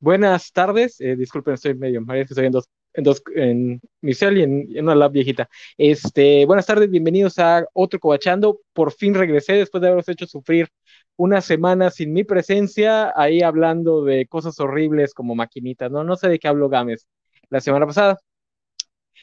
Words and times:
buenas 0.00 0.50
tardes, 0.52 1.00
eh, 1.00 1.14
disculpen, 1.16 1.54
estoy 1.54 1.74
medio 1.74 2.00
mal, 2.02 2.18
estoy 2.18 2.46
en 2.46 2.52
dos, 2.52 2.68
en 2.94 3.04
dos, 3.04 3.22
en 3.34 3.80
y 4.02 4.42
en 4.42 4.84
una 4.84 4.94
lab 4.94 5.12
viejita. 5.12 5.48
Este, 5.76 6.46
buenas 6.46 6.66
tardes, 6.66 6.90
bienvenidos 6.90 7.38
a 7.38 7.66
otro 7.72 7.98
Cobachando. 7.98 8.60
Por 8.72 8.92
fin 8.92 9.14
regresé 9.14 9.54
después 9.54 9.82
de 9.82 9.88
haberos 9.88 10.08
hecho 10.08 10.26
sufrir 10.26 10.68
una 11.16 11.40
semana 11.40 11.90
sin 11.90 12.12
mi 12.12 12.24
presencia, 12.24 13.12
ahí 13.16 13.42
hablando 13.42 14.04
de 14.04 14.26
cosas 14.26 14.58
horribles 14.60 15.14
como 15.14 15.34
maquinitas, 15.34 15.90
¿no? 15.90 16.04
No 16.04 16.16
sé 16.16 16.28
de 16.28 16.38
qué 16.38 16.48
habló 16.48 16.68
Gámez 16.68 17.06
la 17.50 17.60
semana 17.60 17.86
pasada. 17.86 18.18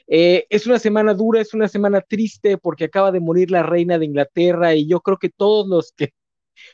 Eh, 0.07 0.45
es 0.49 0.67
una 0.67 0.79
semana 0.79 1.13
dura, 1.13 1.39
es 1.39 1.53
una 1.53 1.67
semana 1.69 2.01
triste 2.01 2.57
porque 2.57 2.85
acaba 2.85 3.11
de 3.11 3.19
morir 3.21 3.51
la 3.51 3.63
reina 3.63 3.97
de 3.97 4.05
Inglaterra 4.05 4.75
y 4.75 4.87
yo 4.87 4.99
creo 5.01 5.17
que 5.17 5.29
todos 5.29 5.67
los 5.67 5.93
que 5.93 6.13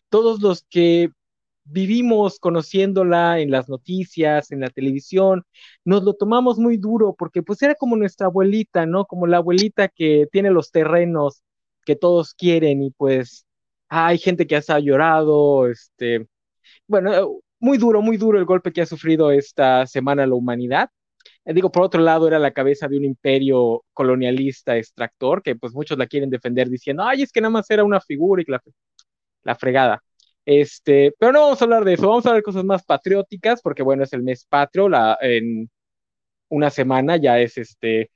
todos 0.09 0.41
los 0.41 0.63
que 0.69 1.09
vivimos 1.69 2.39
conociéndola 2.39 3.39
en 3.39 3.51
las 3.51 3.69
noticias, 3.69 4.51
en 4.51 4.61
la 4.61 4.69
televisión, 4.69 5.43
nos 5.85 6.03
lo 6.03 6.13
tomamos 6.13 6.57
muy 6.59 6.77
duro 6.77 7.15
porque 7.17 7.43
pues 7.43 7.61
era 7.61 7.75
como 7.75 7.95
nuestra 7.95 8.27
abuelita, 8.27 8.85
¿no? 8.85 9.05
Como 9.05 9.27
la 9.27 9.37
abuelita 9.37 9.87
que 9.89 10.27
tiene 10.31 10.51
los 10.51 10.71
terrenos 10.71 11.43
que 11.85 11.95
todos 11.95 12.33
quieren 12.33 12.83
y 12.83 12.91
pues 12.91 13.45
hay 13.89 14.17
gente 14.17 14.47
que 14.47 14.57
ha 14.57 14.79
llorado, 14.79 15.67
este, 15.67 16.27
bueno, 16.87 17.39
muy 17.59 17.77
duro, 17.77 18.01
muy 18.01 18.17
duro 18.17 18.39
el 18.39 18.45
golpe 18.45 18.71
que 18.73 18.81
ha 18.81 18.85
sufrido 18.85 19.31
esta 19.31 19.85
semana 19.87 20.27
la 20.27 20.35
humanidad. 20.35 20.89
Eh, 21.45 21.53
digo, 21.53 21.71
por 21.71 21.83
otro 21.83 22.01
lado, 22.01 22.27
era 22.27 22.39
la 22.39 22.51
cabeza 22.51 22.87
de 22.87 22.97
un 22.97 23.05
imperio 23.05 23.85
colonialista 23.93 24.77
extractor, 24.77 25.41
que 25.43 25.55
pues 25.55 25.73
muchos 25.73 25.97
la 25.97 26.07
quieren 26.07 26.29
defender 26.29 26.69
diciendo, 26.69 27.03
ay, 27.03 27.23
es 27.23 27.31
que 27.31 27.41
nada 27.41 27.51
más 27.51 27.69
era 27.69 27.83
una 27.83 28.01
figura 28.01 28.41
y 28.41 28.51
la, 28.51 28.61
la 29.43 29.55
fregada. 29.55 30.03
Este, 30.47 31.13
pero 31.19 31.33
no 31.33 31.41
vamos 31.41 31.61
a 31.61 31.65
hablar 31.65 31.83
de 31.83 31.93
eso, 31.93 32.07
vamos 32.07 32.25
a 32.25 32.29
hablar 32.29 32.39
de 32.41 32.45
cosas 32.45 32.63
más 32.63 32.83
patrióticas, 32.85 33.61
porque 33.61 33.83
bueno, 33.83 34.03
es 34.03 34.13
el 34.13 34.23
mes 34.23 34.45
patrio, 34.45 34.87
la, 34.87 35.17
en 35.19 35.69
una 36.49 36.69
semana 36.71 37.17
ya 37.17 37.39
es 37.39 37.57
este, 37.57 38.11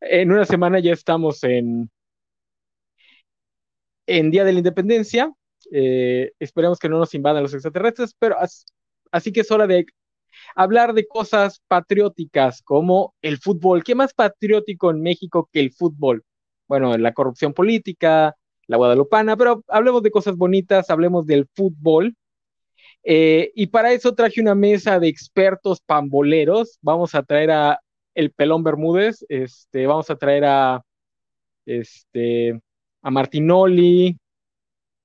en 0.00 0.30
una 0.30 0.44
semana 0.44 0.80
ya 0.80 0.92
estamos 0.92 1.42
en, 1.44 1.90
en 4.06 4.30
Día 4.30 4.44
de 4.44 4.52
la 4.52 4.58
Independencia, 4.58 5.32
eh, 5.70 6.32
esperemos 6.38 6.78
que 6.78 6.88
no 6.88 6.98
nos 6.98 7.14
invadan 7.14 7.42
los 7.42 7.54
extraterrestres, 7.54 8.14
pero 8.18 8.38
as, 8.38 8.66
así 9.10 9.32
que 9.32 9.40
es 9.40 9.50
hora 9.50 9.66
de 9.66 9.86
hablar 10.54 10.94
de 10.94 11.06
cosas 11.06 11.62
patrióticas 11.68 12.62
como 12.62 13.14
el 13.22 13.38
fútbol. 13.38 13.84
¿Qué 13.84 13.94
más 13.94 14.14
patriótico 14.14 14.90
en 14.90 15.02
México 15.02 15.48
que 15.52 15.60
el 15.60 15.72
fútbol? 15.72 16.24
Bueno, 16.68 16.96
la 16.98 17.12
corrupción 17.14 17.54
política, 17.54 18.36
la 18.72 18.78
guadalupana, 18.78 19.36
pero 19.36 19.62
hablemos 19.68 20.02
de 20.02 20.10
cosas 20.10 20.36
bonitas, 20.36 20.90
hablemos 20.90 21.26
del 21.26 21.46
fútbol. 21.54 22.16
Eh, 23.04 23.52
y 23.54 23.66
para 23.66 23.92
eso 23.92 24.14
traje 24.14 24.40
una 24.40 24.54
mesa 24.54 24.98
de 24.98 25.08
expertos 25.08 25.80
pamboleros. 25.80 26.78
Vamos 26.80 27.14
a 27.14 27.22
traer 27.22 27.50
a 27.50 27.80
el 28.14 28.32
Pelón 28.32 28.62
Bermúdez, 28.64 29.24
este, 29.28 29.86
vamos 29.86 30.08
a 30.10 30.16
traer 30.16 30.44
a, 30.46 30.82
este, 31.66 32.60
a 33.02 33.10
Martinoli, 33.10 34.18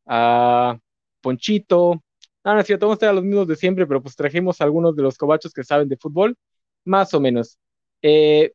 a 0.05 0.77
Ponchito. 1.21 2.01
No, 2.43 2.53
no 2.53 2.59
es 2.61 2.79
vamos 2.79 2.95
a 2.95 2.99
traer 2.99 3.11
a 3.11 3.15
los 3.15 3.23
mismos 3.25 3.47
de 3.47 3.55
siempre, 3.57 3.85
pero 3.85 4.01
pues 4.01 4.15
trajimos 4.15 4.61
a 4.61 4.63
algunos 4.63 4.95
de 4.95 5.03
los 5.03 5.17
cobachos 5.17 5.53
que 5.53 5.63
saben 5.63 5.89
de 5.89 5.97
fútbol, 5.97 6.37
más 6.85 7.13
o 7.13 7.19
menos. 7.19 7.57
Eh, 8.01 8.53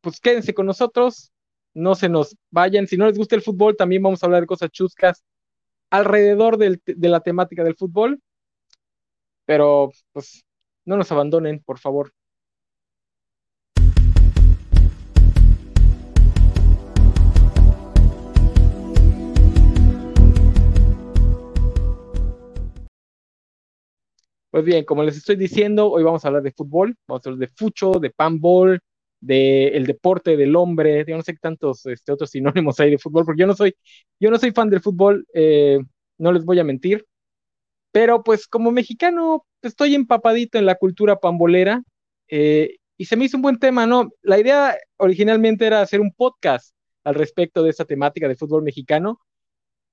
pues 0.00 0.20
quédense 0.20 0.54
con 0.54 0.66
nosotros, 0.66 1.32
no 1.76 1.94
se 1.94 2.08
nos 2.08 2.34
vayan. 2.50 2.86
Si 2.86 2.96
no 2.96 3.06
les 3.06 3.18
gusta 3.18 3.36
el 3.36 3.42
fútbol, 3.42 3.76
también 3.76 4.02
vamos 4.02 4.22
a 4.22 4.26
hablar 4.26 4.40
de 4.40 4.46
cosas 4.46 4.70
chuscas 4.70 5.22
alrededor 5.90 6.56
de 6.56 7.08
la 7.08 7.20
temática 7.20 7.62
del 7.62 7.76
fútbol. 7.76 8.20
Pero, 9.44 9.92
pues, 10.12 10.44
no 10.86 10.96
nos 10.96 11.12
abandonen, 11.12 11.62
por 11.62 11.78
favor. 11.78 12.12
Pues 24.50 24.64
bien, 24.64 24.86
como 24.86 25.02
les 25.02 25.18
estoy 25.18 25.36
diciendo, 25.36 25.90
hoy 25.90 26.02
vamos 26.02 26.24
a 26.24 26.28
hablar 26.28 26.42
de 26.42 26.52
fútbol, 26.52 26.96
vamos 27.06 27.26
a 27.26 27.28
hablar 27.28 27.46
de 27.46 27.54
fucho, 27.54 27.92
de 28.00 28.08
panball, 28.08 28.80
de 29.20 29.68
el 29.68 29.86
deporte 29.86 30.36
del 30.36 30.56
hombre, 30.56 31.04
yo 31.06 31.16
no 31.16 31.22
sé 31.22 31.34
tantos 31.34 31.86
este, 31.86 32.12
otros 32.12 32.30
sinónimos 32.30 32.78
hay 32.80 32.90
de 32.90 32.98
fútbol, 32.98 33.24
porque 33.24 33.40
yo 33.40 33.46
no 33.46 33.54
soy, 33.54 33.74
yo 34.20 34.30
no 34.30 34.38
soy 34.38 34.52
fan 34.52 34.70
del 34.70 34.80
fútbol, 34.80 35.26
eh, 35.34 35.78
no 36.18 36.32
les 36.32 36.44
voy 36.44 36.58
a 36.58 36.64
mentir, 36.64 37.06
pero 37.92 38.22
pues 38.22 38.46
como 38.46 38.70
mexicano 38.70 39.46
estoy 39.62 39.94
empapadito 39.94 40.58
en 40.58 40.66
la 40.66 40.76
cultura 40.76 41.16
pambolera 41.16 41.82
eh, 42.28 42.76
y 42.96 43.06
se 43.06 43.16
me 43.16 43.24
hizo 43.26 43.36
un 43.36 43.42
buen 43.42 43.58
tema, 43.58 43.86
¿no? 43.86 44.10
La 44.22 44.38
idea 44.38 44.76
originalmente 44.98 45.66
era 45.66 45.80
hacer 45.80 46.00
un 46.00 46.12
podcast 46.12 46.74
al 47.04 47.14
respecto 47.14 47.62
de 47.62 47.70
esta 47.70 47.84
temática 47.84 48.28
de 48.28 48.36
fútbol 48.36 48.62
mexicano, 48.62 49.20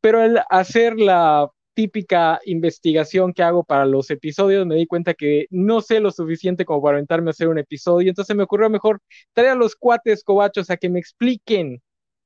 pero 0.01 0.23
el 0.23 0.39
hacer 0.49 0.97
la 0.97 1.49
típica 1.73 2.39
investigación 2.45 3.33
que 3.33 3.43
hago 3.43 3.63
para 3.63 3.85
los 3.85 4.09
episodios, 4.11 4.65
me 4.65 4.75
di 4.75 4.87
cuenta 4.87 5.13
que 5.13 5.47
no 5.49 5.81
sé 5.81 5.99
lo 5.99 6.11
suficiente 6.11 6.65
como 6.65 6.81
para 6.81 6.97
aventarme 6.97 7.29
a 7.29 7.31
hacer 7.31 7.47
un 7.47 7.57
episodio, 7.57 8.09
entonces 8.09 8.35
me 8.35 8.43
ocurrió 8.43 8.69
mejor 8.69 9.01
traer 9.33 9.51
a 9.51 9.55
los 9.55 9.75
cuates 9.75 10.23
cobachos 10.23 10.69
a 10.69 10.77
que 10.77 10.89
me 10.89 10.99
expliquen 10.99 11.81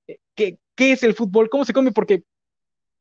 eh, 0.08 0.18
qué, 0.36 0.58
qué 0.76 0.92
es 0.94 1.04
el 1.04 1.14
fútbol, 1.14 1.50
cómo 1.50 1.66
se 1.66 1.74
come, 1.74 1.92
porque 1.92 2.24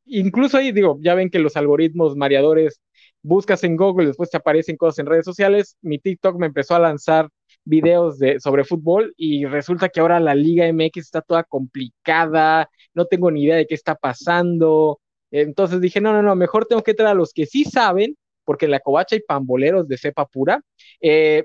incluso 0.07 0.57
ahí 0.57 0.73
digo, 0.73 0.99
ya 1.01 1.15
ven 1.15 1.31
que 1.31 1.39
los 1.39 1.57
algoritmos 1.57 2.17
mareadores 2.17 2.81
buscas 3.23 3.65
en 3.65 3.77
Google, 3.77 4.07
después 4.07 4.31
te 4.31 4.37
aparecen 4.37 4.77
cosas 4.77 5.01
en 5.01 5.07
redes 5.07 5.25
sociales, 5.25 5.77
mi 5.83 5.99
TikTok 5.99 6.39
me 6.39 6.47
empezó 6.47 6.75
a 6.77 6.81
lanzar 6.81 7.29
videos 7.65 8.19
de, 8.19 8.41
sobre 8.41 8.65
fútbol 8.65 9.13
y 9.17 9.45
resulta 9.47 9.89
que 9.89 10.01
ahora 10.01 10.21
la 10.21 10.35
Liga 10.35 10.67
MX 10.67 10.99
está 10.99 11.21
toda 11.23 11.43
complicada, 11.45 12.71
no 12.95 13.07
tengo 13.07 13.31
ni 13.31 13.45
idea 13.45 13.57
de 13.57 13.67
qué 13.67 13.75
está 13.75 13.97
pasando, 13.97 15.01
entonces 15.31 15.81
dije, 15.81 16.01
no, 16.01 16.13
no, 16.13 16.23
no, 16.23 16.35
mejor 16.37 16.67
tengo 16.67 16.83
que 16.83 16.95
traer 16.95 17.13
a 17.13 17.15
los 17.15 17.33
que 17.33 17.47
sí 17.47 17.65
saben, 17.65 18.17
porque 18.45 18.67
en 18.67 18.71
la 18.73 18.81
covacha 18.81 19.17
hay 19.17 19.23
pamboleros 19.23 19.89
de 19.89 19.99
cepa 19.99 20.27
pura. 20.27 20.63
Eh, 21.01 21.45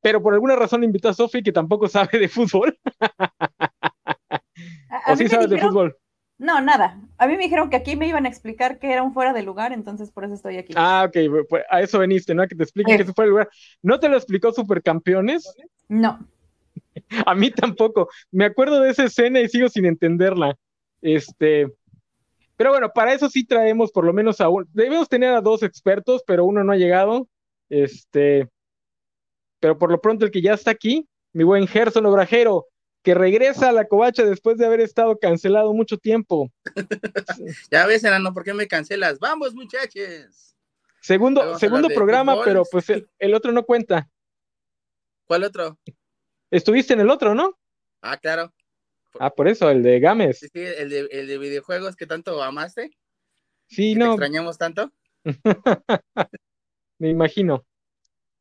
pero 0.00 0.22
por 0.22 0.34
alguna 0.34 0.54
razón 0.54 0.84
invitó 0.84 1.08
a 1.08 1.14
Sofi, 1.14 1.42
que 1.42 1.52
tampoco 1.52 1.88
sabe 1.88 2.18
de 2.18 2.28
fútbol. 2.28 2.78
A, 4.88 5.12
¿O 5.12 5.16
sí 5.16 5.28
sabes 5.28 5.50
de 5.50 5.58
fútbol? 5.58 5.96
No, 6.38 6.60
nada. 6.60 7.00
A 7.18 7.26
mí 7.26 7.36
me 7.36 7.44
dijeron 7.44 7.70
que 7.70 7.76
aquí 7.76 7.96
me 7.96 8.06
iban 8.06 8.26
a 8.26 8.28
explicar 8.28 8.78
que 8.78 8.92
era 8.92 9.02
un 9.02 9.12
fuera 9.12 9.32
de 9.32 9.42
lugar, 9.42 9.72
entonces 9.72 10.10
por 10.10 10.24
eso 10.24 10.34
estoy 10.34 10.58
aquí. 10.58 10.74
Ah, 10.76 11.06
ok, 11.08 11.46
pues 11.48 11.64
a 11.70 11.80
eso 11.80 11.98
veniste, 11.98 12.34
¿no? 12.34 12.42
A 12.42 12.46
que 12.46 12.54
te 12.54 12.62
expliquen 12.62 12.96
que 12.96 13.02
es 13.02 13.14
fuera 13.14 13.26
de 13.26 13.30
lugar. 13.30 13.48
¿No 13.82 13.98
te 13.98 14.08
lo 14.08 14.16
explicó 14.16 14.52
Supercampeones? 14.52 15.54
No. 15.88 16.18
A 17.26 17.34
mí 17.34 17.50
tampoco. 17.50 18.08
Me 18.30 18.44
acuerdo 18.44 18.80
de 18.80 18.90
esa 18.90 19.04
escena 19.04 19.40
y 19.40 19.48
sigo 19.48 19.68
sin 19.68 19.86
entenderla. 19.86 20.56
Este, 21.02 21.72
pero 22.56 22.70
bueno, 22.70 22.90
para 22.94 23.12
eso 23.12 23.28
sí 23.28 23.44
traemos 23.44 23.92
por 23.92 24.04
lo 24.04 24.12
menos 24.12 24.40
a 24.40 24.48
un, 24.48 24.66
debemos 24.72 25.08
tener 25.08 25.34
a 25.34 25.40
dos 25.40 25.62
expertos, 25.62 26.22
pero 26.26 26.44
uno 26.44 26.64
no 26.64 26.72
ha 26.72 26.76
llegado. 26.76 27.28
Este, 27.68 28.48
pero 29.60 29.78
por 29.78 29.90
lo 29.90 30.00
pronto 30.00 30.24
el 30.24 30.30
que 30.30 30.42
ya 30.42 30.54
está 30.54 30.70
aquí, 30.70 31.08
mi 31.32 31.44
buen 31.44 31.66
Gerson 31.66 32.06
Obrajero, 32.06 32.66
que 33.02 33.14
regresa 33.14 33.68
a 33.68 33.72
la 33.72 33.86
covacha 33.86 34.24
después 34.24 34.58
de 34.58 34.66
haber 34.66 34.80
estado 34.80 35.18
cancelado 35.18 35.72
mucho 35.72 35.98
tiempo. 35.98 36.50
ya 37.70 37.86
ves, 37.86 38.02
Enano, 38.04 38.32
¿por 38.32 38.42
qué 38.42 38.54
me 38.54 38.66
cancelas? 38.66 39.18
Vamos, 39.18 39.54
muchachos. 39.54 40.56
Segundo, 41.00 41.56
segundo 41.58 41.88
programa, 41.88 42.42
pero 42.44 42.64
pues 42.70 42.90
el, 42.90 43.08
el, 43.20 43.34
otro 43.34 43.52
no 43.52 43.64
cuenta. 43.64 44.08
¿Cuál 45.26 45.44
otro? 45.44 45.78
Estuviste 46.50 46.94
en 46.94 47.00
el 47.00 47.10
otro, 47.10 47.34
¿no? 47.34 47.58
Ah, 48.02 48.16
claro. 48.16 48.52
Ah, 49.18 49.30
por 49.30 49.48
eso, 49.48 49.70
el 49.70 49.82
de 49.82 49.98
Games. 50.00 50.38
Sí, 50.38 50.50
el 50.54 50.90
de, 50.90 51.08
el 51.10 51.26
de 51.26 51.38
videojuegos 51.38 51.96
que 51.96 52.06
tanto 52.06 52.42
amaste. 52.42 52.90
Sí, 53.66 53.94
no. 53.94 54.12
extrañamos 54.12 54.58
tanto? 54.58 54.92
Me 56.98 57.10
imagino. 57.10 57.66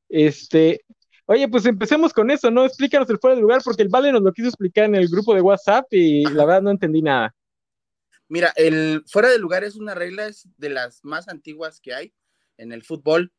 Este, 0.08 0.86
oye, 1.26 1.48
pues 1.48 1.66
empecemos 1.66 2.14
con 2.14 2.30
eso, 2.30 2.52
¿no? 2.52 2.66
Explícanos 2.66 3.10
el 3.10 3.20
fuera 3.20 3.36
de 3.36 3.42
lugar, 3.42 3.62
porque 3.64 3.84
el 3.84 3.90
Vale 3.90 4.12
nos 4.12 4.22
lo 4.22 4.32
quiso 4.32 4.50
explicar 4.50 4.86
en 4.86 4.96
el 4.96 5.08
grupo 5.08 5.34
de 5.34 5.42
WhatsApp 5.42 5.86
y 5.92 6.24
la 6.44 6.46
verdad 6.46 6.62
no 6.62 6.72
entendí 6.72 7.02
nada. 7.02 7.34
Mira, 8.28 8.54
el 8.56 9.04
fuera 9.08 9.30
de 9.30 9.40
lugar 9.40 9.64
es 9.64 9.76
una 9.76 9.94
regla 9.94 10.30
de 10.58 10.70
las 10.70 11.04
más 11.04 11.28
antiguas 11.28 11.80
que 11.80 11.94
hay 11.94 12.14
en 12.58 12.72
el 12.72 12.84
fútbol. 12.84 13.32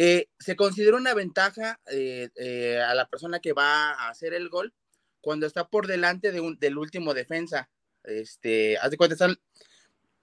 Eh, 0.00 0.28
se 0.38 0.54
considera 0.54 0.96
una 0.96 1.12
ventaja 1.12 1.80
eh, 1.90 2.28
eh, 2.36 2.78
a 2.78 2.94
la 2.94 3.08
persona 3.08 3.40
que 3.40 3.52
va 3.52 3.92
a 3.92 4.10
hacer 4.10 4.32
el 4.32 4.48
gol 4.48 4.72
cuando 5.20 5.46
está 5.46 5.66
por 5.66 5.88
delante 5.88 6.30
de 6.30 6.40
un, 6.40 6.58
del 6.58 6.78
último 6.78 7.14
defensa. 7.14 7.68
Este, 8.04 8.78
haz 8.78 8.92
de 8.92 8.96
cuenta, 8.96 9.14
están, 9.14 9.36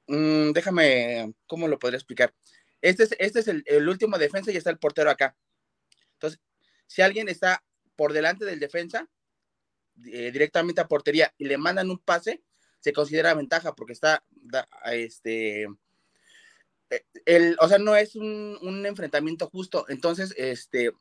Mm, 0.07 0.51
déjame, 0.51 1.33
¿cómo 1.47 1.67
lo 1.67 1.79
podría 1.79 1.97
explicar? 1.97 2.33
Este 2.81 3.03
es, 3.03 3.15
este 3.19 3.39
es 3.39 3.47
el, 3.47 3.89
último 3.89 4.17
defensa 4.17 4.51
y 4.51 4.57
está 4.57 4.69
el 4.69 4.77
portero 4.77 5.09
acá. 5.09 5.35
Entonces, 6.13 6.39
si 6.87 7.01
alguien 7.01 7.29
está 7.29 7.63
por 7.95 8.13
delante 8.13 8.45
del 8.45 8.59
defensa, 8.59 9.09
directamente 9.95 10.81
a 10.81 10.87
portería 10.87 11.33
y 11.37 11.45
le 11.45 11.57
mandan 11.57 11.89
un 11.89 11.99
pase, 11.99 12.43
se 12.79 12.93
considera 12.93 13.33
ventaja 13.33 13.73
porque 13.73 13.93
está, 13.93 14.23
este, 14.91 15.63
eh, 15.63 15.67
el, 17.25 17.57
o 17.59 17.67
sea, 17.67 17.77
no 17.77 17.95
es 17.95 18.15
un, 18.15 18.85
enfrentamiento 18.85 19.49
justo. 19.49 19.85
Entonces, 19.89 20.33
este, 20.37 20.91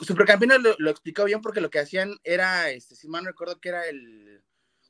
Supercampeones 0.00 0.60
lo, 0.78 0.90
explicó 0.90 1.24
bien 1.24 1.40
porque 1.40 1.60
lo 1.60 1.70
que 1.70 1.80
hacían 1.80 2.16
era, 2.24 2.70
este, 2.70 2.94
si 2.96 3.08
mal 3.08 3.24
no 3.24 3.30
recuerdo 3.30 3.60
que 3.60 3.68
era 3.68 3.86
el, 3.86 4.42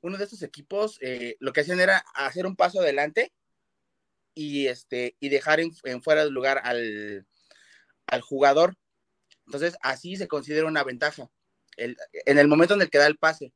uno 0.02 0.18
de 0.18 0.24
estos 0.24 0.42
equipos 0.42 0.98
eh, 1.00 1.36
lo 1.40 1.52
que 1.52 1.60
hacían 1.60 1.80
era 1.80 2.04
hacer 2.14 2.46
un 2.46 2.56
paso 2.56 2.80
adelante 2.80 3.32
y, 4.34 4.66
este, 4.66 5.16
y 5.20 5.28
dejar 5.28 5.60
en, 5.60 6.02
fuera 6.02 6.24
del 6.24 6.32
lugar 6.32 6.60
al, 6.64 7.26
jugador. 8.20 8.76
Entonces, 9.46 9.76
así 9.82 10.16
se 10.16 10.28
considera 10.28 10.66
una 10.66 10.84
ventaja 10.84 11.30
en 11.76 12.38
el 12.38 12.48
momento 12.48 12.74
en 12.74 12.82
el 12.82 12.90
que 12.90 12.98
da 12.98 13.06
el 13.06 13.16
pase. 13.16 13.52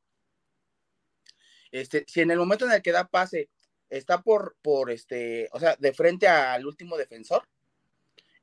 Este, 1.70 2.04
si 2.08 2.22
en 2.22 2.30
el 2.30 2.38
momento 2.38 2.64
en 2.64 2.72
el 2.72 2.80
que 2.80 2.92
da 2.92 3.06
pase 3.06 3.50
está 3.90 4.22
por, 4.22 4.56
por 4.62 4.90
este, 4.90 5.48
o 5.52 5.60
sea, 5.60 5.76
de 5.76 5.92
frente 5.92 6.28
al 6.28 6.66
último 6.66 6.96
defensor, 6.96 7.48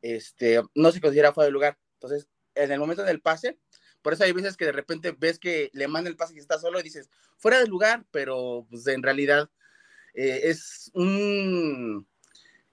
este, 0.02 0.62
no 0.76 0.92
se 0.92 1.02
considera 1.02 1.34
fuera 1.34 1.46
de 1.46 1.52
lugar. 1.52 1.78
Entonces, 1.96 2.28
en 2.56 2.72
el 2.72 2.80
momento 2.80 3.04
del 3.04 3.22
pase, 3.22 3.58
por 4.02 4.14
eso 4.14 4.24
hay 4.24 4.34
veces 4.34 4.58
que 4.58 4.66
de 4.66 4.72
repente 4.74 5.16
ves 5.18 5.40
que 5.40 5.70
le 5.74 5.88
manda 5.88 6.10
el 6.10 6.18
pase 6.18 6.36
y 6.36 6.40
está 6.40 6.60
solo 6.60 6.80
y 6.80 6.84
dices, 6.84 7.10
fuera 7.38 7.60
de 7.60 7.68
lugar, 7.68 8.06
pero 8.12 8.68
pues 8.70 8.86
en 8.88 9.04
realidad 9.04 9.50
eh, 10.14 10.42
es 10.44 10.92
un... 10.94 12.08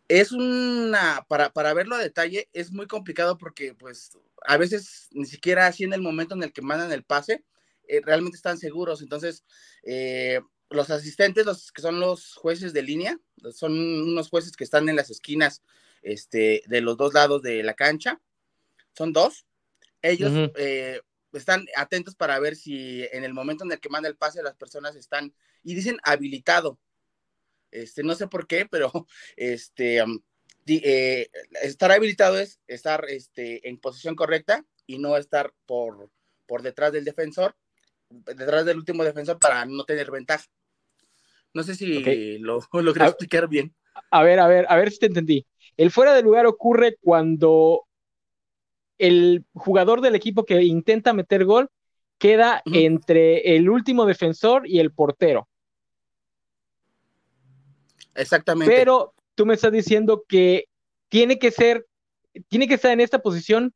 Es 0.09 0.33
una, 0.33 1.25
para, 1.29 1.53
para 1.53 1.73
verlo 1.73 1.95
a 1.95 2.01
detalle, 2.01 2.49
es 2.53 2.73
muy 2.73 2.89
complicado 2.89 3.39
porque 3.39 3.75
pues 3.75 4.19
a 4.45 4.57
veces 4.57 5.07
ni 5.13 5.25
siquiera 5.25 5.69
así 5.69 5.85
en 5.85 5.93
el 5.93 6.03
momento 6.03 6.35
en 6.35 6.43
el 6.43 6.53
que 6.53 6.63
mandan 6.63 6.91
el 6.91 7.05
pase, 7.05 7.45
eh, 7.87 8.01
realmente 8.05 8.37
están 8.37 8.59
seguros. 8.59 9.03
Entonces, 9.03 9.45
eh, 9.85 10.41
los 10.71 10.91
asistentes, 10.91 11.45
los 11.45 11.73
que 11.73 11.83
son 11.83 12.01
los 12.01 12.35
jueces 12.35 12.73
de 12.73 12.83
línea, 12.83 13.19
son 13.53 13.73
unos 13.73 14.29
jueces 14.29 14.57
que 14.57 14.65
están 14.65 14.89
en 14.89 14.97
las 14.97 15.11
esquinas 15.11 15.63
este, 16.03 16.63
de 16.67 16.81
los 16.81 16.97
dos 16.97 17.13
lados 17.13 17.43
de 17.43 17.63
la 17.63 17.75
cancha, 17.75 18.21
son 18.97 19.13
dos. 19.13 19.47
Ellos 20.03 20.51
están 21.33 21.67
atentos 21.77 22.15
para 22.15 22.39
ver 22.39 22.57
si 22.57 23.07
en 23.13 23.25
el 23.25 23.35
momento 23.35 23.65
en 23.65 23.73
el 23.73 23.81
que 23.81 23.89
manda 23.89 24.09
el 24.09 24.17
pase 24.17 24.43
las 24.43 24.57
personas 24.57 24.97
están 24.97 25.35
y 25.63 25.75
dicen 25.75 25.99
habilitado. 26.03 26.79
Este, 27.71 28.03
no 28.03 28.15
sé 28.15 28.27
por 28.27 28.47
qué, 28.47 28.67
pero 28.67 28.91
este, 29.37 30.03
eh, 30.67 31.31
estar 31.63 31.93
habilitado 31.93 32.39
es 32.39 32.61
estar 32.67 33.05
este, 33.09 33.69
en 33.69 33.79
posición 33.79 34.17
correcta 34.17 34.65
y 34.87 34.99
no 34.99 35.17
estar 35.17 35.53
por, 35.67 36.11
por 36.47 36.63
detrás 36.63 36.93
del 36.93 37.05
defensor, 37.05 37.57
detrás 38.09 38.65
del 38.65 38.79
último 38.79 39.05
defensor 39.05 39.39
para 39.39 39.65
no 39.67 39.85
tener 39.85 40.11
ventaja. 40.11 40.45
No 41.53 41.63
sé 41.63 41.75
si 41.75 42.39
lo 42.39 42.61
logré 42.73 43.07
explicar 43.07 43.49
bien. 43.49 43.75
A 44.11 44.23
ver, 44.23 44.41
a 44.41 44.47
ver, 44.47 44.67
a 44.69 44.77
ver 44.77 44.91
si 44.91 44.99
te 44.99 45.07
entendí. 45.07 45.47
El 45.77 45.91
fuera 45.91 46.15
de 46.15 46.23
lugar 46.23 46.47
ocurre 46.47 46.97
cuando 47.01 47.87
el 48.99 49.45
jugador 49.55 50.01
del 50.01 50.15
equipo 50.15 50.45
que 50.45 50.63
intenta 50.63 51.13
meter 51.13 51.45
gol 51.45 51.71
queda 52.19 52.63
entre 52.67 53.57
el 53.57 53.71
último 53.71 54.05
defensor 54.05 54.69
y 54.69 54.79
el 54.79 54.93
portero. 54.93 55.49
Exactamente. 58.15 58.75
Pero 58.75 59.15
tú 59.35 59.47
me 59.47 59.55
estás 59.55 59.73
diciendo 59.73 60.25
que 60.29 60.67
tiene 61.09 61.39
que 61.39 61.51
ser, 61.51 61.87
tiene 62.49 62.69
que 62.69 62.75
estar 62.75 62.91
en 62.91 63.01
esta 63.01 63.21
posición 63.21 63.73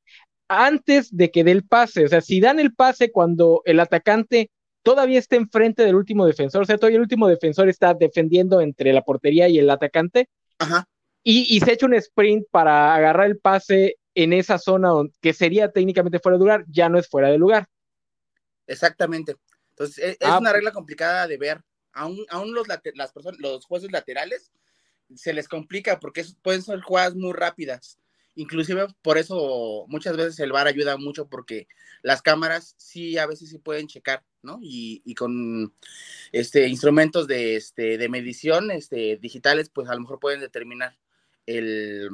antes 0.46 1.16
de 1.16 1.30
que 1.30 1.42
dé 1.42 1.52
el 1.52 1.64
pase. 1.64 2.04
O 2.04 2.08
sea, 2.08 2.20
si 2.20 2.40
dan 2.40 2.60
el 2.60 2.74
pase 2.74 3.10
cuando 3.10 3.62
el 3.64 3.80
atacante 3.80 4.50
todavía 4.84 5.18
está 5.18 5.34
enfrente 5.34 5.82
del 5.82 5.96
último 5.96 6.26
defensor, 6.26 6.62
o 6.62 6.64
sea, 6.64 6.76
todavía 6.76 6.98
el 6.98 7.02
último 7.02 7.26
defensor 7.26 7.68
está 7.68 7.94
defendiendo 7.94 8.60
entre 8.60 8.92
la 8.92 9.02
portería 9.02 9.48
y 9.48 9.58
el 9.58 9.68
atacante, 9.68 10.28
Y, 11.24 11.56
y 11.56 11.60
se 11.60 11.72
echa 11.72 11.86
un 11.86 11.94
sprint 11.94 12.46
para 12.50 12.94
agarrar 12.94 13.26
el 13.26 13.38
pase 13.38 13.96
en 14.14 14.34
esa 14.34 14.58
zona 14.58 14.90
que 15.22 15.32
sería 15.32 15.72
técnicamente 15.72 16.20
fuera 16.20 16.36
de 16.36 16.44
lugar, 16.44 16.64
ya 16.68 16.88
no 16.90 16.98
es 16.98 17.08
fuera 17.08 17.30
de 17.30 17.38
lugar. 17.38 17.66
Exactamente. 18.66 19.36
Entonces, 19.70 19.98
e, 19.98 20.10
es, 20.10 20.16
ah, 20.20 20.38
una 20.38 20.52
regla 20.52 20.70
complicada 20.70 21.26
de 21.26 21.38
ver. 21.38 21.62
Aún, 21.92 22.24
aún 22.28 22.54
los, 22.54 22.68
las 22.68 23.12
personas, 23.12 23.40
los 23.40 23.64
jueces 23.64 23.90
laterales 23.90 24.52
se 25.14 25.32
les 25.32 25.48
complica 25.48 25.98
porque 25.98 26.24
pueden 26.42 26.62
ser 26.62 26.80
jugadas 26.82 27.14
muy 27.14 27.32
rápidas. 27.32 27.98
Inclusive 28.36 28.86
por 29.02 29.18
eso 29.18 29.84
muchas 29.88 30.16
veces 30.16 30.38
el 30.40 30.52
VAR 30.52 30.66
ayuda 30.66 30.96
mucho 30.96 31.28
porque 31.28 31.68
las 32.02 32.22
cámaras 32.22 32.74
sí 32.78 33.16
a 33.16 33.26
veces 33.26 33.50
sí 33.50 33.58
pueden 33.58 33.86
checar, 33.86 34.24
¿no? 34.42 34.58
Y, 34.60 35.02
y 35.04 35.14
con 35.14 35.72
este 36.32 36.68
instrumentos 36.68 37.26
de, 37.26 37.56
este, 37.56 37.96
de 37.96 38.08
medición 38.08 38.70
este, 38.70 39.16
digitales, 39.16 39.70
pues 39.70 39.88
a 39.88 39.94
lo 39.94 40.00
mejor 40.00 40.18
pueden 40.18 40.40
determinar 40.40 40.98
el, 41.46 42.08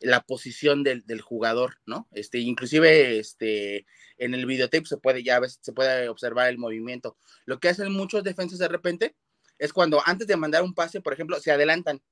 la 0.00 0.22
posición 0.22 0.82
del, 0.82 1.20
jugador, 1.20 1.78
¿no? 1.86 2.08
Este, 2.12 2.38
inclusive 2.38 3.18
este, 3.18 3.86
en 4.18 4.34
el 4.34 4.46
videotape 4.46 4.84
se 4.86 4.98
puede 4.98 5.22
ya 5.22 5.40
se 5.48 5.72
puede 5.72 6.08
observar 6.08 6.48
el 6.48 6.58
movimiento. 6.58 7.16
Lo 7.46 7.58
que 7.58 7.68
hacen 7.68 7.92
muchos 7.92 8.22
defensas 8.22 8.58
de 8.58 8.68
repente 8.68 9.16
es 9.58 9.72
cuando 9.72 10.02
antes 10.04 10.26
de 10.26 10.36
mandar 10.36 10.62
un 10.62 10.74
pase, 10.74 11.00
por 11.00 11.12
ejemplo, 11.12 11.40
se 11.40 11.50
adelantan. 11.50 12.02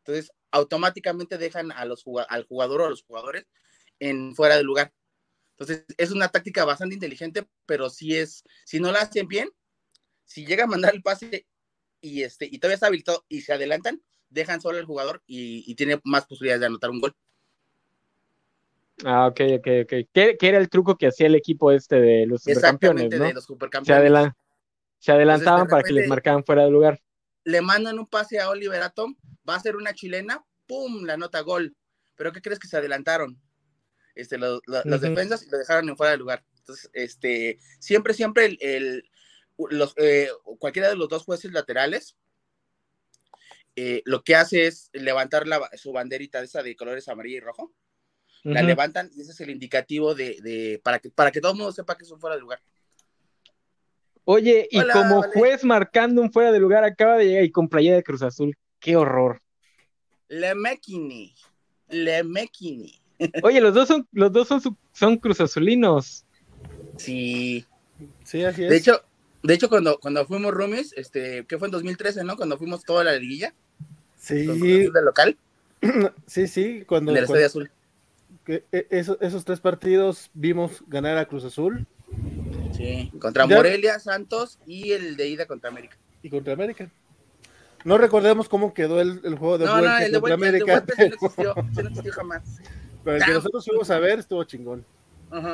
Entonces, 0.00 0.32
automáticamente 0.50 1.38
dejan 1.38 1.72
a 1.72 1.84
los, 1.84 2.04
al 2.28 2.44
jugador 2.44 2.82
o 2.82 2.86
a 2.86 2.90
los 2.90 3.02
jugadores 3.02 3.46
en 3.98 4.34
fuera 4.34 4.56
de 4.56 4.62
lugar. 4.62 4.92
Entonces, 5.58 5.84
es 5.96 6.10
una 6.10 6.28
táctica 6.28 6.64
bastante 6.64 6.94
inteligente, 6.94 7.46
pero 7.66 7.90
si 7.90 8.16
es, 8.16 8.44
si 8.64 8.80
no 8.80 8.92
la 8.92 9.00
hacen 9.00 9.28
bien, 9.28 9.50
si 10.24 10.46
llega 10.46 10.64
a 10.64 10.68
mandar 10.68 10.94
el 10.94 11.02
pase 11.02 11.46
y, 12.00 12.22
este, 12.22 12.46
y 12.46 12.58
todavía 12.58 12.76
está 12.76 12.86
habilitado 12.86 13.24
y 13.28 13.42
se 13.42 13.52
adelantan, 13.52 14.02
dejan 14.30 14.60
solo 14.60 14.78
al 14.78 14.86
jugador 14.86 15.22
y, 15.26 15.70
y 15.70 15.74
tiene 15.74 16.00
más 16.04 16.26
posibilidades 16.26 16.60
de 16.60 16.66
anotar 16.66 16.90
un 16.90 17.00
gol. 17.00 17.14
Ah, 19.04 19.26
ok, 19.26 19.40
ok, 19.58 19.66
ok. 19.84 19.92
¿Qué, 20.12 20.36
era 20.40 20.58
el 20.58 20.68
truco 20.68 20.96
que 20.96 21.06
hacía 21.06 21.26
el 21.26 21.34
equipo 21.34 21.70
este 21.70 22.00
de 22.00 22.26
los 22.26 22.42
supercampeones, 22.42 23.10
¿no? 23.10 23.24
de 23.24 23.34
los 23.34 23.44
supercampeones. 23.44 24.32
Se, 24.98 25.12
adelantaban 25.12 25.66
para 25.66 25.82
que 25.82 25.94
les 25.94 26.08
marcaban 26.08 26.44
fuera 26.44 26.64
de 26.64 26.70
lugar. 26.70 27.00
Le 27.44 27.60
mandan 27.60 27.98
un 27.98 28.06
pase 28.06 28.38
a 28.40 28.50
Oliver 28.50 28.82
Atom, 28.82 29.16
va 29.48 29.56
a 29.56 29.60
ser 29.60 29.76
una 29.76 29.94
chilena, 29.94 30.44
¡pum! 30.66 31.04
La 31.04 31.16
nota 31.16 31.40
gol. 31.40 31.76
¿Pero 32.16 32.32
qué 32.32 32.42
crees 32.42 32.58
que 32.58 32.68
se 32.68 32.76
adelantaron? 32.76 33.40
Este, 34.14 34.38
los 34.38 34.60
defensas 35.00 35.42
y 35.46 35.50
lo 35.50 35.58
dejaron 35.58 35.88
en 35.88 35.96
fuera 35.96 36.12
de 36.12 36.18
lugar. 36.18 36.44
Entonces, 36.58 36.90
este, 36.92 37.58
siempre, 37.78 38.12
siempre 38.12 38.58
el, 38.60 39.08
los, 39.70 39.94
eh, 39.96 40.28
cualquiera 40.58 40.88
de 40.88 40.96
los 40.96 41.08
dos 41.08 41.24
jueces 41.24 41.52
laterales 41.52 42.16
eh, 43.76 44.02
lo 44.04 44.22
que 44.24 44.34
hace 44.34 44.66
es 44.66 44.90
levantar 44.92 45.46
la, 45.46 45.70
su 45.76 45.92
banderita 45.92 46.42
esa 46.42 46.62
de 46.62 46.76
colores 46.76 47.08
amarillo 47.08 47.36
y 47.36 47.40
rojo 47.40 47.72
la 48.42 48.62
levantan 48.62 49.10
y 49.14 49.20
ese 49.20 49.32
es 49.32 49.40
el 49.40 49.50
indicativo 49.50 50.14
de, 50.14 50.80
para, 50.82 50.98
que, 50.98 51.10
para 51.10 51.30
que 51.30 51.40
todo 51.40 51.52
el 51.52 51.58
mundo 51.58 51.72
sepa 51.72 51.96
que 51.96 52.04
es 52.04 52.10
un 52.10 52.20
fuera 52.20 52.36
de 52.36 52.40
lugar. 52.40 52.62
Oye, 54.24 54.68
y 54.70 54.80
como 54.92 55.22
juez 55.22 55.64
marcando 55.64 56.22
un 56.22 56.32
fuera 56.32 56.52
de 56.52 56.60
lugar 56.60 56.84
acaba 56.84 57.16
de 57.16 57.26
llegar 57.26 57.44
y 57.44 57.50
con 57.50 57.68
playa 57.68 57.94
de 57.94 58.02
Cruz 58.02 58.22
Azul, 58.22 58.56
qué 58.78 58.96
horror. 58.96 59.40
Le 60.28 60.54
Mequini, 60.54 61.34
Le 61.88 62.22
Mequini. 62.22 63.00
Oye, 63.42 63.60
los 63.60 63.74
dos 63.74 63.88
son, 63.88 64.06
los 64.12 64.32
dos 64.32 64.48
son, 64.48 64.60
son 64.92 65.16
cruzazulinos. 65.16 66.24
Sí. 66.96 67.64
Sí, 68.24 68.44
así 68.44 68.64
es. 68.64 68.70
De 68.70 68.76
hecho, 68.76 69.02
de 69.42 69.54
hecho 69.54 69.68
cuando, 69.68 69.98
cuando 69.98 70.24
fuimos 70.26 70.52
roomies, 70.52 70.92
este, 70.94 71.44
que 71.46 71.58
fue 71.58 71.68
en 71.68 71.72
2013, 71.72 72.24
¿no? 72.24 72.36
Cuando 72.36 72.56
fuimos 72.56 72.84
toda 72.84 73.04
la 73.04 73.16
liguilla. 73.16 73.54
Sí. 74.16 74.46
Del 74.46 75.04
local. 75.04 75.36
Sí, 76.26 76.46
sí, 76.46 76.84
cuando. 76.86 77.12
Del 77.12 77.24
Estadio 77.24 77.46
Azul 77.46 77.70
que 78.44 78.64
e, 78.72 78.86
esos, 78.90 79.18
esos 79.20 79.44
tres 79.44 79.60
partidos 79.60 80.30
vimos 80.34 80.82
ganar 80.86 81.18
a 81.18 81.26
Cruz 81.26 81.44
Azul. 81.44 81.86
Sí, 82.80 83.12
contra 83.18 83.46
Morelia, 83.46 83.98
Santos 83.98 84.58
y 84.66 84.92
el 84.92 85.16
de 85.16 85.28
ida 85.28 85.46
contra 85.46 85.68
América. 85.68 85.98
Y 86.22 86.30
contra 86.30 86.54
América. 86.54 86.90
No 87.84 87.98
recordemos 87.98 88.48
cómo 88.48 88.72
quedó 88.72 89.00
el, 89.00 89.20
juego 89.38 89.58
de 89.58 89.66
vuelta 89.68 89.98
no, 89.98 89.98
el 89.98 90.12
de 90.12 90.32
América. 90.32 90.74
El 90.78 90.86
de 90.86 90.94
pero... 90.96 91.08
no 91.08 91.14
existió, 91.14 91.54
no 91.54 91.88
existió 91.88 92.12
jamás. 92.12 92.42
Pero 93.04 93.16
el 93.16 93.24
que 93.24 93.32
nosotros 93.32 93.64
fuimos 93.64 93.90
a 93.90 93.98
ver 93.98 94.18
estuvo 94.18 94.44
chingón. 94.44 94.84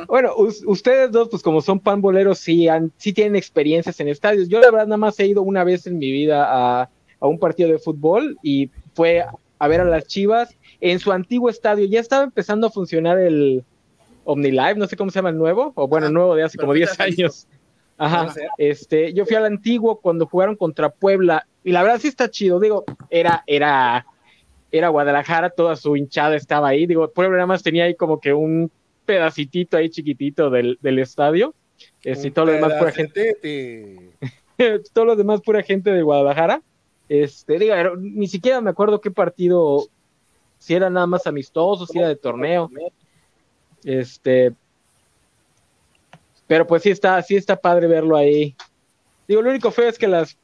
Bueno, 0.06 0.33
ustedes 0.37 1.12
dos, 1.12 1.28
pues 1.28 1.42
como 1.42 1.61
son 1.61 1.80
panboleros, 1.80 2.38
sí, 2.38 2.66
han, 2.66 2.90
sí 2.97 3.12
tienen 3.12 3.37
experiencias 3.37 4.00
en 4.00 4.09
estadios. 4.09 4.49
Yo 4.49 4.59
la 4.61 4.71
verdad 4.71 4.87
nada 4.87 4.97
más 4.97 5.21
he 5.21 5.26
ido 5.26 5.42
una 5.42 5.64
vez 5.64 5.87
en 5.87 5.99
mi 5.99 6.11
vida 6.11 6.47
a, 6.49 6.88
a 7.21 7.26
un 7.26 7.38
partido 7.38 7.68
de 7.71 7.78
fútbol 7.78 8.38
y 8.42 8.71
fue 8.95 9.26
a 9.59 9.68
ver 9.68 9.80
a 9.83 9.85
las 9.85 10.06
Chivas 10.06 10.56
en 10.80 10.99
su 10.99 11.12
antiguo 11.12 11.50
estadio. 11.50 11.85
Ya 11.87 12.00
estaba 12.00 12.25
empezando 12.25 12.68
a 12.68 12.71
funcionar 12.71 13.18
el 13.18 13.64
OmniLive, 14.26 14.75
no 14.75 14.87
sé 14.87 14.97
cómo 14.97 15.11
se 15.11 15.21
llama 15.21 15.30
el 15.30 15.38
nuevo, 15.38 15.73
o 15.75 15.88
bueno, 15.88 16.09
el 16.09 16.12
nuevo 16.12 16.35
de 16.35 16.42
hace 16.42 16.59
como 16.59 16.75
10 16.75 17.00
años. 17.00 17.47
Ajá, 17.99 18.35
este, 18.59 19.14
yo 19.14 19.25
fui 19.25 19.37
al 19.37 19.47
antiguo 19.47 20.00
cuando 20.00 20.26
jugaron 20.26 20.56
contra 20.56 20.90
Puebla 20.90 21.47
y 21.64 21.73
la 21.73 21.83
verdad 21.83 21.99
sí 21.99 22.09
está 22.09 22.30
chido, 22.30 22.61
digo, 22.61 22.85
era, 23.09 23.42
era, 23.47 24.04
era 24.71 24.88
Guadalajara, 24.88 25.49
toda 25.49 25.76
su 25.76 25.97
hinchada 25.97 26.37
estaba 26.37 26.68
ahí, 26.68 26.87
digo, 26.87 27.11
Puebla 27.11 27.37
nada 27.37 27.47
más 27.47 27.62
tenía 27.62 27.85
ahí 27.85 27.95
como 27.95 28.21
que 28.21 28.35
un 28.35 28.71
pedacitito 29.06 29.78
ahí 29.78 29.88
chiquitito 29.88 30.50
del, 30.50 30.78
del 30.83 30.99
estadio, 30.99 31.54
este, 32.02 32.28
y 32.28 32.30
todo 32.33 32.47
lo 32.47 32.52
demás 32.52 32.75
pura 32.75 32.92
gente, 32.92 34.12
todo 34.92 35.04
lo 35.06 35.16
demás 35.16 35.40
pura 35.40 35.62
gente 35.62 35.90
de 35.90 36.02
Guadalajara, 36.02 36.61
este, 37.09 37.59
digo, 37.59 37.75
ni 37.99 38.26
siquiera 38.26 38.61
me 38.61 38.71
acuerdo 38.71 39.00
qué 39.00 39.11
partido, 39.11 39.87
si 40.59 40.75
era 40.75 40.90
nada 40.90 41.06
más 41.06 41.26
amistoso, 41.26 41.87
si 41.87 41.99
era 41.99 42.09
de 42.09 42.16
torneo, 42.16 42.71
este, 43.86 44.52
pero 46.48 46.66
pues 46.66 46.82
sí 46.82 46.90
está, 46.90 47.22
sí 47.22 47.36
está 47.36 47.56
padre 47.56 47.86
verlo 47.86 48.16
ahí. 48.16 48.56
Digo, 49.28 49.42
lo 49.42 49.50
único 49.50 49.70
feo 49.70 49.88
es 49.88 49.96
que 49.96 50.08
las 50.08 50.36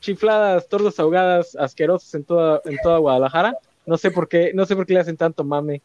chifladas, 0.00 0.68
tortas 0.68 0.98
ahogadas, 0.98 1.56
asquerosas 1.56 2.12
en 2.14 2.24
toda, 2.24 2.60
en 2.64 2.76
toda 2.82 2.98
Guadalajara, 2.98 3.56
no 3.86 3.96
sé 3.96 4.10
por 4.10 4.28
qué, 4.28 4.52
no 4.52 4.66
sé 4.66 4.74
por 4.74 4.84
qué 4.84 4.94
le 4.94 5.00
hacen 5.00 5.16
tanto 5.16 5.44
mame. 5.44 5.80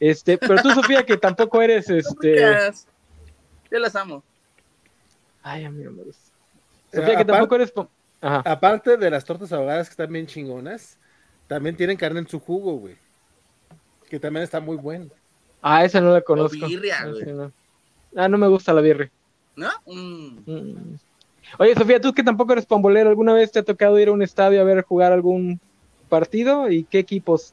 Este, 0.00 0.38
pero 0.38 0.56
tú, 0.60 0.70
Sofía, 0.72 1.06
que 1.06 1.16
tampoco 1.16 1.62
eres 1.62 1.88
este. 1.90 2.36
Yo 3.70 3.78
las 3.78 3.94
amo. 3.94 4.22
Ay, 5.42 5.64
a 5.64 5.70
mí 5.70 5.84
no 5.84 5.92
me 5.92 6.02
gusta. 6.02 6.32
Sofía, 6.92 7.16
que 7.16 7.24
tampoco 7.24 7.54
eres. 7.54 7.72
Aparte 8.20 8.96
de 8.96 9.10
las 9.10 9.24
tortas 9.24 9.52
ahogadas 9.52 9.88
que 9.88 9.92
están 9.92 10.12
bien 10.12 10.26
chingonas, 10.26 10.98
también 11.46 11.76
tienen 11.76 11.96
carne 11.96 12.20
en 12.20 12.28
su 12.28 12.40
jugo, 12.40 12.74
güey. 12.74 12.96
Que 14.08 14.18
también 14.18 14.42
está 14.42 14.58
muy 14.58 14.76
bueno. 14.76 15.10
Ah, 15.68 15.84
esa 15.84 16.00
no 16.00 16.12
la 16.12 16.20
conozco. 16.20 16.64
Birria, 16.68 16.94
ah, 17.00 17.06
no. 17.06 17.52
Ah, 18.14 18.28
no 18.28 18.38
me 18.38 18.46
gusta 18.46 18.72
la 18.72 18.80
birria. 18.80 19.10
¿No? 19.56 19.68
Mm. 19.84 20.38
Mm. 20.46 20.98
Oye, 21.58 21.74
Sofía, 21.74 22.00
tú 22.00 22.12
que 22.12 22.22
tampoco 22.22 22.52
eres 22.52 22.66
pambolero, 22.66 23.10
¿alguna 23.10 23.32
vez 23.32 23.50
te 23.50 23.58
ha 23.58 23.64
tocado 23.64 23.98
ir 23.98 24.06
a 24.06 24.12
un 24.12 24.22
estadio 24.22 24.60
a 24.60 24.64
ver 24.64 24.84
jugar 24.84 25.12
algún 25.12 25.58
partido? 26.08 26.70
¿Y 26.70 26.84
qué 26.84 27.00
equipos? 27.00 27.52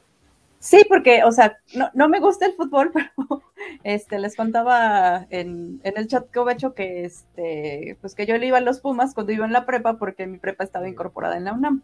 Sí, 0.60 0.86
porque, 0.88 1.24
o 1.24 1.32
sea, 1.32 1.58
no, 1.74 1.90
no 1.92 2.08
me 2.08 2.20
gusta 2.20 2.46
el 2.46 2.52
fútbol, 2.52 2.92
pero 2.94 3.42
este, 3.82 4.20
les 4.20 4.36
contaba 4.36 5.26
en, 5.30 5.80
en 5.82 5.98
el 5.98 6.06
chat 6.06 6.30
que 6.30 6.38
he 6.38 6.52
hecho 6.52 6.72
que, 6.72 7.04
este, 7.04 7.98
pues 8.00 8.14
que 8.14 8.26
yo 8.26 8.38
le 8.38 8.46
iba 8.46 8.58
a 8.58 8.60
los 8.60 8.78
Pumas 8.78 9.12
cuando 9.12 9.32
iba 9.32 9.44
en 9.44 9.52
la 9.52 9.66
prepa, 9.66 9.98
porque 9.98 10.28
mi 10.28 10.38
prepa 10.38 10.62
estaba 10.62 10.88
incorporada 10.88 11.36
en 11.36 11.46
la 11.46 11.52
UNAM. 11.52 11.82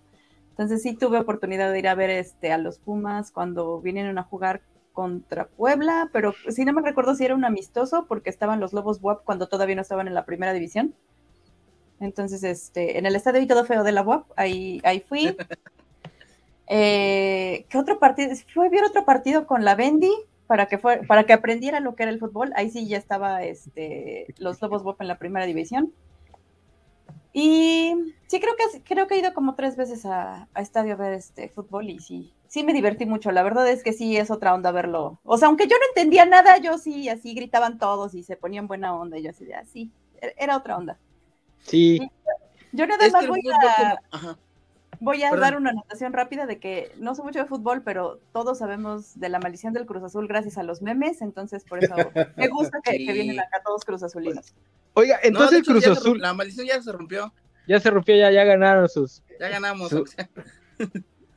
Entonces 0.50 0.80
sí 0.80 0.94
tuve 0.94 1.18
oportunidad 1.18 1.72
de 1.72 1.78
ir 1.80 1.88
a 1.88 1.96
ver 1.96 2.10
este, 2.10 2.52
a 2.52 2.58
los 2.58 2.78
Pumas 2.78 3.32
cuando 3.32 3.80
vinieron 3.80 4.16
a 4.16 4.22
jugar 4.22 4.60
contra 4.92 5.46
Puebla, 5.46 6.10
pero 6.12 6.34
sí 6.48 6.64
no 6.64 6.72
me 6.72 6.82
recuerdo 6.82 7.14
si 7.14 7.24
era 7.24 7.34
un 7.34 7.44
amistoso, 7.44 8.06
porque 8.06 8.30
estaban 8.30 8.60
los 8.60 8.72
Lobos 8.72 8.98
WAP 9.02 9.24
cuando 9.24 9.48
todavía 9.48 9.76
no 9.76 9.82
estaban 9.82 10.08
en 10.08 10.14
la 10.14 10.24
primera 10.24 10.52
división. 10.52 10.94
Entonces, 12.00 12.42
este, 12.42 12.98
en 12.98 13.06
el 13.06 13.14
estadio 13.14 13.40
y 13.40 13.46
todo 13.46 13.64
feo 13.64 13.84
de 13.84 13.92
la 13.92 14.02
UAP, 14.02 14.26
ahí, 14.36 14.80
ahí 14.84 15.00
fui. 15.00 15.36
Eh, 16.72 17.66
¿Qué 17.68 17.78
otro 17.78 17.98
partido? 17.98 18.32
Fue 18.54 18.68
a 18.68 18.70
ver 18.70 18.84
otro 18.84 19.04
partido 19.04 19.44
con 19.44 19.64
la 19.64 19.74
Bendy 19.74 20.12
para 20.46 20.66
que 20.66 20.78
fue, 20.78 20.98
para 20.98 21.24
que 21.24 21.32
aprendiera 21.32 21.80
lo 21.80 21.96
que 21.96 22.04
era 22.04 22.12
el 22.12 22.20
fútbol. 22.20 22.52
Ahí 22.54 22.70
sí 22.70 22.86
ya 22.86 22.96
estaba 22.96 23.42
este, 23.42 24.32
los 24.38 24.62
Lobos 24.62 24.84
WAP 24.84 25.00
en 25.00 25.08
la 25.08 25.18
primera 25.18 25.46
división. 25.46 25.92
Y 27.32 28.14
sí 28.26 28.40
creo 28.40 28.54
que 28.56 28.82
creo 28.82 29.06
que 29.06 29.14
he 29.14 29.18
ido 29.18 29.34
como 29.34 29.54
tres 29.54 29.76
veces 29.76 30.04
a, 30.06 30.48
estadio 30.56 30.94
a 30.94 30.96
ver 30.96 31.12
este 31.12 31.48
fútbol 31.48 31.90
y 31.90 32.00
sí, 32.00 32.34
sí 32.50 32.64
me 32.64 32.72
divertí 32.72 33.06
mucho. 33.06 33.30
La 33.30 33.44
verdad 33.44 33.66
es 33.68 33.82
que 33.82 33.92
sí 33.92 34.16
es 34.16 34.30
otra 34.30 34.52
onda 34.52 34.72
verlo. 34.72 35.20
O 35.22 35.38
sea, 35.38 35.48
aunque 35.48 35.68
yo 35.68 35.76
no 35.78 35.84
entendía 35.88 36.26
nada, 36.26 36.58
yo 36.58 36.78
sí 36.78 37.08
así 37.08 37.32
gritaban 37.32 37.78
todos 37.78 38.12
y 38.14 38.24
se 38.24 38.36
ponían 38.36 38.66
buena 38.66 38.94
onda. 38.94 39.18
Y 39.18 39.22
yo 39.22 39.30
así 39.30 39.44
de 39.44 39.54
así, 39.54 39.92
ah, 40.16 40.26
e-, 40.26 40.34
era 40.36 40.56
otra 40.56 40.76
onda. 40.76 40.98
Sí. 41.60 42.00
Yo 42.72 42.86
nada 42.86 43.08
más 43.08 43.26
voy 43.28 43.40
a, 43.52 44.36
voy 44.98 45.22
a 45.22 45.30
dar 45.36 45.56
una 45.56 45.70
anotación 45.70 46.12
rápida 46.12 46.46
de 46.46 46.58
que 46.58 46.92
no 46.98 47.14
sé 47.14 47.22
mucho 47.22 47.38
de 47.38 47.44
fútbol, 47.44 47.82
pero 47.82 48.20
todos 48.32 48.58
sabemos 48.58 49.18
de 49.18 49.28
la 49.28 49.38
maldición 49.38 49.72
del 49.72 49.86
Cruz 49.86 50.02
Azul 50.02 50.26
gracias 50.26 50.58
a 50.58 50.64
los 50.64 50.82
memes, 50.82 51.22
entonces 51.22 51.64
por 51.64 51.82
eso 51.82 51.94
me 52.36 52.48
gusta 52.48 52.80
que, 52.82 52.96
vienen 52.96 53.38
acá 53.38 53.62
todos 53.64 53.84
Cruz 53.84 54.02
Azulinos. 54.02 54.54
Oiga, 54.94 55.20
entonces 55.22 55.58
el 55.58 55.64
Cruz 55.64 55.86
Azul. 55.86 56.20
la 56.20 56.34
maldición 56.34 56.66
ya 56.66 56.82
se 56.82 56.90
rompió. 56.90 57.32
Ya 57.68 57.78
se 57.78 57.90
rompió, 57.90 58.16
ya, 58.16 58.32
ya 58.32 58.42
ganaron 58.42 58.88
sus. 58.88 59.22
Ya 59.38 59.48
ganamos. 59.48 59.94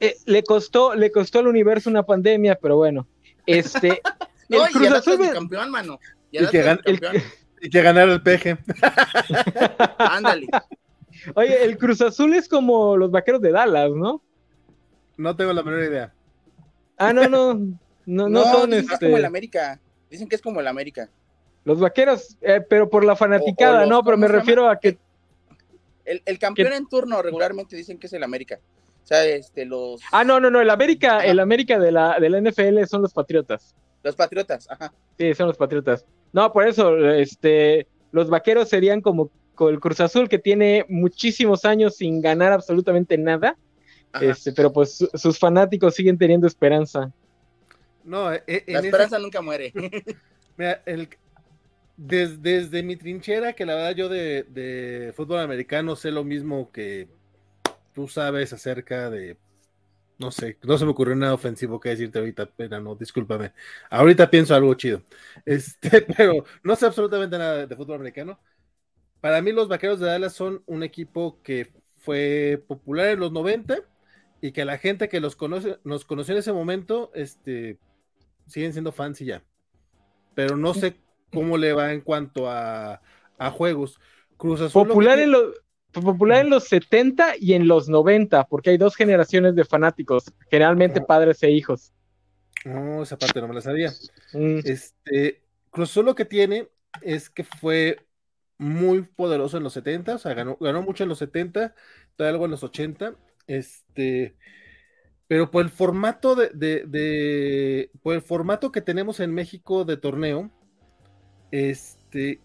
Eh, 0.04 0.18
le 0.26 0.44
costó, 0.44 0.96
le 0.96 1.14
costó 1.14 1.40
al 1.40 1.48
universo 1.48 1.90
una 1.90 2.04
pandemia, 2.04 2.56
pero 2.56 2.76
bueno. 2.76 3.08
Este. 3.46 4.02
el 4.50 4.62
Cruz 4.74 4.92
Azul. 4.92 5.30
campeón, 5.32 5.72
mano. 5.72 5.98
y 6.30 6.46
que, 6.48 6.60
el, 6.60 7.00
y 7.62 7.70
que 7.70 7.82
ganar 7.82 8.10
el 8.10 8.22
peje. 8.22 8.58
Ándale. 9.98 10.48
Oye, 11.36 11.64
el 11.64 11.78
Cruz 11.78 12.02
Azul 12.02 12.34
es 12.34 12.50
como 12.50 12.98
los 12.98 13.12
vaqueros 13.12 13.42
de 13.42 13.52
Dallas, 13.52 13.92
¿no? 13.92 14.22
No 15.16 15.38
tengo 15.38 15.54
la 15.54 15.64
menor 15.64 15.84
idea. 15.84 16.14
Ah, 16.98 17.14
no, 17.14 17.30
no. 17.30 17.54
No, 18.06 18.28
no, 18.28 18.44
son 18.44 18.74
este... 18.74 18.96
es 18.96 19.00
como 19.00 19.18
el 19.18 19.24
América. 19.24 19.80
Dicen 20.10 20.28
que 20.28 20.36
es 20.36 20.42
como 20.42 20.60
el 20.60 20.68
América. 20.68 21.10
Los 21.64 21.80
vaqueros, 21.80 22.38
eh, 22.42 22.60
pero 22.70 22.90
por 22.90 23.06
la 23.06 23.16
fanaticada, 23.16 23.86
¿no? 23.86 24.04
Pero 24.04 24.18
me 24.18 24.28
refiero 24.28 24.68
a 24.68 24.78
que. 24.78 24.98
El, 26.04 26.22
el 26.26 26.40
campeón 26.40 26.74
en 26.74 26.90
turno 26.90 27.22
regularmente 27.22 27.78
dicen 27.78 27.98
que 27.98 28.08
es 28.08 28.14
el 28.14 28.24
América. 28.24 28.60
O 29.04 29.06
sea, 29.06 29.26
este, 29.26 29.66
los. 29.66 30.02
Ah, 30.12 30.24
no, 30.24 30.40
no, 30.40 30.50
no. 30.50 30.62
El 30.62 30.70
América, 30.70 31.26
el 31.26 31.40
América 31.40 31.78
de 31.78 31.92
la, 31.92 32.20
de 32.20 32.30
la 32.30 32.40
NFL 32.40 32.84
son 32.86 33.02
los 33.02 33.14
Patriotas. 33.14 33.76
Los 34.02 34.16
Patriotas, 34.16 34.70
ajá. 34.70 34.94
Sí, 35.18 35.34
son 35.34 35.48
los 35.48 35.58
Patriotas. 35.58 36.06
No, 36.32 36.52
por 36.54 36.68
eso, 36.68 36.98
este, 37.12 37.88
los 38.12 38.30
vaqueros 38.30 38.70
serían 38.70 39.02
como 39.02 39.30
el 39.60 39.80
Cruz 39.80 40.00
Azul, 40.00 40.30
que 40.30 40.40
tiene 40.40 40.86
muchísimos 40.88 41.66
años 41.66 41.98
sin 41.98 42.22
ganar 42.22 42.54
absolutamente 42.54 43.18
nada. 43.18 43.58
Este, 44.22 44.52
pero 44.52 44.72
pues 44.72 45.06
sus 45.16 45.40
fanáticos 45.40 45.96
siguen 45.96 46.18
teniendo 46.18 46.48
esperanza. 46.48 47.12
No, 48.04 48.32
e, 48.32 48.44
e, 48.48 48.64
la 48.68 48.80
esperanza 48.80 49.20
nunca 49.20 49.42
muere. 49.42 49.74
Mira, 50.58 50.82
el... 50.86 51.10
desde, 51.98 52.84
mi 52.84 52.96
trinchera, 52.96 53.54
que 53.54 53.66
la 53.66 53.76
verdad 53.76 53.96
yo 53.96 54.10
de, 54.10 54.44
de 54.44 55.14
fútbol 55.16 55.40
americano 55.40 55.96
sé 55.96 56.12
lo 56.12 56.24
mismo 56.24 56.72
que 56.72 57.08
tú 57.94 58.08
sabes 58.08 58.54
acerca 58.54 59.10
de 59.10 59.38
no 60.18 60.32
sé, 60.32 60.58
no 60.64 60.78
se 60.78 60.86
me 60.86 60.92
ocurrió 60.92 61.16
nada 61.16 61.34
ofensivo 61.34 61.80
que 61.80 61.90
decirte 61.90 62.20
ahorita, 62.20 62.50
pero 62.56 62.80
no, 62.80 62.96
discúlpame. 62.96 63.52
Ahorita 63.90 64.30
pienso 64.30 64.56
algo 64.56 64.74
chido. 64.76 65.04
Este, 65.46 66.02
pero 66.02 66.46
no 66.64 66.76
sé 66.76 66.86
absolutamente 66.86 67.38
nada 67.38 67.68
de 67.68 67.76
fútbol 67.76 67.96
americano. 67.96 68.40
Para 69.20 69.42
mí 69.42 69.52
los 69.52 69.68
Vaqueros 69.68 70.00
de 70.00 70.08
Dallas 70.08 70.34
son 70.34 70.64
un 70.66 70.84
equipo 70.84 71.42
que 71.44 71.72
fue 71.98 72.64
popular 72.68 73.08
en 73.08 73.20
los 73.20 73.32
90 73.32 73.80
y 74.42 74.52
que 74.52 74.66
la 74.66 74.78
gente 74.78 75.10
que 75.10 75.20
los 75.20 75.36
conoce, 75.36 75.78
nos 75.84 76.06
conoció 76.06 76.34
en 76.34 76.40
ese 76.40 76.54
momento, 76.54 77.12
este, 77.16 77.80
siguen 78.48 78.74
siendo 78.74 78.92
fans 78.92 79.22
y 79.22 79.26
ya. 79.26 79.44
Pero 80.36 80.58
no 80.58 80.74
sé 80.74 80.96
cómo 81.32 81.58
le 81.58 81.74
va 81.74 81.94
en 81.94 82.02
cuanto 82.02 82.50
a, 82.50 83.02
a 83.38 83.52
juegos. 83.52 84.00
Cruz 84.38 84.62
Azul 84.62 84.88
popular 84.88 85.20
en 85.20 85.32
los 85.32 85.63
popular 86.02 86.42
en 86.42 86.50
los 86.50 86.68
70 86.68 87.34
y 87.40 87.54
en 87.54 87.68
los 87.68 87.90
90, 87.90 88.46
porque 88.48 88.72
hay 88.72 88.78
dos 88.78 88.96
generaciones 88.96 89.56
de 89.56 89.66
fanáticos, 89.66 90.26
generalmente 90.50 91.02
padres 91.02 91.42
e 91.44 91.52
hijos. 91.52 91.94
No, 92.66 93.04
esa 93.04 93.18
parte 93.18 93.42
no 93.42 93.48
me 93.48 93.56
la 93.56 93.62
sabía. 93.62 93.92
Mm. 94.34 94.60
Este, 94.64 95.44
Cruz 95.70 95.96
lo 95.98 96.16
que 96.16 96.26
tiene 96.26 96.70
es 97.02 97.30
que 97.30 97.44
fue 97.44 97.98
muy 98.58 99.02
poderoso 99.02 99.58
en 99.58 99.64
los 99.64 99.74
70, 99.74 100.16
o 100.16 100.18
sea, 100.18 100.34
ganó, 100.34 100.58
ganó 100.60 100.82
mucho 100.82 101.04
en 101.04 101.10
los 101.10 101.18
70, 101.20 101.74
algo 102.20 102.46
en 102.46 102.52
los 102.52 102.64
80, 102.64 103.16
este, 103.48 104.36
pero 105.28 105.52
por 105.52 105.64
el 105.64 105.72
formato 105.72 106.36
de, 106.36 106.50
de, 106.54 107.92
por 108.02 108.16
el 108.16 108.22
formato 108.22 108.72
que 108.72 108.82
tenemos 108.82 109.20
en 109.20 109.34
México 109.34 109.84
de 109.84 109.98
torneo, 109.98 110.52
este, 111.52 112.40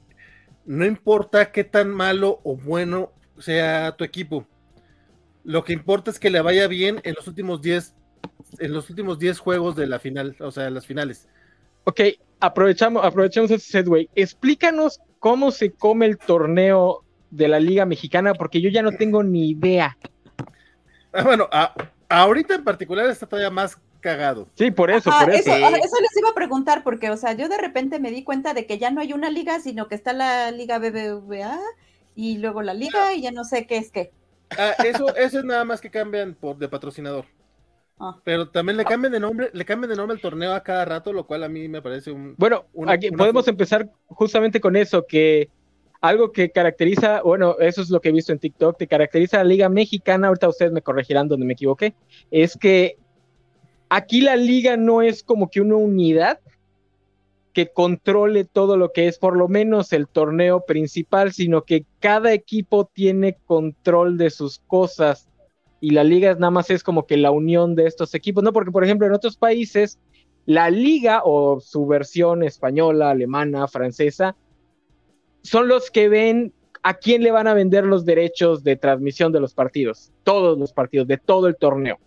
no 0.65 0.85
importa 0.85 1.53
qué 1.53 1.65
tan 1.65 1.91
malo 1.91 2.41
o 2.45 2.57
bueno 2.57 3.13
sea 3.41 3.95
tu 3.97 4.05
equipo. 4.05 4.47
Lo 5.45 5.65
que 5.65 5.73
importa 5.73 6.11
es 6.11 6.19
que 6.19 6.31
le 6.31 6.41
vaya 6.41 6.67
bien 6.67 7.01
en 7.05 7.15
los 7.15 7.27
últimos 7.27 7.63
10 7.63 7.95
en 8.59 8.73
los 8.73 8.89
últimos 8.91 9.19
10 9.19 9.39
juegos 9.39 9.77
de 9.77 9.87
la 9.87 9.99
final, 9.99 10.37
o 10.41 10.51
sea, 10.51 10.71
las 10.71 10.87
finales. 10.87 11.29
Ok, 11.85 12.01
aprovechamos, 12.41 13.05
aprovechamos 13.05 13.51
ese 13.51 13.71
setway. 13.71 14.09
Explícanos 14.15 15.01
cómo 15.19 15.51
se 15.51 15.73
come 15.73 16.07
el 16.07 16.19
torneo 16.19 17.05
de 17.31 17.49
la 17.49 17.61
Liga 17.61 17.85
Mexicana, 17.85 18.35
porque 18.35 18.61
yo 18.61 18.71
ya 18.71 18.83
no 18.83 18.93
tengo 18.93 19.23
ni 19.23 19.51
idea. 19.51 19.97
Ah, 21.13 21.23
bueno, 21.23 21.49
ahorita 22.09 22.55
en 22.55 22.65
particular 22.65 23.09
está 23.09 23.27
todavía 23.27 23.51
más 23.51 23.79
cagado. 24.01 24.49
Sí, 24.55 24.71
por 24.71 24.91
eso, 24.91 25.11
por 25.11 25.31
eso. 25.31 25.51
eso. 25.55 25.69
les 26.01 26.17
iba 26.17 26.29
a 26.31 26.35
preguntar, 26.35 26.85
porque, 26.85 27.11
o 27.11 27.17
sea, 27.17 27.33
yo 27.33 27.49
de 27.49 27.59
repente 27.59 27.99
me 27.99 28.11
di 28.11 28.23
cuenta 28.25 28.55
de 28.55 28.67
que 28.67 28.79
ya 28.79 28.91
no 28.91 29.01
hay 29.01 29.13
una 29.13 29.31
liga, 29.31 29.59
sino 29.61 29.89
que 29.89 29.95
está 29.95 30.13
la 30.13 30.51
Liga 30.51 30.79
BBVA 30.79 31.59
y 32.19 32.39
luego 32.39 32.63
la 32.63 32.75
liga 32.75 33.15
y 33.15 33.23
ya 33.23 33.31
no 33.31 33.45
sé 33.45 33.65
qué 33.65 33.77
es 33.77 33.93
qué. 33.93 34.11
Ah, 34.59 34.75
eso, 34.85 35.15
eso 35.15 35.39
es 35.39 35.45
nada 35.45 35.65
más 35.65 35.81
que 35.81 35.89
cambian 35.89 36.35
por 36.35 36.59
de 36.59 36.69
patrocinador. 36.69 37.27
Ah. 38.01 38.19
Pero 38.25 38.49
también 38.49 38.77
le 38.77 38.85
cambian 38.85 39.13
de 39.13 39.21
nombre, 39.21 39.51
le 39.53 39.65
cambian 39.65 39.89
de 39.89 39.95
nombre 39.95 40.17
al 40.17 40.21
torneo 40.21 40.53
a 40.53 40.65
cada 40.65 40.85
rato, 40.85 41.13
lo 41.13 41.29
cual 41.29 41.45
a 41.45 41.49
mí 41.49 41.69
me 41.69 41.81
parece 41.81 42.11
un. 42.11 42.35
Bueno, 42.37 42.65
aquí 42.89 43.13
podemos 43.13 43.47
empezar 43.47 43.89
justamente 44.09 44.61
con 44.61 44.75
eso, 44.75 45.07
que 45.07 45.49
algo 46.01 46.33
que 46.33 46.51
caracteriza, 46.51 47.23
bueno, 47.23 47.57
eso 47.61 47.83
es 47.83 47.91
lo 47.91 48.01
que 48.01 48.09
he 48.09 48.13
visto 48.13 48.33
en 48.33 48.41
TikTok, 48.41 48.77
que 48.77 48.89
caracteriza 48.89 49.37
a 49.39 49.45
la 49.45 49.51
Liga 49.51 49.69
Mexicana, 49.69 50.27
ahorita 50.27 50.49
ustedes 50.49 50.73
me 50.73 50.83
corregirán 50.83 51.29
donde 51.29 51.47
me 51.47 51.53
equivoqué, 51.53 51.95
es 52.33 52.57
que 52.57 52.97
aquí 53.91 54.23
la 54.23 54.35
liga 54.35 54.77
no 54.77 55.03
es 55.03 55.23
como 55.23 55.51
que 55.51 55.61
una 55.61 55.77
unidad 55.77 56.41
que 57.59 57.73
controle 57.73 58.45
todo 58.45 58.77
lo 58.77 58.93
que 58.93 59.09
es 59.09 59.19
por 59.19 59.37
lo 59.37 59.49
menos 59.49 59.93
el 59.93 60.07
torneo 60.07 60.61
principal, 60.65 61.33
sino 61.33 61.65
que 61.65 61.87
cada 61.99 62.33
equipo 62.33 62.89
tiene 62.95 63.37
control 63.47 64.17
de 64.17 64.31
sus 64.31 64.61
cosas 64.61 65.29
y 65.81 65.91
la 65.91 66.05
liga 66.05 66.33
nada 66.35 66.53
más 66.53 66.71
es 66.71 66.85
como 66.85 67.05
que 67.05 67.17
la 67.17 67.33
unión 67.33 67.75
de 67.75 67.89
estos 67.89 68.15
equipos, 68.15 68.45
¿no? 68.45 68.53
Porque, 68.53 68.71
por 68.71 68.85
ejemplo, 68.85 69.09
en 69.09 69.13
otros 69.13 69.37
países, 69.37 69.99
la 70.47 70.71
liga 70.71 71.23
o 71.25 71.59
su 71.59 71.85
versión 71.85 72.45
española, 72.45 73.11
alemana, 73.11 73.67
francesa, 73.67 74.37
son 75.43 75.67
los 75.67 75.91
que 75.91 76.09
ven 76.09 76.53
a 76.85 76.95
quién 76.95 77.25
le 77.25 77.33
van 77.33 77.49
a 77.49 77.55
vender 77.55 77.83
los 77.83 78.05
derechos 78.05 78.63
de 78.63 78.77
transmisión 78.77 79.33
de 79.33 79.41
los 79.41 79.53
partidos, 79.53 80.13
todos 80.23 80.57
los 80.57 80.73
partidos, 80.73 81.09
de 81.09 81.19
todo 81.19 81.49
el 81.49 81.57
torneo. 81.57 81.99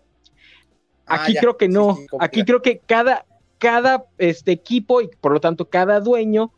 Ah, 1.05 1.25
Aquí 1.25 1.35
creo 1.35 1.57
que 1.57 1.67
no, 1.67 1.97
aquí 2.21 2.45
creo 2.45 2.61
que 2.61 2.79
cada, 2.79 3.25
cada 3.61 4.05
este 4.17 4.51
equipo 4.51 5.01
y 5.01 5.07
por 5.07 5.31
lo 5.31 5.39
tanto 5.39 5.69
cada 5.69 5.99
dueño 5.99 6.51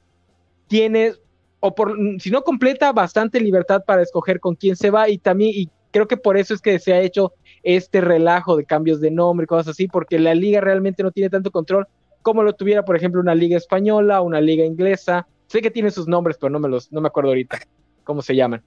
tiene, 0.68 1.12
o 1.60 1.76
por, 1.76 1.98
si 2.22 2.32
no 2.32 2.46
completa, 2.46 2.94
bastante 2.94 3.42
libertad 3.42 3.84
para 3.86 4.02
escoger 4.02 4.40
con 4.40 4.56
quién 4.56 4.78
se 4.78 4.90
va 4.90 5.10
y 5.10 5.18
también, 5.18 5.52
y 5.54 5.70
creo 5.92 6.08
que 6.08 6.16
por 6.16 6.38
eso 6.38 6.54
es 6.54 6.62
que 6.62 6.80
se 6.80 6.94
ha 6.94 7.02
hecho 7.02 7.34
este 7.62 8.00
relajo 8.00 8.56
de 8.56 8.64
cambios 8.64 9.02
de 9.02 9.12
nombre 9.12 9.44
y 9.44 9.48
cosas 9.48 9.68
así, 9.68 9.90
porque 9.90 10.18
la 10.18 10.34
liga 10.34 10.62
realmente 10.62 11.04
no 11.04 11.12
tiene 11.12 11.30
tanto 11.30 11.52
control 11.52 11.90
como 12.22 12.42
lo 12.42 12.54
tuviera, 12.54 12.86
por 12.86 12.96
ejemplo, 12.96 13.20
una 13.20 13.36
liga 13.36 13.58
española, 13.58 14.22
una 14.22 14.40
liga 14.40 14.64
inglesa. 14.64 15.28
Sé 15.48 15.62
que 15.62 15.72
tiene 15.72 15.92
sus 15.92 16.08
nombres, 16.08 16.38
pero 16.40 16.52
no 16.52 16.60
me 16.60 16.70
los, 16.70 16.90
no 16.90 17.02
me 17.02 17.08
acuerdo 17.08 17.32
ahorita 17.32 17.60
cómo 18.06 18.22
se 18.22 18.34
llaman. 18.34 18.64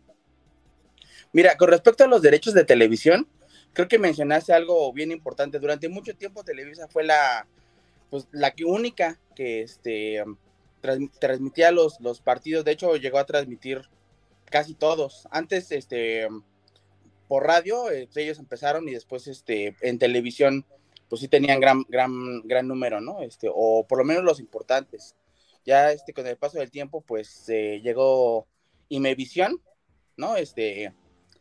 Mira, 1.33 1.57
con 1.57 1.71
respecto 1.71 2.05
a 2.05 2.07
los 2.07 2.21
derechos 2.21 2.53
de 2.53 2.65
televisión, 2.65 3.27
creo 3.73 3.89
que 3.89 3.99
mencionaste 3.99 4.53
algo 4.53 4.93
bien 4.93 5.11
importante. 5.11 5.59
Durante 5.59 5.89
mucho 5.89 6.15
tiempo 6.15 6.45
Televisa 6.45 6.87
fue 6.87 7.03
la, 7.03 7.47
pues, 8.11 8.29
la 8.33 8.55
única 8.67 9.21
que 9.35 9.63
este, 9.63 10.25
transmitía 11.19 11.71
los, 11.71 12.01
los 12.01 12.21
partidos. 12.21 12.65
De 12.65 12.73
hecho, 12.73 12.97
llegó 12.97 13.19
a 13.19 13.27
transmitir 13.27 13.83
casi 14.47 14.75
todos. 14.75 15.27
Antes, 15.31 15.73
este, 15.73 16.29
por 17.29 17.45
radio, 17.45 17.91
eh, 17.91 18.09
ellos 18.15 18.39
empezaron 18.39 18.89
y 18.89 18.93
después 18.93 19.27
este, 19.27 19.77
en 19.81 19.99
televisión, 19.99 20.65
pues 21.09 21.21
sí 21.21 21.29
tenían 21.29 21.61
gran, 21.61 21.85
gran, 21.89 22.43
gran 22.43 22.69
número, 22.69 23.01
¿no? 23.01 23.23
Este, 23.23 23.49
o 23.53 23.87
por 23.87 23.99
lo 23.99 24.05
menos 24.05 24.25
los 24.25 24.41
importantes. 24.41 25.17
Ya 25.65 25.91
este, 25.91 26.13
con 26.13 26.27
el 26.27 26.37
paso 26.37 26.59
del 26.59 26.71
tiempo, 26.71 27.01
pues 27.01 27.49
eh, 27.49 27.81
llegó 27.83 28.47
Imevisión, 28.89 29.61
¿no? 30.17 30.37
Este, 30.37 30.93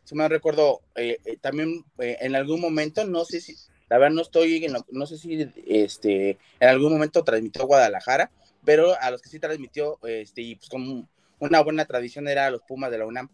si 0.02 0.14
me 0.16 0.28
recuerdo, 0.28 0.82
eh, 0.96 1.18
también 1.40 1.84
en 1.98 2.34
algún 2.34 2.60
momento, 2.60 3.04
no 3.04 3.24
sé 3.24 3.40
si, 3.40 3.54
la 3.88 3.98
verdad 3.98 4.14
no 4.14 4.22
estoy, 4.22 4.66
no 4.90 5.06
sé 5.06 5.18
si 5.18 5.48
este, 5.66 6.38
en 6.60 6.68
algún 6.68 6.92
momento 6.92 7.22
transmitió 7.24 7.66
Guadalajara, 7.66 8.30
pero 8.64 9.00
a 9.00 9.10
los 9.10 9.22
que 9.22 9.28
sí 9.28 9.38
transmitió, 9.38 9.98
este, 10.04 10.42
y 10.42 10.56
pues 10.56 10.68
como 10.68 11.08
una 11.38 11.60
buena 11.62 11.84
tradición 11.84 12.26
era 12.28 12.50
los 12.50 12.62
Pumas 12.62 12.90
de 12.90 12.98
la 12.98 13.06
UNAM 13.06 13.28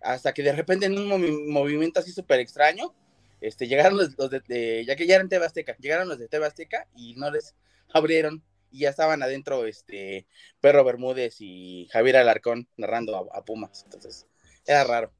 hasta 0.00 0.32
que 0.32 0.42
de 0.42 0.52
repente 0.52 0.86
en 0.86 0.98
un 0.98 1.50
movimiento 1.50 2.00
así 2.00 2.12
súper 2.12 2.40
extraño, 2.40 2.94
este, 3.40 3.66
llegaron 3.66 3.98
los, 3.98 4.30
de, 4.30 4.84
ya 4.86 4.96
que 4.96 5.06
ya 5.06 5.16
eran 5.16 5.28
TV 5.28 5.46
llegaron 5.78 6.08
los 6.08 6.18
de 6.18 6.28
TV 6.28 6.48
y 6.96 7.14
no 7.14 7.30
les 7.30 7.54
abrieron 7.92 8.42
y 8.70 8.80
ya 8.80 8.90
estaban 8.90 9.22
adentro 9.22 9.66
este 9.66 10.26
Perro 10.60 10.84
Bermúdez 10.84 11.36
y 11.40 11.88
Javier 11.90 12.18
Alarcón 12.18 12.68
narrando 12.76 13.28
a, 13.32 13.44
Pumas. 13.44 13.82
Entonces, 13.84 14.26
era 14.66 14.84
raro. 14.84 15.12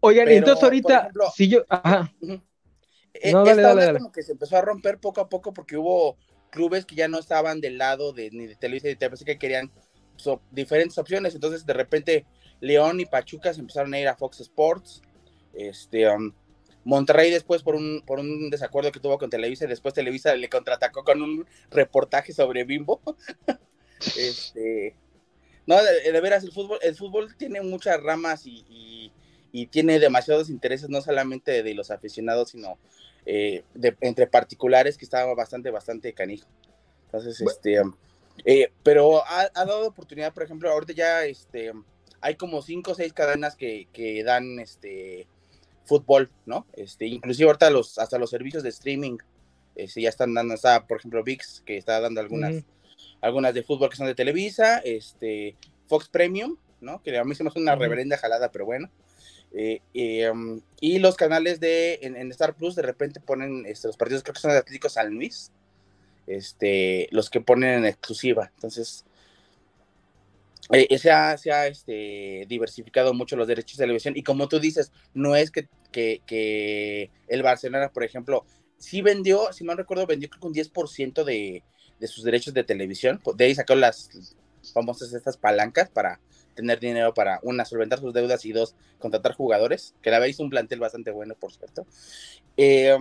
Oigan, 0.00 0.28
entonces 0.28 0.62
ahorita, 0.62 1.10
si 1.34 1.48
yo, 1.48 1.64
ajá. 1.68 2.12
No, 3.32 3.44
dale, 3.44 3.98
como 3.98 4.12
que 4.12 4.22
se 4.22 4.32
empezó 4.32 4.56
a 4.56 4.62
romper 4.62 4.98
poco 4.98 5.20
a 5.20 5.28
poco 5.28 5.52
porque 5.52 5.76
hubo 5.76 6.16
clubes 6.50 6.84
que 6.84 6.94
ya 6.94 7.08
no 7.08 7.18
estaban 7.18 7.60
del 7.60 7.78
lado 7.78 8.12
de 8.12 8.30
ni 8.30 8.46
de 8.46 8.56
Televisa 8.56 8.88
ni 8.88 8.94
de 8.94 9.24
que 9.24 9.38
querían 9.38 9.70
diferentes 10.50 10.98
opciones. 10.98 11.34
Entonces, 11.34 11.64
de 11.66 11.72
repente, 11.72 12.26
León 12.60 13.00
y 13.00 13.06
Pachuca 13.06 13.54
se 13.54 13.60
empezaron 13.60 13.94
a 13.94 14.00
ir 14.00 14.08
a 14.08 14.16
Fox 14.16 14.40
Sports. 14.40 15.02
Este, 15.52 16.08
um, 16.08 16.32
Monterrey 16.84 17.30
después 17.30 17.62
por 17.62 17.74
un, 17.74 18.02
por 18.06 18.20
un 18.20 18.50
desacuerdo 18.50 18.92
que 18.92 19.00
tuvo 19.00 19.18
con 19.18 19.30
Televisa, 19.30 19.66
después 19.66 19.94
Televisa 19.94 20.34
le 20.34 20.48
contraatacó 20.48 21.04
con 21.04 21.22
un 21.22 21.46
reportaje 21.70 22.32
sobre 22.32 22.64
Bimbo. 22.64 23.00
este, 24.16 24.96
no, 25.66 25.76
de, 25.82 26.20
veras, 26.20 26.42
el 26.44 26.52
fútbol, 26.52 26.78
el 26.82 26.96
fútbol 26.96 27.36
tiene 27.36 27.60
muchas 27.60 28.02
ramas 28.02 28.46
y, 28.46 29.12
tiene 29.66 29.98
demasiados 29.98 30.50
intereses, 30.50 30.88
no 30.88 31.00
solamente 31.00 31.62
de, 31.62 31.74
los 31.74 31.90
aficionados, 31.90 32.50
sino 32.50 32.78
eh, 33.26 33.64
de, 33.74 33.96
entre 34.00 34.26
particulares, 34.26 34.96
que 34.96 35.04
estaba 35.04 35.34
bastante, 35.34 35.70
bastante 35.70 36.12
canijo. 36.12 36.48
Entonces, 37.06 37.40
este, 37.40 37.80
um, 37.80 37.94
eh, 38.44 38.72
pero 38.82 39.24
ha, 39.26 39.50
ha, 39.54 39.64
dado 39.64 39.86
oportunidad, 39.86 40.32
por 40.32 40.44
ejemplo, 40.44 40.70
ahorita 40.70 40.92
ya, 40.92 41.24
este, 41.24 41.72
hay 42.20 42.36
como 42.36 42.62
cinco 42.62 42.92
o 42.92 42.94
seis 42.94 43.12
cadenas 43.12 43.56
que, 43.56 44.22
dan 44.24 44.58
este 44.58 45.26
fútbol, 45.84 46.30
¿no? 46.46 46.66
Este, 46.74 47.06
inclusive 47.06 47.48
ahorita 47.48 47.70
los, 47.70 47.98
hasta 47.98 48.18
los 48.18 48.30
servicios 48.30 48.62
de 48.62 48.68
streaming 48.68 49.18
este, 49.74 50.02
ya 50.02 50.08
están 50.08 50.34
dando, 50.34 50.54
está, 50.54 50.86
por 50.86 50.98
ejemplo, 50.98 51.24
VIX, 51.24 51.62
que 51.62 51.76
está 51.76 52.00
dando 52.00 52.20
algunas, 52.20 52.64
algunas 53.20 53.54
de 53.54 53.62
fútbol 53.62 53.90
que 53.90 53.96
son 53.96 54.06
de 54.06 54.14
Televisa, 54.14 54.78
este, 54.78 55.56
Fox 55.86 56.08
Premium, 56.08 56.56
¿no? 56.80 57.02
Que 57.02 57.16
a 57.18 57.24
mí 57.24 57.34
se 57.34 57.42
me 57.42 57.50
hace 57.50 57.58
una 57.58 57.74
reverenda 57.74 58.16
jalada, 58.16 58.50
pero 58.50 58.64
bueno. 58.64 58.90
Eh, 59.52 59.80
em, 59.94 60.60
y 60.80 60.98
los 60.98 61.16
canales 61.16 61.58
de 61.58 61.98
en, 62.02 62.30
Star 62.30 62.54
Plus 62.54 62.76
de 62.76 62.82
repente 62.82 63.20
ponen 63.20 63.66
este, 63.66 63.88
los 63.88 63.96
partidos, 63.96 64.22
creo 64.22 64.34
que 64.34 64.40
son 64.40 64.52
de 64.52 64.58
Atlético 64.58 64.88
San 64.88 65.12
Luis, 65.12 65.50
este, 66.26 67.08
los 67.10 67.30
que 67.30 67.40
ponen 67.40 67.78
en 67.78 67.86
exclusiva. 67.86 68.50
Entonces, 68.54 69.04
eh, 70.72 70.98
se 70.98 71.10
ha, 71.10 71.36
se 71.36 71.50
ha 71.50 71.66
este, 71.66 72.46
diversificado 72.48 73.12
mucho 73.12 73.36
los 73.36 73.48
derechos 73.48 73.76
de 73.76 73.84
televisión 73.84 74.16
y 74.16 74.22
como 74.22 74.48
tú 74.48 74.60
dices, 74.60 74.92
no 75.14 75.34
es 75.34 75.50
que, 75.50 75.68
que, 75.90 77.10
el 77.26 77.42
Barcelona, 77.42 77.90
por 77.92 78.04
ejemplo, 78.04 78.44
sí 78.78 79.02
vendió, 79.02 79.52
si 79.52 79.64
no 79.64 79.74
recuerdo, 79.74 80.06
vendió 80.06 80.28
creo 80.30 80.40
que 80.40 80.46
un 80.46 80.54
10% 80.54 81.24
de, 81.24 81.64
de 81.98 82.06
sus 82.06 82.22
derechos 82.22 82.54
de 82.54 82.62
televisión, 82.62 83.20
de 83.34 83.44
ahí 83.44 83.54
sacó 83.54 83.74
las 83.74 84.10
famosas 84.72 85.12
estas 85.12 85.36
palancas 85.36 85.88
para 85.90 86.20
tener 86.60 86.80
dinero 86.80 87.14
para, 87.14 87.40
una, 87.42 87.64
solventar 87.64 88.00
sus 88.00 88.12
deudas 88.12 88.44
y 88.44 88.52
dos, 88.52 88.74
contratar 88.98 89.34
jugadores, 89.34 89.94
que 90.02 90.10
la 90.10 90.26
hizo 90.28 90.42
un 90.42 90.50
plantel 90.50 90.78
bastante 90.80 91.10
bueno, 91.10 91.34
por 91.34 91.52
cierto. 91.52 91.86
Eh, 92.56 92.96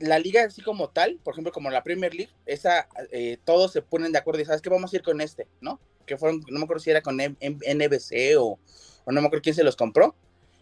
la 0.00 0.18
liga 0.18 0.44
así 0.44 0.62
como 0.62 0.88
tal, 0.88 1.18
por 1.22 1.34
ejemplo, 1.34 1.52
como 1.52 1.70
la 1.70 1.82
Premier 1.82 2.14
League, 2.14 2.32
esa, 2.46 2.88
eh, 3.12 3.38
todos 3.44 3.72
se 3.72 3.82
ponen 3.82 4.12
de 4.12 4.18
acuerdo 4.18 4.40
y 4.40 4.46
sabes 4.46 4.62
que 4.62 4.70
vamos 4.70 4.92
a 4.92 4.96
ir 4.96 5.02
con 5.02 5.20
este, 5.20 5.46
¿no? 5.60 5.78
Que 6.06 6.16
fueron, 6.16 6.40
no 6.48 6.58
me 6.58 6.64
acuerdo 6.64 6.82
si 6.82 6.90
era 6.90 7.02
con 7.02 7.16
NBC 7.16 8.36
o, 8.38 8.58
no 9.06 9.20
me 9.20 9.26
acuerdo 9.26 9.42
quién 9.42 9.54
se 9.54 9.64
los 9.64 9.76
compró. 9.76 10.16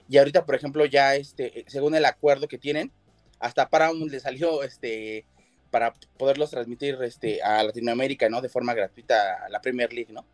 Y 0.09 0.19
ahorita, 0.19 0.45
por 0.45 0.55
ejemplo, 0.55 0.85
ya 0.87 1.15
este, 1.15 1.65
según 1.69 1.95
el 1.95 2.05
acuerdo 2.05 2.49
que 2.49 2.59
tienen, 2.59 2.93
hasta 3.39 3.69
para 3.69 3.91
un 3.91 4.09
le 4.09 4.21
salió 4.21 4.63
este 4.63 5.25
para 5.71 5.93
poderlos 6.17 6.51
transmitir 6.51 6.99
este 7.03 7.43
a 7.43 7.63
Latinoamérica, 7.63 8.29
¿no? 8.29 8.41
De 8.41 8.49
forma 8.49 8.75
gratuita 8.75 9.45
a 9.45 9.49
la 9.49 9.61
Premier 9.61 9.93
League, 9.93 10.13
¿no? 10.13 10.25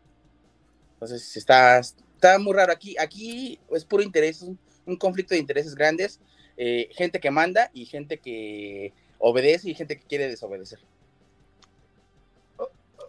Entonces 0.95 1.37
está, 1.37 1.79
está 1.79 2.39
muy 2.39 2.53
raro 2.53 2.71
aquí. 2.71 2.95
Aquí 2.99 3.59
es 3.71 3.85
puro 3.85 4.03
interés, 4.03 4.45
un 4.85 4.95
conflicto 4.97 5.33
de 5.33 5.39
intereses 5.39 5.75
grandes 5.75 6.19
eh, 6.57 6.89
gente 6.91 7.19
que 7.19 7.31
manda 7.31 7.69
y 7.73 7.85
gente 7.85 8.17
que 8.17 8.93
obedece 9.19 9.69
y 9.69 9.73
gente 9.73 9.97
que 9.97 10.05
quiere 10.05 10.29
desobedecer. 10.29 10.79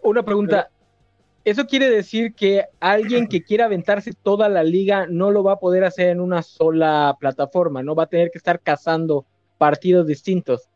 Una 0.03 0.25
pregunta. 0.25 0.70
¿Eso 1.44 1.64
quiere 1.66 1.88
decir 1.88 2.35
que 2.35 2.64
alguien 2.81 3.29
que 3.29 3.44
quiera 3.44 3.66
aventarse 3.66 4.12
toda 4.12 4.49
la 4.49 4.64
liga 4.64 5.07
no 5.07 5.31
lo 5.31 5.44
va 5.44 5.53
a 5.53 5.59
poder 5.61 5.85
hacer 5.85 6.09
en 6.09 6.20
una 6.20 6.42
sola 6.42 7.16
plataforma? 7.20 7.85
¿No 7.85 7.94
va 7.94 8.05
a 8.05 8.09
tener 8.09 8.33
que 8.33 8.38
estar 8.38 8.59
cazando 8.59 9.27
partidos 9.57 10.09
distintos? 10.09 10.68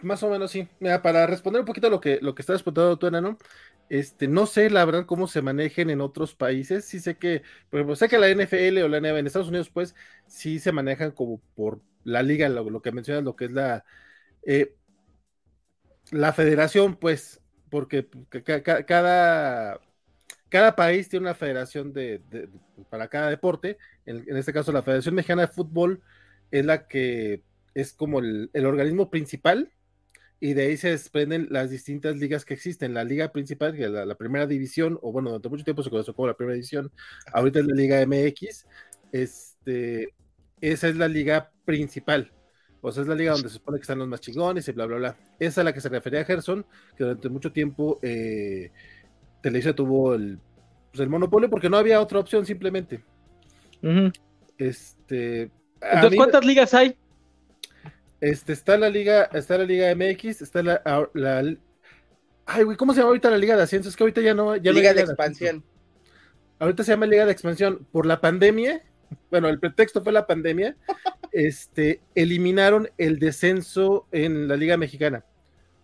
Más 0.00 0.22
o 0.22 0.30
menos 0.30 0.50
sí. 0.50 0.66
Mira, 0.80 1.02
para 1.02 1.26
responder 1.26 1.60
un 1.60 1.66
poquito 1.66 1.90
lo 1.90 2.00
que, 2.00 2.18
lo 2.22 2.34
que 2.34 2.40
estás 2.40 2.62
preguntando 2.62 2.96
tú, 2.96 3.06
Enano, 3.06 3.36
este, 3.88 4.28
no 4.28 4.46
sé 4.46 4.70
la 4.70 4.84
verdad 4.84 5.06
cómo 5.06 5.26
se 5.26 5.42
manejen 5.42 5.90
en 5.90 6.00
otros 6.00 6.34
países. 6.34 6.84
Sí 6.84 7.00
sé 7.00 7.16
que, 7.16 7.42
por 7.70 7.80
ejemplo, 7.80 7.96
sé 7.96 8.08
que 8.08 8.18
la 8.18 8.28
NFL 8.28 8.82
o 8.82 8.88
la 8.88 8.98
NBA 8.98 9.18
en 9.18 9.26
Estados 9.26 9.48
Unidos, 9.48 9.70
pues, 9.70 9.94
sí 10.26 10.58
se 10.58 10.72
manejan 10.72 11.12
como 11.12 11.40
por 11.54 11.80
la 12.04 12.22
liga, 12.22 12.48
lo, 12.48 12.82
que 12.82 12.92
mencionas, 12.92 13.24
lo 13.24 13.36
que 13.36 13.46
es 13.46 13.52
la, 13.52 13.84
eh, 14.44 14.74
la 16.10 16.32
federación, 16.32 16.96
pues, 16.96 17.40
porque 17.70 18.08
cada, 18.86 19.80
cada 20.48 20.76
país 20.76 21.08
tiene 21.08 21.24
una 21.24 21.34
federación 21.34 21.92
de, 21.92 22.22
para 22.90 23.08
cada 23.08 23.30
deporte. 23.30 23.78
En, 24.04 24.24
en, 24.28 24.36
este 24.36 24.52
caso, 24.52 24.72
la 24.72 24.82
Federación 24.82 25.14
Mexicana 25.14 25.42
de 25.42 25.48
Fútbol 25.48 26.02
es 26.50 26.64
la 26.64 26.86
que 26.86 27.42
es 27.76 27.92
como 27.92 28.20
el, 28.20 28.50
organismo 28.54 29.10
principal 29.10 29.70
y 30.38 30.54
de 30.54 30.62
ahí 30.62 30.76
se 30.76 30.90
desprenden 30.90 31.48
las 31.50 31.70
distintas 31.70 32.16
ligas 32.16 32.44
que 32.44 32.54
existen. 32.54 32.94
La 32.94 33.04
liga 33.04 33.32
principal, 33.32 33.74
que 33.74 33.84
es 33.84 33.90
la, 33.90 34.14
primera 34.16 34.46
división, 34.46 34.98
o 35.02 35.12
bueno, 35.12 35.30
durante 35.30 35.48
mucho 35.48 35.64
tiempo 35.64 35.82
se 35.82 35.90
conoció 35.90 36.14
como 36.14 36.28
la 36.28 36.36
primera 36.36 36.54
división, 36.54 36.92
ahorita 37.32 37.60
es 37.60 37.66
la 37.66 37.74
liga 37.74 38.06
MX, 38.06 38.66
este, 39.12 40.14
esa 40.60 40.88
es 40.88 40.96
la 40.96 41.08
liga 41.08 41.50
principal. 41.64 42.32
O 42.82 42.92
sea, 42.92 43.02
es 43.02 43.08
la 43.08 43.14
liga 43.14 43.32
donde 43.32 43.48
se 43.48 43.54
supone 43.54 43.78
que 43.78 43.82
están 43.82 43.98
los 43.98 44.08
más 44.08 44.20
chingones 44.20 44.68
y 44.68 44.72
bla, 44.72 44.86
bla, 44.86 44.96
bla. 44.96 45.16
Esa 45.38 45.48
es 45.48 45.58
a 45.58 45.64
la 45.64 45.72
que 45.72 45.80
se 45.80 45.88
refería 45.88 46.20
a 46.20 46.24
Gerson, 46.24 46.64
que 46.96 47.04
durante 47.04 47.28
mucho 47.28 47.50
tiempo 47.50 47.98
eh, 48.02 48.70
Televisa 49.42 49.74
tuvo 49.74 50.14
el, 50.14 50.38
pues, 50.92 51.00
el 51.00 51.08
monopolio 51.08 51.50
porque 51.50 51.70
no 51.70 51.78
había 51.78 52.00
otra 52.00 52.20
opción 52.20 52.46
simplemente. 52.46 53.02
Este. 54.58 55.50
Entonces, 55.80 56.16
¿cuántas 56.16 56.44
ligas 56.44 56.74
hay? 56.74 56.96
Este, 58.20 58.52
está 58.52 58.76
la 58.78 58.88
liga, 58.88 59.24
está 59.32 59.58
la 59.58 59.64
liga 59.64 59.94
MX, 59.94 60.42
está 60.42 60.62
la, 60.62 60.80
ay, 62.46 62.62
güey, 62.64 62.76
¿cómo 62.76 62.92
se 62.92 62.98
llama 62.98 63.08
ahorita 63.08 63.30
la 63.30 63.38
liga 63.38 63.56
de 63.56 63.62
ascenso? 63.62 63.88
Es 63.88 63.96
que 63.96 64.04
ahorita 64.04 64.20
ya 64.20 64.34
no, 64.34 64.56
ya 64.56 64.72
liga 64.72 64.94
de 64.94 65.02
expansión. 65.02 65.62
Ahorita 66.58 66.84
se 66.84 66.92
llama 66.92 67.06
liga 67.06 67.26
de 67.26 67.32
expansión 67.32 67.86
por 67.92 68.06
la 68.06 68.20
pandemia. 68.20 68.82
Bueno, 69.30 69.48
el 69.48 69.60
pretexto 69.60 70.02
fue 70.02 70.12
la 70.12 70.26
pandemia. 70.26 70.76
este, 71.32 72.00
eliminaron 72.14 72.88
el 72.96 73.18
descenso 73.18 74.06
en 74.10 74.48
la 74.48 74.56
liga 74.56 74.76
mexicana. 74.76 75.24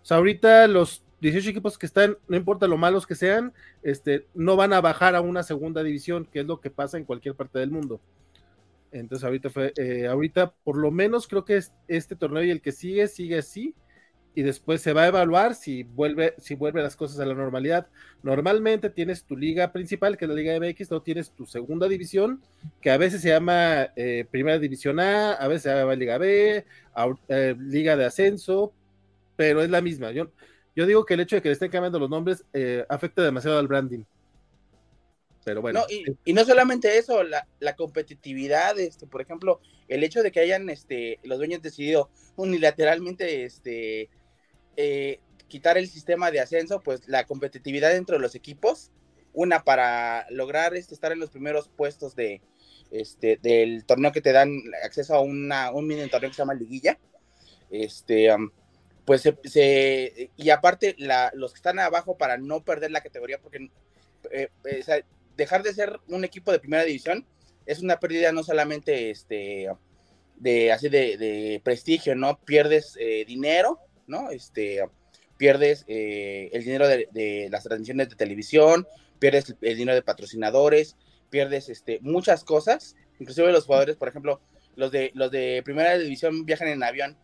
O 0.02 0.04
sea, 0.04 0.16
ahorita 0.16 0.66
los 0.68 1.04
18 1.20 1.50
equipos 1.50 1.78
que 1.78 1.86
están, 1.86 2.16
no 2.26 2.36
importa 2.36 2.66
lo 2.66 2.76
malos 2.78 3.06
que 3.06 3.14
sean, 3.14 3.52
este, 3.82 4.26
no 4.34 4.56
van 4.56 4.72
a 4.72 4.80
bajar 4.80 5.14
a 5.14 5.20
una 5.20 5.42
segunda 5.42 5.82
división, 5.82 6.26
que 6.32 6.40
es 6.40 6.46
lo 6.46 6.60
que 6.60 6.70
pasa 6.70 6.96
en 6.96 7.04
cualquier 7.04 7.34
parte 7.34 7.58
del 7.58 7.70
mundo. 7.70 8.00
Entonces 8.92 9.24
ahorita 9.24 9.50
fue, 9.50 9.72
eh, 9.76 10.06
ahorita 10.06 10.52
por 10.64 10.76
lo 10.76 10.90
menos 10.90 11.26
creo 11.26 11.44
que 11.44 11.56
es 11.56 11.72
este 11.88 12.14
torneo 12.14 12.44
y 12.44 12.50
el 12.50 12.60
que 12.60 12.72
sigue, 12.72 13.08
sigue 13.08 13.38
así. 13.38 13.74
Y 14.34 14.42
después 14.42 14.80
se 14.80 14.94
va 14.94 15.02
a 15.02 15.08
evaluar 15.08 15.54
si 15.54 15.82
vuelve, 15.82 16.34
si 16.38 16.54
vuelve 16.54 16.82
las 16.82 16.96
cosas 16.96 17.20
a 17.20 17.26
la 17.26 17.34
normalidad. 17.34 17.88
Normalmente 18.22 18.88
tienes 18.88 19.24
tu 19.24 19.36
liga 19.36 19.72
principal, 19.72 20.16
que 20.16 20.24
es 20.24 20.28
la 20.30 20.34
Liga 20.34 20.58
MX, 20.58 20.90
no 20.90 21.02
tienes 21.02 21.32
tu 21.32 21.44
segunda 21.44 21.86
división, 21.86 22.40
que 22.80 22.90
a 22.90 22.96
veces 22.96 23.20
se 23.20 23.28
llama 23.28 23.90
eh, 23.94 24.26
Primera 24.30 24.58
División 24.58 25.00
A, 25.00 25.34
a 25.34 25.48
veces 25.48 25.64
se 25.64 25.74
llama 25.74 25.94
Liga 25.94 26.16
B, 26.16 26.64
eh, 27.28 27.56
Liga 27.58 27.94
de 27.94 28.06
Ascenso, 28.06 28.72
pero 29.36 29.62
es 29.62 29.68
la 29.68 29.82
misma. 29.82 30.12
Yo, 30.12 30.30
yo 30.74 30.86
digo 30.86 31.04
que 31.04 31.12
el 31.12 31.20
hecho 31.20 31.36
de 31.36 31.42
que 31.42 31.50
le 31.50 31.54
estén 31.54 31.70
cambiando 31.70 31.98
los 31.98 32.08
nombres 32.08 32.42
afecta 32.88 33.22
demasiado 33.22 33.58
al 33.58 33.68
branding. 33.68 34.04
Pero 35.44 35.60
bueno. 35.60 35.84
y, 36.24 36.32
no 36.32 36.44
solamente 36.44 36.98
eso, 36.98 37.22
la, 37.24 37.76
competitividad, 37.76 38.78
este, 38.78 39.06
por 39.06 39.20
ejemplo, 39.20 39.60
el 39.88 40.04
hecho 40.04 40.22
de 40.22 40.30
que 40.30 40.40
hayan 40.40 40.70
este, 40.70 41.18
los 41.24 41.38
dueños 41.38 41.62
decidido 41.62 42.10
unilateralmente 42.36 43.44
este, 43.44 44.08
eh, 44.76 45.20
quitar 45.48 45.78
el 45.78 45.88
sistema 45.88 46.30
de 46.30 46.40
ascenso, 46.40 46.80
pues 46.80 47.08
la 47.08 47.26
competitividad 47.26 47.90
dentro 47.90 48.16
de 48.16 48.22
los 48.22 48.34
equipos, 48.34 48.90
una 49.32 49.64
para 49.64 50.26
lograr 50.30 50.76
este, 50.76 50.94
estar 50.94 51.12
en 51.12 51.18
los 51.18 51.30
primeros 51.30 51.68
puestos 51.68 52.14
de, 52.14 52.40
este, 52.92 53.38
del 53.42 53.84
torneo 53.84 54.12
que 54.12 54.20
te 54.20 54.32
dan 54.32 54.50
acceso 54.84 55.14
a 55.14 55.20
una, 55.20 55.72
un 55.72 55.86
mini 55.86 56.08
torneo 56.08 56.30
que 56.30 56.36
se 56.36 56.42
llama 56.42 56.54
Liguilla. 56.54 56.98
Este, 57.70 58.28
pues 59.04 59.22
se, 59.22 60.30
y 60.36 60.50
aparte 60.50 60.94
la, 60.98 61.32
los 61.34 61.52
que 61.52 61.56
están 61.56 61.78
abajo 61.78 62.16
para 62.16 62.36
no 62.36 62.62
perder 62.62 62.90
la 62.90 63.00
categoría, 63.00 63.40
porque 63.40 63.70
eh, 64.30 64.48
eh, 64.64 65.04
dejar 65.36 65.62
de 65.62 65.74
ser 65.74 66.00
un 66.08 66.24
equipo 66.24 66.52
de 66.52 66.58
primera 66.58 66.84
división 66.84 67.26
es 67.66 67.80
una 67.80 67.98
pérdida 67.98 68.32
no 68.32 68.42
solamente 68.42 69.10
este, 69.10 69.68
de, 70.36 70.72
así 70.72 70.88
de, 70.88 71.60
prestigio, 71.64 72.14
¿no? 72.14 72.38
Pierdes 72.44 72.96
eh, 72.98 73.24
dinero, 73.26 73.78
¿no? 74.06 74.30
Este, 74.30 74.84
pierdes 75.36 75.84
eh, 75.88 76.50
el 76.52 76.64
dinero 76.64 76.86
de, 76.88 77.48
las 77.50 77.64
transmisiones 77.64 78.08
de 78.08 78.16
televisión, 78.16 78.86
pierdes 79.18 79.54
el, 79.60 79.76
dinero 79.76 79.94
de 79.94 80.02
patrocinadores, 80.02 80.96
pierdes 81.30 81.68
este, 81.68 81.98
muchas 82.00 82.44
cosas, 82.44 82.96
inclusive 83.18 83.52
los 83.52 83.64
jugadores, 83.64 83.96
por 83.96 84.08
ejemplo, 84.08 84.40
los 84.76 84.90
de, 84.90 85.10
los 85.14 85.30
de 85.30 85.62
primera 85.64 85.96
división 85.98 86.44
viajan 86.44 86.68
en 86.68 86.82
avión, 86.82 87.16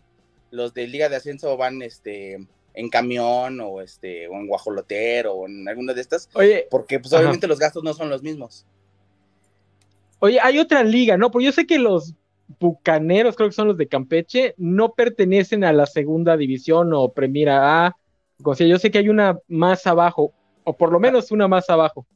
los 0.51 0.75
de 0.75 0.87
liga 0.87 1.09
de 1.09 1.17
ascenso 1.17 1.57
van 1.57 1.83
este, 1.83 2.47
en 2.79 2.89
camión 2.89 3.61
o 3.61 3.81
este 3.81 4.29
o 4.29 4.35
en 4.35 4.47
guajolotero 4.47 5.35
o 5.35 5.49
en 5.49 5.69
alguna 5.69 5.93
de 5.93 6.01
estas. 6.01 6.31
Oye, 6.35 6.69
porque 6.71 7.01
pues 7.01 7.13
obviamente 7.13 7.49
los 7.49 7.59
gastos 7.59 7.83
no 7.83 7.93
son 7.93 8.09
los 8.09 8.23
mismos. 8.23 8.67
Oye, 10.21 10.39
hay 10.41 10.61
otra 10.61 10.85
liga, 10.85 11.17
¿no? 11.17 11.31
Porque 11.31 11.47
yo 11.47 11.53
sé 11.53 11.67
que 11.67 11.79
los 11.79 12.15
bucaneros, 12.61 13.35
creo 13.35 13.49
que 13.49 13.55
son 13.55 13.69
los 13.69 13.77
de 13.77 13.89
Campeche, 13.89 14.55
no 14.57 14.95
pertenecen 14.95 15.65
a 15.65 15.73
la 15.73 15.87
segunda 15.87 16.37
división 16.37 16.93
o 16.95 17.13
Premiera 17.13 17.87
A. 17.87 17.97
O 18.45 18.55
sea, 18.55 18.67
yo 18.67 18.79
sé 18.79 18.93
que 18.93 18.99
hay 18.99 19.09
una 19.09 19.39
más 19.49 19.87
abajo, 19.87 20.33
o 20.63 20.77
por 20.77 20.93
lo 20.93 21.01
menos 21.01 21.33
una 21.33 21.49
más 21.49 21.69
abajo. 21.71 22.07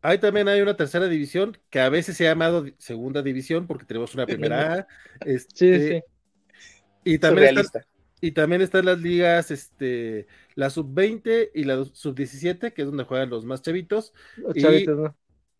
Ahí 0.00 0.16
también 0.16 0.48
hay 0.48 0.62
una 0.62 0.76
tercera 0.76 1.08
división 1.08 1.58
que 1.68 1.78
a 1.80 1.90
veces 1.90 2.16
se 2.16 2.26
ha 2.26 2.30
llamado 2.30 2.64
segunda 2.78 3.20
división 3.20 3.66
porque 3.66 3.84
tenemos 3.84 4.14
una 4.14 4.24
primera 4.26 4.74
A. 4.74 4.86
Este, 5.26 5.78
sí, 5.78 5.88
sí. 5.88 6.02
Y 7.04 7.18
también 7.18 7.56
y 8.20 8.32
también 8.32 8.60
están 8.62 8.84
las 8.84 9.00
ligas, 9.00 9.50
este, 9.50 10.26
la 10.54 10.70
sub-20 10.70 11.50
y 11.54 11.64
la 11.64 11.84
sub-17, 11.84 12.72
que 12.72 12.82
es 12.82 12.86
donde 12.86 13.04
juegan 13.04 13.30
los 13.30 13.44
más 13.44 13.62
chavitos. 13.62 14.12
y 14.54 14.86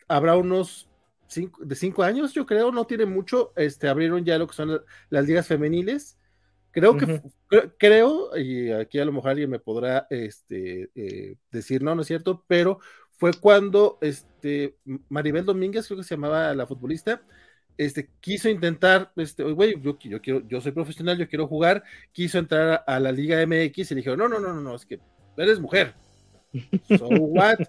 habrá 0.09 0.37
unos 0.37 0.89
cinco, 1.27 1.65
de 1.65 1.75
cinco 1.75 2.03
años, 2.03 2.35
yo 2.35 2.45
creo, 2.45 2.73
no 2.73 2.87
tiene 2.87 3.07
mucho, 3.07 3.53
este, 3.57 3.89
abrieron 3.89 4.25
ya 4.25 4.39
lo 4.39 4.47
que 4.47 4.55
son 4.55 4.83
las 5.09 5.27
ligas 5.27 5.47
femeniles. 5.47 6.19
Creo 6.73 6.97
que, 6.97 7.21
creo, 7.79 8.37
y 8.37 8.71
aquí 8.71 9.01
a 9.01 9.05
lo 9.05 9.13
mejor 9.13 9.31
alguien 9.31 9.51
me 9.51 9.59
podrá 9.59 10.07
este, 10.09 10.91
eh, 10.95 11.37
decir, 11.51 11.83
no, 11.83 11.95
no 11.95 12.03
es 12.03 12.07
cierto, 12.07 12.45
pero 12.47 12.79
fue 13.17 13.33
cuando 13.33 13.99
este, 14.01 14.77
Maribel 15.09 15.45
Domínguez, 15.45 15.87
creo 15.87 15.99
que 15.99 16.05
se 16.05 16.15
llamaba 16.15 16.55
la 16.55 16.67
futbolista, 16.67 17.23
este, 17.81 18.11
quiso 18.21 18.51
intentar, 18.51 19.11
este, 19.17 19.43
güey, 19.43 19.81
yo, 19.81 19.99
yo, 19.99 20.21
quiero, 20.21 20.47
yo 20.47 20.61
soy 20.61 20.73
profesional, 20.73 21.17
yo 21.17 21.27
quiero 21.27 21.47
jugar, 21.47 21.83
quiso 22.13 22.39
entrar 22.39 22.85
a, 22.87 23.01
la 23.01 23.11
Liga 23.11 23.41
MX 23.47 23.91
y 23.91 23.95
le 23.95 24.01
dijeron, 24.01 24.19
no, 24.19 24.29
no, 24.29 24.39
no, 24.39 24.53
no, 24.53 24.61
no, 24.61 24.75
es 24.75 24.85
que 24.85 25.01
eres 25.39 25.59
mujer. 25.59 25.95
So 26.99 27.07
what? 27.07 27.61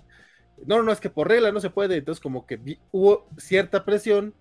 No, 0.65 0.83
no, 0.83 0.91
es 0.91 0.99
que 0.99 1.09
por 1.09 1.29
regla 1.29 1.53
no 1.53 1.61
se 1.61 1.69
puede. 1.69 1.95
Entonces, 1.95 2.21
como 2.21 2.45
que 2.45 2.59
hubo 2.91 3.29
cierta 3.37 3.85
presión 3.85 4.33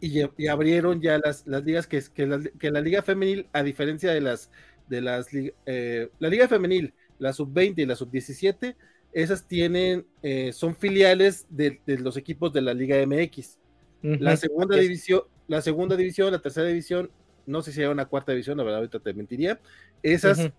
y, 0.00 0.22
abrieron 0.48 1.00
ya 1.00 1.18
las, 1.18 1.46
las 1.46 1.62
ligas 1.62 1.86
que, 1.86 2.02
que, 2.12 2.26
la, 2.26 2.40
que 2.58 2.72
la 2.72 2.80
Liga 2.80 3.02
Femenil, 3.02 3.46
a 3.52 3.62
diferencia 3.62 4.12
de 4.12 4.20
las, 4.20 4.50
de 4.88 5.02
las, 5.02 5.28
eh, 5.66 6.10
la 6.18 6.28
Liga 6.28 6.48
Femenil, 6.48 6.94
la 7.20 7.32
Sub-20 7.32 7.74
y 7.76 7.86
la 7.86 7.94
Sub-17, 7.94 8.74
esas 9.12 9.46
tienen, 9.46 10.04
eh, 10.22 10.52
son 10.52 10.74
filiales 10.74 11.46
de, 11.48 11.80
de, 11.86 11.98
los 11.98 12.16
equipos 12.16 12.52
de 12.52 12.62
la 12.62 12.74
Liga 12.74 12.96
MX. 13.06 13.60
La 14.02 14.36
segunda 14.36 14.76
división, 14.76 15.22
la 15.46 15.60
segunda 15.60 15.96
división, 15.96 16.32
la 16.32 16.38
tercera 16.40 16.66
división, 16.66 17.10
no 17.46 17.62
sé 17.62 17.72
si 17.72 17.80
hay 17.80 17.88
una 17.88 18.06
cuarta 18.06 18.32
división, 18.32 18.56
la 18.56 18.64
verdad 18.64 18.78
ahorita 18.78 19.00
te 19.00 19.12
mentiría. 19.12 19.60
Esas 20.02 20.50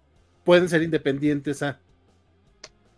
pueden 0.44 0.70
ser 0.70 0.84
independientes 0.84 1.64
a. 1.64 1.80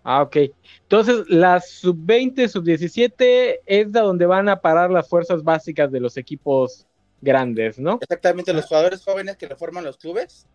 Ah, 0.03 0.21
ok. 0.21 0.37
Entonces, 0.81 1.23
la 1.29 1.61
sub-20, 1.61 2.49
sub-17 2.49 3.59
es 3.65 3.91
de 3.91 3.99
donde 3.99 4.25
van 4.25 4.49
a 4.49 4.59
parar 4.59 4.91
las 4.91 5.07
fuerzas 5.07 5.43
básicas 5.43 5.91
de 5.91 6.01
los 6.01 6.17
equipos 6.17 6.85
grandes, 7.21 7.79
¿no? 7.79 7.99
Exactamente, 8.01 8.51
los 8.53 8.65
jugadores 8.65 9.01
jóvenes 9.03 9.37
que 9.37 9.47
reforman 9.47 9.85
los 9.85 9.97
clubes 9.97 10.45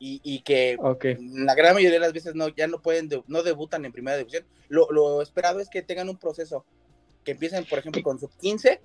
y, 0.00 0.40
que 0.40 0.76
la 1.44 1.54
gran 1.54 1.74
mayoría 1.74 1.98
de 1.98 2.00
las 2.00 2.12
veces 2.12 2.34
no, 2.34 2.48
ya 2.48 2.66
no 2.66 2.80
pueden, 2.80 3.08
no 3.28 3.42
debutan 3.42 3.84
en 3.84 3.92
primera 3.92 4.16
división. 4.16 4.44
Lo, 4.68 4.90
lo, 4.90 5.22
esperado 5.22 5.60
es 5.60 5.68
que 5.68 5.82
tengan 5.82 6.08
un 6.08 6.16
proceso, 6.16 6.64
que 7.24 7.32
empiecen, 7.32 7.64
por 7.66 7.78
ejemplo, 7.78 8.02
con 8.02 8.18
sub-15 8.18 8.80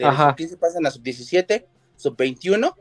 de 0.00 0.06
Ajá. 0.06 0.34
sub-15 0.36 0.58
pasan 0.58 0.86
a 0.86 0.90
sub-17, 0.90 1.66
sub-21 1.96 2.74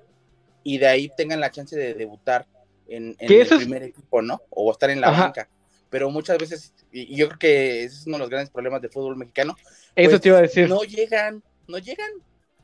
y 0.63 0.77
de 0.77 0.88
ahí 0.88 1.12
tengan 1.17 1.41
la 1.41 1.51
chance 1.51 1.75
de 1.77 1.93
debutar 1.93 2.47
en, 2.88 3.15
el 3.19 3.47
primer 3.47 3.84
equipo, 3.84 4.21
¿no? 4.21 4.41
O 4.49 4.71
estar 4.71 4.89
en 4.89 5.01
la 5.01 5.12
banca. 5.12 5.49
Pero 5.89 6.10
muchas 6.10 6.38
veces, 6.38 6.73
y 6.91 7.15
yo 7.15 7.27
creo 7.27 7.39
que 7.39 7.84
ese 7.84 7.95
es 7.95 8.08
uno 8.08 8.15
de 8.17 8.19
los 8.21 8.29
grandes 8.29 8.49
problemas 8.49 8.82
del 8.82 8.91
fútbol 8.91 9.17
mexicano. 9.17 9.55
Eso 9.95 10.12
pues, 10.12 10.21
te 10.21 10.29
iba 10.29 10.38
a 10.38 10.41
decir. 10.41 10.69
No 10.69 10.84
llegan, 10.84 11.43
no 11.67 11.77
llegan. 11.77 12.10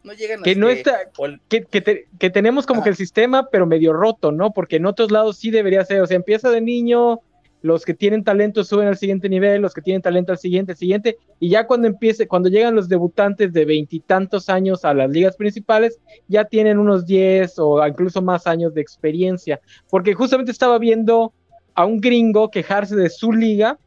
no 0.04 0.14
llegan 0.14 0.42
que 0.44 0.56
no 0.56 0.70
este, 0.70 0.92
está, 0.92 1.12
el- 1.26 1.42
que, 1.50 1.64
que 1.64 1.82
te- 1.82 2.08
que 2.18 2.30
tenemos 2.30 2.66
como 2.66 2.80
Ajá. 2.80 2.86
que 2.86 2.90
el 2.92 2.96
sistema, 2.96 3.50
pero 3.50 3.66
medio 3.66 3.92
roto, 3.92 4.32
¿no? 4.32 4.54
Porque 4.54 4.78
en 4.78 4.86
otros 4.86 5.12
lados 5.12 5.38
sí 5.38 5.52
debería 5.52 5.84
ser, 5.84 6.02
o 6.02 6.08
sea, 6.08 6.16
empieza 6.16 6.50
de 6.50 6.62
niño, 6.62 7.20
los 7.66 7.84
que 7.84 7.96
tienen 7.96 8.24
talento 8.24 8.64
suben 8.64 8.88
al 8.88 8.96
siguiente 8.96 9.28
nivel, 9.28 9.60
los 9.60 9.74
que 9.74 9.82
tienen 9.82 10.04
talento 10.04 10.32
al 10.32 10.38
siguiente, 10.38 10.76
siguiente, 10.76 11.18
y 11.40 11.50
ya 11.50 11.66
cuando 11.66 11.88
empiece, 11.88 12.28
cuando 12.28 12.48
llegan 12.48 12.76
los 12.76 12.88
debutantes 12.88 13.52
de 13.54 13.66
veintitantos 13.66 14.50
años 14.50 14.86
a 14.86 14.94
las 14.94 15.10
ligas 15.10 15.36
principales, 15.36 16.00
ya 16.28 16.46
tienen 16.46 16.78
unos 16.78 17.08
10 17.08 17.58
o 17.58 17.86
incluso 17.88 18.22
más 18.22 18.46
años 18.46 18.76
de 18.76 18.82
experiencia, 18.82 19.60
porque 19.90 20.14
justamente 20.14 20.52
estaba 20.52 20.78
viendo 20.78 21.34
a 21.74 21.86
un 21.86 22.00
gringo 22.00 22.52
quejarse 22.52 22.96
de 22.96 23.10
su 23.10 23.34
liga, 23.34 23.80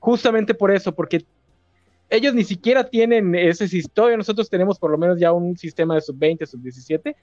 justamente 0.00 0.52
por 0.52 0.72
eso, 0.72 0.92
porque 0.92 1.24
ellos 2.10 2.34
ni 2.34 2.42
siquiera 2.42 2.82
tienen 2.82 3.36
ese 3.36 3.68
sistema, 3.68 4.16
nosotros 4.16 4.50
tenemos 4.50 4.80
por 4.80 4.90
lo 4.90 4.98
menos 4.98 5.20
ya 5.20 5.32
un 5.32 5.56
sistema 5.56 5.94
de 5.94 6.00
sub-20, 6.00 6.44
sub-17, 6.44 7.14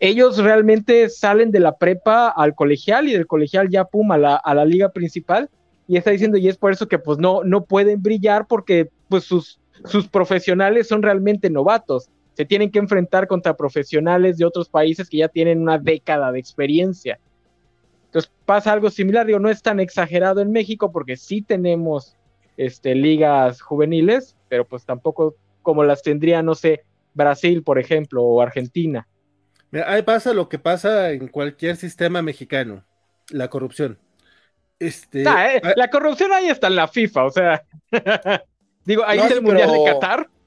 ellos 0.00 0.38
realmente 0.38 1.08
salen 1.08 1.50
de 1.50 1.60
la 1.60 1.76
prepa 1.76 2.28
al 2.28 2.54
colegial 2.54 3.08
y 3.08 3.12
del 3.12 3.26
colegial 3.26 3.68
ya 3.68 3.84
pum 3.84 4.12
a 4.12 4.18
la, 4.18 4.36
a 4.36 4.54
la 4.54 4.64
liga 4.64 4.90
principal 4.90 5.48
y 5.86 5.96
está 5.96 6.10
diciendo 6.10 6.36
y 6.36 6.48
es 6.48 6.56
por 6.56 6.72
eso 6.72 6.88
que 6.88 6.98
pues 6.98 7.18
no, 7.18 7.44
no 7.44 7.64
pueden 7.64 8.02
brillar 8.02 8.46
porque 8.46 8.88
pues 9.08 9.24
sus, 9.24 9.60
sus 9.84 10.08
profesionales 10.08 10.88
son 10.88 11.02
realmente 11.02 11.50
novatos, 11.50 12.08
se 12.34 12.44
tienen 12.44 12.70
que 12.70 12.78
enfrentar 12.78 13.26
contra 13.26 13.56
profesionales 13.56 14.38
de 14.38 14.44
otros 14.44 14.68
países 14.68 15.08
que 15.08 15.18
ya 15.18 15.28
tienen 15.28 15.60
una 15.60 15.78
década 15.78 16.32
de 16.32 16.40
experiencia. 16.40 17.18
Entonces 18.06 18.32
pasa 18.44 18.72
algo 18.72 18.90
similar, 18.90 19.26
digo, 19.26 19.38
no 19.38 19.50
es 19.50 19.62
tan 19.62 19.80
exagerado 19.80 20.40
en 20.40 20.50
México 20.50 20.90
porque 20.90 21.16
sí 21.16 21.42
tenemos 21.42 22.16
este, 22.56 22.94
ligas 22.94 23.60
juveniles, 23.60 24.36
pero 24.48 24.64
pues 24.64 24.84
tampoco 24.84 25.34
como 25.62 25.84
las 25.84 26.02
tendría, 26.02 26.42
no 26.42 26.54
sé, 26.54 26.82
Brasil, 27.14 27.62
por 27.62 27.78
ejemplo, 27.78 28.22
o 28.22 28.40
Argentina. 28.40 29.06
Mira, 29.74 29.92
ahí 29.92 30.02
pasa 30.02 30.32
lo 30.32 30.48
que 30.48 30.60
pasa 30.60 31.10
en 31.10 31.26
cualquier 31.26 31.74
sistema 31.74 32.22
mexicano, 32.22 32.84
la 33.30 33.50
corrupción. 33.50 33.98
Este, 34.78 35.24
Ah, 35.26 35.52
eh, 35.56 35.60
ah, 35.64 35.72
la 35.74 35.90
corrupción 35.90 36.32
ahí 36.32 36.46
está 36.48 36.68
en 36.68 36.76
la 36.76 36.86
FIFA, 36.86 37.24
o 37.24 37.30
sea. 37.30 37.64
Digo, 38.84 39.02
ahí 39.04 39.18
No, 39.18 39.24
está 39.24 39.34
sí, 39.34 39.38
el 39.40 39.44
Mundial 39.44 39.72
de 39.72 39.84
Qatar. 39.84 40.30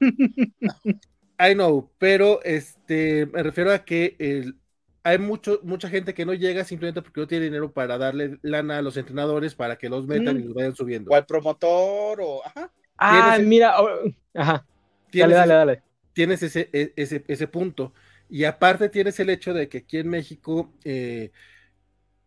I 1.40 1.52
know, 1.54 1.90
pero 1.98 2.40
este, 2.42 3.26
me 3.26 3.42
refiero 3.42 3.70
a 3.70 3.80
que 3.84 4.16
el- 4.18 4.56
hay 5.04 5.18
mucho, 5.18 5.60
mucha 5.62 5.90
gente 5.90 6.14
que 6.14 6.24
no 6.24 6.32
llega 6.32 6.64
simplemente 6.64 7.02
porque 7.02 7.20
no 7.20 7.26
tiene 7.26 7.44
dinero 7.44 7.70
para 7.70 7.98
darle 7.98 8.38
lana 8.42 8.78
a 8.78 8.82
los 8.82 8.96
entrenadores 8.96 9.54
para 9.54 9.76
que 9.76 9.90
los 9.90 10.06
metan 10.06 10.36
Mm. 10.36 10.40
y 10.40 10.42
los 10.44 10.54
vayan 10.54 10.74
subiendo. 10.74 11.10
o 11.10 11.14
al 11.14 11.26
promotor, 11.26 12.18
o 12.22 12.44
ajá. 12.46 12.70
Ah, 12.96 13.34
Tienes- 13.36 13.46
mira, 13.46 13.80
oh, 13.80 13.88
ajá. 14.34 14.52
Dale, 14.54 15.10
Tienes, 15.10 15.36
dale, 15.36 15.54
dale. 15.54 15.82
tienes 16.14 16.42
ese, 16.42 16.68
e- 16.72 16.92
ese, 16.96 17.24
ese 17.28 17.46
punto. 17.46 17.92
Y 18.28 18.44
aparte 18.44 18.88
tienes 18.88 19.18
el 19.20 19.30
hecho 19.30 19.54
de 19.54 19.68
que 19.68 19.78
aquí 19.78 19.98
en 19.98 20.08
México, 20.10 20.72
eh, 20.84 21.30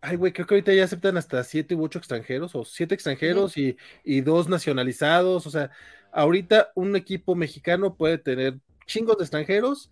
ay, 0.01 0.15
güey, 0.17 0.33
creo 0.33 0.47
que 0.47 0.55
ahorita 0.55 0.73
ya 0.73 0.83
aceptan 0.85 1.17
hasta 1.17 1.43
siete 1.43 1.75
u 1.75 1.83
ocho 1.83 1.99
extranjeros, 1.99 2.55
o 2.55 2.65
siete 2.65 2.95
extranjeros 2.95 3.57
y, 3.57 3.77
y 4.03 4.21
dos 4.21 4.49
nacionalizados. 4.49 5.47
O 5.47 5.49
sea, 5.51 5.71
ahorita 6.11 6.71
un 6.75 6.95
equipo 6.95 7.35
mexicano 7.35 7.95
puede 7.95 8.17
tener 8.17 8.59
chingos 8.87 9.17
de 9.17 9.23
extranjeros. 9.25 9.91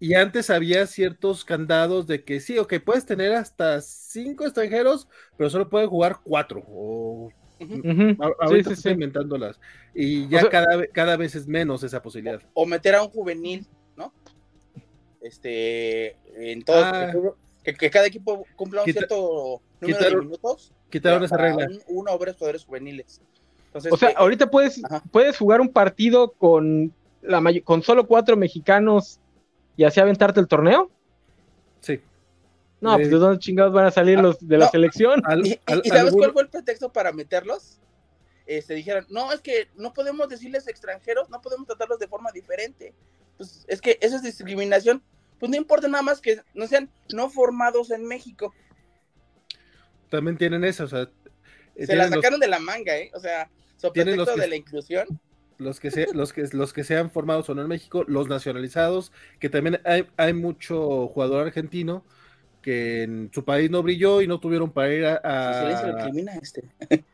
Y 0.00 0.14
antes 0.14 0.50
había 0.50 0.86
ciertos 0.86 1.44
candados 1.44 2.06
de 2.06 2.24
que 2.24 2.40
sí, 2.40 2.58
ok, 2.58 2.74
puedes 2.84 3.06
tener 3.06 3.32
hasta 3.34 3.80
cinco 3.80 4.44
extranjeros, 4.44 5.08
pero 5.36 5.50
solo 5.50 5.70
pueden 5.70 5.88
jugar 5.88 6.18
cuatro. 6.24 6.64
O 6.68 7.30
a- 8.18 8.34
Sí, 8.44 8.44
ahorita 8.46 8.70
sí, 8.70 8.74
estoy 8.74 8.92
sí. 8.92 8.94
inventándolas. 8.94 9.60
Y 9.94 10.28
ya 10.28 10.40
sea- 10.42 10.50
cada, 10.50 10.86
cada 10.88 11.16
vez 11.16 11.34
es 11.34 11.46
menos 11.46 11.82
esa 11.82 12.02
posibilidad. 12.02 12.42
o 12.52 12.66
meter 12.66 12.94
a 12.94 13.02
un 13.02 13.08
juvenil. 13.10 13.66
Este, 15.24 16.16
en 16.36 16.62
todos, 16.62 16.84
Ah. 16.84 17.12
que, 17.62 17.72
que 17.74 17.90
cada 17.90 18.06
equipo 18.06 18.44
cumpla 18.56 18.82
un 18.82 18.84
Quita- 18.84 19.00
cierto 19.00 19.62
número 19.80 19.98
quitaron- 19.98 20.18
de 20.20 20.24
minutos. 20.26 20.72
Quitaron 20.90 21.24
esa 21.24 21.36
regla. 21.38 21.66
un- 21.66 21.82
uno 21.88 22.12
o 22.12 22.18
varios 22.18 22.36
jugadores 22.36 22.64
juveniles. 22.64 23.20
Entonces, 23.68 23.90
O 23.92 23.96
sea, 23.96 24.10
eh, 24.10 24.14
ahorita 24.18 24.50
puedes, 24.50 24.84
Ajá. 24.84 25.02
puedes 25.10 25.36
jugar 25.38 25.60
un 25.62 25.70
partido 25.70 26.32
con 26.32 26.92
la 27.22 27.42
con 27.64 27.82
solo 27.82 28.06
cuatro 28.06 28.36
mexicanos 28.36 29.18
y 29.78 29.84
así 29.84 29.98
aventarte 29.98 30.38
el 30.40 30.46
torneo. 30.46 30.90
Sí. 31.80 32.00
No, 32.82 32.92
Eh, 32.92 32.96
pues 32.98 33.10
de 33.10 33.16
dónde 33.16 33.38
chingados 33.38 33.72
van 33.72 33.86
a 33.86 33.90
salir 33.90 34.18
ah, 34.18 34.22
los 34.22 34.46
de 34.46 34.58
la 34.58 34.68
selección. 34.68 35.22
Al- 35.24 35.46
¿Y, 35.46 35.52
y- 35.52 35.60
al- 35.66 35.80
y 35.84 35.88
sabes 35.88 36.12
cuál 36.12 36.32
fue 36.32 36.42
el 36.42 36.48
pretexto 36.50 36.92
para 36.92 37.12
meterlos? 37.12 37.80
Este, 38.46 38.74
dijeron, 38.74 39.06
no, 39.08 39.32
es 39.32 39.40
que 39.40 39.68
no 39.76 39.92
podemos 39.94 40.28
decirles 40.28 40.68
extranjeros, 40.68 41.30
no 41.30 41.40
podemos 41.40 41.66
tratarlos 41.66 41.98
de 41.98 42.08
forma 42.08 42.30
diferente. 42.32 42.92
Pues 43.38 43.64
es 43.68 43.80
que 43.80 43.98
eso 44.00 44.16
es 44.16 44.22
discriminación. 44.22 45.02
Pues 45.40 45.50
no 45.50 45.56
importa 45.56 45.88
nada 45.88 46.02
más 46.02 46.20
que 46.20 46.40
no 46.54 46.66
sean 46.66 46.90
no 47.12 47.28
formados 47.30 47.90
en 47.90 48.04
México. 48.06 48.54
también 50.10 50.36
tienen 50.38 50.62
eso, 50.64 50.84
o 50.84 50.88
sea, 50.88 51.08
eh, 51.74 51.86
Se 51.86 51.96
la 51.96 52.04
los- 52.06 52.14
sacaron 52.14 52.38
de 52.38 52.46
la 52.46 52.60
manga, 52.60 52.96
¿eh? 52.96 53.10
O 53.14 53.18
sea, 53.20 53.50
sobre 53.76 54.14
los 54.14 54.28
que- 54.28 54.40
de 54.40 54.46
la 54.48 54.56
inclusión. 54.56 55.08
los 55.58 55.80
que 55.80 55.90
se, 55.90 56.12
los 56.14 56.32
que 56.32 56.46
los 56.52 56.72
que 56.72 56.84
sean 56.84 57.10
formados 57.10 57.48
o 57.50 57.54
no 57.54 57.62
en 57.62 57.68
México, 57.68 58.04
los 58.06 58.28
nacionalizados, 58.28 59.10
que 59.40 59.48
también 59.48 59.80
hay, 59.84 60.06
hay 60.16 60.32
mucho 60.32 61.08
jugador 61.08 61.46
argentino 61.46 62.04
que 62.62 63.02
en 63.02 63.30
su 63.34 63.44
país 63.44 63.70
no 63.70 63.82
brilló 63.82 64.20
y 64.22 64.28
no 64.28 64.38
tuvieron 64.40 64.70
para 64.72 64.92
ir 64.94 65.04
a, 65.04 65.14
a- 65.16 65.80
se 65.80 66.12
le 66.12 66.22
este. 66.40 66.62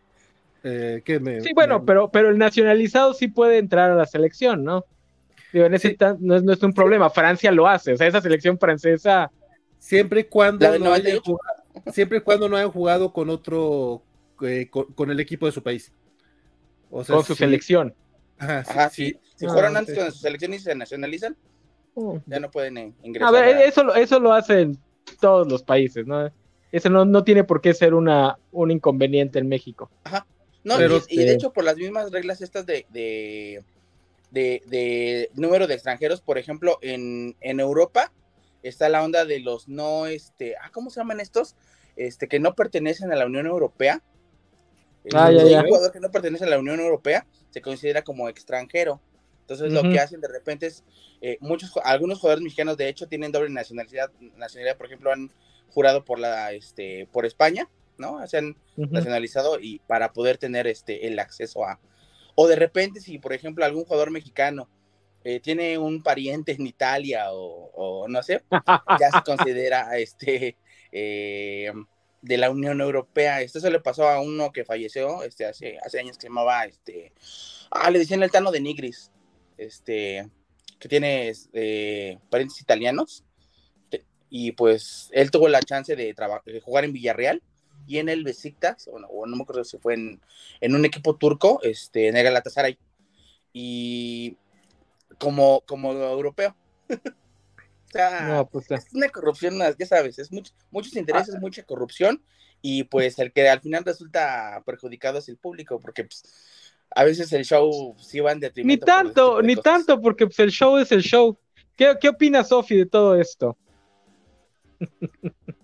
eh, 0.65 1.03
¿qué 1.05 1.21
me- 1.21 1.41
Sí, 1.41 1.53
bueno, 1.55 1.81
me- 1.81 1.87
pero, 1.87 2.11
pero 2.11 2.31
el 2.31 2.39
nacionalizado 2.39 3.15
sí 3.15 3.29
puede 3.29 3.59
entrar 3.59 3.91
a 3.91 3.95
la 3.95 4.07
selección, 4.07 4.63
¿no? 4.65 4.85
Digo, 5.53 5.67
en 5.67 5.75
ese 5.75 5.89
Sí. 5.91 5.97
tan- 5.97 6.19
no, 6.21 6.37
es, 6.37 6.43
no 6.43 6.53
es 6.53 6.63
un 6.63 6.73
problema. 6.73 7.11
Francia 7.11 7.51
lo 7.51 7.67
hace, 7.67 7.93
o 7.93 7.97
sea, 7.97 8.07
esa 8.07 8.21
selección 8.21 8.59
francesa. 8.59 9.31
siempre 9.79 10.21
y 10.21 10.25
cuando 10.25 10.67
no 10.67 10.73
hayan 10.75 10.85
98. 10.85 11.23
jugado, 11.25 11.93
siempre 11.93 12.19
y 12.19 12.21
cuando 12.21 12.49
no 12.51 12.57
hayan 12.59 12.71
jugado 12.71 13.13
con 13.15 13.31
otro 13.31 14.03
eh, 14.43 14.69
con, 14.71 14.93
con 14.93 15.11
el 15.11 15.19
equipo 15.21 15.47
de 15.47 15.53
su 15.53 15.63
país. 15.63 15.91
O 16.91 17.03
sea, 17.05 17.17
con 17.17 17.25
su 17.25 17.35
sí- 17.35 17.39
selección. 17.39 17.95
Ajá, 18.39 18.65
sí, 18.65 18.71
Ajá, 18.71 18.91
sí. 18.91 19.05
sí. 19.07 19.21
Si 19.37 19.47
Ah, 19.47 19.49
jugaron 19.51 19.77
antes 19.79 19.95
sí. 19.95 20.01
con 20.01 20.13
su 20.13 20.19
selección 20.19 20.53
y 20.55 20.59
se 20.59 20.75
nacionalizan, 20.75 21.37
ya 22.27 22.41
no 22.41 22.51
pueden 22.51 22.77
eh, 22.79 22.93
A 23.03 23.07
ingresar. 23.07 23.33
ver, 23.33 23.57
a- 23.57 23.65
eso, 23.65 23.85
lo- 23.85 23.95
eso 23.95 24.21
lo 24.21 24.33
hacen 24.35 24.79
todos 25.21 25.51
los 25.51 25.63
países, 25.63 26.07
¿no? 26.07 26.31
Eso 26.73 26.89
no, 26.91 27.05
no 27.05 27.25
tiene 27.25 27.45
por 27.45 27.61
qué 27.63 27.73
ser 27.75 27.95
una, 27.95 28.37
un 28.53 28.71
inconveniente 28.71 29.39
en 29.39 29.49
México. 29.49 29.91
No, 30.65 30.77
Pero, 30.77 31.01
y, 31.09 31.21
y 31.21 31.25
de 31.25 31.33
hecho, 31.35 31.53
por 31.53 31.65
las 31.65 31.77
mismas 31.77 32.11
reglas 32.13 32.41
estas 32.43 32.67
de, 32.67 32.87
de, 32.91 33.63
de- 34.31 34.63
de 34.67 35.31
número 35.35 35.67
de 35.67 35.75
extranjeros, 35.75 36.21
por 36.21 36.39
ejemplo, 36.39 36.79
en, 36.83 37.37
en 37.41 37.61
Europa 37.61 38.13
está 38.63 38.89
la 38.89 39.03
onda 39.03 39.25
de 39.25 39.41
los 39.41 39.69
no, 39.69 40.07
este, 40.07 40.57
ah, 40.61 40.71
¿cómo 40.73 40.91
se 40.91 41.01
llaman 41.01 41.21
estos? 41.21 41.57
Este, 41.97 42.29
que 42.29 42.41
no 42.41 42.55
pertenecen 42.55 43.11
a 43.13 43.17
la 43.17 43.27
Unión 43.27 43.47
Europea. 43.47 44.03
Ah, 45.15 45.31
ya, 45.33 45.43
un 45.45 45.49
ya. 45.49 45.63
jugador 45.63 45.93
que 45.93 46.01
no 46.01 46.11
pertenece 46.11 46.45
a 46.45 46.49
la 46.49 46.59
Unión 46.59 46.79
Europea 46.79 47.27
se 47.51 47.63
considera 47.63 48.03
como 48.03 48.29
extranjero. 48.29 49.01
Entonces, 49.41 49.73
lo 49.73 49.83
que 49.83 49.99
hacen 49.99 50.21
de 50.21 50.29
repente 50.29 50.67
es, 50.67 50.85
eh, 51.23 51.37
muchos, 51.41 51.73
algunos 51.83 52.21
jugadores 52.21 52.45
mexicanos, 52.45 52.77
de 52.77 52.89
hecho, 52.89 53.09
tienen 53.09 53.33
doble 53.33 53.51
nacionalidad, 53.51 54.11
nacionalidad, 54.37 54.77
por 54.77 54.87
ejemplo, 54.87 55.11
han 55.11 55.33
jurado 55.71 56.05
por 56.05 56.21
la, 56.21 56.53
este, 56.53 57.09
por 57.11 57.27
España, 57.27 57.69
¿no? 58.01 58.27
Se 58.27 58.39
han 58.39 58.57
nacionalizado 58.77 59.61
y 59.61 59.79
para 59.87 60.13
poder 60.13 60.39
tener 60.39 60.67
este 60.67 61.07
el 61.07 61.19
acceso 61.19 61.65
a 61.65 61.79
o 62.35 62.49
de 62.49 62.57
repente 62.57 63.01
si 63.01 63.19
por 63.19 63.33
ejemplo 63.33 63.65
algún 63.65 63.85
jugador 63.85 64.11
mexicano 64.11 64.69
eh, 65.23 65.39
tiene 65.41 65.77
un 65.77 66.03
pariente 66.03 66.53
en 66.53 66.67
Italia 66.67 67.33
o, 67.33 67.71
o 67.75 68.09
no 68.09 68.23
sé 68.23 68.43
ya 68.99 69.11
se 69.11 69.23
considera 69.25 69.97
este 69.99 70.57
eh, 70.93 71.71
de 72.23 72.37
la 72.39 72.51
Unión 72.51 72.81
Europea 72.81 73.43
esto 73.43 73.61
se 73.61 73.71
le 73.71 73.81
pasó 73.81 74.09
a 74.09 74.21
uno 74.21 74.51
que 74.53 74.65
falleció 74.65 75.23
este 75.23 75.45
hace 75.45 75.79
hace 75.85 76.01
años 76.01 76.17
que 76.17 76.23
se 76.23 76.29
llamaba 76.29 76.65
este 76.65 77.13
ah 77.71 77.91
le 77.91 77.99
decían 77.99 78.23
el 78.23 78.31
Tano 78.31 78.51
de 78.51 78.61
Nigris 78.61 79.11
este 79.59 80.29
que 80.79 80.89
tiene 80.89 81.33
eh, 81.53 82.19
parientes 82.31 82.61
italianos 82.61 83.25
Te- 83.91 84.05
y 84.31 84.53
pues 84.53 85.11
él 85.13 85.31
tuvo 85.31 85.49
la 85.49 85.61
chance 85.61 85.95
de 85.97 86.15
jugar 86.65 86.85
en 86.85 86.93
Villarreal 86.95 87.43
y 87.91 87.99
en 87.99 88.09
el 88.09 88.23
Besiktas, 88.23 88.87
o 88.87 89.01
no, 89.01 89.09
o 89.09 89.27
no 89.27 89.35
me 89.35 89.43
acuerdo 89.43 89.65
si 89.65 89.77
fue 89.79 89.95
en, 89.95 90.21
en 90.61 90.77
un 90.77 90.85
equipo 90.85 91.17
turco, 91.17 91.59
este, 91.65 92.07
en 92.07 92.17
el 92.17 92.23
Galatasaray, 92.23 92.79
y 93.53 94.37
como, 95.19 95.63
como 95.67 95.93
europeo. 95.93 96.55
o 96.89 97.91
sea, 97.91 98.29
No, 98.29 98.49
pues, 98.49 98.71
es 98.71 98.87
una 98.95 99.09
corrupción, 99.09 99.59
ya 99.77 99.87
sabes, 99.87 100.21
es 100.21 100.31
much- 100.31 100.53
muchos 100.71 100.95
intereses, 100.95 101.35
mucha 101.41 101.65
corrupción, 101.65 102.23
y 102.63 102.85
pues 102.85 103.19
el 103.19 103.33
que 103.33 103.49
al 103.49 103.61
final 103.61 103.85
resulta 103.85 104.63
perjudicado 104.65 105.19
es 105.19 105.29
el 105.29 105.37
público, 105.37 105.81
porque 105.81 106.05
pues, 106.05 106.23
a 106.95 107.03
veces 107.03 107.33
el 107.33 107.45
show 107.45 107.97
sí 107.99 108.21
va 108.21 108.31
en 108.31 108.39
Ni 108.39 108.43
detrimento. 108.43 108.87
tipo 108.87 108.97
tanto, 108.97 109.43
ni 109.43 109.57
cosas. 109.57 109.65
tanto, 109.65 110.01
porque 110.01 110.27
pues, 110.27 110.39
el 110.39 110.53
show 110.53 110.77
es 110.79 110.93
el 110.93 111.03
show. 111.03 111.37
¿Qué, 111.77 111.97
qué 112.01 112.09
opina 112.11 112.45
Sofi 112.45 112.77
de 112.77 112.87
todo 112.87 113.17
esto? 113.21 113.57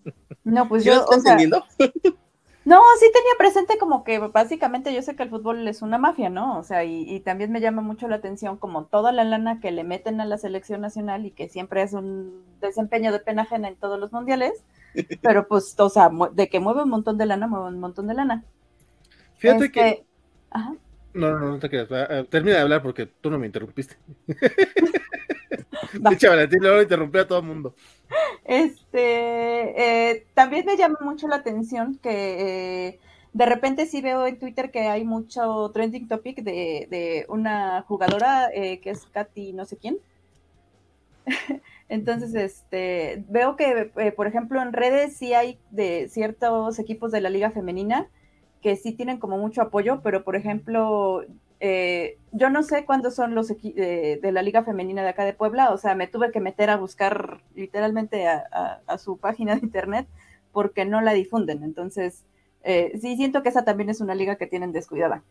No, 0.46 0.68
pues 0.68 0.84
¿Sí 0.84 0.88
lo 0.88 0.94
yo, 0.94 1.00
estás 1.02 1.18
o 1.18 1.20
sea, 1.20 1.32
entendiendo? 1.32 1.64
No, 2.64 2.80
sí 2.98 3.06
tenía 3.14 3.30
presente 3.38 3.78
como 3.78 4.02
que 4.02 4.18
básicamente 4.18 4.92
yo 4.92 5.00
sé 5.00 5.14
que 5.14 5.22
el 5.22 5.30
fútbol 5.30 5.68
es 5.68 5.82
una 5.82 5.98
mafia, 5.98 6.30
¿no? 6.30 6.58
O 6.58 6.64
sea, 6.64 6.82
y, 6.82 7.20
también 7.20 7.52
me 7.52 7.60
llama 7.60 7.80
mucho 7.80 8.08
la 8.08 8.16
atención 8.16 8.56
como 8.56 8.86
toda 8.86 9.12
la 9.12 9.22
lana 9.22 9.60
que 9.60 9.70
le 9.70 9.84
meten 9.84 10.20
a 10.20 10.24
la 10.24 10.36
selección 10.36 10.80
nacional 10.80 11.26
y 11.26 11.30
que 11.30 11.48
siempre 11.48 11.82
es 11.82 11.92
un 11.92 12.42
desempeño 12.60 13.12
de 13.12 13.20
pena 13.20 13.42
ajena 13.42 13.68
en 13.68 13.76
todos 13.76 14.00
los 14.00 14.10
mundiales, 14.10 14.64
pero 15.22 15.46
pues, 15.46 15.76
o 15.78 15.88
sea, 15.88 16.10
de 16.32 16.48
que 16.48 16.58
mueve 16.58 16.82
un 16.82 16.88
montón 16.88 17.18
de 17.18 17.26
lana, 17.26 17.46
mueve 17.46 17.68
un 17.68 17.78
montón 17.78 18.08
de 18.08 18.14
lana. 18.14 18.42
Fíjate 19.36 19.70
que... 19.70 19.88
Este, 19.88 20.06
ajá. 20.50 20.74
No, 21.14 21.38
no, 21.38 21.50
no 21.50 21.58
te 21.60 21.70
quedas. 21.70 22.28
Termina 22.30 22.56
de 22.56 22.62
hablar 22.62 22.82
porque 22.82 23.06
tú 23.06 23.30
no 23.30 23.38
me 23.38 23.46
interrumpiste. 23.46 23.96
Dicha 26.10 26.30
Valentín, 26.30 26.58
luego 26.62 26.82
interrumpí 26.82 27.18
a 27.18 27.28
todo 27.28 27.38
el 27.38 27.46
mundo. 27.46 27.76
Este, 28.46 30.10
eh, 30.12 30.26
también 30.34 30.64
me 30.64 30.76
llama 30.76 30.98
mucho 31.00 31.26
la 31.26 31.36
atención 31.36 31.98
que 32.00 32.88
eh, 32.88 33.00
de 33.32 33.46
repente 33.46 33.86
sí 33.86 34.00
veo 34.00 34.24
en 34.24 34.38
Twitter 34.38 34.70
que 34.70 34.82
hay 34.82 35.04
mucho 35.04 35.68
trending 35.72 36.06
topic 36.06 36.42
de, 36.42 37.26
una 37.28 37.82
jugadora 37.82 38.48
eh, 38.54 38.78
que 38.78 38.90
es 38.90 39.04
Katy 39.06 39.52
no 39.52 39.64
sé 39.64 39.76
quién. 39.76 39.98
Entonces, 41.88 42.34
este, 42.34 43.24
veo 43.28 43.56
que, 43.56 43.90
por 44.16 44.26
ejemplo, 44.28 44.62
en 44.62 44.72
redes 44.72 45.16
sí 45.16 45.34
hay 45.34 45.58
de 45.70 46.08
ciertos 46.08 46.78
equipos 46.78 47.10
de 47.12 47.20
la 47.20 47.30
liga 47.30 47.50
femenina 47.50 48.08
que 48.62 48.76
sí 48.76 48.92
tienen 48.92 49.18
como 49.18 49.38
mucho 49.38 49.62
apoyo, 49.62 50.00
pero 50.02 50.24
por 50.24 50.36
ejemplo, 50.36 51.24
eh, 51.58 52.18
yo 52.32 52.50
no 52.50 52.62
sé 52.62 52.84
cuándo 52.84 53.10
son 53.10 53.34
los 53.34 53.48
de, 53.48 54.18
de, 54.20 54.32
la 54.32 54.42
Liga 54.42 54.62
Femenina 54.62 55.02
de 55.02 55.08
acá 55.08 55.24
de 55.24 55.32
Puebla, 55.32 55.70
o 55.70 55.78
sea, 55.78 55.94
me 55.94 56.06
tuve 56.06 56.30
que 56.30 56.40
meter 56.40 56.68
a 56.68 56.76
buscar 56.76 57.40
literalmente 57.54 58.28
a, 58.28 58.98
su 58.98 59.16
página 59.18 59.54
de 59.54 59.60
internet 59.62 60.06
porque 60.52 60.84
no 60.84 61.00
la 61.00 61.12
difunden. 61.12 61.62
Entonces, 61.62 62.24
eh, 62.62 62.98
sí 63.00 63.16
siento 63.16 63.42
que 63.42 63.48
esa 63.48 63.64
también 63.64 63.88
es 63.88 64.00
una 64.00 64.14
liga 64.14 64.36
que 64.36 64.46
tienen 64.46 64.72
descuidada. 64.72 65.22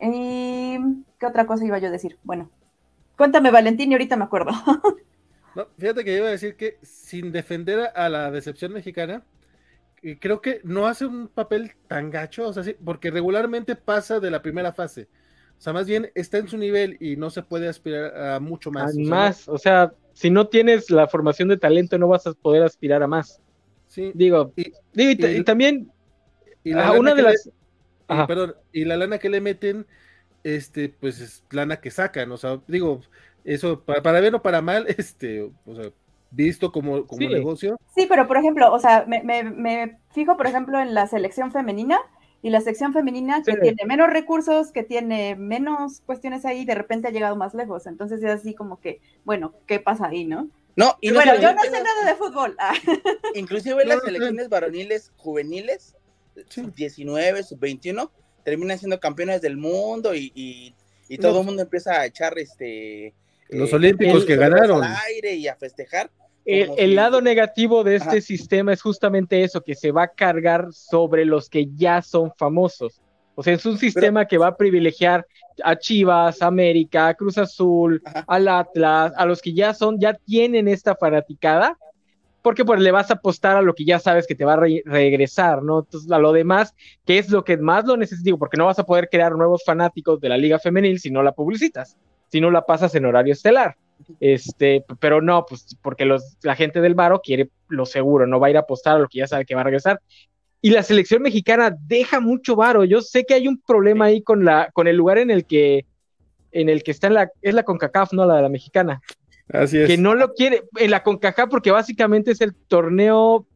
¿Y 0.00 0.78
qué 1.18 1.26
otra 1.26 1.46
cosa 1.46 1.64
iba 1.64 1.78
yo 1.78 1.88
a 1.88 1.92
decir? 1.92 2.18
Bueno, 2.24 2.50
cuéntame, 3.16 3.50
Valentín, 3.50 3.90
y 3.90 3.94
ahorita 3.94 4.16
me 4.16 4.24
acuerdo. 4.24 4.50
no, 5.54 5.66
fíjate 5.78 6.04
que 6.04 6.16
iba 6.16 6.26
a 6.26 6.32
decir 6.32 6.56
que 6.56 6.78
sin 6.82 7.30
defender 7.30 7.90
a 7.94 8.08
la 8.08 8.30
decepción 8.30 8.72
mexicana, 8.72 9.22
creo 10.20 10.40
que 10.40 10.60
no 10.64 10.86
hace 10.86 11.06
un 11.06 11.28
papel 11.28 11.72
tan 11.86 12.10
gacho, 12.10 12.48
o 12.48 12.52
sea, 12.52 12.62
sí, 12.62 12.74
porque 12.84 13.10
regularmente 13.10 13.76
pasa 13.76 14.20
de 14.20 14.30
la 14.30 14.42
primera 14.42 14.72
fase. 14.72 15.08
O 15.58 15.60
sea, 15.60 15.72
más 15.72 15.86
bien 15.86 16.10
está 16.14 16.38
en 16.38 16.48
su 16.48 16.56
nivel 16.56 16.96
y 17.00 17.16
no 17.16 17.30
se 17.30 17.42
puede 17.42 17.68
aspirar 17.68 18.16
a 18.16 18.40
mucho 18.40 18.70
más. 18.70 18.94
más, 18.94 19.48
o 19.48 19.58
sea, 19.58 19.92
si 20.12 20.30
no 20.30 20.46
tienes 20.46 20.90
la 20.90 21.08
formación 21.08 21.48
de 21.48 21.56
talento, 21.56 21.98
no 21.98 22.08
vas 22.08 22.26
a 22.26 22.32
poder 22.32 22.62
aspirar 22.62 23.02
a 23.02 23.08
más. 23.08 23.40
Sí. 23.88 24.12
Digo, 24.14 24.52
y, 24.56 24.72
digo, 24.92 25.28
y, 25.28 25.42
también 25.42 25.90
y 26.62 26.72
la 26.72 26.92
una 26.92 27.14
de 27.14 27.22
las. 27.22 27.50
perdón, 28.06 28.54
y 28.72 28.84
la 28.84 28.96
lana 28.96 29.18
que 29.18 29.30
le 29.30 29.40
meten, 29.40 29.86
este, 30.44 30.88
pues 30.88 31.20
es 31.20 31.44
lana 31.50 31.80
que 31.80 31.90
sacan, 31.90 32.30
o 32.30 32.36
sea, 32.36 32.60
digo, 32.68 33.00
eso, 33.44 33.82
para, 33.84 34.02
para 34.02 34.20
bien 34.20 34.34
o 34.34 34.42
para 34.42 34.62
mal, 34.62 34.86
este, 34.96 35.42
o 35.42 35.74
sea, 35.74 35.90
visto 36.30 36.72
como, 36.72 37.06
como 37.06 37.28
negocio. 37.28 37.78
Sí, 37.94 38.06
pero 38.08 38.26
por 38.26 38.36
ejemplo, 38.36 38.72
o 38.72 38.78
sea, 38.78 39.04
me, 39.06 39.22
me, 39.22 39.98
fijo, 40.12 40.36
por 40.36 40.46
ejemplo, 40.46 40.80
en 40.80 40.94
la 40.94 41.06
selección 41.06 41.52
femenina 41.52 41.98
y 42.42 42.50
la 42.50 42.60
sección 42.60 42.92
femenina 42.92 43.42
que 43.42 43.56
tiene 43.56 43.84
menos 43.86 44.10
recursos, 44.10 44.70
que 44.70 44.84
tiene 44.84 45.34
menos 45.36 46.00
cuestiones 46.06 46.44
ahí, 46.44 46.64
de 46.64 46.74
repente 46.74 47.08
ha 47.08 47.10
llegado 47.10 47.36
más 47.36 47.54
lejos. 47.54 47.86
Entonces 47.86 48.22
es 48.22 48.30
así 48.30 48.54
como 48.54 48.80
que, 48.80 49.00
bueno, 49.24 49.54
¿qué 49.66 49.80
pasa 49.80 50.06
ahí, 50.06 50.24
no? 50.24 50.48
No, 50.76 50.96
y 51.00 51.10
bueno, 51.10 51.34
yo 51.34 51.52
no 51.52 51.60
sé 51.62 51.70
nada 51.70 52.04
de 52.06 52.14
fútbol. 52.14 52.54
Ah. 52.60 52.72
Inclusive 53.34 53.84
las 53.84 54.00
selecciones 54.02 54.48
varoniles 54.48 55.12
juveniles, 55.16 55.96
sub 56.48 56.72
19, 56.72 57.42
sub 57.42 57.58
21, 57.58 58.12
terminan 58.44 58.78
siendo 58.78 59.00
campeones 59.00 59.42
del 59.42 59.56
mundo 59.56 60.14
y, 60.14 60.32
y, 60.34 61.18
todo 61.18 61.40
el 61.40 61.46
mundo 61.46 61.62
empieza 61.62 62.00
a 62.00 62.06
echar 62.06 62.38
este 62.38 63.12
los 63.50 63.72
olímpicos 63.72 64.24
que 64.24 64.36
ganaron. 64.36 64.84
Al 64.84 64.96
aire 65.06 65.34
y 65.34 65.48
a 65.48 65.56
festejar. 65.56 66.10
El, 66.44 66.94
lado 66.94 67.20
negativo 67.20 67.84
de 67.84 67.96
este 67.96 68.22
sistema 68.22 68.72
es 68.72 68.80
justamente 68.80 69.44
eso, 69.44 69.60
que 69.60 69.74
se 69.74 69.92
va 69.92 70.04
a 70.04 70.08
cargar 70.08 70.72
sobre 70.72 71.26
los 71.26 71.50
que 71.50 71.68
ya 71.76 72.00
son 72.00 72.32
famosos. 72.38 73.02
O 73.34 73.42
sea, 73.42 73.52
es 73.52 73.66
un 73.66 73.76
sistema 73.76 74.24
que 74.24 74.38
va 74.38 74.48
a 74.48 74.56
privilegiar 74.56 75.26
a 75.62 75.76
Chivas, 75.76 76.40
América, 76.40 77.08
a 77.08 77.14
Cruz 77.14 77.36
Azul, 77.36 78.02
al 78.26 78.48
Atlas, 78.48 79.12
a 79.14 79.26
los 79.26 79.42
que 79.42 79.52
ya 79.52 79.74
son, 79.74 80.00
ya 80.00 80.14
tienen 80.14 80.68
esta 80.68 80.96
fanaticada, 80.96 81.76
porque 82.40 82.64
pues 82.64 82.80
le 82.80 82.92
vas 82.92 83.10
a 83.10 83.14
apostar 83.14 83.58
a 83.58 83.62
lo 83.62 83.74
que 83.74 83.84
ya 83.84 83.98
sabes 83.98 84.26
que 84.26 84.34
te 84.34 84.46
va 84.46 84.54
a 84.54 84.60
regresar, 84.86 85.62
¿no? 85.62 85.80
Entonces, 85.80 86.10
a 86.10 86.18
lo 86.18 86.32
demás, 86.32 86.74
que 87.04 87.18
es 87.18 87.28
lo 87.28 87.44
que 87.44 87.58
más 87.58 87.84
lo 87.84 87.98
necesito, 87.98 88.38
porque 88.38 88.56
no 88.56 88.64
vas 88.64 88.78
a 88.78 88.86
poder 88.86 89.10
crear 89.10 89.32
nuevos 89.32 89.64
fanáticos 89.66 90.18
de 90.18 90.30
la 90.30 90.38
Liga 90.38 90.58
Femenil 90.58 90.98
si 90.98 91.10
no 91.10 91.22
la 91.22 91.32
publicitas 91.32 91.98
si 92.28 92.40
no 92.40 92.50
la 92.50 92.66
pasas 92.66 92.94
en 92.94 93.04
horario 93.04 93.32
estelar. 93.32 93.76
Este, 94.20 94.84
pero 95.00 95.20
no, 95.20 95.44
pues 95.46 95.76
porque 95.82 96.04
los, 96.04 96.36
la 96.42 96.54
gente 96.54 96.80
del 96.80 96.94
Varo 96.94 97.20
quiere 97.20 97.50
lo 97.68 97.84
seguro, 97.84 98.26
no 98.26 98.40
va 98.40 98.46
a 98.46 98.50
ir 98.50 98.56
a 98.56 98.60
apostar 98.60 98.96
a 98.96 98.98
lo 99.00 99.08
que 99.08 99.18
ya 99.18 99.26
sabe 99.26 99.44
que 99.44 99.54
va 99.54 99.62
a 99.62 99.64
regresar. 99.64 100.00
Y 100.60 100.70
la 100.70 100.82
selección 100.82 101.22
mexicana 101.22 101.76
deja 101.80 102.20
mucho 102.20 102.56
varo. 102.56 102.84
Yo 102.84 103.00
sé 103.00 103.24
que 103.24 103.34
hay 103.34 103.46
un 103.46 103.60
problema 103.60 104.06
ahí 104.06 104.22
con 104.22 104.44
la, 104.44 104.70
con 104.72 104.88
el 104.88 104.96
lugar 104.96 105.18
en 105.18 105.30
el 105.30 105.44
que, 105.44 105.86
en 106.50 106.68
el 106.68 106.82
que 106.82 106.90
está 106.90 107.06
en 107.06 107.14
la, 107.14 107.30
es 107.42 107.54
la 107.54 107.62
CONCACAF, 107.62 108.12
no 108.12 108.26
la 108.26 108.36
de 108.36 108.42
la 108.42 108.48
mexicana. 108.48 109.00
Así 109.52 109.78
es. 109.78 109.86
Que 109.86 109.96
no 109.96 110.14
lo 110.14 110.34
quiere, 110.34 110.64
en 110.76 110.90
la 110.90 111.02
CONCACAF, 111.02 111.48
porque 111.48 111.70
básicamente 111.70 112.32
es 112.32 112.40
el 112.40 112.54
torneo 112.54 113.46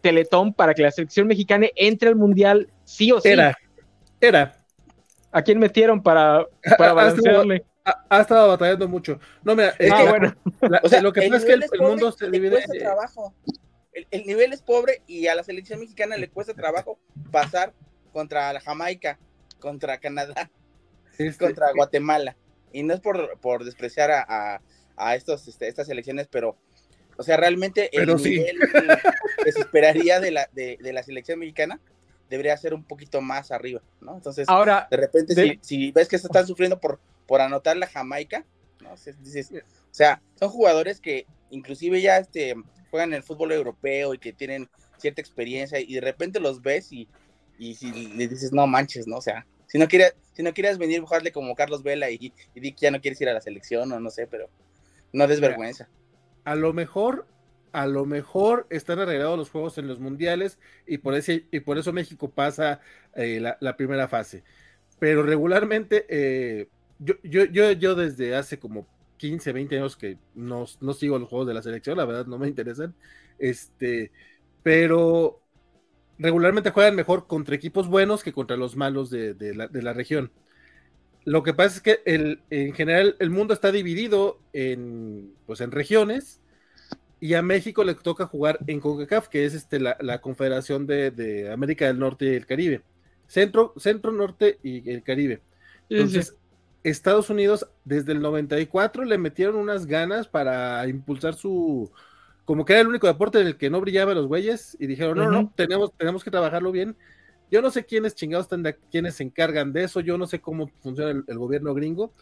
Teletón 0.00 0.54
para 0.54 0.74
que 0.74 0.82
la 0.82 0.90
selección 0.90 1.26
mexicana 1.26 1.66
entre 1.74 2.08
al 2.08 2.16
mundial 2.16 2.68
sí 2.84 3.12
o 3.12 3.20
sí. 3.20 3.28
Era, 3.28 3.56
era. 4.20 4.56
¿A 5.30 5.42
quién 5.42 5.58
metieron 5.58 6.02
para, 6.02 6.46
para 6.78 6.92
balancearle? 6.94 7.64
Ha, 8.08 8.20
estado 8.20 8.48
batallando 8.48 8.88
mucho. 8.88 9.20
No, 9.42 9.54
mira, 9.54 9.74
ah, 9.92 10.06
bueno. 10.08 10.34
o 10.82 10.88
sea, 10.88 11.00
lo 11.00 11.12
que 11.12 11.22
pasa 11.22 11.36
es 11.36 11.44
que 11.44 11.52
el, 11.52 11.80
mundo 11.80 12.12
se 12.12 12.30
divide. 12.30 12.64
trabajo. 12.78 13.34
El, 13.92 14.26
nivel 14.26 14.52
es 14.52 14.62
pobre 14.62 15.02
y 15.06 15.26
a 15.26 15.34
la 15.34 15.42
selección 15.42 15.80
mexicana 15.80 16.16
le 16.16 16.28
cuesta 16.28 16.54
trabajo 16.54 16.98
pasar 17.32 17.72
contra 18.12 18.52
la 18.52 18.60
Jamaica, 18.60 19.18
contra 19.58 19.98
Canadá, 19.98 20.50
este, 21.18 21.44
contra 21.44 21.72
Guatemala. 21.74 22.36
Y 22.72 22.82
no 22.82 22.94
es 22.94 23.00
por, 23.00 23.38
por 23.40 23.64
despreciar 23.64 24.10
a, 24.10 24.60
a, 24.96 25.14
estos, 25.16 25.48
este, 25.48 25.68
estas 25.68 25.86
selecciones, 25.86 26.28
pero, 26.28 26.56
o 27.16 27.22
sea, 27.22 27.36
realmente 27.36 27.90
el 27.98 28.14
nivel 28.16 28.58
que 29.44 29.52
se 29.52 29.60
esperaría 29.60 30.20
de 30.20 30.30
la, 30.30 30.48
de, 30.52 30.78
de 30.80 30.92
la 30.92 31.02
selección 31.02 31.38
mexicana 31.38 31.80
debería 32.28 32.56
ser 32.56 32.74
un 32.74 32.84
poquito 32.84 33.20
más 33.20 33.50
arriba, 33.50 33.82
¿no? 34.00 34.16
Entonces, 34.16 34.48
ahora, 34.48 34.86
de 34.90 34.96
repente, 34.96 35.34
Si, 35.34 35.58
si, 35.62 35.92
ves 35.92 36.08
que 36.08 36.18
se 36.18 36.26
están 36.26 36.46
sufriendo 36.46 36.78
por, 36.78 37.00
por 37.28 37.40
anotar 37.40 37.76
la 37.76 37.86
Jamaica, 37.86 38.44
¿no? 38.80 38.90
Dices, 39.20 39.52
o 39.52 39.94
sea, 39.94 40.20
son 40.34 40.48
jugadores 40.48 41.00
que 41.00 41.26
inclusive 41.50 42.00
ya 42.00 42.18
este, 42.18 42.56
juegan 42.90 43.10
en 43.10 43.16
el 43.16 43.22
fútbol 43.22 43.52
europeo 43.52 44.14
y 44.14 44.18
que 44.18 44.32
tienen 44.32 44.68
cierta 44.96 45.20
experiencia 45.20 45.78
y 45.78 45.94
de 45.94 46.00
repente 46.00 46.40
los 46.40 46.60
ves 46.60 46.90
y, 46.90 47.06
y 47.56 47.76
si 47.76 47.92
le 47.92 48.26
dices, 48.26 48.52
no 48.52 48.66
manches, 48.66 49.06
¿no? 49.06 49.18
O 49.18 49.22
sea, 49.22 49.46
si 49.66 49.78
no 49.78 49.86
quieres, 49.86 50.16
si 50.32 50.42
no 50.42 50.52
quieres 50.52 50.78
venir, 50.78 51.00
jugarle 51.02 51.30
como 51.30 51.54
Carlos 51.54 51.84
Vela 51.84 52.10
y, 52.10 52.32
y 52.54 52.60
di 52.60 52.72
que 52.72 52.80
ya 52.80 52.90
no 52.90 53.00
quieres 53.00 53.20
ir 53.20 53.28
a 53.28 53.34
la 53.34 53.40
selección 53.40 53.92
o 53.92 54.00
no 54.00 54.10
sé, 54.10 54.26
pero 54.26 54.48
no 55.12 55.28
des 55.28 55.40
vergüenza. 55.40 55.88
A 56.44 56.54
lo 56.54 56.72
mejor 56.72 57.26
a 57.72 57.86
lo 57.86 58.06
mejor 58.06 58.66
están 58.70 58.98
arreglados 58.98 59.38
los 59.38 59.50
juegos 59.50 59.78
en 59.78 59.86
los 59.86 60.00
mundiales 60.00 60.58
y 60.86 60.98
por, 60.98 61.14
ese, 61.14 61.44
y 61.50 61.60
por 61.60 61.78
eso 61.78 61.92
México 61.92 62.30
pasa 62.30 62.80
eh, 63.14 63.40
la, 63.40 63.76
primera 63.76 64.08
fase. 64.08 64.42
Pero 64.98 65.22
regularmente, 65.22 66.06
eh, 66.08 66.68
yo, 66.98 67.14
yo, 67.22 67.44
yo, 67.44 67.72
yo, 67.72 67.94
desde 67.94 68.34
hace 68.34 68.58
como 68.58 68.86
15, 69.18 69.52
20 69.52 69.76
años 69.76 69.96
que 69.96 70.18
no, 70.34 70.64
no, 70.80 70.92
sigo 70.92 71.18
los 71.18 71.28
juegos 71.28 71.46
de 71.46 71.54
la 71.54 71.62
selección, 71.62 71.96
la 71.96 72.04
verdad 72.04 72.26
no 72.26 72.38
me 72.38 72.48
interesan, 72.48 72.94
este, 73.38 74.10
pero 74.62 75.40
regularmente 76.18 76.70
juegan 76.70 76.96
mejor 76.96 77.26
contra 77.26 77.54
equipos 77.54 77.88
buenos 77.88 78.22
que 78.22 78.32
contra 78.32 78.56
los 78.56 78.76
malos 78.76 79.10
de, 79.10 79.34
de, 79.34 79.54
la, 79.54 79.68
de 79.68 79.82
la, 79.82 79.92
región. 79.92 80.32
Lo 81.24 81.42
que 81.42 81.54
pasa 81.54 81.76
es 81.76 81.82
que 81.82 82.00
el, 82.06 82.40
en 82.50 82.72
general 82.72 83.16
el 83.18 83.30
mundo 83.30 83.54
está 83.54 83.70
dividido 83.70 84.40
en, 84.52 85.34
pues, 85.46 85.60
en 85.60 85.70
regiones 85.70 86.40
y 87.20 87.34
a 87.34 87.42
México 87.42 87.84
le 87.84 87.94
toca 87.94 88.26
jugar 88.26 88.58
en 88.66 88.80
CONCACAF, 88.80 89.28
que 89.28 89.44
es 89.44 89.54
este, 89.54 89.80
la, 89.80 90.20
Confederación 90.20 90.86
de, 90.86 91.50
América 91.52 91.86
del 91.86 91.98
Norte 91.98 92.26
y 92.26 92.34
el 92.34 92.46
Caribe. 92.46 92.82
Centro, 93.26 93.74
Centro, 93.76 94.12
Norte 94.12 94.58
y 94.62 94.88
el 94.90 95.02
Caribe. 95.02 95.42
Entonces, 95.90 96.36
Estados 96.82 97.30
Unidos 97.30 97.68
desde 97.84 98.12
el 98.12 98.20
94 98.20 99.04
le 99.04 99.18
metieron 99.18 99.56
unas 99.56 99.86
ganas 99.86 100.28
para 100.28 100.86
impulsar 100.88 101.34
su... 101.34 101.90
Como 102.44 102.64
que 102.64 102.72
era 102.72 102.82
el 102.82 102.88
único 102.88 103.06
deporte 103.06 103.40
en 103.40 103.46
el 103.46 103.56
que 103.56 103.68
no 103.68 103.80
brillaban 103.80 104.14
los 104.14 104.26
güeyes 104.26 104.76
y 104.80 104.86
dijeron, 104.86 105.18
no, 105.18 105.30
no, 105.30 105.52
tenemos, 105.54 105.92
tenemos 105.96 106.24
que 106.24 106.30
trabajarlo 106.30 106.72
bien. 106.72 106.96
Yo 107.50 107.60
no 107.60 107.70
sé 107.70 107.84
quiénes 107.84 108.14
chingados 108.14 108.46
están 108.46 108.62
de, 108.62 108.76
quiénes 108.90 109.16
se 109.16 109.22
encargan 109.24 109.72
de 109.72 109.84
eso, 109.84 110.00
yo 110.00 110.16
no 110.16 110.26
sé 110.26 110.40
cómo 110.40 110.70
funciona 110.80 111.22
el 111.26 111.38
gobierno 111.38 111.74
gringo, 111.74 112.14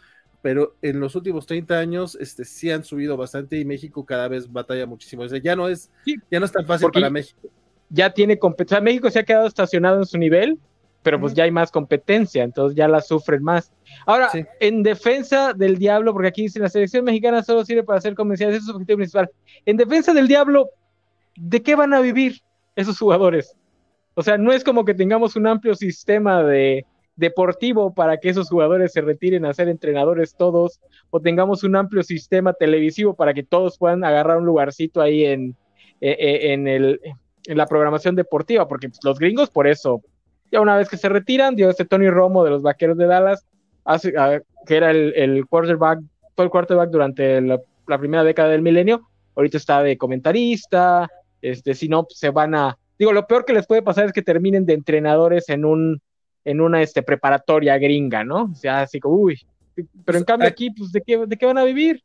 pero 0.46 0.76
en 0.80 1.00
los 1.00 1.16
últimos 1.16 1.44
30 1.44 1.76
años 1.76 2.16
este, 2.20 2.44
sí 2.44 2.70
han 2.70 2.84
subido 2.84 3.16
bastante 3.16 3.58
y 3.58 3.64
México 3.64 4.06
cada 4.06 4.28
vez 4.28 4.52
batalla 4.52 4.86
muchísimo. 4.86 5.26
ya 5.26 5.56
no 5.56 5.68
es, 5.68 5.90
ya 6.30 6.38
no 6.38 6.46
es 6.46 6.52
tan 6.52 6.64
fácil 6.64 6.88
para 6.92 7.10
México. 7.10 7.48
ya 7.88 8.10
tiene 8.10 8.38
competencia. 8.38 8.80
México 8.80 9.10
se 9.10 9.18
ha 9.18 9.24
quedado 9.24 9.48
estacionado 9.48 9.98
en 9.98 10.06
su 10.06 10.18
nivel, 10.18 10.60
pero 11.06 11.20
pues 11.20 11.34
ya 11.34 11.44
hay 11.44 11.52
más 11.52 11.70
competencia, 11.70 12.42
entonces 12.42 12.76
ya 12.76 12.88
la 12.88 13.00
sufren 13.00 13.40
más. 13.40 13.72
Ahora, 14.06 14.28
en 14.58 14.82
defensa 14.82 15.52
del 15.52 15.78
Diablo, 15.78 16.12
porque 16.12 16.26
aquí 16.26 16.42
dice 16.42 16.58
la 16.58 16.68
selección 16.68 17.04
mexicana 17.04 17.44
solo 17.44 17.64
sirve 17.64 17.84
para 17.84 17.98
hacer 17.98 18.16
comerciales, 18.16 18.56
ese 18.56 18.62
es 18.62 18.66
su 18.66 18.72
objetivo 18.72 18.96
principal. 18.96 19.30
En 19.66 19.76
defensa 19.76 20.12
del 20.12 20.26
Diablo, 20.26 20.68
¿de 21.36 21.62
qué 21.62 21.76
van 21.76 21.94
a 21.94 22.00
vivir 22.00 22.40
esos 22.74 22.98
jugadores? 22.98 23.56
O 24.14 24.22
sea, 24.24 24.36
no 24.36 24.50
es 24.50 24.64
como 24.64 24.84
que 24.84 24.94
tengamos 24.94 25.36
un 25.36 25.46
amplio 25.46 25.76
sistema 25.76 26.42
de 26.42 26.84
deportivo 27.14 27.94
para 27.94 28.16
que 28.16 28.30
esos 28.30 28.48
jugadores 28.48 28.92
se 28.92 29.00
retiren 29.00 29.44
a 29.44 29.54
ser 29.54 29.68
entrenadores 29.68 30.34
todos, 30.34 30.80
o 31.10 31.20
tengamos 31.20 31.62
un 31.62 31.76
amplio 31.76 32.02
sistema 32.02 32.52
televisivo 32.52 33.14
para 33.14 33.32
que 33.32 33.44
todos 33.44 33.78
puedan 33.78 34.02
agarrar 34.02 34.38
un 34.38 34.46
lugarcito 34.46 35.00
ahí 35.00 35.24
en, 35.24 35.54
e, 36.00 36.10
e, 36.10 36.52
en, 36.52 36.66
el, 36.66 37.00
en 37.44 37.56
la 37.56 37.66
programación 37.66 38.16
deportiva, 38.16 38.66
porque 38.66 38.88
pues, 38.88 38.98
los 39.04 39.20
gringos 39.20 39.50
por 39.50 39.68
eso 39.68 40.02
ya 40.50 40.60
una 40.60 40.76
vez 40.76 40.88
que 40.88 40.96
se 40.96 41.08
retiran, 41.08 41.56
dio 41.56 41.70
este 41.70 41.84
Tony 41.84 42.08
Romo 42.08 42.44
de 42.44 42.50
los 42.50 42.62
Vaqueros 42.62 42.96
de 42.96 43.06
Dallas, 43.06 43.46
hace, 43.84 44.12
ah, 44.18 44.40
que 44.66 44.76
era 44.76 44.90
el, 44.90 45.46
quarterback, 45.48 46.00
fue 46.34 46.44
el 46.44 46.50
quarterback 46.50 46.90
durante 46.90 47.40
la, 47.40 47.58
primera 47.98 48.24
década 48.24 48.50
del 48.50 48.62
milenio, 48.62 49.08
ahorita 49.34 49.56
está 49.56 49.82
de 49.82 49.96
comentarista, 49.96 51.08
este, 51.40 51.74
si 51.74 51.88
no, 51.88 52.04
pues, 52.04 52.18
se 52.18 52.30
van 52.30 52.54
a, 52.54 52.76
digo, 52.98 53.12
lo 53.12 53.26
peor 53.26 53.44
que 53.44 53.52
les 53.52 53.66
puede 53.66 53.82
pasar 53.82 54.06
es 54.06 54.12
que 54.12 54.22
terminen 54.22 54.66
de 54.66 54.74
entrenadores 54.74 55.48
en 55.48 55.64
un, 55.64 56.00
en 56.44 56.60
una 56.60 56.82
este, 56.82 57.02
preparatoria 57.02 57.78
gringa, 57.78 58.24
¿no? 58.24 58.50
O 58.52 58.54
sea, 58.54 58.82
así 58.82 59.00
como, 59.00 59.16
uy, 59.16 59.40
pero 60.04 60.18
en 60.18 60.24
cambio 60.24 60.48
aquí, 60.48 60.70
pues, 60.70 60.92
¿de 60.92 61.02
qué, 61.02 61.26
de 61.26 61.36
qué 61.36 61.46
van 61.46 61.58
a 61.58 61.64
vivir? 61.64 62.02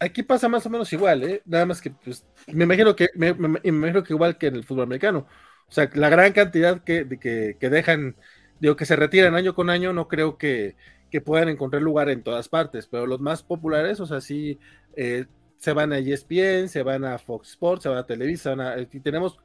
Aquí 0.00 0.22
pasa 0.22 0.48
más 0.48 0.64
o 0.64 0.70
menos 0.70 0.92
igual, 0.92 1.24
¿eh? 1.24 1.42
Nada 1.44 1.66
más 1.66 1.80
que, 1.80 1.90
pues, 1.90 2.24
me 2.46 2.64
imagino 2.64 2.94
que, 2.94 3.08
me 3.16 3.34
imagino 3.64 4.04
que 4.04 4.12
igual 4.12 4.38
que 4.38 4.46
en 4.46 4.56
el 4.56 4.64
fútbol 4.64 4.84
americano. 4.84 5.26
O 5.68 5.72
sea, 5.72 5.90
la 5.94 6.08
gran 6.08 6.32
cantidad 6.32 6.82
que, 6.82 7.06
que, 7.20 7.56
que 7.58 7.70
dejan, 7.70 8.16
digo, 8.60 8.76
que 8.76 8.86
se 8.86 8.96
retiran 8.96 9.34
año 9.34 9.54
con 9.54 9.70
año, 9.70 9.92
no 9.92 10.08
creo 10.08 10.38
que, 10.38 10.76
puedan 11.24 11.48
encontrar 11.48 11.82
lugar 11.82 12.08
en 12.10 12.22
todas 12.22 12.48
partes, 12.48 12.86
pero 12.86 13.06
los 13.06 13.20
más 13.20 13.42
populares, 13.42 13.98
o 14.00 14.06
sea, 14.06 14.20
sí, 14.20 14.58
eh, 14.94 15.26
se 15.58 15.72
van 15.72 15.92
a 15.92 15.98
ESPN, 15.98 16.68
se 16.68 16.82
van 16.82 17.04
a 17.04 17.18
Fox 17.18 17.50
Sports, 17.50 17.82
se 17.82 17.88
van 17.88 17.98
a 17.98 18.06
Televisa, 18.06 18.54
y 18.92 19.00
tenemos, 19.00 19.38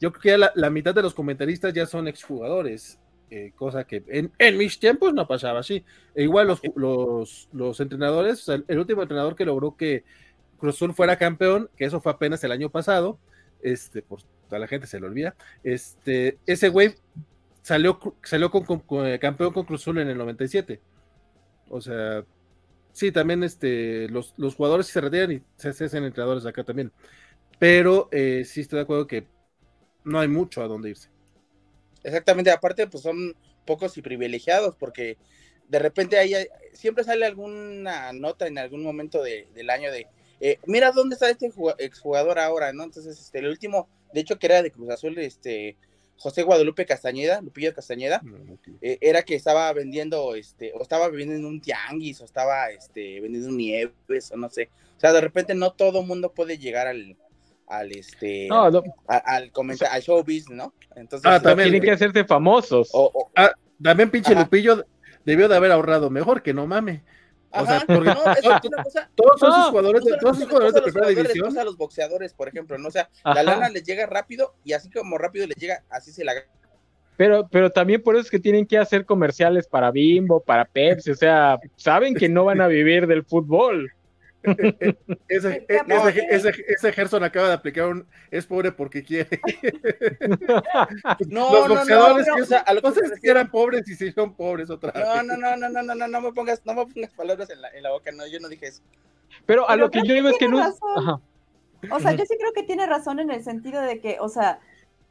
yo 0.00 0.12
creo 0.12 0.22
que 0.22 0.28
ya 0.40 0.52
la, 0.54 0.70
mitad 0.70 0.94
de 0.94 1.02
los 1.02 1.14
comentaristas 1.14 1.74
ya 1.74 1.86
son 1.86 2.08
exjugadores, 2.08 2.98
eh, 3.30 3.52
cosa 3.56 3.84
que 3.84 4.02
en, 4.08 4.56
mis 4.56 4.78
tiempos 4.78 5.12
no 5.12 5.28
pasaba 5.28 5.60
así. 5.60 5.84
E 6.14 6.22
igual 6.22 6.46
los, 6.46 6.62
los, 6.76 7.48
los 7.52 7.80
entrenadores, 7.80 8.40
o 8.40 8.44
sea, 8.44 8.62
el 8.66 8.78
último 8.78 9.02
entrenador 9.02 9.36
que 9.36 9.44
logró 9.44 9.76
que 9.76 10.04
Cruz 10.58 10.76
Azul 10.76 10.94
fuera 10.94 11.18
campeón, 11.18 11.68
que 11.76 11.84
eso 11.84 12.00
fue 12.00 12.12
apenas 12.12 12.42
el 12.44 12.52
año 12.52 12.70
pasado, 12.70 13.18
este, 13.62 14.02
por 14.02 14.20
toda 14.48 14.58
la 14.58 14.66
gente 14.66 14.86
se 14.86 15.00
lo 15.00 15.06
olvida, 15.06 15.34
este, 15.62 16.38
ese 16.46 16.68
güey 16.68 16.94
salió, 17.62 17.98
salió 18.22 18.50
con, 18.50 19.06
eh, 19.06 19.18
campeón 19.18 19.52
con 19.52 19.64
Cruzul 19.64 19.98
en 19.98 20.08
el 20.08 20.18
97. 20.18 20.80
O 21.70 21.80
sea, 21.80 22.24
sí, 22.92 23.12
también 23.12 23.42
este, 23.44 24.08
los, 24.08 24.34
los 24.36 24.54
jugadores 24.54 24.86
se 24.86 25.00
retiran 25.00 25.32
y 25.32 25.42
se 25.56 25.68
hacen 25.68 26.04
entrenadores 26.04 26.46
acá 26.46 26.64
también. 26.64 26.92
Pero 27.58 28.08
eh, 28.10 28.44
sí 28.44 28.62
estoy 28.62 28.78
de 28.78 28.82
acuerdo 28.82 29.06
que 29.06 29.26
no 30.04 30.18
hay 30.20 30.28
mucho 30.28 30.62
a 30.62 30.68
dónde 30.68 30.90
irse. 30.90 31.10
Exactamente, 32.02 32.50
aparte, 32.50 32.86
pues 32.86 33.02
son 33.02 33.34
pocos 33.66 33.98
y 33.98 34.02
privilegiados, 34.02 34.76
porque 34.76 35.18
de 35.68 35.78
repente 35.78 36.16
ahí 36.16 36.32
siempre 36.72 37.04
sale 37.04 37.26
alguna 37.26 38.12
nota 38.12 38.46
en 38.46 38.58
algún 38.58 38.82
momento 38.82 39.22
del 39.22 39.70
año 39.70 39.92
de 39.92 40.06
eh, 40.40 40.58
mira 40.66 40.92
dónde 40.92 41.14
está 41.14 41.28
este 41.30 41.50
exjugador 41.78 42.38
ahora, 42.38 42.72
¿no? 42.72 42.84
Entonces, 42.84 43.18
este, 43.18 43.40
el 43.40 43.48
último, 43.48 43.88
de 44.12 44.20
hecho, 44.20 44.38
que 44.38 44.46
era 44.46 44.62
de 44.62 44.70
Cruz 44.70 44.90
Azul, 44.90 45.18
este, 45.18 45.76
José 46.16 46.42
Guadalupe 46.42 46.86
Castañeda, 46.86 47.40
Lupillo 47.40 47.74
Castañeda, 47.74 48.20
mm, 48.22 48.54
eh, 48.82 48.98
era 49.00 49.22
que 49.22 49.34
estaba 49.34 49.72
vendiendo, 49.72 50.34
este, 50.34 50.72
o 50.74 50.82
estaba 50.82 51.08
vendiendo 51.08 51.36
en 51.36 51.44
un 51.44 51.60
tianguis, 51.60 52.20
o 52.20 52.24
estaba, 52.24 52.70
este, 52.70 53.20
vendiendo 53.20 53.50
nieves, 53.50 54.32
o 54.32 54.36
no 54.36 54.48
sé. 54.50 54.70
O 54.96 55.00
sea, 55.00 55.12
de 55.12 55.20
repente 55.20 55.54
no 55.54 55.72
todo 55.72 56.02
mundo 56.02 56.32
puede 56.32 56.58
llegar 56.58 56.88
al, 56.88 57.16
al 57.68 57.92
este 57.92 58.48
al 59.06 59.52
comentar 59.52 59.90
al 59.92 60.02
showbiz, 60.02 60.50
¿no? 60.50 60.72
Entonces 60.96 61.30
ah, 61.30 61.40
también 61.40 61.70
tienen 61.70 61.82
que 61.82 61.92
hacerse 61.92 62.24
famosos. 62.24 62.90
ah, 63.36 63.52
también 63.80 64.10
pinche 64.10 64.34
Lupillo 64.34 64.84
debió 65.24 65.48
de 65.48 65.56
haber 65.56 65.70
ahorrado 65.70 66.10
mejor 66.10 66.42
que 66.42 66.54
no 66.54 66.66
mame. 66.66 67.04
O 67.50 67.66
sea, 67.66 67.82
porque 67.86 68.10
no, 68.10 68.32
es 68.32 68.44
una 68.64 68.82
cosa, 68.82 69.10
todos 69.14 69.42
esos 69.42 69.66
jugadores, 69.70 70.04
de, 70.04 70.16
todos 70.18 70.36
esos 70.36 70.48
jugadores 70.48 70.74
de 70.74 70.82
primera 70.82 71.08
división. 71.08 71.58
a 71.58 71.64
los 71.64 71.76
boxeadores, 71.76 72.34
por 72.34 72.48
ejemplo, 72.48 72.76
¿no? 72.78 72.88
O 72.88 72.90
sea, 72.90 73.08
la 73.24 73.42
lana 73.42 73.68
les 73.68 73.84
llega 73.84 74.06
rápido 74.06 74.54
y 74.64 74.74
así 74.74 74.90
como 74.90 75.16
rápido 75.18 75.46
les 75.46 75.56
llega, 75.56 75.82
así 75.88 76.12
se 76.12 76.24
la 76.24 76.34
pero, 77.18 77.48
pero 77.50 77.70
también 77.70 78.00
por 78.00 78.14
eso 78.14 78.22
es 78.22 78.30
que 78.30 78.38
tienen 78.38 78.64
que 78.64 78.78
hacer 78.78 79.04
comerciales 79.04 79.66
para 79.66 79.90
Bimbo, 79.90 80.38
para 80.38 80.64
Pepsi, 80.64 81.10
o 81.10 81.16
sea, 81.16 81.58
saben 81.74 82.14
que 82.14 82.28
no 82.28 82.44
van 82.44 82.60
a 82.60 82.68
vivir 82.68 83.08
del 83.08 83.24
fútbol. 83.24 83.92
Ese, 85.28 85.66
ese, 86.30 86.64
ese, 86.68 86.92
Gerson 86.92 87.24
acaba 87.24 87.48
de 87.48 87.54
aplicar 87.54 87.86
un 87.86 88.06
es 88.30 88.46
pobre 88.46 88.70
porque 88.70 89.02
quiere. 89.02 89.40
no, 91.28 91.52
los 91.52 91.68
boxeadores 91.68 92.26
no, 92.26 92.38
no, 92.38 92.46
que, 92.46 92.54
a 92.54 92.74
lo 92.74 92.82
que, 92.82 93.00
eran 93.22 93.50
pobres 93.50 93.88
y 93.88 93.94
se 93.94 94.06
hicieron 94.06 94.34
pobres 94.34 94.70
otra 94.70 94.92
vez. 94.92 95.04
No, 95.04 95.22
no, 95.22 95.36
no, 95.36 95.56
no, 95.56 95.68
no, 95.68 95.82
no, 95.82 95.94
no, 95.94 96.08
no 96.08 96.20
me 96.20 96.32
pongas, 96.32 96.64
no 96.64 96.74
me 96.74 96.86
pongas 96.86 97.10
palabras 97.12 97.50
en 97.50 97.60
la, 97.60 97.68
en 97.70 97.82
la 97.82 97.90
boca, 97.90 98.12
no, 98.12 98.26
yo 98.26 98.38
no 98.38 98.48
dije 98.48 98.68
eso. 98.68 98.82
Pero 99.44 99.68
a 99.68 99.76
lo 99.76 99.90
que 99.90 100.02
yo 100.04 100.14
digo 100.14 100.28
es 100.28 100.38
que 100.38 100.48
no. 100.48 100.58
O 101.90 102.00
sea, 102.00 102.12
yo 102.12 102.24
sí 102.24 102.36
creo 102.38 102.52
que 102.52 102.62
tiene 102.62 102.86
razón 102.86 103.20
en 103.20 103.30
el 103.30 103.42
sentido 103.42 103.80
de 103.82 104.00
que, 104.00 104.18
o 104.20 104.28
sea, 104.28 104.60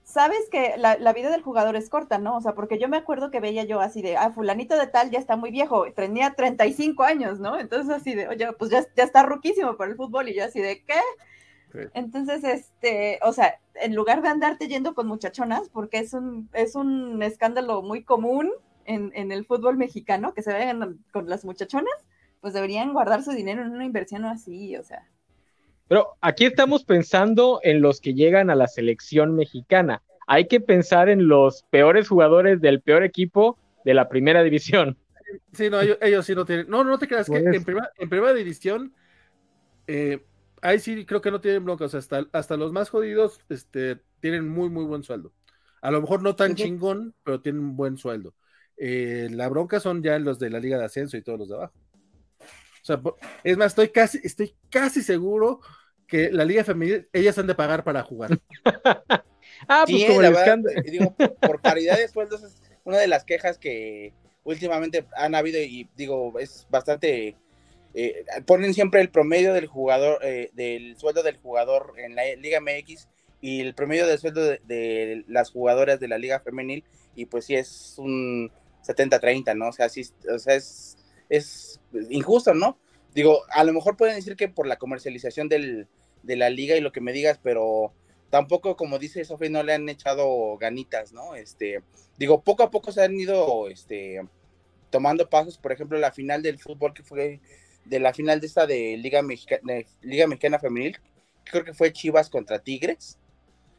sabes 0.08 0.50
que 0.50 0.76
la, 0.78 0.96
vida 1.14 1.30
del 1.30 1.44
jugador 1.44 1.76
es 1.76 1.90
corta, 1.90 2.18
¿no? 2.18 2.38
O 2.38 2.42
sea, 2.42 2.54
porque 2.56 2.80
yo 2.80 2.88
me 2.88 2.96
acuerdo 2.96 3.30
que 3.30 3.42
veía 3.42 3.66
yo 3.66 3.82
así 3.82 4.02
de, 4.02 4.16
ah, 4.16 4.32
fulanito 4.32 4.78
de 4.78 4.88
tal 4.88 5.12
ya 5.12 5.20
está 5.20 5.36
muy 5.36 5.52
viejo, 5.52 5.92
tenía 5.92 6.34
35 6.34 7.04
años, 7.04 7.40
¿no? 7.40 7.60
Entonces 7.60 7.94
así 7.94 8.16
de, 8.16 8.30
oye, 8.30 8.48
pues 8.54 8.72
ya, 8.72 8.86
ya 8.96 9.04
está 9.04 9.24
ruquísimo 9.24 9.76
para 9.76 9.92
el 9.92 9.98
fútbol 9.98 10.30
y 10.30 10.36
yo 10.36 10.46
así 10.46 10.62
de, 10.62 10.82
¿qué? 10.84 11.00
Entonces, 11.94 12.44
este, 12.46 13.20
o 13.22 13.34
sea, 13.34 13.60
en 13.76 13.94
lugar 13.94 14.22
de 14.22 14.30
andarte 14.30 14.70
yendo 14.70 14.96
con 14.96 15.08
muchachonas, 15.08 15.70
porque 15.70 16.00
es 16.00 16.14
un, 16.14 16.50
es 16.54 16.76
un 16.76 17.22
escándalo 17.22 17.82
muy 17.82 18.04
común 18.04 18.52
en, 18.86 19.12
en 19.14 19.34
el 19.34 19.46
fútbol 19.46 19.76
mexicano, 19.76 20.34
que 20.34 20.42
se 20.42 20.54
vayan 20.54 21.04
con 21.12 21.30
las 21.30 21.44
muchachonas, 21.44 21.94
pues 22.40 22.54
deberían 22.54 22.94
guardar 22.94 23.24
su 23.24 23.32
dinero 23.32 23.62
en 23.62 23.72
una 23.72 23.86
inversión 23.86 24.24
así, 24.24 24.78
o 24.78 24.84
sea. 24.84 25.06
Pero 25.88 26.18
aquí 26.22 26.46
estamos 26.46 26.84
pensando 26.84 27.60
en 27.64 27.82
los 27.82 28.02
que 28.02 28.14
llegan 28.14 28.50
a 28.50 28.56
la 28.56 28.68
selección 28.68 29.36
mexicana. 29.36 30.02
Hay 30.28 30.48
que 30.48 30.60
pensar 30.60 31.10
en 31.10 31.28
los 31.28 31.64
peores 31.70 32.10
jugadores 32.10 32.60
del 32.60 32.82
peor 32.82 33.04
equipo 33.04 33.58
de 33.86 33.94
la 33.94 34.10
primera 34.10 34.44
división. 34.44 34.98
Sí, 35.54 35.70
no, 35.70 35.80
ellos, 35.82 36.26
sí 36.26 36.36
no 36.36 36.46
tienen. 36.46 36.70
No, 36.70 36.84
no 36.84 37.00
te 37.00 37.08
creas 37.08 37.30
que 37.30 37.38
en, 37.38 37.64
primera 38.10 38.34
división, 38.34 38.94
eh, 39.88 40.26
ahí 40.62 40.80
sí 40.80 41.06
creo 41.06 41.22
que 41.22 41.32
no 41.32 41.40
tienen 41.40 41.64
broncas. 41.64 41.96
Hasta, 41.96 42.28
hasta 42.34 42.58
los 42.58 42.74
más 42.74 42.90
jodidos 42.90 43.40
este, 43.50 44.02
tienen 44.20 44.48
muy, 44.48 44.70
muy 44.70 44.84
buen 44.84 45.04
sueldo. 45.04 45.34
A 45.82 45.92
lo 45.92 46.02
mejor 46.02 46.22
no 46.22 46.36
tan 46.36 46.56
chingón, 46.56 47.14
pero 47.24 47.40
tienen 47.40 47.62
un 47.62 47.76
buen 47.78 47.98
sueldo. 47.98 48.34
Eh, 48.78 49.30
la 49.32 49.48
bronca 49.48 49.80
son 49.80 50.04
ya 50.04 50.20
los 50.20 50.38
de 50.40 50.50
la 50.50 50.60
Liga 50.60 50.78
de 50.78 50.86
Ascenso 50.86 51.18
y 51.18 51.22
todos 51.22 51.40
los 51.40 51.50
de 51.50 51.56
abajo. 51.56 51.74
O 52.90 52.94
sea, 52.94 53.02
es 53.44 53.58
más, 53.58 53.68
estoy 53.68 53.90
casi, 53.90 54.20
estoy 54.24 54.56
casi 54.70 55.02
seguro 55.02 55.60
que 56.08 56.32
la 56.32 56.46
Liga 56.46 56.64
Femenil, 56.64 57.10
ellas 57.12 57.38
han 57.38 57.48
de 57.48 57.56
pagar 57.56 57.84
para 57.84 58.02
jugar. 58.02 58.40
ah, 59.68 59.84
pues 59.86 60.06
como 60.06 60.22
la 60.22 60.30
verdad, 60.30 60.60
digo, 60.86 61.14
por 61.42 61.62
paridad 61.62 61.98
de 61.98 62.08
sueldos 62.08 62.44
es 62.44 62.62
una 62.86 62.98
de 62.98 63.08
las 63.08 63.26
quejas 63.26 63.58
que 63.58 64.14
últimamente 64.46 65.06
han 65.18 65.36
habido 65.36 65.60
y 65.60 65.90
digo, 65.96 66.40
es 66.40 66.66
bastante... 66.70 67.36
Eh, 67.94 68.26
ponen 68.46 68.74
siempre 68.74 69.02
el 69.02 69.10
promedio 69.10 69.54
del 69.54 69.66
jugador, 69.66 70.20
eh, 70.24 70.52
del 70.54 70.96
sueldo 70.98 71.24
del 71.24 71.38
jugador 71.38 71.94
en 71.98 72.16
la 72.16 72.24
Liga 72.36 72.62
MX 72.62 73.08
y 73.42 73.62
el 73.62 73.74
promedio 73.74 74.06
del 74.06 74.20
sueldo 74.20 74.42
de, 74.42 75.24
las 75.28 75.52
jugadoras 75.52 76.00
de 76.00 76.08
la 76.08 76.18
Liga 76.18 76.40
Femenil 76.40 76.84
y 77.16 77.26
pues 77.26 77.46
sí 77.46 77.56
es 77.56 77.96
un 77.98 78.52
70-30, 78.86 79.58
¿no? 79.58 79.70
O 79.70 79.72
sea, 79.72 79.90
sí, 79.90 80.04
o 80.32 80.38
sea, 80.38 80.56
es 80.56 80.98
es 81.30 81.80
injusto, 82.10 82.54
¿no? 82.54 82.78
Digo, 83.14 83.42
a 83.50 83.64
lo 83.64 83.74
mejor 83.74 83.98
pueden 83.98 84.16
decir 84.16 84.36
que 84.36 84.48
por 84.48 84.68
la 84.68 84.78
comercialización 84.78 85.50
del, 85.50 85.88
de 86.24 86.36
la 86.36 86.50
liga 86.50 86.76
y 86.76 86.82
lo 86.82 86.92
que 86.92 87.02
me 87.02 87.14
digas, 87.14 87.40
pero 87.42 87.94
tampoco, 88.30 88.76
como 88.76 89.00
dice 89.00 89.26
Sofía, 89.26 89.50
no 89.50 89.64
le 89.64 89.74
han 89.74 89.90
echado 89.90 90.58
ganitas, 90.58 91.14
¿no? 91.14 91.36
Este, 91.36 91.82
digo, 92.18 92.42
poco 92.42 92.64
a 92.64 92.72
poco 92.72 92.92
se 92.92 93.04
han 93.04 93.20
ido 93.20 93.70
este, 93.70 94.22
tomando 94.90 95.30
pasos, 95.30 95.58
por 95.58 95.72
ejemplo, 95.72 95.98
la 95.98 96.12
final 96.12 96.42
del 96.42 96.60
fútbol 96.60 96.94
que 96.94 97.04
fue 97.04 97.40
de 97.86 98.00
la 98.00 98.14
final 98.14 98.42
de 98.42 98.48
esta 98.48 98.68
de 98.68 98.98
Liga 98.98 99.22
Mexicana, 99.22 99.82
Liga 100.02 100.28
Mexicana 100.28 100.60
Femenil, 100.60 100.98
creo 101.46 101.64
que 101.64 101.74
fue 101.74 101.94
Chivas 101.94 102.30
contra 102.30 102.60
Tigres. 102.60 103.18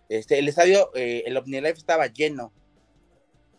Este, 0.09 0.39
el 0.39 0.49
estadio, 0.49 0.91
eh, 0.95 1.25
el 1.27 1.37
OmniLife 1.37 1.79
estaba 1.79 2.07
lleno, 2.07 2.53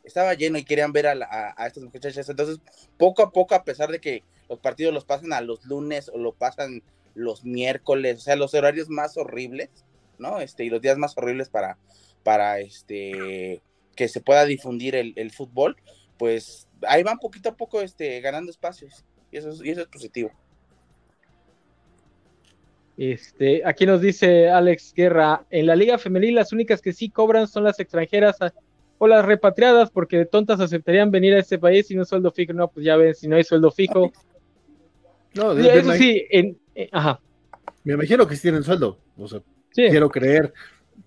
estaba 0.10 0.34
lleno 0.34 0.58
y 0.58 0.66
querían 0.66 0.92
ver 0.92 1.08
a, 1.08 1.56
estas 1.66 1.84
muchachas. 1.84 2.28
Entonces, 2.28 2.60
poco 2.98 3.24
a 3.24 3.32
poco, 3.32 3.56
a 3.56 3.64
pesar 3.64 3.90
de 3.90 4.00
que 4.00 4.24
los 4.50 4.60
partidos 4.60 4.94
los 4.94 5.06
pasan 5.06 5.34
a 5.34 5.42
los 5.42 5.64
lunes 5.66 6.10
o 6.10 6.18
lo 6.18 6.34
pasan 6.34 6.84
los 7.16 7.46
miércoles, 7.46 8.18
o 8.18 8.22
sea, 8.22 8.36
los 8.36 8.54
horarios 8.54 8.90
más 8.90 9.18
horribles, 9.18 9.70
¿no? 10.18 10.40
Este, 10.40 10.66
y 10.66 10.70
los 10.70 10.82
días 10.82 10.98
más 10.98 11.18
horribles 11.18 11.50
para, 11.50 11.78
para 12.24 12.60
este 12.60 13.62
que 13.96 14.08
se 14.08 14.22
pueda 14.22 14.46
difundir 14.46 14.96
el, 14.96 15.14
el 15.18 15.32
fútbol, 15.32 15.76
pues 16.18 16.68
ahí 16.88 17.04
van 17.04 17.20
poquito 17.20 17.50
a 17.50 17.58
poco 17.58 17.82
este, 17.82 18.22
ganando 18.22 18.50
espacios 18.50 19.04
y 19.32 19.38
eso, 19.38 19.50
es, 19.50 19.62
y 19.64 19.70
eso 19.72 19.82
es 19.82 19.88
positivo. 19.88 20.32
Este, 22.98 23.62
aquí 23.66 23.86
nos 23.86 24.02
dice 24.02 24.50
Alex 24.50 24.94
Guerra, 24.94 25.46
en 25.50 25.68
la 25.68 25.76
liga 25.76 25.98
femenil 25.98 26.36
las 26.36 26.52
únicas 26.52 26.82
que 26.82 26.92
sí 26.92 27.10
cobran 27.10 27.48
son 27.48 27.64
las 27.64 27.80
extranjeras 27.80 28.38
o 29.00 29.08
las 29.08 29.26
repatriadas, 29.26 29.90
porque 29.90 30.18
de 30.18 30.26
tontas 30.28 30.60
aceptarían 30.60 31.10
venir 31.10 31.34
a 31.34 31.40
este 31.40 31.58
país 31.58 31.88
sin 31.88 31.98
un 32.00 32.06
sueldo 32.06 32.32
fijo. 32.32 32.54
No, 32.54 32.68
pues 32.68 32.86
ya 32.86 32.96
ven, 32.96 33.16
si 33.16 33.28
no 33.28 33.36
hay 33.38 33.44
sueldo 33.44 33.72
fijo. 33.72 34.12
No, 35.34 35.56
de- 35.56 35.64
de- 35.64 35.80
eso 35.80 35.92
sí, 35.94 36.24
en- 36.30 36.58
eh, 36.76 36.90
ajá. 36.92 37.20
Me 37.84 37.94
imagino 37.94 38.28
que 38.28 38.36
sí 38.36 38.44
tienen 38.44 38.64
sueldo. 38.64 39.00
O 39.18 39.28
sea, 39.28 39.40
Sí, 39.72 39.88
quiero 39.90 40.10
creer. 40.10 40.54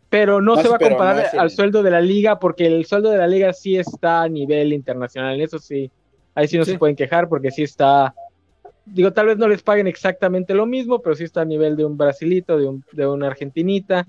pero 0.09 0.41
no, 0.41 0.57
No, 0.57 0.63
se 0.63 0.69
va 0.69 0.77
a 0.77 0.79
comparar 0.79 1.31
no 1.35 1.41
al 1.41 1.51
sueldo 1.51 1.83
de 1.83 1.91
la 1.91 2.01
liga, 2.01 2.39
porque 2.39 2.67
el 2.67 2.85
sueldo 2.87 3.11
de 3.11 3.19
la 3.19 3.27
liga 3.27 3.53
sí 3.53 3.77
está 3.77 4.23
a 4.23 4.29
nivel 4.29 4.73
internacional. 4.73 5.41
Eso 5.41 5.59
sí, 5.59 5.91
ahí 6.35 6.49
sí 6.49 6.57
no 6.59 6.65
Sí. 6.65 6.73
se 6.73 6.79
pueden 6.79 6.97
quejar, 6.97 7.29
porque 7.29 7.51
sí 7.51 7.63
está. 7.63 8.15
Digo, 8.85 9.13
tal 9.13 9.27
vez 9.27 9.39
no 9.39 9.47
les 9.47 9.63
paguen 9.63 9.87
exactamente 9.87 10.55
lo 10.55 10.67
mismo, 10.67 11.01
pero 11.01 11.15
sí 11.15 11.23
está 11.25 11.43
a 11.43 11.45
nivel 11.45 11.77
de 11.77 11.85
un 11.85 11.97
brasilito, 11.97 12.59
de, 12.59 12.67
un, 12.67 12.85
de 12.93 13.07
una 13.07 13.29
argentinita. 13.29 14.05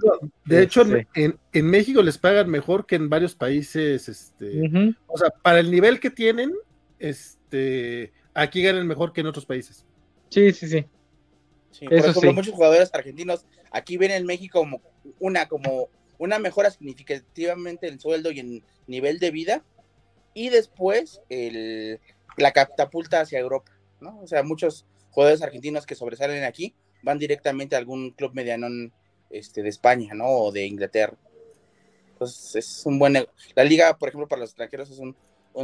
De 0.45 0.63
hecho, 0.63 0.81
en, 0.81 0.97
Este. 0.97 1.23
en- 1.25 1.39
en 1.53 1.65
México 1.67 2.01
les 2.01 2.17
pagan 2.17 2.49
mejor 2.49 2.85
que 2.87 2.95
en 2.95 3.07
varios 3.09 3.35
países. 3.35 4.09
Este. 4.09 4.95
O 5.07 5.17
sea, 5.17 5.29
para 5.29 5.59
el 5.59 5.69
nivel 5.69 5.99
que 5.99 6.09
tienen, 6.09 6.53
este, 6.97 8.11
aquí 8.33 8.63
ganan 8.63 8.87
mejor 8.87 9.13
que 9.13 9.21
en 9.21 9.27
otros 9.27 9.45
países. 9.45 9.85
Sí, 10.29 10.51
sí, 10.53 10.67
sí. 10.67 10.85
Sí, 11.71 11.85
por 11.85 11.93
Eso 11.95 12.09
ejemplo, 12.09 12.29
sí. 12.31 12.35
muchos 12.35 12.53
jugadores 12.53 12.89
argentinos 12.93 13.45
aquí 13.71 13.97
ven 13.97 14.11
en 14.11 14.25
México 14.25 14.59
como 14.59 14.81
una, 15.19 15.47
como 15.47 15.89
una 16.19 16.39
mejora 16.39 16.69
significativamente 16.71 17.87
en 17.87 17.99
sueldo 17.99 18.31
y 18.31 18.39
en 18.39 18.63
nivel 18.87 19.19
de 19.19 19.31
vida, 19.31 19.63
y 20.35 20.49
después 20.49 21.21
el, 21.29 21.99
la 22.37 22.51
catapulta 22.51 23.21
hacia 23.21 23.39
Europa, 23.39 23.71
O 24.21 24.27
sea, 24.27 24.43
muchos 24.43 24.85
jugadores 25.11 25.41
argentinos 25.41 25.85
que 25.85 25.95
sobresalen 25.95 26.43
aquí 26.43 26.75
van 27.03 27.19
directamente 27.19 27.75
a 27.75 27.79
algún 27.79 28.11
club 28.11 28.33
mediano 28.33 28.67
este, 29.29 29.63
de 29.63 29.69
España, 29.69 30.13
¿no? 30.13 30.25
O 30.27 30.51
de 30.51 30.65
Inglaterra. 30.65 31.17
Entonces 32.13 32.55
es 32.55 32.85
un 32.85 32.99
buen, 32.99 33.13
ne- 33.13 33.27
la 33.55 33.63
liga, 33.63 33.97
por 33.97 34.09
ejemplo, 34.09 34.27
para 34.27 34.41
los 34.41 34.51
extranjeros 34.51 34.89
es 34.91 34.99
un, 34.99 35.15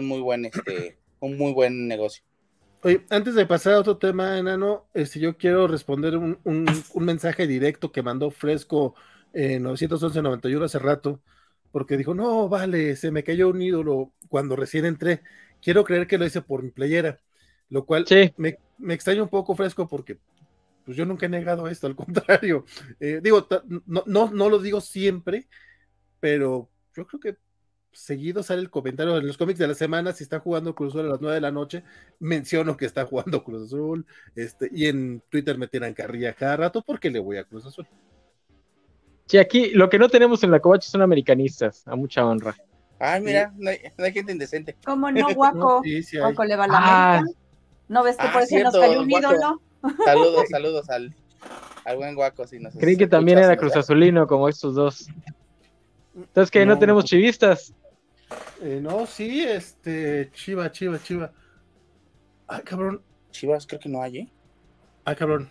muy 0.08 0.20
buen, 0.22 0.46
este, 0.46 0.98
un 1.20 1.38
muy 1.38 1.54
buen 1.54 1.88
negocio. 1.88 2.24
Oye, 2.82 3.06
antes 3.10 3.36
de 3.36 3.46
pasar 3.46 3.74
a 3.74 3.80
otro 3.80 3.98
tema, 3.98 4.38
enano, 4.38 4.88
este, 4.94 5.20
yo 5.20 5.36
quiero 5.38 5.68
responder 5.68 6.16
un, 6.16 6.40
un- 6.46 6.66
mensaje 7.06 7.46
directo 7.46 7.92
que 7.92 8.02
mandó 8.04 8.32
Fresco 8.32 8.96
en 9.34 9.64
911-91 9.64 10.66
hace 10.66 10.80
rato, 10.80 11.22
porque 11.72 11.98
dijo, 11.98 12.14
no, 12.16 12.48
vale, 12.48 12.96
se 12.96 13.12
me 13.12 13.24
cayó 13.24 13.50
un 13.50 13.62
ídolo 13.62 14.14
cuando 14.30 14.56
recién 14.56 14.86
entré. 14.86 15.22
Quiero 15.62 15.84
creer 15.84 16.08
que 16.08 16.18
lo 16.18 16.26
hice 16.26 16.42
por 16.42 16.64
mi 16.64 16.72
playera, 16.72 17.20
lo 17.70 17.86
cual 17.86 18.06
Sí, 18.08 18.34
me, 18.38 18.58
me 18.78 18.94
extraña 18.94 19.22
un 19.24 19.30
poco 19.30 19.56
Fresco 19.56 19.88
porque 19.88 20.18
pues 20.86 20.98
yo 20.98 21.06
nunca 21.06 21.26
he 21.28 21.30
negado 21.30 21.68
esto, 21.68 21.88
al 21.88 21.96
contrario. 21.96 22.66
Eh, 23.00 23.20
digo, 23.22 23.48
no, 23.86 24.04
no, 24.06 24.32
no 24.32 24.50
lo 24.50 24.60
digo 24.60 24.82
siempre, 24.82 25.48
pero 26.20 26.70
yo 26.96 27.06
creo 27.06 27.20
que 27.20 27.38
seguido 27.92 28.44
sale 28.44 28.62
el 28.62 28.70
comentario 28.70 29.18
en 29.18 29.26
los 29.28 29.38
cómics 29.38 29.60
de 29.60 29.68
la 29.68 29.74
semana, 29.74 30.14
si 30.14 30.24
está 30.24 30.40
jugando 30.40 30.76
Cruz 30.76 30.94
Azul 30.94 31.06
a 31.08 31.10
las 31.10 31.22
9 31.22 31.36
de 31.36 31.42
la 31.42 31.52
noche, 31.52 31.84
menciono 32.20 32.78
que 32.78 32.86
está 32.86 33.06
jugando 33.06 33.44
Cruz 33.44 33.66
Azul, 33.68 34.06
este, 34.36 34.70
y 34.72 34.86
en 34.88 35.22
Twitter 35.30 35.58
me 35.58 35.68
tiran 35.68 35.94
carrilla 35.94 36.34
cada 36.34 36.56
rato 36.58 36.82
porque 36.86 37.10
le 37.10 37.20
voy 37.20 37.38
a 37.38 37.44
Cruz 37.44 37.66
Azul. 37.66 37.88
sí, 39.26 39.38
aquí 39.38 39.72
lo 39.72 39.90
que 39.90 40.00
no 40.00 40.08
tenemos 40.10 40.44
en 40.44 40.52
la 40.52 40.60
covacha 40.60 40.90
son 40.90 41.02
americanistas, 41.02 41.88
a 41.88 41.96
mucha 41.96 42.26
honra. 42.26 42.56
Ay, 43.00 43.22
mira, 43.22 43.54
no 43.58 43.70
hay, 43.70 43.80
no 43.98 44.04
hay 44.06 44.12
gente 44.12 44.32
indecente. 44.34 44.76
¿Cómo 44.86 45.10
no, 45.12 45.34
Guaco? 45.34 45.82
Sí, 45.84 46.04
sí. 46.04 46.18
Guaco 46.18 46.44
le 46.46 46.56
va 46.56 46.64
a 46.66 46.68
la 46.68 46.74
Ah. 46.78 47.18
América. 47.20 47.40
¿No 47.90 48.04
ves 48.04 48.16
que 48.16 48.28
Ah, 48.28 48.32
por 48.32 48.42
eso 48.44 48.58
nos 48.60 48.74
cayó 48.74 49.02
un 49.02 49.10
Guaco. 49.10 49.34
ídolo? 49.34 49.62
Saludos, 50.06 50.44
saludos 50.50 50.90
al, 50.90 51.14
al 51.86 51.98
buen 51.98 52.16
guaco. 52.16 52.46
Si 52.48 52.60
nos 52.60 52.74
Creí 52.76 52.96
que 52.98 53.08
también 53.08 53.38
era 53.40 53.56
Cruz. 53.58 53.76
Azulino 53.76 54.28
como 54.28 54.48
estos 54.48 54.76
dos. 54.76 55.08
Entonces 56.16 56.52
que 56.52 56.66
no, 56.66 56.74
No. 56.76 56.80
tenemos 56.80 57.06
chivistas. 57.06 57.74
Eh, 58.62 58.80
no, 58.82 59.06
sí, 59.06 59.42
este, 59.42 60.30
chiva, 60.34 60.72
chiva, 60.72 61.02
chiva. 61.02 61.32
Ah, 62.48 62.62
cabrón, 62.64 63.02
Chivas, 63.32 63.66
creo 63.68 63.80
que 63.80 63.90
no 63.90 64.02
hay, 64.02 64.18
¿eh? 64.20 64.28
ah, 65.06 65.16
cabrón. 65.16 65.50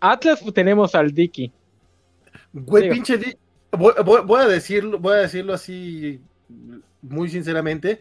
Atlas 0.00 0.40
pues, 0.42 0.52
tenemos 0.52 0.94
al 0.94 1.12
Dicky. 1.12 1.52
Güey, 2.52 2.84
Digo. 2.84 2.94
pinche 2.94 3.16
Di- 3.18 3.36
voy, 3.70 3.94
voy- 4.04 4.22
voy 4.26 4.42
a 4.42 4.46
decirlo, 4.48 4.98
voy 4.98 5.14
a 5.14 5.18
decirlo 5.20 5.54
así 5.54 6.20
muy 7.00 7.28
sinceramente. 7.30 8.00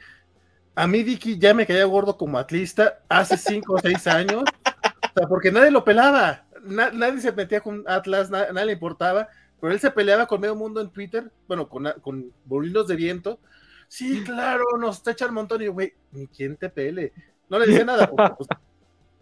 A 0.82 0.88
mí 0.88 1.04
Dicky 1.04 1.38
ya 1.38 1.54
me 1.54 1.68
caía 1.68 1.86
gordo 1.86 2.18
como 2.18 2.40
atlista 2.40 3.02
hace 3.08 3.38
cinco 3.38 3.74
o 3.76 3.78
seis 3.78 4.08
años. 4.08 4.44
O 4.44 5.14
sea, 5.16 5.28
porque 5.28 5.52
nadie 5.52 5.70
lo 5.70 5.84
pelaba. 5.84 6.46
Na- 6.64 6.90
nadie 6.90 7.22
se 7.22 7.32
metía 7.32 7.62
con 7.62 7.84
Atlas, 7.88 8.32
na- 8.32 8.52
nadie 8.52 8.66
le 8.66 8.72
importaba. 8.74 9.28
Pero 9.60 9.74
él 9.74 9.80
se 9.80 9.92
peleaba 9.92 10.26
con 10.26 10.42
medio 10.42 10.56
mundo 10.56 10.82
en 10.82 10.90
Twitter, 10.90 11.32
bueno, 11.48 11.70
con, 11.70 11.86
con 12.02 12.32
bolinos 12.46 12.88
de 12.88 12.96
viento. 12.96 13.40
Sí, 13.88 14.24
claro, 14.24 14.64
nos 14.80 14.98
está 14.98 15.12
echando 15.12 15.34
un 15.34 15.36
montón. 15.36 15.62
Y 15.62 15.66
yo, 15.66 15.74
güey, 15.74 15.94
ni 16.14 16.26
quién 16.26 16.58
te 16.58 16.68
pele. 16.70 17.14
No 17.48 17.60
le 17.60 17.68
dice 17.68 17.86
nada. 17.86 18.10
pues, 18.10 18.32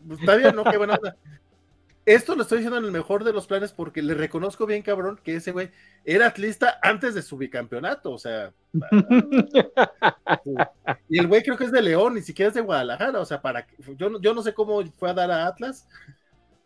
pues, 0.08 0.20
está 0.22 0.36
bien, 0.38 0.56
no, 0.56 0.64
qué 0.64 0.78
buena 0.78 0.94
onda. 0.94 1.18
Esto 2.10 2.36
lo 2.36 2.42
estoy 2.42 2.58
diciendo 2.58 2.80
en 2.80 2.86
el 2.86 2.92
mejor 2.92 3.24
de 3.24 3.32
los 3.34 3.46
planes 3.46 3.72
porque 3.72 4.02
le 4.02 4.16
reconozco 4.16 4.66
bien, 4.66 4.82
cabrón, 4.82 5.20
que 5.24 5.36
ese 5.36 5.52
güey 5.52 5.70
era 6.04 6.26
atlista 6.26 6.80
antes 6.82 7.14
de 7.14 7.22
su 7.22 7.38
bicampeonato. 7.38 8.12
O 8.12 8.18
sea, 8.18 8.52
y 11.08 11.20
el 11.20 11.28
güey 11.28 11.44
creo 11.44 11.56
que 11.56 11.66
es 11.66 11.72
de 11.72 11.82
León, 11.84 12.16
ni 12.16 12.22
siquiera 12.22 12.50
es 12.50 12.56
de 12.56 12.62
Guadalajara. 12.62 13.20
O 13.20 13.26
sea, 13.26 13.42
para 13.42 13.66
que, 13.68 13.76
yo, 13.96 14.10
no- 14.10 14.20
yo 14.20 14.34
no 14.34 14.42
sé 14.42 14.54
cómo 14.56 14.82
fue 14.98 15.10
a 15.10 15.14
dar 15.14 15.30
a 15.30 15.46
Atlas, 15.46 15.88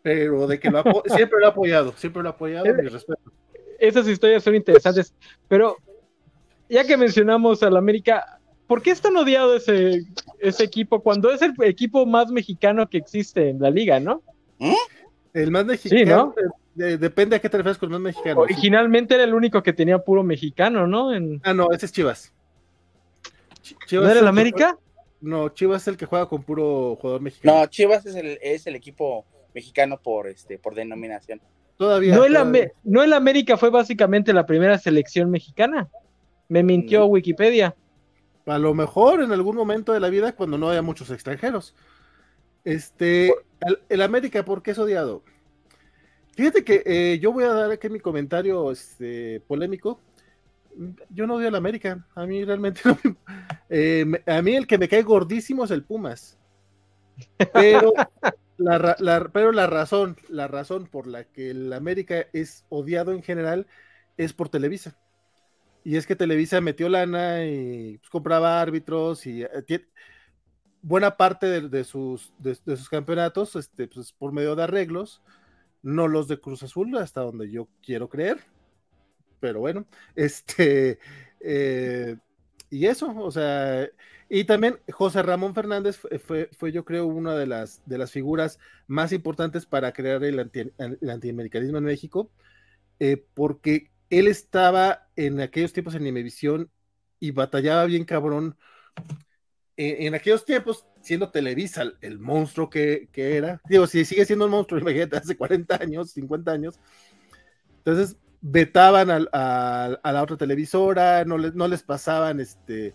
pero 0.02 0.46
de 0.46 0.58
que 0.58 0.70
lo 0.70 0.78
apo- 0.82 1.02
siempre 1.14 1.40
lo 1.40 1.46
ha 1.46 1.50
apoyado, 1.50 1.92
siempre 1.96 2.22
lo 2.22 2.30
ha 2.30 2.32
apoyado, 2.32 2.64
mi 2.74 2.88
respeto. 2.88 3.20
Esas 3.78 4.08
historias 4.08 4.42
son 4.44 4.54
interesantes. 4.54 5.12
Pero 5.48 5.76
ya 6.70 6.84
que 6.86 6.96
mencionamos 6.96 7.62
al 7.62 7.76
América, 7.76 8.40
¿por 8.66 8.80
qué 8.80 8.92
es 8.92 9.00
tan 9.02 9.14
odiado 9.16 9.56
ese, 9.56 10.04
ese 10.38 10.64
equipo 10.64 11.02
cuando 11.02 11.30
es 11.30 11.42
el 11.42 11.52
equipo 11.64 12.06
más 12.06 12.30
mexicano 12.30 12.88
que 12.88 12.96
existe 12.98 13.50
en 13.50 13.60
la 13.60 13.68
liga, 13.70 14.00
no? 14.00 14.22
El 15.34 15.50
más 15.50 15.66
mexicano, 15.66 16.34
Sí, 16.76 16.80
depende 16.98 17.36
a 17.36 17.38
qué 17.40 17.48
te 17.48 17.56
refieres 17.58 17.78
con 17.78 17.88
el 17.92 18.00
más 18.00 18.14
mexicano. 18.14 18.36
sí. 18.46 18.52
Originalmente 18.54 19.14
era 19.14 19.24
el 19.24 19.34
único 19.34 19.62
que 19.62 19.72
tenía 19.72 19.98
puro 19.98 20.22
mexicano, 20.22 20.86
¿no? 20.86 21.12
En... 21.14 21.40
Ah, 21.44 21.52
no, 21.54 21.70
ese 21.72 21.86
es 21.86 21.92
Chivas. 21.92 22.32
Ch- 23.62 23.72
¿No 23.72 23.86
Chivas 23.86 24.10
era 24.10 24.20
el 24.20 24.26
América? 24.28 24.78
no, 25.20 25.48
Chivas 25.50 25.82
es 25.82 25.88
el 25.88 25.96
que 25.96 26.06
juega 26.06 26.26
con 26.28 26.42
puro 26.42 26.96
jugador 27.00 27.20
mexicano. 27.20 27.60
No, 27.60 27.66
Chivas 27.66 28.04
es 28.06 28.14
el, 28.16 28.38
es 28.42 28.66
el 28.66 28.74
equipo 28.76 29.24
mexicano 29.54 29.98
por 30.02 30.26
este 30.28 30.58
por 30.58 30.74
denominación. 30.74 31.40
todavía. 31.76 32.14
No 32.16 32.24
el, 32.24 32.32
todavía. 32.34 32.62
Ame- 32.64 32.72
no 32.84 33.02
el 33.02 33.12
América 33.12 33.56
fue 33.56 33.70
básicamente 33.70 34.32
la 34.32 34.44
primera 34.46 34.78
selección 34.78 35.30
mexicana. 35.30 35.88
Me 36.48 36.62
mintió 36.62 37.00
No. 37.00 37.06
Wikipedia. 37.06 37.74
A 38.46 38.58
lo 38.58 38.74
mejor 38.74 39.22
en 39.22 39.32
algún 39.32 39.56
momento 39.56 39.92
de 39.94 40.00
la 40.00 40.10
vida 40.10 40.32
cuando 40.32 40.58
no 40.58 40.68
haya 40.68 40.82
muchos 40.82 41.10
extranjeros. 41.10 41.74
Este, 42.64 43.28
el, 43.60 43.78
el 43.88 44.02
América, 44.02 44.44
¿por 44.44 44.62
qué 44.62 44.72
es 44.72 44.78
odiado? 44.78 45.22
Fíjate 46.36 46.64
que 46.64 46.82
eh, 46.84 47.18
yo 47.20 47.32
voy 47.32 47.44
a 47.44 47.52
dar 47.52 47.70
aquí 47.70 47.88
mi 47.88 48.00
comentario 48.00 48.70
este, 48.72 49.40
polémico. 49.46 50.00
Yo 51.10 51.26
no 51.26 51.36
odio 51.36 51.48
al 51.48 51.54
América. 51.54 52.04
A 52.14 52.26
mí 52.26 52.44
realmente 52.44 52.80
no 52.84 52.98
me- 53.04 53.16
eh, 53.70 54.04
me- 54.04 54.22
a 54.26 54.42
mí 54.42 54.56
el 54.56 54.66
que 54.66 54.78
me 54.78 54.88
cae 54.88 55.02
gordísimo 55.02 55.64
es 55.64 55.70
el 55.70 55.84
Pumas. 55.84 56.38
Pero 57.52 57.92
la, 58.56 59.30
pero 59.32 59.52
la 59.52 59.66
razón, 59.66 60.16
la 60.28 60.48
razón 60.48 60.86
por 60.86 61.06
la 61.06 61.24
que 61.24 61.50
el 61.50 61.72
América 61.72 62.26
es 62.32 62.64
odiado 62.68 63.12
en 63.12 63.22
general 63.22 63.66
es 64.16 64.32
por 64.32 64.48
Televisa. 64.48 64.96
Y 65.84 65.96
es 65.96 66.06
que 66.06 66.16
Televisa 66.16 66.60
metió 66.60 66.88
lana 66.88 67.44
y 67.46 67.98
pues, 67.98 68.10
compraba 68.10 68.60
árbitros 68.60 69.26
y 69.26 69.42
eh, 69.42 69.48
buena 70.84 71.16
parte 71.16 71.46
de, 71.46 71.68
de 71.68 71.84
sus, 71.84 72.32
de, 72.38 72.56
de 72.66 72.76
sus 72.76 72.88
campeonatos, 72.90 73.56
este, 73.56 73.88
pues, 73.88 74.12
por 74.12 74.32
medio 74.32 74.54
de 74.54 74.64
arreglos, 74.64 75.22
no 75.82 76.08
los 76.08 76.28
de 76.28 76.38
Cruz 76.40 76.62
Azul, 76.62 76.96
hasta 76.98 77.22
donde 77.22 77.50
yo 77.50 77.68
quiero 77.82 78.08
creer. 78.08 78.38
Pero 79.40 79.60
bueno, 79.60 79.86
este, 80.14 80.98
eh, 81.40 82.16
y 82.70 82.86
eso, 82.86 83.14
o 83.16 83.30
sea, 83.30 83.88
y 84.28 84.44
también 84.44 84.78
José 84.92 85.22
Ramón 85.22 85.54
Fernández 85.54 85.96
fue, 85.96 86.18
fue, 86.18 86.50
fue, 86.52 86.72
yo 86.72 86.84
creo, 86.84 87.06
una 87.06 87.34
de 87.34 87.46
las, 87.46 87.82
de 87.86 87.98
las 87.98 88.10
figuras 88.12 88.58
más 88.86 89.12
importantes 89.12 89.64
para 89.66 89.92
crear 89.92 90.22
el, 90.22 90.38
anti, 90.38 90.60
el 90.78 91.10
antiamericanismo 91.10 91.78
en 91.78 91.84
México, 91.84 92.30
eh, 93.00 93.24
porque 93.34 93.90
él 94.10 94.28
estaba 94.28 95.08
en 95.16 95.40
aquellos 95.40 95.72
tiempos 95.72 95.94
en 95.94 96.06
Imevisión 96.06 96.70
y 97.20 97.30
batallaba 97.30 97.86
bien 97.86 98.04
cabrón. 98.04 98.58
En, 99.76 100.06
en, 100.06 100.14
aquellos 100.14 100.44
tiempos, 100.44 100.86
siendo 101.00 101.30
Televisa 101.30 101.82
el, 102.00 102.18
monstruo 102.18 102.70
que, 102.70 103.08
que, 103.12 103.36
era, 103.36 103.60
digo, 103.68 103.86
si 103.86 104.04
sigue 104.04 104.24
siendo 104.24 104.44
un 104.44 104.52
monstruo, 104.52 104.80
imagínate, 104.80 105.16
hace 105.16 105.36
40 105.36 105.76
años, 105.82 106.10
50 106.12 106.52
años. 106.52 106.80
Entonces, 107.78 108.16
vetaban 108.40 109.10
a, 109.10 109.86
a, 110.02 110.12
la 110.12 110.22
otra 110.22 110.36
televisora, 110.36 111.24
no, 111.24 111.38
les, 111.38 111.54
no 111.54 111.66
les 111.66 111.82
pasaban, 111.82 112.40
este, 112.40 112.94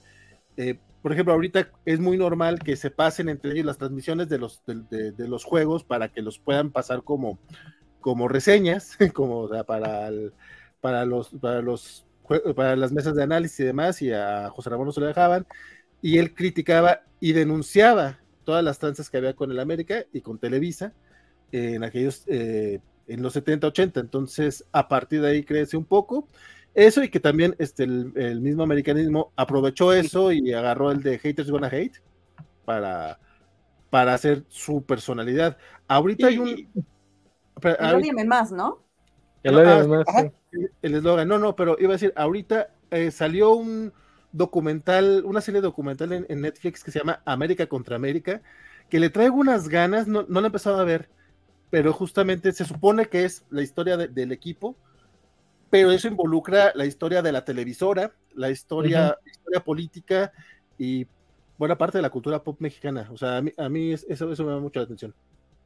eh, 0.57 0.77
por 1.01 1.11
ejemplo, 1.11 1.33
ahorita 1.33 1.71
es 1.85 1.99
muy 1.99 2.17
normal 2.17 2.59
que 2.59 2.75
se 2.75 2.91
pasen 2.91 3.29
entre 3.29 3.53
ellos 3.53 3.65
las 3.65 3.77
transmisiones 3.77 4.29
de 4.29 4.37
los, 4.37 4.61
de, 4.65 5.27
los 5.27 5.43
juegos 5.45 5.83
para 5.83 6.09
que 6.09 6.21
los 6.21 6.37
puedan 6.37 6.71
pasar 6.71 7.03
como, 7.03 7.39
como 7.99 8.27
reseñas, 8.27 8.97
como 9.13 9.49
para, 9.65 10.03
para, 10.81 11.05
los, 11.05 11.29
para, 11.29 11.61
los, 11.61 12.05
para 12.55 12.75
las 12.75 12.91
mesas 12.91 13.15
de 13.15 13.23
análisis 13.23 13.61
y 13.61 13.63
demás, 13.63 14.01
y 14.01 14.11
a 14.11 14.49
José 14.49 14.69
Ramón 14.69 14.87
no 14.87 14.91
se 14.91 15.01
lo 15.01 15.07
dejaban, 15.07 15.47
y 16.01 16.17
él 16.17 16.33
criticaba 16.33 17.01
y 17.19 17.33
denunciaba 17.33 18.19
todas 18.43 18.63
las 18.63 18.79
tranzas 18.79 19.09
que 19.09 19.17
había 19.17 19.33
con 19.33 19.51
el 19.51 19.59
América 19.59 20.05
y 20.13 20.21
con 20.21 20.39
Televisa 20.39 20.93
en 21.51 21.83
aquellos 21.83 22.23
eh, 22.27 22.79
en 23.07 23.21
los 23.21 23.33
70, 23.33 23.67
80. 23.67 23.99
Entonces, 23.99 24.65
a 24.71 24.87
partir 24.87 25.21
de 25.21 25.29
ahí 25.29 25.43
crece 25.43 25.75
un 25.77 25.85
poco. 25.85 26.27
Eso 26.75 27.03
y 27.03 27.09
que 27.09 27.19
también 27.19 27.55
este, 27.57 27.83
el, 27.83 28.41
mismo 28.41 28.63
americanismo 28.63 29.33
aprovechó 29.35 29.91
eso 29.91 30.31
y 30.31 30.53
agarró 30.53 30.91
el 30.91 31.01
de 31.01 31.17
haters 31.17 31.49
gonna 31.49 31.67
hate 31.67 31.97
para, 32.63 33.19
para 33.89 34.13
hacer 34.13 34.43
su 34.47 34.83
personalidad. 34.83 35.57
Ahorita 35.87 36.27
hay 36.27 36.37
un... 36.37 36.69
El 37.61 38.27
más, 38.27 38.51
¿no? 38.51 38.83
El 39.43 39.57
ah, 39.57 40.31
eslogan, 40.81 41.27
no, 41.27 41.39
no, 41.39 41.55
pero 41.55 41.75
iba 41.79 41.89
a 41.89 41.93
decir, 41.93 42.13
ahorita 42.15 42.69
eh, 42.91 43.11
salió 43.11 43.53
un 43.53 43.93
documental, 44.31 45.23
una 45.25 45.41
serie 45.41 45.61
documental 45.61 46.13
en, 46.13 46.41
Netflix 46.41 46.83
que 46.83 46.91
se 46.91 46.99
llama 46.99 47.21
América 47.25 47.67
contra 47.67 47.95
América, 47.95 48.41
que 48.89 48.99
le 48.99 49.09
traigo 49.09 49.35
unas 49.35 49.67
ganas, 49.69 50.07
no, 50.07 50.25
no 50.27 50.41
la 50.41 50.47
he 50.47 50.49
empezado 50.49 50.79
a 50.79 50.83
ver, 50.83 51.09
pero 51.69 51.93
justamente 51.93 52.51
se 52.51 52.65
supone 52.65 53.05
que 53.05 53.25
es 53.25 53.45
la 53.49 53.61
historia 53.61 53.97
del 53.97 54.31
equipo, 54.31 54.75
pero 55.69 55.91
eso 55.91 56.07
involucra 56.07 56.71
la 56.73 56.85
historia 56.85 57.21
de 57.21 57.31
la 57.31 57.45
televisora, 57.45 58.11
la 58.33 58.49
historia, 58.49 59.17
historia 59.25 59.63
política 59.63 60.31
y 60.77 61.05
buena 61.57 61.77
parte 61.77 61.99
de 61.99 62.01
la 62.01 62.09
cultura 62.09 62.41
pop 62.43 62.57
mexicana. 62.59 63.07
O 63.11 63.17
sea, 63.17 63.37
a 63.37 63.69
mí, 63.69 63.91
eso, 63.91 64.31
eso 64.31 64.43
me 64.43 64.51
da 64.51 64.59
mucha 64.59 64.81
atención. 64.81 65.13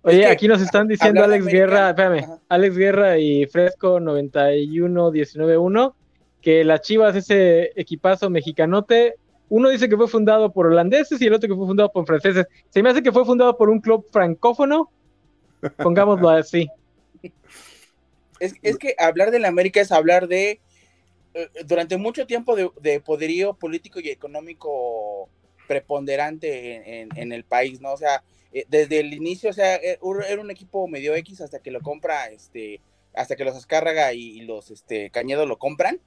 Oye, 0.01 0.25
aquí 0.27 0.49
nos 0.49 0.61
están 0.61 0.89
diciendo 0.89 1.23
Alex 1.23 1.45
Guerra, 1.45 1.91
espérame, 1.91 2.25
Alex 2.49 2.77
Guerra 2.77 3.17
y 3.17 3.45
Fresco 3.45 4.01
91-19-1, 4.01 5.93
que 6.43 6.63
las 6.63 6.81
Chivas, 6.81 7.15
ese 7.15 7.71
equipazo 7.75 8.29
mexicanote, 8.29 9.15
uno 9.49 9.69
dice 9.69 9.89
que 9.89 9.97
fue 9.97 10.07
fundado 10.07 10.51
por 10.51 10.67
holandeses 10.67 11.19
y 11.19 11.25
el 11.25 11.33
otro 11.33 11.49
que 11.49 11.55
fue 11.55 11.65
fundado 11.65 11.91
por 11.91 12.05
franceses. 12.05 12.45
Se 12.69 12.83
me 12.83 12.89
hace 12.89 13.01
que 13.01 13.11
fue 13.11 13.25
fundado 13.25 13.57
por 13.57 13.69
un 13.69 13.79
club 13.79 14.05
francófono 14.11 14.91
Pongámoslo 15.77 16.29
así. 16.29 16.67
Es, 18.39 18.77
que 18.77 18.95
hablar 18.97 19.31
de 19.31 19.39
la 19.39 19.47
América 19.47 19.79
es 19.79 19.91
hablar 19.91 20.27
de, 20.27 20.59
eh, 21.33 21.49
durante 21.65 21.97
mucho 21.97 22.27
tiempo, 22.27 22.55
de, 22.55 22.99
poderío 22.99 23.53
político 23.53 24.01
y 24.01 24.09
económico 24.09 25.29
preponderante 25.67 27.01
en, 27.15 27.31
el 27.31 27.45
país, 27.45 27.79
¿no? 27.79 27.93
O 27.93 27.97
sea, 27.97 28.21
eh, 28.51 28.65
desde 28.67 28.99
el 28.99 29.13
inicio, 29.13 29.49
o 29.49 29.53
sea, 29.53 29.75
eh, 29.75 29.97
era 30.27 30.41
un 30.41 30.51
equipo 30.51 30.89
medio 30.89 31.15
X 31.15 31.39
hasta 31.39 31.59
que 31.59 31.71
lo 31.71 31.79
compra, 31.79 32.27
este, 32.27 32.81
hasta 33.15 33.37
que 33.37 33.45
los 33.45 33.55
Azcárraga 33.55 34.11
y, 34.11 34.41
los 34.41 34.71
este, 34.71 35.09
Cañedo 35.09 35.45
lo 35.45 35.57
compran. 35.57 36.01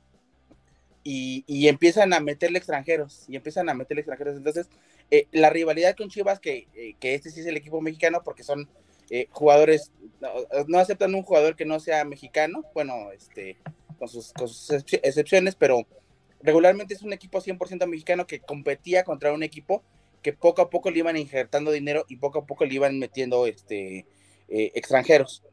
Y, 1.08 1.68
empiezan 1.68 2.12
a 2.12 2.20
meterle 2.20 2.58
extranjeros, 2.58 3.26
y 3.28 3.36
empiezan 3.36 3.68
a 3.68 3.74
meterle 3.74 4.00
extranjeros. 4.00 4.36
Entonces, 4.36 4.68
la 5.30 5.50
rivalidad 5.50 5.94
con 5.96 6.08
Chivas, 6.08 6.40
que, 6.40 6.66
que 6.98 7.14
este 7.14 7.30
sí 7.30 7.40
es 7.40 7.46
el 7.46 7.56
equipo 7.56 7.80
mexicano, 7.80 8.22
porque 8.24 8.42
son 8.42 8.68
eh, 9.08 9.28
jugadores 9.30 9.92
no, 10.66 10.78
aceptan 10.78 11.14
un 11.14 11.22
jugador 11.22 11.54
que 11.54 11.64
no 11.64 11.78
sea 11.78 12.04
mexicano, 12.04 12.64
bueno, 12.74 13.12
este, 13.12 13.56
con 13.98 14.08
sus, 14.08 14.32
excepciones, 14.70 15.54
pero 15.54 15.86
regularmente 16.42 16.94
es 16.94 17.02
un 17.02 17.12
equipo 17.12 17.40
100% 17.40 17.86
mexicano 17.86 18.26
que 18.26 18.40
competía 18.40 19.04
contra 19.04 19.32
un 19.32 19.42
equipo 19.42 19.82
que 20.22 20.32
poco 20.32 20.62
a 20.62 20.70
poco 20.70 20.90
le 20.90 20.98
iban 20.98 21.16
injertando 21.16 21.70
dinero 21.70 22.04
y 22.08 22.16
poco 22.16 22.40
a 22.40 22.46
poco 22.46 22.64
le 22.64 22.74
iban 22.74 22.98
metiendo 22.98 23.46
este, 23.46 24.06
eh, 24.48 24.72
extranjeros. 24.74 25.44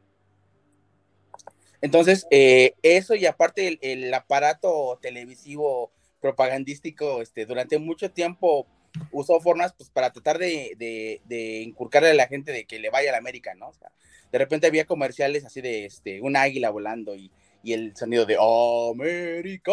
Entonces, 1.84 2.26
eh, 2.30 2.72
eso 2.82 3.14
y 3.14 3.26
aparte 3.26 3.78
el, 3.82 4.14
aparato 4.14 4.98
televisivo 5.02 5.92
propagandístico, 6.18 7.20
este, 7.20 7.44
durante 7.44 7.76
mucho 7.76 8.10
tiempo 8.10 8.66
usó 9.12 9.38
formas 9.38 9.74
pues 9.74 9.90
para 9.90 10.10
tratar 10.10 10.38
de, 10.38 11.20
de, 11.26 11.60
inculcarle 11.60 12.08
a 12.08 12.14
la 12.14 12.26
gente 12.26 12.52
de 12.52 12.64
que 12.64 12.78
le 12.78 12.88
vaya 12.88 13.10
a 13.10 13.12
la 13.12 13.18
América, 13.18 13.54
¿no? 13.54 13.68
O 13.68 13.74
sea, 13.74 13.90
de 14.32 14.38
repente 14.38 14.66
había 14.66 14.86
comerciales 14.86 15.44
así 15.44 15.60
de 15.60 15.84
este, 15.84 16.22
un 16.22 16.38
águila 16.38 16.70
volando 16.70 17.14
y, 17.14 17.30
el 17.66 17.94
sonido 17.94 18.24
de 18.24 18.38
América. 18.90 19.72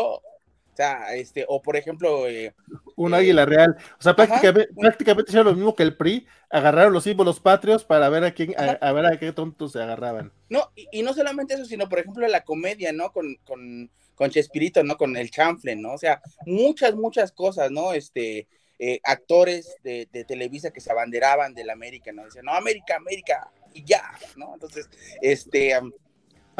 Este, 1.14 1.46
o 1.48 1.62
por 1.62 1.76
ejemplo. 1.76 2.28
Eh, 2.28 2.54
un 2.96 3.14
águila 3.14 3.46
real. 3.46 3.76
O 4.00 4.02
sea, 4.02 4.16
prácticamente, 4.16 4.74
prácticamente 4.74 5.32
hicieron 5.32 5.48
lo 5.48 5.56
mismo 5.56 5.76
que 5.76 5.84
el 5.84 5.96
PRI, 5.96 6.28
agarraron 6.50 6.94
los 6.94 7.04
símbolos 7.04 7.40
patrios 7.40 7.84
para 7.84 8.10
ver 8.10 8.24
a 8.24 8.34
quién, 8.34 8.54
a, 8.58 8.92
ver 8.92 9.06
a 9.06 9.18
qué 9.18 9.32
tontos 9.32 9.72
se 9.72 9.82
agarraban. 9.82 10.32
No, 10.50 10.72
y, 10.76 11.02
no 11.02 11.14
solamente 11.14 11.54
eso, 11.54 11.66
sino 11.66 11.90
por 11.90 12.00
ejemplo 12.00 12.28
la 12.28 12.44
comedia, 12.44 12.92
¿no? 12.92 13.12
Con, 13.12 13.36
con, 13.44 13.90
con 14.16 14.30
Chespirito, 14.30 14.84
¿no? 14.84 14.98
Con 14.98 15.16
el 15.18 15.32
chanfle, 15.32 15.76
¿no? 15.76 15.94
O 15.94 15.98
sea, 15.98 16.22
muchas, 16.46 16.96
muchas 16.96 17.32
cosas, 17.32 17.72
¿no? 17.72 17.94
Este, 17.94 18.48
eh, 18.84 19.00
actores 19.04 19.76
de, 19.84 20.08
Televisa 20.28 20.72
que 20.72 20.82
se 20.82 20.92
abanderaban 20.92 21.54
del 21.54 21.70
América, 21.70 22.12
¿no? 22.12 22.26
Decían, 22.26 22.46
no, 22.46 22.54
América, 22.54 22.96
América, 22.96 23.52
y 23.74 23.84
ya, 23.84 24.04
¿no? 24.36 24.56
Entonces, 24.56 24.90
este, 25.22 25.80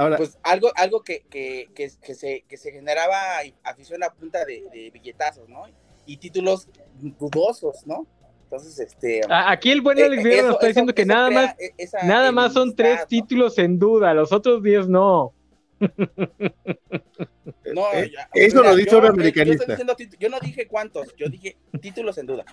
Ahora, 0.01 0.17
pues 0.17 0.39
algo, 0.41 0.71
algo 0.75 1.03
que, 1.03 1.23
que, 1.29 1.69
que, 1.75 1.89
se, 1.89 2.43
que 2.47 2.57
se 2.57 2.71
generaba 2.71 3.17
afición 3.63 4.03
a 4.03 4.09
punta 4.09 4.43
de, 4.45 4.89
billetazos, 4.91 5.47
¿no? 5.47 5.65
Y 6.07 6.17
títulos 6.17 6.67
dudosos, 7.19 7.85
¿no? 7.85 8.07
Entonces, 8.45 8.79
este. 8.79 9.21
Aquí 9.29 9.69
el 9.69 9.81
buen 9.81 9.99
eh, 9.99 10.05
Alex 10.05 10.23
nos 10.23 10.55
está 10.55 10.67
diciendo 10.67 10.95
que 10.95 11.05
nada 11.05 11.29
más, 11.29 11.55
e, 11.59 11.87
nada 12.03 12.31
más 12.31 12.53
son 12.53 12.75
tres 12.75 13.05
títulos 13.07 13.59
en 13.59 13.77
duda, 13.77 14.13
los 14.15 14.31
otros 14.31 14.63
diez 14.63 14.87
no. 14.87 15.33
No, 17.73 17.85
eh, 17.93 18.11
eso 18.33 18.61
lo 18.61 18.75
dicho 18.75 18.97
un 18.97 19.05
americanista. 19.05 19.77
Yo, 20.19 20.29
no 20.29 20.39
dije 20.39 20.67
cuántos, 20.67 21.15
yo 21.15 21.27
dije 21.29 21.57
títulos 21.79 22.17
en 22.17 22.25
duda. 22.25 22.43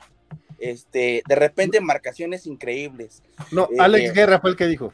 Este, 0.59 1.23
de 1.27 1.35
repente 1.35 1.81
marcaciones 1.81 2.47
increíbles. 2.47 3.23
No, 3.51 3.69
Alex 3.79 4.11
eh, 4.11 4.13
Guerra 4.13 4.41
fue 4.41 4.51
el 4.51 4.57
que 4.57 4.67
dijo. 4.67 4.93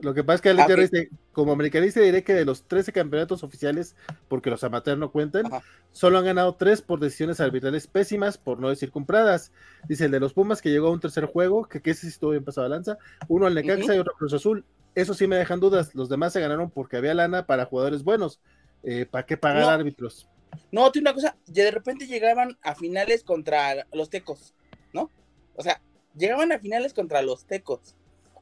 Lo 0.00 0.14
que 0.14 0.22
pasa 0.22 0.36
es 0.36 0.40
que 0.42 0.48
Alex 0.50 0.64
ah, 0.64 0.68
Guerra 0.68 0.82
dice, 0.82 1.10
como 1.32 1.52
americanista 1.52 2.00
diré 2.00 2.22
que 2.22 2.32
de 2.32 2.44
los 2.44 2.62
13 2.62 2.92
campeonatos 2.92 3.42
oficiales, 3.42 3.96
porque 4.28 4.48
los 4.48 4.62
amateurs 4.62 4.98
no 4.98 5.10
cuentan, 5.10 5.44
solo 5.90 6.18
han 6.18 6.24
ganado 6.24 6.54
3 6.54 6.82
por 6.82 7.00
decisiones 7.00 7.40
arbitrales 7.40 7.88
pésimas, 7.88 8.38
por 8.38 8.60
no 8.60 8.68
decir 8.68 8.92
compradas. 8.92 9.50
Dice 9.88 10.04
el 10.04 10.12
de 10.12 10.20
los 10.20 10.34
Pumas 10.34 10.62
que 10.62 10.70
llegó 10.70 10.88
a 10.88 10.92
un 10.92 11.00
tercer 11.00 11.24
juego, 11.24 11.64
que, 11.64 11.82
que 11.82 11.90
ese 11.90 12.02
sí 12.02 12.08
estuvo 12.08 12.30
bien 12.30 12.44
pasado 12.44 12.66
a 12.66 12.70
lanza, 12.70 12.98
uno 13.26 13.46
al 13.46 13.54
Necaxa 13.54 13.96
y 13.96 13.98
otro 13.98 14.14
Cruz 14.14 14.32
Azul. 14.32 14.64
Eso 14.94 15.14
sí 15.14 15.26
me 15.26 15.36
dejan 15.36 15.58
dudas. 15.58 15.94
Los 15.94 16.08
demás 16.08 16.32
se 16.32 16.40
ganaron 16.40 16.70
porque 16.70 16.96
había 16.96 17.14
lana 17.14 17.46
para 17.46 17.66
jugadores 17.66 18.04
buenos. 18.04 18.40
Eh, 18.84 19.04
¿Para 19.04 19.26
qué 19.26 19.36
pagar 19.36 19.68
árbitros? 19.68 20.28
No, 20.70 20.90
tiene 20.92 21.10
una 21.10 21.14
cosa, 21.14 21.36
de 21.46 21.70
repente 21.70 22.06
llegaban 22.06 22.56
a 22.62 22.74
finales 22.74 23.24
contra 23.24 23.86
los 23.92 24.10
tecos, 24.10 24.54
¿no? 24.92 25.10
O 25.56 25.62
sea, 25.62 25.82
llegaban 26.16 26.52
a 26.52 26.58
finales 26.58 26.94
contra 26.94 27.20
los 27.20 27.44
tecos 27.44 27.97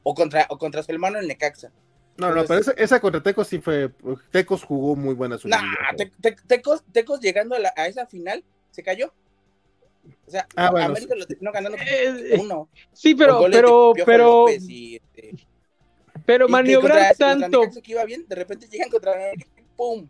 o 0.09 0.15
contra, 0.15 0.45
o 0.49 0.57
contra 0.57 0.81
su 0.83 0.91
hermano 0.93 1.19
el 1.19 1.27
Necaxa. 1.27 1.69
No, 2.15 2.33
no, 2.33 2.45
pero 2.45 2.61
esa, 2.77 2.99
contra 3.01 3.21
Tecos 3.21 3.47
sí 3.47 3.59
fue. 3.59 3.91
Tecos 4.31 4.63
jugó 4.63 4.95
muy 4.95 5.13
buena 5.13 5.37
su 5.37 5.49
nah, 5.49 5.59
tecos, 6.47 6.83
tecos 6.93 7.19
llegando 7.19 7.55
a, 7.55 7.87
esa 7.87 8.07
final 8.07 8.43
se 8.71 8.81
cayó. 8.83 9.13
O 10.25 10.31
sea, 10.31 10.47
ah, 10.55 10.67
América 10.67 11.13
lo 11.13 11.27
terminó 11.27 11.51
ganando 11.51 11.77
eh, 11.77 12.31
eh, 12.31 12.37
uno. 12.39 12.69
Sí, 12.93 13.15
pero, 13.15 13.45
pero, 13.51 13.93
pero. 14.05 14.47
Este, 14.47 15.35
pero 16.25 16.47
maniobrar 16.47 17.13
tanto. 17.17 17.63
que 17.83 17.91
iba 17.91 18.05
bien, 18.05 18.25
de 18.29 18.35
repente 18.35 18.67
llegan 18.69 18.89
contra 18.89 19.13
¡pum! 19.75 20.07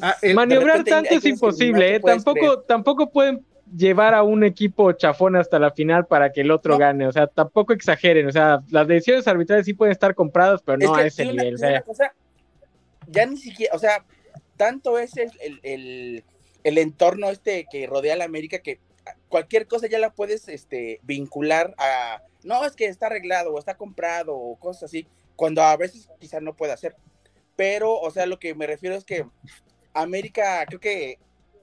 Ah, 0.00 0.16
maniobrar 0.34 0.84
tanto 0.84 1.14
es 1.14 1.24
imposible, 1.26 1.96
¿eh? 1.96 2.00
tampoco, 2.00 2.60
tampoco 2.62 3.10
pueden 3.10 3.44
llevar 3.76 4.14
a 4.14 4.22
un 4.22 4.44
equipo 4.44 4.92
chafón 4.92 5.36
hasta 5.36 5.58
la 5.58 5.70
final 5.70 6.06
para 6.06 6.32
que 6.32 6.42
el 6.42 6.50
otro 6.50 6.78
gane, 6.78 7.06
o 7.06 7.12
sea, 7.12 7.26
tampoco 7.26 7.72
exageren, 7.72 8.26
o 8.26 8.32
sea, 8.32 8.62
las 8.70 8.86
decisiones 8.86 9.26
arbitrales 9.26 9.66
sí 9.66 9.74
pueden 9.74 9.92
estar 9.92 10.14
compradas, 10.14 10.62
pero 10.62 10.78
no 10.78 10.94
a 10.94 11.06
ese 11.06 11.24
nivel. 11.24 11.56
ya 13.08 13.26
ni 13.26 13.36
siquiera, 13.36 13.74
o 13.74 13.78
sea, 13.78 14.04
tanto 14.56 14.98
es 14.98 15.12
el, 15.16 16.24
entorno 16.64 17.30
este 17.30 17.66
que 17.70 17.86
rodea 17.86 18.14
a 18.14 18.16
la 18.16 18.24
América 18.24 18.60
que 18.60 18.78
cualquier 19.28 19.66
cosa 19.66 19.88
ya 19.88 19.98
la 19.98 20.10
puedes 20.10 20.48
este, 20.48 21.00
vincular 21.02 21.74
a, 21.78 22.22
no, 22.44 22.64
es 22.64 22.76
que 22.76 22.86
está 22.86 23.06
arreglado 23.06 23.52
o 23.52 23.58
está 23.58 23.76
comprado 23.76 24.36
o 24.36 24.56
cosas 24.56 24.84
así, 24.84 25.06
cuando 25.36 25.62
a 25.62 25.76
veces 25.76 26.08
quizás 26.20 26.42
no 26.42 26.54
puede 26.54 26.72
hacer. 26.72 26.94
Pero, 27.56 27.98
o 27.98 28.10
sea, 28.10 28.26
lo 28.26 28.38
que 28.38 28.54
me 28.54 28.66
refiero 28.66 28.96
es 28.96 29.04
que 29.04 29.26
América, 29.94 30.64
creo 30.66 30.80
que 30.80 31.18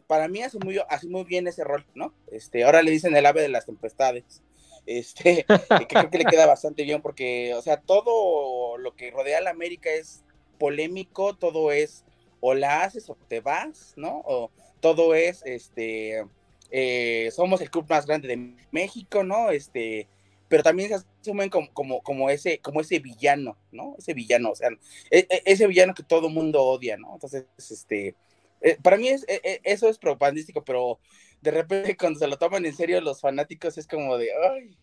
para 0.10 0.28
mí 0.28 0.41
hace 0.41 0.57
muy, 0.57 1.24
bien 1.24 1.45
ese 1.45 1.64
rol, 1.64 1.86
¿no? 1.93 2.16
Este, 2.32 2.64
ahora 2.64 2.82
le 2.82 2.89
dicen 2.89 3.16
el 3.16 3.28
ave 3.28 3.43
de 3.43 3.49
las 3.49 3.68
tempestades. 3.68 4.41
Este, 4.88 5.45
que 5.80 5.86
creo 5.88 6.10
que 6.10 6.18
le 6.18 6.26
queda 6.26 6.47
bastante 6.47 6.82
bien 6.82 7.03
porque, 7.03 7.53
o 7.53 7.62
sea, 7.62 7.80
todo 7.80 8.80
lo 8.80 8.95
que 8.95 9.12
rodea 9.12 9.38
a 9.38 9.41
la 9.41 9.51
América 9.51 9.91
es 9.91 10.24
polémico, 10.57 11.36
todo 11.36 11.72
es 11.72 12.05
o 12.39 12.55
la 12.55 12.82
haces 12.82 13.07
o 13.12 13.18
te 13.28 13.39
vas, 13.39 13.93
¿no? 13.97 14.24
O 14.26 14.49
todo 14.80 15.14
es, 15.14 15.43
este, 15.45 16.26
eh, 16.72 17.30
somos 17.32 17.62
el 17.62 17.70
club 17.70 17.86
más 17.88 18.07
grande 18.07 18.30
de 18.30 18.55
México, 18.72 19.24
¿no? 19.24 19.51
Este, 19.51 20.07
pero 20.47 20.64
también 20.64 20.89
se 20.89 21.05
asumen 21.22 21.51
como, 21.51 21.72
como, 21.72 22.01
como, 22.01 22.32
ese, 22.32 22.57
como 22.62 22.82
ese 22.82 22.97
villano, 22.97 23.57
¿no? 23.72 23.93
Ese 23.99 24.16
villano, 24.16 24.49
o 24.49 24.55
sea, 24.55 24.70
e, 25.12 25.28
e, 25.30 25.43
ese 25.45 25.68
villano 25.68 25.93
que 25.93 26.01
todo 26.01 26.30
mundo 26.30 26.64
odia, 26.64 26.97
¿no? 26.97 27.14
Entonces, 27.14 27.45
este, 27.60 28.16
eh, 28.62 28.78
para 28.82 28.97
mí 28.97 29.07
es, 29.07 29.26
e, 29.28 29.62
eso 29.64 29.88
es 29.88 29.97
propagandístico, 29.97 30.64
pero 30.64 30.99
de 31.41 31.51
repente 31.51 31.95
cuando 31.97 32.20
se 32.20 32.28
lo 32.28 32.38
toman 32.38 32.66
en 32.66 32.76
serio 32.76 33.01
los 33.01 33.22
fanáticos 33.22 33.78
es 33.78 33.88
como 33.88 34.18
de, 34.18 34.30
ay, 34.51 34.78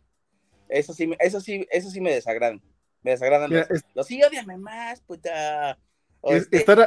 eso 0.68 0.92
sí, 0.92 1.10
eso 1.18 1.40
sí, 1.40 1.66
eso 1.70 1.90
sí 1.90 2.00
me 2.00 2.12
desagradan, 2.12 2.62
me 3.02 3.12
desagradan 3.12 3.50
los, 3.94 4.06
sí, 4.06 4.22
odiame 4.22 4.56
más, 4.58 5.00
puta. 5.00 5.78
Este, 6.22 6.56
estar, 6.56 6.86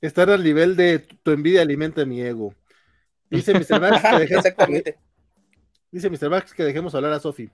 estar 0.00 0.30
al 0.30 0.42
nivel 0.42 0.76
de 0.76 1.00
tu 1.00 1.32
envidia 1.32 1.60
alimenta 1.60 2.06
mi 2.06 2.22
ego. 2.22 2.54
Dice 3.30 3.52
Mr. 3.52 3.80
Max 3.80 4.02
que 4.02 4.18
dejemos, 4.20 4.46
Exactamente. 4.46 4.98
Dice 5.90 6.08
Mr. 6.08 6.30
Max 6.30 6.54
que 6.54 6.62
dejemos 6.64 6.94
hablar 6.94 7.12
a 7.12 7.20
Sofi. 7.20 7.50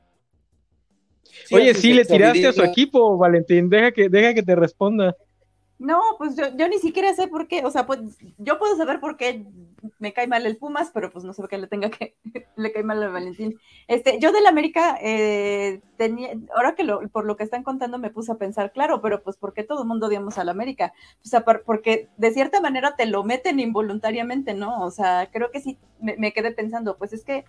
Oye, 1.51 1.74
sí, 1.74 1.93
le 1.93 2.05
tiraste 2.05 2.47
a 2.47 2.53
su 2.53 2.62
equipo, 2.62 3.16
Valentín. 3.16 3.68
Deja 3.68 3.91
que, 3.93 4.09
deja 4.09 4.35
que 4.35 4.43
te 4.43 4.55
responda. 4.55 5.16
No, 5.78 6.00
pues 6.18 6.36
yo, 6.36 6.56
yo, 6.56 6.68
ni 6.68 6.78
siquiera 6.78 7.12
sé 7.14 7.26
por 7.26 7.48
qué, 7.48 7.64
o 7.64 7.70
sea, 7.70 7.84
pues 7.84 8.00
yo 8.38 8.58
puedo 8.58 8.76
saber 8.76 9.00
por 9.00 9.16
qué 9.16 9.44
me 9.98 10.12
cae 10.12 10.28
mal 10.28 10.46
el 10.46 10.56
Pumas, 10.56 10.90
pero 10.94 11.10
pues 11.10 11.24
no 11.24 11.32
sé 11.32 11.42
por 11.42 11.50
qué 11.50 11.58
le 11.58 11.66
tenga 11.66 11.90
que, 11.90 12.16
le 12.56 12.72
cae 12.72 12.84
mal 12.84 13.02
al 13.02 13.12
Valentín. 13.12 13.58
Este, 13.88 14.18
yo 14.20 14.32
del 14.32 14.46
América, 14.46 14.96
eh, 15.02 15.80
tenía, 15.96 16.30
ahora 16.54 16.74
que 16.76 16.84
lo, 16.84 17.00
por 17.08 17.24
lo 17.24 17.36
que 17.36 17.42
están 17.44 17.64
contando 17.64 17.98
me 17.98 18.10
puse 18.10 18.32
a 18.32 18.36
pensar, 18.36 18.72
claro, 18.72 19.02
pero 19.02 19.22
pues 19.22 19.36
¿por 19.36 19.52
qué 19.52 19.64
todo 19.64 19.82
el 19.82 19.88
mundo 19.88 20.06
odiamos 20.06 20.38
al 20.38 20.48
América? 20.48 20.92
O 21.24 21.28
sea, 21.28 21.44
porque 21.44 22.08
de 22.16 22.30
cierta 22.32 22.60
manera 22.60 22.94
te 22.96 23.06
lo 23.06 23.24
meten 23.24 23.58
involuntariamente, 23.58 24.54
¿no? 24.54 24.80
O 24.84 24.90
sea, 24.92 25.28
creo 25.32 25.50
que 25.50 25.60
sí, 25.60 25.78
me, 26.00 26.16
me 26.16 26.32
quedé 26.32 26.52
pensando, 26.52 26.96
pues 26.96 27.12
es 27.12 27.24
que 27.24 27.44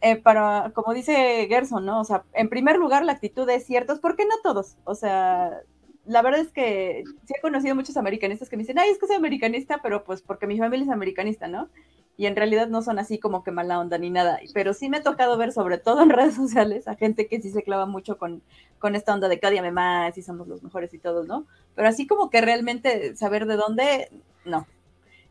eh, 0.00 0.16
para, 0.16 0.72
como 0.74 0.94
dice 0.94 1.46
Gerson, 1.48 1.84
¿no? 1.84 2.00
O 2.00 2.04
sea, 2.04 2.24
en 2.32 2.48
primer 2.48 2.76
lugar 2.78 3.04
la 3.04 3.12
actitud 3.12 3.48
es 3.50 3.64
cierta, 3.66 3.94
¿por 3.96 4.16
qué 4.16 4.24
no 4.24 4.34
todos? 4.42 4.76
O 4.84 4.94
sea, 4.94 5.62
la 6.08 6.22
verdad 6.22 6.40
es 6.40 6.50
que 6.52 7.04
sí 7.26 7.34
he 7.36 7.40
conocido 7.40 7.74
muchos 7.74 7.96
americanistas 7.98 8.48
que 8.48 8.56
me 8.56 8.62
dicen, 8.62 8.78
ay, 8.78 8.90
es 8.90 8.98
que 8.98 9.06
soy 9.06 9.16
americanista, 9.16 9.80
pero 9.82 10.04
pues 10.04 10.22
porque 10.22 10.46
mi 10.46 10.58
familia 10.58 10.84
es 10.84 10.90
americanista, 10.90 11.48
¿no? 11.48 11.68
Y 12.16 12.26
en 12.26 12.34
realidad 12.34 12.66
no 12.68 12.80
son 12.80 12.98
así 12.98 13.18
como 13.18 13.44
que 13.44 13.50
mala 13.50 13.78
onda 13.78 13.98
ni 13.98 14.08
nada. 14.08 14.40
Pero 14.54 14.72
sí 14.72 14.88
me 14.88 14.96
ha 14.96 15.02
tocado 15.02 15.36
ver, 15.36 15.52
sobre 15.52 15.76
todo 15.76 16.02
en 16.02 16.08
redes 16.10 16.34
sociales, 16.34 16.88
a 16.88 16.96
gente 16.96 17.28
que 17.28 17.40
sí 17.42 17.50
se 17.50 17.62
clava 17.62 17.84
mucho 17.84 18.16
con, 18.16 18.42
con 18.78 18.96
esta 18.96 19.12
onda 19.12 19.28
de 19.28 19.38
cada 19.38 19.70
más 19.70 20.16
y 20.16 20.22
somos 20.22 20.48
los 20.48 20.62
mejores 20.62 20.92
y 20.94 20.98
todos, 20.98 21.26
¿no? 21.26 21.46
Pero 21.74 21.88
así 21.88 22.06
como 22.06 22.30
que 22.30 22.40
realmente 22.40 23.14
saber 23.14 23.44
de 23.46 23.56
dónde, 23.56 24.10
no. 24.46 24.66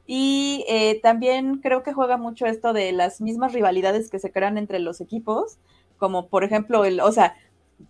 Y 0.05 0.63
eh, 0.69 1.01
también 1.01 1.57
creo 1.57 1.82
que 1.82 1.91
juega 1.91 2.17
mucho 2.17 2.45
esto 2.45 2.71
de 2.71 2.91
las 2.91 3.19
mismas 3.19 3.51
rivalidades 3.51 4.09
que 4.09 4.19
se 4.19 4.32
crean 4.32 4.57
entre 4.57 4.80
los 4.80 5.01
equipos, 5.01 5.57
como 5.97 6.28
por 6.28 6.43
ejemplo 6.43 6.86
el, 6.86 7.01
o 7.01 7.11
sea, 7.11 7.36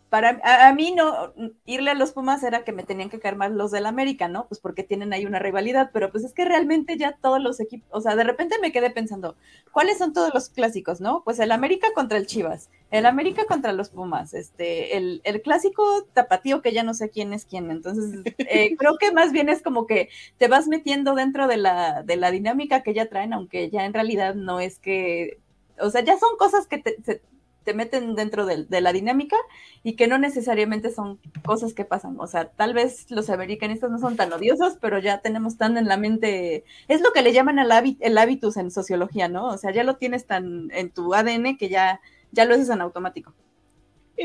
para 0.10 0.40
a, 0.44 0.74
mí 0.74 0.94
no 0.96 1.34
irle 1.66 1.92
a 1.92 1.94
los 1.94 2.12
Pumas 2.14 2.42
era 2.44 2.64
que 2.64 2.72
me 2.72 2.84
tenían 2.84 3.10
que 3.10 3.20
caer 3.20 3.36
más 3.36 3.52
los 3.52 3.72
del 3.72 3.86
América, 3.86 4.28
¿no? 4.30 4.48
Pues 4.48 4.60
porque 4.60 4.84
tienen 4.84 5.12
ahí 5.12 5.26
una 5.26 5.40
rivalidad, 5.40 5.92
pero 5.92 6.12
pues 6.12 6.24
es 6.24 6.34
que 6.34 6.46
realmente 6.46 6.98
ya 6.98 7.18
todos 7.22 7.42
los 7.42 7.60
equipos, 7.60 7.90
o 7.92 8.00
sea, 8.00 8.16
de 8.16 8.24
repente 8.24 8.56
me 8.62 8.72
quedé 8.72 8.90
pensando, 8.90 9.36
¿cuáles 9.72 9.98
son 9.98 10.14
todos 10.14 10.34
los 10.34 10.50
clásicos, 10.50 11.02
no? 11.02 11.24
Pues 11.26 11.40
el 11.40 11.52
América 11.52 11.88
contra 11.94 12.18
el 12.18 12.26
Chivas, 12.26 12.70
el 12.90 13.06
América 13.06 13.46
contra 13.48 13.74
los 13.74 13.90
Pumas, 13.90 14.34
este, 14.34 14.98
el, 14.98 15.22
el 15.26 15.42
clásico 15.42 16.06
tapatío 16.14 16.62
que 16.62 16.72
ya 16.72 16.84
no 16.84 16.94
sé 16.94 17.10
quién 17.10 17.34
es 17.34 17.46
quién, 17.46 17.70
entonces 17.70 18.22
eh, 18.38 18.76
creo 18.80 18.98
que 18.98 19.12
más 19.12 19.34
bien 19.34 19.50
es 19.50 19.62
como 19.62 19.88
que 19.88 20.10
te 20.38 20.48
vas 20.48 20.68
metiendo 20.68 21.16
dentro 21.16 21.48
de 21.48 21.58
la, 21.58 22.04
de 22.04 22.16
la 22.16 22.32
dinámica 22.32 22.82
que 22.82 22.94
ya 22.94 23.08
traen, 23.08 23.34
aunque 23.34 23.70
ya 23.70 23.86
en 23.86 23.94
realidad 23.94 24.36
no 24.36 24.62
es 24.62 24.80
que, 24.80 25.40
o 25.80 25.90
sea, 25.90 26.02
ya 26.02 26.18
son 26.18 26.38
cosas 26.38 26.66
que 26.68 26.78
te, 26.78 27.22
te 27.68 27.74
meten 27.74 28.16
dentro 28.16 28.46
de, 28.46 28.66
la 28.80 28.94
dinámica 28.94 29.36
y 29.84 29.98
que 29.98 30.08
no 30.08 30.18
necesariamente 30.18 30.90
son 30.90 31.20
cosas 31.44 31.74
que 31.74 31.84
pasan. 31.84 32.16
O 32.18 32.26
sea, 32.26 32.48
tal 32.48 32.74
vez 32.74 33.12
los 33.12 33.30
americanistas 33.30 33.92
no 33.92 34.00
son 34.00 34.16
tan 34.16 34.32
odiosos, 34.32 34.78
pero 34.80 35.00
ya 35.00 35.18
tenemos 35.20 35.58
tan 35.58 35.78
en 35.78 35.86
la 35.86 35.98
mente, 35.98 36.64
es 36.88 37.02
lo 37.02 37.12
que 37.12 37.22
le 37.22 37.34
llaman 37.34 37.60
el, 37.60 37.70
el 38.00 38.18
hábitus 38.18 38.56
en 38.56 38.72
sociología, 38.72 39.28
¿no? 39.28 39.48
O 39.48 39.58
sea, 39.58 39.74
ya 39.74 39.84
lo 39.84 39.98
tienes 39.98 40.26
tan 40.26 40.72
en 40.72 40.92
tu 40.92 41.14
ADN 41.14 41.58
que 41.58 41.68
ya, 41.68 42.00
ya 42.32 42.46
lo 42.46 42.56
haces 42.56 42.70
en 42.70 42.80
automático. 42.80 43.34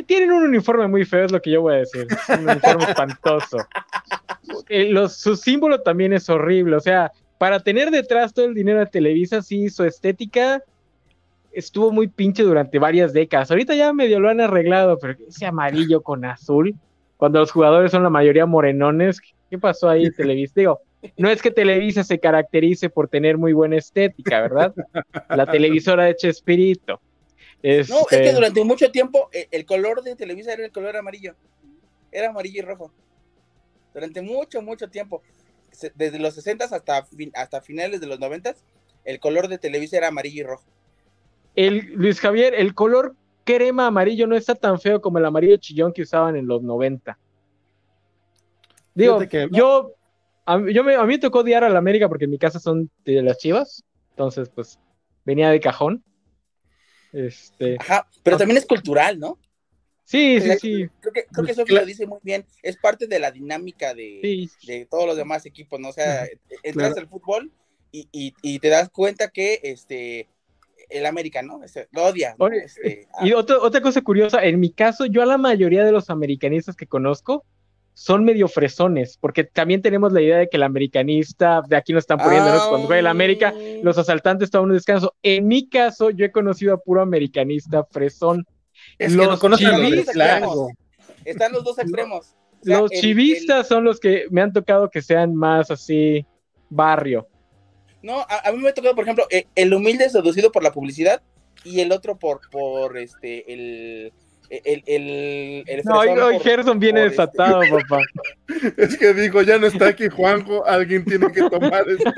Tienen 0.07 0.31
un 0.31 0.45
uniforme 0.45 0.87
muy 0.87 1.05
feo, 1.05 1.25
es 1.25 1.33
lo 1.33 1.43
que 1.43 1.51
yo 1.51 1.63
voy 1.63 1.75
a 1.75 1.79
decir. 1.79 2.07
un 2.29 2.49
uniforme 2.49 2.85
espantoso. 2.89 3.57
Eh, 4.69 4.85
los, 4.89 5.17
su 5.17 5.35
símbolo 5.35 5.81
también 5.83 6.13
es 6.13 6.31
horrible. 6.31 6.77
O 6.77 6.81
sea, 6.81 7.11
para 7.39 7.59
tener 7.59 7.91
detrás 7.91 8.33
todo 8.33 8.45
el 8.45 8.55
dinero 8.55 8.79
de 8.79 8.87
Televisa, 8.87 9.43
sí, 9.43 9.69
su 9.69 9.83
estética 9.83 10.63
estuvo 11.53 11.93
muy 11.93 12.09
pinche 12.09 12.43
durante 12.43 12.79
varias 12.79 13.13
décadas. 13.13 13.51
Ahorita 13.51 13.75
ya 13.75 13.93
medio 13.93 14.21
lo 14.21 14.29
han 14.29 14.41
arreglado, 14.41 14.99
pero 14.99 15.17
ese 15.29 15.47
amarillo 15.47 16.03
con 16.03 16.25
azul, 16.25 16.75
cuando 17.17 17.41
los 17.41 17.51
jugadores 17.51 17.91
son 17.91 18.03
la 18.03 18.11
mayoría 18.11 18.47
morenones, 18.47 19.21
¿qué 19.51 19.59
pasó 19.59 19.89
ahí 19.89 20.11
Televisa? 20.11 20.55
Digo, 20.57 20.81
no 21.17 21.31
es 21.31 21.43
que 21.43 21.51
Televisa 21.51 22.05
se 22.05 22.19
caracterice 22.19 22.91
por 22.91 23.09
tener 23.09 23.39
muy 23.39 23.53
buena 23.53 23.77
estética, 23.77 24.41
¿verdad? 24.41 24.75
La 25.29 25.47
televisora 25.47 26.05
de 26.05 26.17
Chespirito. 26.17 27.01
Este... 27.63 27.93
No, 27.93 28.01
es 28.11 28.19
que 28.19 28.33
durante 28.33 28.65
mucho 28.65 28.91
tiempo 28.91 29.29
eh, 29.33 29.49
el 29.51 29.65
color 29.65 30.03
de 30.03 30.17
Televisa 30.17 30.53
era 30.53 30.65
el 30.65 30.73
color 30.73 30.97
amarillo. 30.97 31.35
Era 32.11 32.31
amarillo 32.31 32.59
y 32.59 32.65
rojo. 32.65 32.93
Durante 33.95 34.23
mucho, 34.23 34.63
mucho 34.63 34.89
tiempo. 34.89 35.23
Desde 35.95 36.19
los 36.19 36.35
60 36.35 36.65
hasta, 36.65 37.07
hasta 37.35 37.61
finales 37.63 38.01
de 38.01 38.07
los 38.07 38.19
90 38.19 38.55
el 39.05 39.19
color 39.21 39.49
de 39.49 39.59
Televisa 39.59 39.97
era 39.97 40.09
amarillo 40.09 40.41
y 40.41 40.45
rojo 40.45 40.65
el, 41.55 41.93
Luis 41.95 42.21
Javier, 42.21 42.55
el 42.55 42.75
color 42.75 43.15
crema 43.45 43.87
amarillo 43.87 44.27
no 44.27 44.37
está 44.37 44.55
tan 44.55 44.81
feo 44.81 45.01
como 45.01 45.19
el 45.19 45.25
amarillo 45.25 45.57
chillón 45.57 45.93
que 45.93 46.03
usaban 46.03 46.37
en 46.37 46.47
los 46.47 46.63
90. 46.63 47.19
Digo, 48.95 49.23
yo, 49.51 49.95
a, 50.45 50.61
yo 50.71 50.85
me, 50.85 50.95
a 50.95 51.03
mí 51.03 51.15
me 51.15 51.19
tocó 51.19 51.41
odiar 51.41 51.65
a 51.65 51.69
la 51.69 51.79
América 51.79 52.09
porque 52.09 52.25
en 52.25 52.31
mi 52.31 52.39
casa 52.39 52.61
son 52.61 52.91
de 53.05 53.23
las 53.23 53.39
chivas, 53.39 53.83
entonces 54.11 54.51
pues 54.51 54.79
venía 55.25 55.51
de 55.51 55.61
cajón. 55.61 56.05
Este, 57.13 57.77
Ajá, 57.81 58.07
pero 58.23 58.37
también 58.37 58.59
es 58.59 58.67
cultural, 58.67 59.19
¿no? 59.19 59.39
Sí, 60.05 60.41
sí, 60.41 60.59
sí. 60.59 60.89
Creo 61.01 61.13
que, 61.13 61.25
creo 61.25 61.47
que 61.47 61.53
eso 61.53 61.65
lo 61.67 61.87
dice 61.87 62.07
muy 62.07 62.19
bien. 62.23 62.45
Es 62.63 62.77
parte 62.77 63.07
de 63.07 63.19
la 63.19 63.31
dinámica 63.31 63.95
de, 63.95 64.49
de 64.67 64.87
todos 64.91 65.07
los 65.07 65.17
demás 65.17 65.47
equipos, 65.47 65.81
¿no? 65.81 65.89
O 65.89 65.93
sea, 65.93 66.27
entras 66.63 66.97
al 66.99 67.09
fútbol 67.09 67.51
y, 67.93 68.09
y, 68.13 68.35
y, 68.43 68.59
te 68.59 68.69
das 68.69 68.91
cuenta 68.91 69.29
que 69.29 69.61
este 69.63 70.29
el 70.89 71.07
americano, 71.07 71.59
¿no? 71.59 71.65
Este, 71.65 71.89
lo 71.93 72.05
odia. 72.05 72.37
Este, 72.65 73.09
y 73.23 73.33
otra, 73.33 73.59
otra 73.61 73.81
cosa 73.81 74.01
curiosa, 74.03 74.43
en 74.45 74.61
mi 74.61 74.71
caso, 74.71 75.07
yo 75.07 75.23
a 75.23 75.27
la 75.27 75.39
mayoría 75.39 75.85
de 75.85 75.93
los 75.93 76.11
americanistas 76.11 76.77
que 76.77 76.87
conozco 76.87 77.45
son 77.95 78.25
medio 78.25 78.49
fresones, 78.49 79.19
porque 79.21 79.45
también 79.45 79.83
tenemos 79.83 80.13
la 80.13 80.23
idea 80.23 80.39
de 80.39 80.49
que 80.49 80.57
el 80.57 80.63
americanista, 80.63 81.63
de 81.69 81.77
aquí 81.77 81.93
nos 81.93 82.03
están 82.03 82.19
poniendo, 82.19 82.51
cuando 82.69 82.87
juega 82.87 83.01
el 83.01 83.07
América, 83.07 83.53
los 83.83 83.99
asaltantes 83.99 84.51
toman 84.51 84.71
un 84.71 84.77
descanso. 84.77 85.15
En 85.23 85.47
mi 85.47 85.69
caso, 85.69 86.11
yo 86.11 86.25
he 86.25 86.33
conocido 86.33 86.75
a 86.75 86.79
puro 86.79 87.03
americanista 87.03 87.85
fresón. 87.85 88.47
Es 88.99 89.13
los 89.13 89.39
que 89.39 89.49
chivistas, 89.57 90.17
Están 91.25 91.53
los 91.53 91.65
dos 91.65 91.79
extremos. 91.79 92.35
los 92.63 92.91
chivistas 92.91 93.69
son 93.69 93.85
los 93.85 94.01
que 94.01 94.27
me 94.31 94.41
han 94.41 94.53
tocado 94.53 94.89
que 94.89 95.03
sean 95.03 95.35
más 95.35 95.71
así 95.71 96.27
barrio. 96.71 97.29
No, 98.03 98.27
a, 98.29 98.51
mí 98.53 98.59
me 98.59 98.69
ha 98.69 98.75
tocado, 98.75 98.95
por 98.95 99.05
ejemplo, 99.05 99.27
eh, 99.31 99.47
el 99.55 99.73
humilde 99.73 100.11
seducido 100.11 100.51
por 100.51 100.63
la 100.63 100.73
publicidad 100.73 101.23
y 101.65 101.81
el 101.81 101.93
otro 101.93 102.19
por, 102.19 102.41
por 102.51 102.99
este, 102.99 103.53
el, 103.53 104.13
el, 104.51 104.83
el, 104.87 105.65
el 105.67 105.83
no, 105.85 105.99
hoy, 105.99 106.39
Gerson 106.41 106.79
viene 106.79 107.07
este 107.07 107.23
desatado, 107.23 107.61
papá. 107.89 108.01
Es 108.77 108.99
que 108.99 109.15
digo, 109.15 109.43
ya 109.43 109.59
no 109.59 109.67
está 109.67 109.89
aquí 109.89 110.09
Juanjo, 110.09 110.67
alguien 110.67 111.05
tiene 111.05 111.31
que 111.33 111.49
tomar 111.49 111.85
este. 111.89 112.13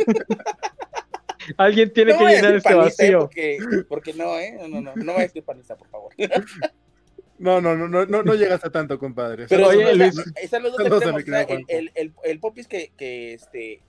Alguien 1.58 1.92
tiene 1.92 2.16
que 2.16 2.24
llenar 2.24 2.54
este 2.54 2.74
vacío. 2.74 3.18
Porque, 3.20 3.58
porque, 3.88 4.14
no, 4.14 4.38
¿eh? 4.38 4.56
No, 4.58 4.68
no, 4.68 4.80
no, 4.80 4.92
no 4.96 5.12
a 5.12 5.28
ser 5.28 5.42
panista, 5.44 5.76
por 5.76 5.88
favor. 5.88 6.12
No, 7.38 7.60
no, 7.60 7.76
no, 7.76 7.88
no, 7.88 8.22
no, 8.22 8.34
llegas 8.34 8.64
a 8.64 8.70
tanto, 8.70 8.98
compadre. 8.98 9.46
Pero 9.48 9.68
oye, 9.68 10.10
están 10.40 10.62
los 10.62 10.76
dos 10.76 11.02
extremos. 11.02 11.66
el, 11.68 11.90
el, 11.94 12.14
el, 12.22 12.40
popis 12.40 12.66
que, 12.68 12.92
que, 12.96 13.34
este, 13.34 13.82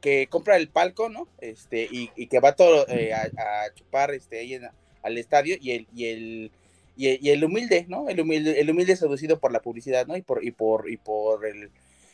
que, 0.00 0.26
compra 0.28 0.56
el 0.56 0.68
palco, 0.68 1.08
¿no? 1.08 1.28
Este, 1.40 1.88
y, 1.90 2.26
que 2.26 2.40
va 2.40 2.56
todo 2.56 2.86
eh, 2.88 3.12
a, 3.14 3.74
chupar 3.74 4.12
este, 4.12 4.40
ahí 4.40 4.60
al 5.02 5.18
estadio, 5.18 5.56
y 5.60 5.72
el, 5.72 5.86
y 5.94 6.06
el, 6.06 6.52
y 6.96 7.30
el, 7.30 7.44
humilde, 7.44 7.86
¿no? 7.88 8.08
El 8.08 8.20
humilde, 8.20 8.60
el 8.60 8.70
humilde 8.70 8.96
seducido 8.96 9.38
por 9.38 9.52
la 9.52 9.60
publicidad, 9.60 10.06
¿no? 10.06 10.16
Y 10.16 10.22
por, 10.22 10.44
y 10.44 10.50
por, 10.50 10.90
y 10.90 10.96
por 10.96 11.46
el, 11.46 11.70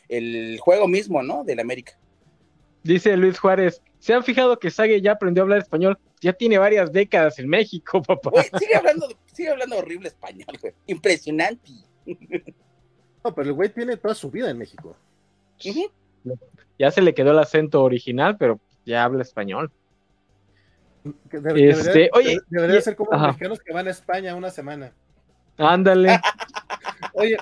el 0.09 0.59
juego 0.59 0.87
mismo, 0.87 1.23
¿no? 1.23 1.43
Del 1.43 1.59
América. 1.59 1.97
Dice 2.83 3.17
Luis 3.17 3.39
Juárez, 3.39 3.81
¿se 3.97 4.13
han 4.13 4.23
fijado 4.23 4.59
que 4.59 4.69
Sague 4.69 5.01
ya 5.01 5.13
aprendió 5.13 5.41
a 5.41 5.45
hablar 5.45 5.59
español? 5.59 5.97
Ya 6.21 6.33
tiene 6.33 6.59
varias 6.59 6.91
décadas 6.91 7.39
en 7.39 7.49
México, 7.49 8.01
papá. 8.07 8.31
sigue 8.59 8.75
hablando, 8.75 9.07
sigue 9.33 9.49
hablando 9.49 9.77
horrible 9.77 10.09
español, 10.09 10.55
güey. 10.61 10.73
Impresionante. 10.85 11.71
No, 13.23 13.33
pero 13.33 13.49
el 13.49 13.53
güey 13.53 13.69
tiene 13.69 13.97
toda 13.97 14.13
su 14.13 14.29
vida 14.29 14.51
en 14.51 14.59
México. 14.59 14.95
Ujú. 15.65 15.89
Ya 16.77 16.91
se 16.91 17.01
le 17.01 17.13
quedó 17.13 17.31
el 17.31 17.39
acento 17.39 17.83
original, 17.83 18.37
pero 18.37 18.59
ya 18.85 19.03
habla 19.03 19.21
español. 19.21 19.71
De- 21.03 21.69
Este, 21.69 21.83
debería, 21.83 22.09
oye, 22.13 22.39
debería 22.49 22.79
y- 22.79 22.81
ser 22.81 22.95
como 22.95 23.13
ajá. 23.13 23.27
los 23.27 23.33
mexicanos 23.35 23.59
que 23.59 23.73
van 23.73 23.87
a 23.87 23.91
España 23.91 24.35
una 24.35 24.49
semana. 24.49 24.91
Ándale. 25.57 26.19
Oye, 27.13 27.37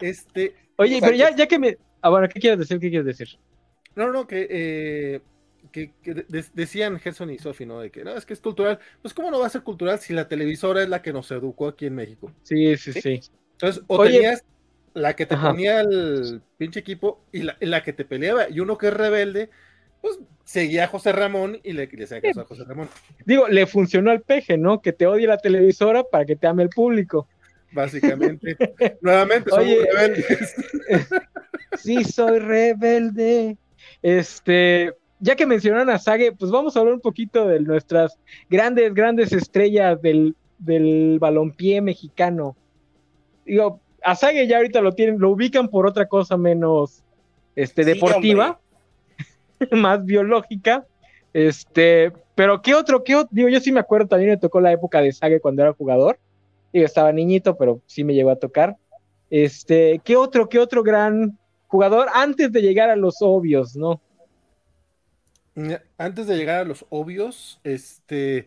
este, 0.00 0.54
Oye, 0.76 0.98
pero 1.00 1.14
ya, 1.16 1.34
ya 1.34 1.46
que 1.46 1.58
me. 1.58 1.76
Ah, 2.00 2.08
bueno, 2.10 2.28
¿qué 2.28 2.40
quieres 2.40 2.58
decir? 2.58 2.78
¿Qué 2.78 2.88
quieres 2.90 3.06
decir? 3.06 3.38
no, 3.96 4.10
no, 4.10 4.26
que, 4.26 4.46
eh, 4.50 5.20
que, 5.70 5.92
que 6.02 6.14
de- 6.14 6.44
decían 6.54 6.98
Gerson 6.98 7.30
y 7.30 7.38
Sofi, 7.38 7.64
¿no? 7.66 7.80
De 7.80 7.90
que 7.90 8.02
no, 8.04 8.12
es 8.16 8.24
que 8.26 8.32
es 8.34 8.40
cultural. 8.40 8.78
Pues, 9.02 9.12
¿cómo 9.14 9.30
no 9.30 9.38
va 9.40 9.46
a 9.46 9.50
ser 9.50 9.62
cultural 9.62 9.98
si 10.00 10.12
la 10.14 10.26
televisora 10.28 10.82
es 10.82 10.88
la 10.88 11.02
que 11.02 11.12
nos 11.12 11.30
educó 11.30 11.68
aquí 11.68 11.86
en 11.86 11.94
México? 11.96 12.32
Sí, 12.42 12.76
sí, 12.76 12.92
Sí. 12.92 13.00
sí. 13.00 13.20
Entonces, 13.52 13.82
o 13.86 13.98
Oye. 13.98 14.12
tenías 14.14 14.44
la 14.94 15.14
que 15.14 15.26
te 15.26 15.34
Ajá. 15.34 15.50
ponía 15.50 15.80
el 15.80 16.40
pinche 16.56 16.80
equipo 16.80 17.24
y 17.32 17.42
la, 17.42 17.56
y 17.60 17.66
la 17.66 17.82
que 17.82 17.92
te 17.92 18.04
peleaba, 18.04 18.48
y 18.48 18.60
uno 18.60 18.78
que 18.78 18.88
es 18.88 18.94
rebelde, 18.94 19.50
pues 20.00 20.18
seguía 20.44 20.84
a 20.84 20.88
José 20.88 21.12
Ramón 21.12 21.58
y 21.62 21.72
le, 21.72 21.86
le 21.86 22.04
hacía 22.04 22.20
caso 22.20 22.40
a 22.42 22.44
José 22.44 22.64
Ramón, 22.64 22.88
Digo, 23.24 23.48
le 23.48 23.66
funcionó 23.66 24.10
al 24.10 24.20
peje, 24.22 24.56
¿no? 24.58 24.80
Que 24.82 24.92
te 24.92 25.06
odie 25.06 25.26
la 25.26 25.38
televisora 25.38 26.04
para 26.04 26.24
que 26.24 26.36
te 26.36 26.46
ame 26.46 26.62
el 26.62 26.68
público. 26.68 27.26
básicamente. 27.72 28.56
Nuevamente, 29.00 29.50
somos 29.50 29.64
Oye. 29.64 29.84
rebeldes. 29.92 30.54
Sí, 31.78 32.04
soy 32.04 32.38
rebelde. 32.38 33.56
Este, 34.00 34.92
ya 35.18 35.34
que 35.34 35.44
mencionaron 35.44 35.90
a 35.90 35.98
Sage, 35.98 36.30
pues 36.32 36.50
vamos 36.52 36.76
a 36.76 36.80
hablar 36.80 36.94
un 36.94 37.00
poquito 37.00 37.48
de 37.48 37.58
nuestras 37.60 38.16
grandes, 38.48 38.94
grandes 38.94 39.32
estrellas 39.32 40.00
del, 40.00 40.36
del 40.58 41.18
balompié 41.18 41.80
mexicano. 41.80 42.56
Digo, 43.44 43.80
a 44.04 44.14
Sage 44.14 44.46
ya 44.46 44.58
ahorita 44.58 44.80
lo 44.80 44.92
tienen, 44.92 45.18
lo 45.18 45.30
ubican 45.30 45.68
por 45.68 45.86
otra 45.86 46.06
cosa 46.06 46.36
menos 46.36 47.02
este, 47.56 47.84
Sí, 47.84 47.90
deportiva, 47.90 48.60
más 49.72 50.04
biológica. 50.04 50.86
Este, 51.32 52.12
pero 52.34 52.62
¿qué 52.62 52.74
otro? 52.74 53.02
¿Qué 53.02 53.16
otro? 53.16 53.30
Digo, 53.32 53.48
yo 53.48 53.60
sí 53.60 53.72
me 53.72 53.80
acuerdo, 53.80 54.08
también 54.08 54.30
me 54.30 54.36
tocó 54.36 54.60
la 54.60 54.72
época 54.72 55.00
de 55.00 55.12
Sage 55.12 55.40
cuando 55.40 55.62
era 55.62 55.72
jugador. 55.72 56.18
Digo, 56.72 56.84
estaba 56.84 57.12
niñito, 57.12 57.56
pero 57.56 57.80
sí 57.86 58.04
me 58.04 58.14
llegó 58.14 58.30
a 58.30 58.36
tocar. 58.36 58.76
Este, 59.30 60.00
¿qué 60.04 60.16
otro, 60.16 60.48
qué 60.48 60.58
otro 60.58 60.82
gran 60.82 61.38
jugador 61.66 62.08
antes 62.14 62.52
de 62.52 62.62
llegar 62.62 62.90
a 62.90 62.96
los 62.96 63.16
obvios, 63.20 63.74
¿no? 63.74 64.00
Antes 65.98 66.26
de 66.26 66.36
llegar 66.36 66.60
a 66.60 66.64
los 66.64 66.84
obvios, 66.90 67.60
este, 67.64 68.46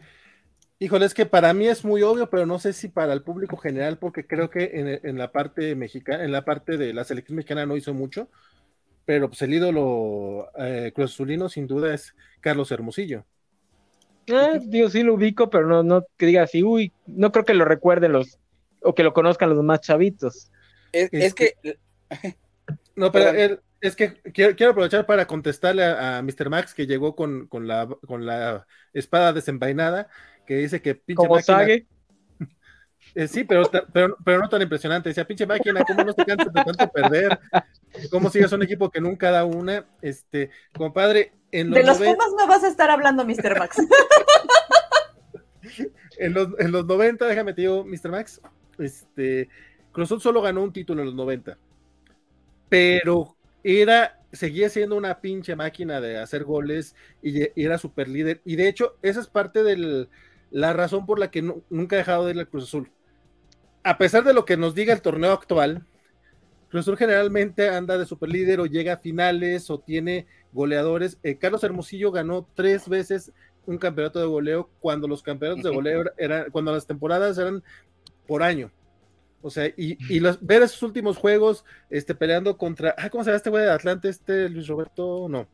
híjole, 0.79 1.05
es 1.05 1.13
que 1.13 1.25
para 1.25 1.53
mí 1.53 1.67
es 1.67 1.83
muy 1.85 2.01
obvio, 2.03 2.29
pero 2.29 2.45
no 2.45 2.59
sé 2.59 2.73
si 2.73 2.87
para 2.89 3.13
el 3.13 3.23
público 3.23 3.57
general, 3.57 3.97
porque 3.97 4.25
creo 4.27 4.49
que 4.49 4.71
en, 4.73 4.99
en 5.07 5.17
la 5.17 5.31
parte 5.31 5.75
mexicana, 5.75 6.23
en 6.23 6.31
la 6.31 6.45
parte 6.45 6.77
de 6.77 6.93
la 6.93 7.03
selección 7.03 7.35
mexicana 7.37 7.65
no 7.65 7.77
hizo 7.77 7.93
mucho, 7.93 8.29
pero 9.05 9.29
pues 9.29 9.41
el 9.43 9.53
ídolo 9.53 10.49
eh, 10.57 10.91
Cruz 10.93 11.13
Azulino 11.13 11.49
sin 11.49 11.67
duda 11.67 11.93
es 11.93 12.15
Carlos 12.41 12.71
Hermosillo. 12.71 13.25
Eh, 14.27 14.59
digo, 14.65 14.89
sí 14.89 15.03
lo 15.03 15.13
ubico, 15.13 15.49
pero 15.49 15.65
no, 15.67 15.83
no 15.83 16.03
que 16.17 16.25
diga 16.25 16.43
así, 16.43 16.61
uy, 16.63 16.91
no 17.05 17.31
creo 17.31 17.45
que 17.45 17.53
lo 17.53 17.63
recuerden 17.65 18.11
los, 18.11 18.37
o 18.81 18.93
que 18.93 19.03
lo 19.03 19.13
conozcan 19.13 19.49
los 19.49 19.63
más 19.63 19.81
chavitos. 19.81 20.51
Es, 20.91 21.09
es 21.13 21.23
Este- 21.25 21.57
que 21.63 21.77
No, 22.95 23.11
pero 23.11 23.29
él- 23.29 23.59
es 23.79 23.95
que 23.95 24.15
quiero, 24.33 24.55
quiero 24.55 24.71
aprovechar 24.71 25.05
para 25.05 25.27
contestarle 25.27 25.83
a, 25.83 26.17
a 26.17 26.21
Mr. 26.23 26.49
Max 26.49 26.73
que 26.73 26.87
llegó 26.87 27.15
con, 27.15 27.47
con, 27.47 27.67
la, 27.67 27.87
con 28.07 28.25
la 28.25 28.65
espada 28.93 29.33
desenvainada, 29.33 30.09
que 30.47 30.55
dice 30.55 30.81
que 30.81 30.95
pinche 30.95 31.15
Como 31.17 31.35
máquina- 31.35 31.57
Sage, 31.59 31.85
Eh, 33.15 33.27
sí, 33.27 33.43
pero, 33.45 33.63
pero, 33.93 34.17
pero 34.23 34.39
no 34.39 34.49
tan 34.49 34.61
impresionante. 34.61 35.09
Decía, 35.09 35.25
pinche 35.25 35.45
máquina, 35.47 35.83
¿cómo 35.87 36.03
no 36.03 36.13
se 36.13 36.25
cansa 36.25 36.45
de 36.45 36.63
tanto 36.63 36.91
perder? 36.91 37.39
¿Cómo 38.11 38.29
sigues 38.29 38.51
un 38.51 38.61
equipo 38.63 38.91
que 38.91 38.99
nunca 39.01 39.31
da 39.31 39.45
una? 39.45 39.85
Este, 40.01 40.51
compadre, 40.75 41.31
en 41.51 41.69
los, 41.69 41.79
De 41.79 41.85
los 41.85 41.99
noven- 41.99 42.13
Pumas 42.15 42.33
no 42.37 42.47
vas 42.47 42.63
a 42.63 42.67
estar 42.67 42.89
hablando, 42.91 43.25
Mr. 43.25 43.57
Max. 43.57 43.77
en 46.19 46.33
los, 46.33 46.49
en 46.59 46.71
los 46.71 46.85
90, 46.85 47.25
déjame 47.27 47.53
te 47.53 47.61
digo, 47.61 47.83
Mr. 47.85 48.09
Max, 48.11 48.41
este, 48.77 49.49
Cruz 49.91 50.07
Azul 50.07 50.21
solo 50.21 50.41
ganó 50.41 50.63
un 50.63 50.73
título 50.73 51.01
en 51.01 51.07
los 51.07 51.15
90, 51.15 51.57
pero 52.69 53.35
era, 53.63 54.19
seguía 54.31 54.69
siendo 54.69 54.95
una 54.95 55.19
pinche 55.21 55.55
máquina 55.55 56.01
de 56.01 56.17
hacer 56.19 56.43
goles 56.43 56.95
y, 57.21 57.43
y 57.59 57.65
era 57.65 57.77
super 57.77 58.07
líder. 58.07 58.41
Y 58.45 58.55
de 58.55 58.67
hecho, 58.67 58.97
esa 59.01 59.19
es 59.21 59.27
parte 59.27 59.63
de 59.63 60.07
la 60.51 60.73
razón 60.73 61.05
por 61.05 61.19
la 61.19 61.29
que 61.31 61.41
nu- 61.41 61.63
nunca 61.69 61.95
ha 61.95 61.99
dejado 61.99 62.25
de 62.25 62.33
ir 62.33 62.39
al 62.39 62.47
Cruz 62.49 62.65
Azul. 62.65 62.91
A 63.83 63.97
pesar 63.97 64.23
de 64.23 64.33
lo 64.33 64.45
que 64.45 64.57
nos 64.57 64.75
diga 64.75 64.93
el 64.93 65.01
torneo 65.01 65.31
actual, 65.31 65.85
Cruz 66.69 66.81
Azul 66.81 66.97
generalmente 66.97 67.69
anda 67.69 67.97
de 67.97 68.05
super 68.05 68.29
líder 68.29 68.59
o 68.59 68.65
llega 68.65 68.93
a 68.93 68.97
finales 68.97 69.69
o 69.69 69.79
tiene 69.79 70.27
goleadores. 70.51 71.17
Eh, 71.23 71.37
Carlos 71.37 71.63
Hermosillo 71.63 72.11
ganó 72.11 72.47
tres 72.55 72.89
veces 72.89 73.31
un 73.65 73.77
campeonato 73.77 74.19
de 74.19 74.25
goleo 74.25 74.69
cuando 74.79 75.07
los 75.07 75.21
campeonatos 75.23 75.63
de 75.63 75.69
goleo 75.73 76.05
eran, 76.17 76.49
cuando 76.51 76.71
las 76.73 76.85
temporadas 76.87 77.37
eran 77.37 77.63
por 78.25 78.43
año. 78.43 78.71
O 79.41 79.49
sea, 79.49 79.67
y, 79.67 79.97
y 80.13 80.19
los, 80.19 80.45
ver 80.45 80.63
esos 80.63 80.81
últimos 80.83 81.15
juegos 81.17 81.63
este, 81.89 82.15
peleando 82.15 82.57
contra. 82.57 82.95
Ah, 82.97 83.09
¿Cómo 83.09 83.23
se 83.23 83.29
llama 83.29 83.37
este 83.37 83.49
güey 83.49 83.63
de 83.63 83.71
Atlante? 83.71 84.09
Este 84.09 84.49
Luis 84.49 84.67
Roberto, 84.67 85.27
no. 85.29 85.47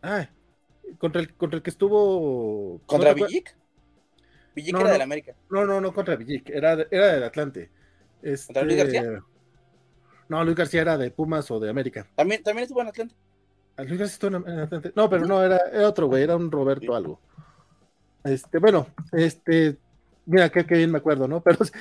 Ah, 0.00 0.28
contra 0.98 1.20
el, 1.20 1.34
contra 1.34 1.56
el 1.58 1.62
que 1.62 1.70
estuvo. 1.70 2.80
contra 2.86 3.10
¿no 3.10 3.14
te 3.16 3.20
acuer- 3.22 3.28
Villic. 3.28 3.56
Villic 4.58 4.72
No, 4.74 4.80
era 4.80 4.88
no. 4.88 4.92
del 4.94 5.02
América. 5.02 5.34
No, 5.50 5.64
no, 5.64 5.80
no 5.80 5.92
contra 5.94 6.16
Villic, 6.16 6.50
era, 6.50 6.76
de- 6.76 6.88
era 6.90 7.06
del 7.14 7.22
Atlante. 7.24 7.70
Este, 8.22 8.46
¿Contra 8.46 8.62
Luis 8.64 8.76
García? 8.76 9.22
No, 10.28 10.44
Luis 10.44 10.56
García 10.56 10.80
era 10.82 10.98
de 10.98 11.10
Pumas 11.10 11.50
o 11.50 11.58
de 11.60 11.70
América. 11.70 12.06
También, 12.14 12.42
también 12.42 12.64
estuvo 12.64 12.80
en 12.82 12.88
Atlanta. 12.88 13.14
Ah, 13.76 13.82
Luis 13.84 13.98
García 13.98 14.14
estuvo 14.14 14.36
en 14.48 14.58
Atlante. 14.58 14.92
No, 14.94 15.08
pero 15.08 15.24
no, 15.26 15.42
era, 15.42 15.58
era 15.72 15.88
otro 15.88 16.06
güey, 16.08 16.22
era 16.24 16.36
un 16.36 16.50
Roberto 16.50 16.94
algo. 16.94 17.20
Este, 18.24 18.58
bueno, 18.58 18.88
este, 19.12 19.78
mira, 20.26 20.50
qué, 20.50 20.66
qué 20.66 20.74
bien 20.76 20.90
me 20.90 20.98
acuerdo, 20.98 21.26
¿no? 21.28 21.40
Pero, 21.42 21.64
sí, 21.64 21.72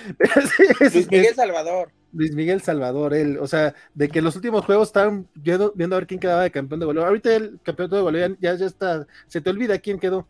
es- 0.79 0.93
Luis 0.93 1.07
Miguel 1.11 1.25
es- 1.25 1.35
Salvador. 1.35 1.91
Luis 2.13 2.33
Miguel 2.33 2.61
Salvador, 2.61 3.13
él, 3.13 3.37
o 3.37 3.47
sea, 3.47 3.75
de 3.93 4.07
que 4.07 4.21
los 4.21 4.35
últimos 4.37 4.63
juegos 4.63 4.87
estaban 4.87 5.27
viendo, 5.35 5.73
viendo 5.75 5.95
a 5.95 5.99
ver 5.99 6.07
quién 6.07 6.21
quedaba 6.21 6.43
de 6.43 6.51
campeón 6.51 6.79
de 6.79 6.85
goleo. 6.85 7.05
Ahorita 7.05 7.35
el 7.35 7.59
campeón 7.63 7.89
de 7.89 7.99
goleo 7.99 8.37
ya, 8.39 8.53
ya 8.55 8.65
está, 8.65 9.05
se 9.27 9.41
te 9.41 9.49
olvida 9.49 9.77
quién 9.79 9.99
quedó. 9.99 10.25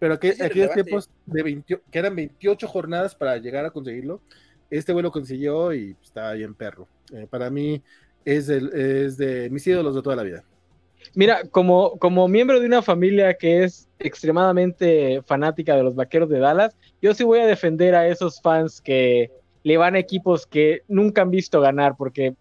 Pero 0.00 0.14
aqu- 0.18 0.30
Es 0.30 0.40
aquellos 0.40 0.72
tiempos 0.72 1.10
de 1.26 1.42
20 1.44 1.80
que 1.90 1.98
eran 1.98 2.16
28 2.16 2.66
jornadas 2.66 3.14
para 3.14 3.36
llegar 3.36 3.64
a 3.64 3.70
conseguirlo, 3.70 4.20
este 4.70 4.92
güey 4.92 5.02
lo 5.04 5.12
consiguió 5.12 5.72
y 5.72 5.94
estaba 6.02 6.32
bien 6.32 6.54
perro. 6.54 6.88
Eh, 7.12 7.26
para 7.30 7.50
mí 7.50 7.80
es, 8.24 8.48
el, 8.48 8.72
es 8.72 9.16
de 9.16 9.48
mis 9.50 9.64
ídolos 9.66 9.94
de 9.94 10.02
toda 10.02 10.16
la 10.16 10.22
vida. 10.24 10.42
Mira, 11.14 11.42
como, 11.50 11.98
como 11.98 12.28
miembro 12.28 12.60
de 12.60 12.66
una 12.66 12.82
familia 12.82 13.34
que 13.34 13.64
es 13.64 13.88
extremadamente 13.98 15.22
fanática 15.26 15.74
de 15.76 15.82
los 15.82 15.94
vaqueros 15.94 16.28
de 16.28 16.38
Dallas, 16.38 16.76
yo 17.02 17.14
sí 17.14 17.24
voy 17.24 17.40
a 17.40 17.46
defender 17.46 17.94
a 17.94 18.06
esos 18.08 18.40
fans 18.40 18.80
que 18.80 19.30
le 19.62 19.76
van 19.76 19.94
a 19.94 19.98
equipos 19.98 20.46
que 20.46 20.82
nunca 20.88 21.22
han 21.22 21.30
visto 21.30 21.60
ganar, 21.60 21.96
porque 21.96 22.34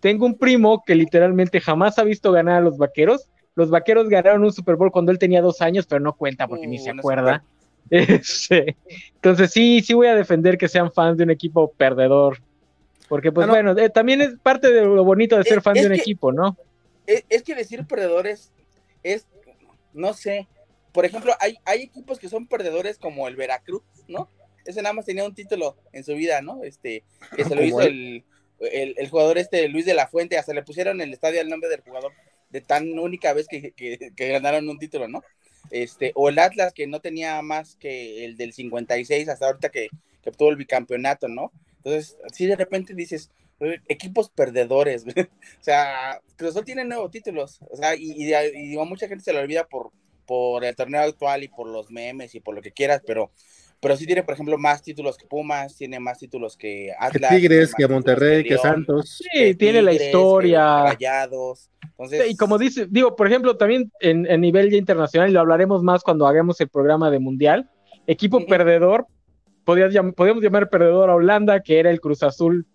tengo 0.00 0.26
un 0.26 0.36
primo 0.38 0.82
que 0.86 0.94
literalmente 0.94 1.60
jamás 1.60 1.98
ha 1.98 2.04
visto 2.04 2.30
ganar 2.32 2.56
a 2.58 2.60
los 2.60 2.76
vaqueros. 2.78 3.28
Los 3.60 3.70
vaqueros 3.70 4.08
ganaron 4.08 4.42
un 4.42 4.52
Super 4.52 4.76
Bowl 4.76 4.90
cuando 4.90 5.12
él 5.12 5.18
tenía 5.18 5.42
dos 5.42 5.60
años, 5.60 5.86
pero 5.86 6.00
no 6.00 6.14
cuenta 6.14 6.48
porque 6.48 6.66
ni 6.66 6.78
Uh, 6.80 6.82
se 6.84 6.90
acuerda. 6.90 7.44
Este, 7.90 8.76
entonces 9.16 9.50
sí, 9.50 9.80
sí 9.82 9.94
voy 9.94 10.06
a 10.06 10.14
defender 10.14 10.56
que 10.58 10.68
sean 10.68 10.92
fans 10.92 11.16
de 11.18 11.24
un 11.24 11.30
equipo 11.30 11.72
perdedor. 11.72 12.38
Porque 13.08 13.32
pues 13.32 13.44
Ah, 13.44 13.46
no. 13.48 13.52
bueno, 13.54 13.76
eh, 13.80 13.90
también 13.90 14.20
es 14.20 14.30
parte 14.42 14.70
de 14.72 14.82
lo 14.82 15.02
bonito 15.04 15.36
de 15.36 15.42
ser 15.44 15.58
Es- 15.58 15.64
fan 15.64 15.76
es 15.76 15.82
de 15.82 15.88
un 15.88 15.94
que- 15.94 16.00
equipo, 16.00 16.30
¿no? 16.32 16.56
Es, 17.06 17.24
es 17.28 17.42
que 17.42 17.54
decir 17.56 17.84
perdedores 17.86 18.52
es, 19.02 19.26
no 19.92 20.14
sé. 20.14 20.46
Por 20.92 21.04
ejemplo, 21.04 21.32
hay, 21.40 21.58
hay 21.64 21.82
equipos 21.82 22.18
que 22.20 22.28
son 22.28 22.46
perdedores 22.46 22.98
como 22.98 23.26
el 23.28 23.34
Veracruz, 23.36 23.82
¿no? 24.06 24.28
Ese 24.64 24.82
nada 24.82 24.92
más 24.92 25.06
tenía 25.06 25.24
un 25.24 25.34
título 25.34 25.76
en 25.92 26.04
su 26.04 26.14
vida, 26.14 26.40
¿no? 26.42 26.62
Este, 26.62 27.02
que 27.34 27.44
se 27.44 27.54
lo 27.56 27.64
hizo 27.64 27.80
el, 27.80 28.22
el, 28.60 28.94
el 28.96 29.08
jugador 29.10 29.38
este 29.38 29.66
Luis 29.68 29.86
de 29.86 29.94
la 29.94 30.06
Fuente, 30.06 30.38
hasta 30.38 30.54
le 30.54 30.62
pusieron 30.62 31.00
en 31.00 31.08
el 31.08 31.14
estadio 31.14 31.40
el 31.40 31.48
nombre 31.48 31.68
del 31.70 31.80
jugador 31.80 32.12
de 32.50 32.60
tan 32.60 32.98
única 32.98 33.32
vez 33.32 33.46
que, 33.48 33.72
que- 33.72 34.12
ganaron 34.16 34.68
un 34.68 34.78
título, 34.78 35.08
¿no? 35.08 35.22
Este, 35.70 36.12
o 36.14 36.28
el 36.28 36.38
Atlas 36.38 36.72
que 36.72 36.86
no 36.86 37.00
tenía 37.00 37.40
más 37.42 37.76
que 37.76 38.24
el 38.24 38.36
del 38.36 38.52
56 38.52 39.28
hasta 39.28 39.46
ahorita 39.46 39.68
que, 39.70 39.88
obtuvo 40.26 40.50
el 40.50 40.56
bicampeonato, 40.56 41.28
¿no? 41.28 41.52
Entonces, 41.78 42.16
sí 42.32 42.46
de 42.46 42.56
repente 42.56 42.94
dices, 42.94 43.30
"Oye, 43.58 43.80
equipos 43.88 44.30
perdedores, 44.30 45.04
güey". 45.04 45.14
o 45.60 45.62
sea, 45.62 46.20
Cruz 46.36 46.50
Azul 46.50 46.64
tiene 46.64 46.84
nuevos 46.84 47.10
títulos, 47.10 47.60
o 47.70 47.76
sea, 47.76 47.94
y, 47.96 48.12
y, 48.12 48.32
y 48.74 48.78
a 48.78 48.84
mucha 48.84 49.08
gente 49.08 49.24
se 49.24 49.32
lo 49.32 49.40
olvida 49.40 49.66
por, 49.66 49.92
por 50.26 50.64
el 50.64 50.76
torneo 50.76 51.00
actual 51.02 51.42
y 51.44 51.48
por 51.48 51.68
los 51.68 51.90
memes 51.90 52.34
y 52.34 52.40
por 52.40 52.54
lo 52.54 52.62
que 52.62 52.72
quieras, 52.72 53.02
pero, 53.06 53.30
pero 53.80 53.96
sí 53.96 54.06
tiene, 54.06 54.22
por 54.22 54.34
ejemplo, 54.34 54.58
más 54.58 54.82
títulos 54.82 55.16
que 55.16 55.26
Pumas, 55.26 55.74
tiene 55.74 55.98
más 55.98 56.18
títulos 56.18 56.56
que 56.56 56.68
Que 56.68 56.92
Atlas. 56.98 57.30
Tigres, 57.30 57.50
que 57.50 57.64
más 57.64 57.74
títulos 57.76 57.90
Monterrey, 57.90 58.42
que 58.42 58.48
León, 58.50 58.62
Santos. 58.62 59.18
Sí, 59.18 59.28
que 59.32 59.54
tiene 59.54 59.82
la 59.82 59.90
Tigres, 59.92 60.08
que 60.10 60.16
historia. 60.18 60.82
Rayados. 60.84 61.70
Entonces, 61.82 62.30
Y 62.30 62.36
como 62.36 62.58
dice, 62.58 62.86
digo, 62.90 63.16
por 63.16 63.26
ejemplo, 63.26 63.56
también 63.56 63.90
en, 64.00 64.26
en 64.26 64.40
nivel 64.40 64.70
ya 64.70 64.76
internacional, 64.76 65.30
y 65.30 65.32
lo 65.32 65.40
hablaremos 65.40 65.82
más 65.82 66.02
cuando 66.02 66.26
hagamos 66.26 66.60
el 66.60 66.68
programa 66.68 67.10
de 67.10 67.18
Mundial, 67.18 67.70
equipo 68.06 68.44
perdedor, 68.46 69.06
podías 69.64 69.92
llam- 69.92 70.14
podíamos 70.14 70.42
llamar 70.42 70.68
perdedor 70.68 71.10
a 71.10 71.14
Holanda, 71.14 71.60
que 71.62 71.78
era 71.78 71.90
el 71.90 72.00
Cruz 72.00 72.22
Azul. 72.22 72.66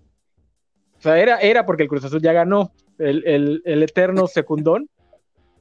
O 0.98 1.02
sea, 1.02 1.20
era, 1.20 1.40
era 1.40 1.66
porque 1.66 1.84
el 1.84 1.90
Cruz 1.90 2.06
Azul 2.06 2.22
ya 2.22 2.34
ganó, 2.34 2.72
el, 2.98 3.24
el, 3.28 3.62
el 3.66 3.84
eterno 3.84 4.28
secundón, 4.28 4.90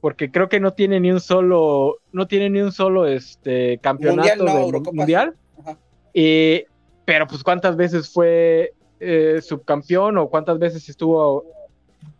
porque 0.05 0.29
creo 0.29 0.47
que 0.49 0.59
no 0.59 0.71
tiene 0.71 0.99
ni 0.99 1.11
un 1.11 1.19
solo, 1.19 1.97
no 2.11 2.27
tiene 2.27 2.47
ni 2.51 2.61
un 2.61 2.71
solo 2.71 3.07
este 3.07 3.79
campeonato 3.79 4.43
Mundial, 4.43 4.71
no, 4.71 4.79
de- 4.79 4.91
mundial. 4.91 5.35
Ajá. 5.59 5.79
Eh, 6.13 6.65
pero 7.05 7.25
pues 7.25 7.41
cuántas 7.41 7.75
veces 7.75 8.13
fue 8.13 8.73
eh, 8.99 9.39
subcampeón 9.41 10.19
o 10.19 10.29
cuántas 10.29 10.59
veces 10.59 10.87
estuvo. 10.89 11.45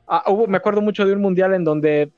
Ah, 0.07 0.23
hubo, 0.25 0.47
me 0.47 0.57
acuerdo 0.57 0.81
mucho 0.81 1.05
de 1.05 1.13
un 1.13 1.21
mundial 1.21 1.53
en 1.53 1.63
donde 1.63 2.09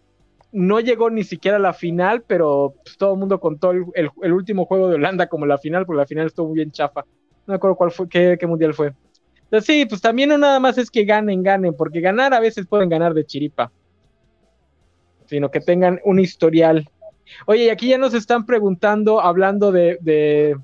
no 0.54 0.80
llegó 0.80 1.10
ni 1.10 1.26
siquiera 1.26 1.58
a 1.58 1.60
la 1.60 1.74
final, 1.74 2.24
pero 2.26 2.74
pues, 2.86 2.98
todo 2.98 3.12
el 3.12 3.20
mundo 3.20 3.38
contó 3.42 3.72
el, 3.72 3.84
el- 3.94 4.10
el 4.22 4.32
último 4.32 4.64
juego 4.68 4.88
de 4.88 4.96
Holanda 4.96 5.28
como 5.28 5.46
la 5.46 5.58
final, 5.58 5.86
porque 5.86 6.00
la 6.00 6.08
final 6.08 6.28
estuvo 6.28 6.54
bien 6.54 6.72
chafa. 6.72 7.02
No 7.46 7.52
me 7.52 7.56
acuerdo 7.56 7.76
cuál 7.76 7.92
fue, 7.92 8.08
qué, 8.08 8.38
qué 8.40 8.48
mundial 8.48 8.74
fue. 8.74 8.94
Entonces, 9.44 9.66
sí, 9.66 9.86
pues 9.86 10.00
también 10.00 10.30
no 10.30 10.38
nada 10.38 10.62
más 10.62 10.78
es 10.78 10.90
que 10.90 11.04
ganen, 11.04 11.44
ganen, 11.44 11.74
porque 11.76 12.00
ganar 12.00 12.34
a 12.34 12.40
veces 12.40 12.66
pueden 12.68 12.88
ganar 12.88 13.14
de 13.14 13.26
chiripa, 13.26 13.70
sino 15.28 15.52
que 15.52 15.60
tengan 15.60 16.00
un 16.04 16.20
historial. 16.20 16.90
Oye, 17.46 17.66
y 17.66 17.70
aquí 17.70 17.90
ya 17.90 17.98
nos 17.98 18.14
están 18.14 18.46
preguntando, 18.46 19.22
hablando 19.22 19.72
de, 19.72 19.98
de 20.02 20.58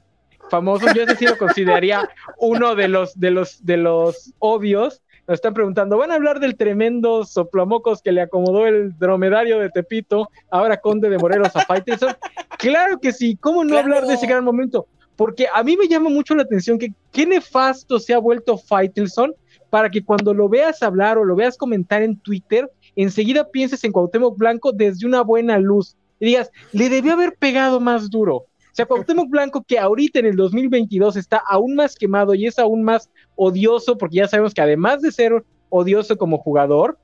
famosos, 0.50 0.94
yo 0.94 1.04
ese 1.04 1.16
sí 1.16 1.26
lo 1.26 1.38
consideraría 1.38 2.10
uno 2.40 2.76
de 2.76 2.88
los, 2.88 3.20
de 3.20 3.32
los, 3.32 3.66
de 3.66 3.78
los 3.78 4.34
obvios. 4.40 5.02
Nos 5.28 5.36
están 5.36 5.54
preguntando, 5.54 5.98
¿van 5.98 6.12
a 6.12 6.16
hablar 6.16 6.40
del 6.42 6.58
tremendo 6.58 7.24
soplamocos 7.24 8.02
que 8.02 8.12
le 8.12 8.22
acomodó 8.22 8.68
el 8.68 8.98
dromedario 8.98 9.60
de 9.60 9.70
Tepito, 9.70 10.30
ahora 10.50 10.78
conde 10.78 11.10
de 11.10 11.18
Morelos 11.18 11.56
a 11.56 11.62
Faitelson? 11.62 12.14
Claro 12.58 13.00
que 13.00 13.14
sí, 13.14 13.38
¿cómo 13.38 13.64
no 13.64 13.70
Claro. 13.72 13.84
hablar 13.86 14.06
de 14.06 14.16
ese 14.16 14.28
gran 14.28 14.44
momento? 14.44 14.86
Porque 15.16 15.48
a 15.54 15.64
mí 15.64 15.78
me 15.78 15.88
llama 15.88 16.10
mucho 16.10 16.36
la 16.36 16.44
atención 16.44 16.78
que 16.78 16.92
qué 17.12 17.26
nefasto 17.26 18.00
se 18.00 18.14
ha 18.14 18.18
vuelto 18.18 18.58
Faitelson 18.58 19.34
para 19.70 19.90
que 19.90 20.04
cuando 20.04 20.34
lo 20.34 20.50
veas 20.50 20.84
hablar 20.84 21.18
o 21.18 21.24
lo 21.24 21.36
veas 21.36 21.58
comentar 21.58 22.02
en 22.04 22.18
Twitter, 22.18 22.70
enseguida 22.96 23.50
pienses 23.50 23.84
en 23.84 23.92
Cuauhtémoc 23.92 24.38
Blanco 24.38 24.72
desde 24.72 25.06
una 25.06 25.22
buena 25.22 25.58
luz 25.58 25.96
y 26.20 26.28
digas, 26.28 26.52
le 26.72 26.90
debió 26.90 27.14
haber 27.14 27.36
pegado 27.36 27.80
más 27.80 28.10
duro. 28.10 28.36
O 28.38 28.76
sea, 28.76 28.86
Cuauhtémoc 28.86 29.30
Blanco 29.30 29.64
que 29.68 29.78
ahorita 29.78 30.20
en 30.20 30.26
el 30.26 30.36
2022 30.36 31.18
está 31.18 31.44
aún 31.48 31.76
más 31.76 31.96
quemado 31.96 32.34
y 32.34 32.48
es 32.48 32.58
aún 32.58 32.84
más 32.84 33.10
odioso, 33.36 33.98
porque 33.98 34.18
ya 34.18 34.28
sabemos 34.28 34.54
que 34.54 34.62
además 34.62 35.02
de 35.02 35.12
ser 35.12 35.44
odioso 35.70 36.18
como 36.18 36.38
jugador, 36.38 36.98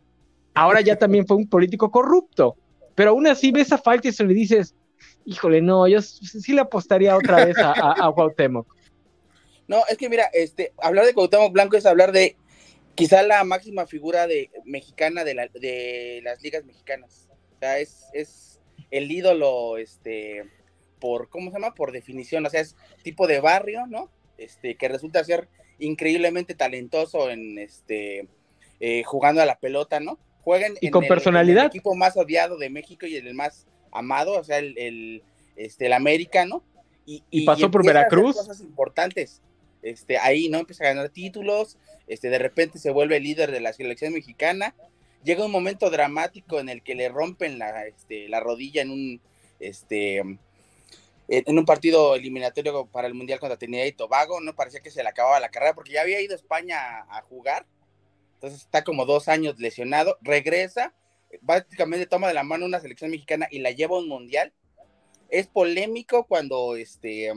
ahora 0.53 0.81
ya 0.81 0.95
también 0.95 1.27
fue 1.27 1.37
un 1.37 1.47
político 1.47 1.91
corrupto. 1.91 2.55
Pero 2.95 3.11
aún 3.11 3.27
así 3.27 3.51
ves 3.51 3.71
a 3.71 3.77
Faitelson 3.77 4.27
y 4.27 4.33
le 4.33 4.39
dices, 4.39 4.75
híjole, 5.25 5.61
no, 5.61 5.87
yo 5.87 6.01
sí 6.01 6.53
le 6.53 6.61
apostaría 6.61 7.15
otra 7.15 7.45
vez 7.45 7.57
a, 7.57 7.71
a, 7.71 8.07
a 8.07 8.11
Cuauhtémoc. 8.11 8.67
No, 9.67 9.77
es 9.87 9.97
que 9.97 10.09
mira, 10.09 10.25
este, 10.33 10.73
hablar 10.81 11.05
de 11.05 11.13
Cuauhtémoc 11.13 11.53
Blanco 11.53 11.77
es 11.77 11.85
hablar 11.85 12.11
de 12.11 12.35
quizá 12.99 13.23
la 13.23 13.43
máxima 13.43 13.87
figura 13.87 14.27
de 14.27 14.51
mexicana 14.65 15.23
de, 15.23 15.33
la- 15.33 15.47
de 15.47 16.21
las 16.23 16.41
ligas 16.41 16.65
mexicanas. 16.65 17.27
O 17.55 17.59
sea, 17.59 17.79
es, 17.79 18.05
es 18.13 18.59
el 18.91 19.11
ídolo, 19.11 19.77
este, 19.77 20.43
por, 20.99 21.29
¿cómo 21.29 21.49
se 21.51 21.55
llama? 21.59 21.73
Por 21.75 21.91
definición, 21.91 22.45
o 22.45 22.49
sea, 22.49 22.61
es 22.61 22.75
tipo 23.03 23.25
de 23.27 23.39
barrio, 23.39 23.85
¿no? 23.87 24.09
Este, 24.37 24.75
que 24.75 24.87
resulta 24.87 25.23
ser 25.23 25.47
increíblemente 25.79 26.55
talentoso 26.55 27.29
en, 27.29 27.57
este, 27.57 28.27
eh, 28.79 29.03
jugando 29.03 29.41
a 29.41 29.45
la 29.45 29.59
pelota, 29.59 29.99
¿no? 29.99 30.19
Juegan 30.41 30.73
Y 30.81 30.87
en 30.87 30.91
con 30.91 31.03
el- 31.03 31.09
personalidad. 31.09 31.57
en 31.59 31.63
el 31.65 31.67
equipo 31.67 31.95
más 31.95 32.15
odiado 32.17 32.57
de 32.57 32.69
México 32.69 33.05
y 33.05 33.15
el 33.15 33.33
más 33.33 33.67
amado, 33.91 34.39
o 34.39 34.43
sea, 34.43 34.59
el, 34.59 34.77
el, 34.77 35.23
este, 35.55 35.87
el 35.87 35.93
América, 35.93 36.45
¿no? 36.45 36.63
Y, 37.05 37.23
Y 37.31 37.45
pasó 37.45 37.71
por 37.71 37.85
Veracruz. 37.85 38.35
cosas 38.35 38.61
importantes. 38.61 39.41
Este, 39.81 40.17
ahí, 40.17 40.49
¿no? 40.49 40.59
Empieza 40.59 40.83
a 40.83 40.87
ganar 40.87 41.09
títulos, 41.09 41.77
este, 42.07 42.29
de 42.29 42.39
repente 42.39 42.79
se 42.79 42.91
vuelve 42.91 43.19
líder 43.19 43.51
de 43.51 43.61
la 43.61 43.73
selección 43.73 44.13
mexicana. 44.13 44.75
Llega 45.23 45.45
un 45.45 45.51
momento 45.51 45.89
dramático 45.89 46.59
en 46.59 46.69
el 46.69 46.81
que 46.81 46.95
le 46.95 47.09
rompen 47.09 47.59
la, 47.59 47.85
este, 47.85 48.27
la 48.29 48.39
rodilla 48.39 48.81
en 48.81 48.91
un, 48.91 49.21
este, 49.59 50.17
en 51.27 51.57
un 51.59 51.65
partido 51.65 52.15
eliminatorio 52.15 52.85
para 52.87 53.07
el 53.07 53.13
Mundial 53.13 53.39
contra 53.39 53.57
Trinidad 53.57 53.85
y 53.85 53.91
Tobago, 53.91 54.41
¿no? 54.41 54.55
Parecía 54.55 54.81
que 54.81 54.91
se 54.91 55.03
le 55.03 55.09
acababa 55.09 55.39
la 55.39 55.49
carrera 55.49 55.75
porque 55.75 55.93
ya 55.93 56.01
había 56.01 56.21
ido 56.21 56.33
a 56.33 56.37
España 56.37 56.79
a, 56.79 57.17
a 57.17 57.21
jugar. 57.21 57.65
Entonces 58.35 58.61
está 58.61 58.83
como 58.83 59.05
dos 59.05 59.27
años 59.27 59.59
lesionado, 59.59 60.17
regresa, 60.21 60.93
básicamente 61.41 62.05
toma 62.05 62.29
de 62.29 62.33
la 62.33 62.43
mano 62.43 62.65
una 62.65 62.79
selección 62.79 63.11
mexicana 63.11 63.47
y 63.51 63.59
la 63.59 63.71
lleva 63.71 63.97
a 63.97 63.99
un 63.99 64.07
Mundial. 64.07 64.53
Es 65.29 65.47
polémico 65.47 66.25
cuando 66.25 66.75
este 66.75 67.31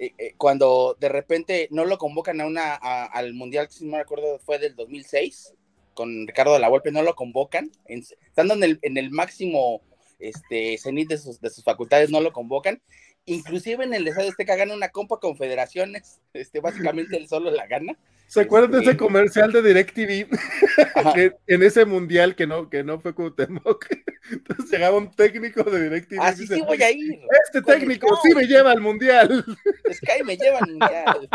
eh, 0.00 0.12
eh, 0.18 0.34
cuando 0.38 0.96
de 0.98 1.08
repente 1.10 1.68
no 1.70 1.84
lo 1.84 1.98
convocan 1.98 2.40
a 2.40 2.46
una 2.46 2.74
a- 2.74 3.04
al 3.04 3.34
mundial 3.34 3.68
si 3.70 3.84
no 3.84 3.92
me 3.92 3.98
acuerdo 4.02 4.38
fue 4.40 4.58
del 4.58 4.74
2006 4.74 5.54
con 5.94 6.26
Ricardo 6.26 6.54
de 6.54 6.58
la 6.58 6.68
Volpe 6.68 6.90
no 6.90 7.02
lo 7.02 7.14
convocan 7.14 7.70
en- 7.86 8.02
estando 8.26 8.54
en 8.54 8.62
el, 8.64 8.78
en 8.82 8.96
el 8.96 9.10
máximo 9.10 9.82
este 10.18 10.76
cenit 10.78 11.08
de 11.10 11.18
sus, 11.18 11.40
de 11.40 11.50
sus 11.50 11.62
facultades 11.64 12.10
no 12.10 12.20
lo 12.20 12.32
convocan 12.32 12.82
inclusive 13.26 13.84
en 13.84 13.94
el 13.94 14.08
estadio 14.08 14.30
Azteca 14.30 14.56
gana 14.56 14.74
una 14.74 14.88
Copa 14.88 15.18
Confederaciones 15.20 16.20
este 16.32 16.60
básicamente 16.60 17.16
él 17.16 17.28
solo 17.28 17.50
la 17.50 17.66
gana 17.66 17.96
¿Se 18.26 18.42
acuerdan 18.42 18.70
de 18.70 18.78
Este- 18.78 18.90
ese 18.90 18.96
comercial 18.96 19.50
de 19.50 19.60
DirecTV? 19.60 20.28
En 21.48 21.64
ese 21.64 21.84
mundial 21.84 22.36
que 22.36 22.46
no, 22.46 22.70
que 22.70 22.84
no 22.84 23.00
fue 23.00 23.12
Cuauhtémoc. 23.12 23.86
Entonces 24.30 24.70
llegaba 24.70 24.96
un 24.98 25.10
técnico 25.10 25.64
de 25.64 25.82
DirecTV. 25.82 26.14
y 26.14 26.18
así 26.18 26.42
dice, 26.42 26.54
sí 26.54 26.62
voy 26.62 26.80
a 26.80 26.92
ir 26.92 27.18
Este 27.44 27.60
técnico 27.60 28.06
sí 28.22 28.32
me 28.32 28.44
lleva 28.44 28.70
al 28.70 28.80
mundial. 28.80 29.44
Sky 29.92 30.22
me 30.24 30.36
lleva 30.36 30.58
al 30.58 30.70
mundial 30.70 31.28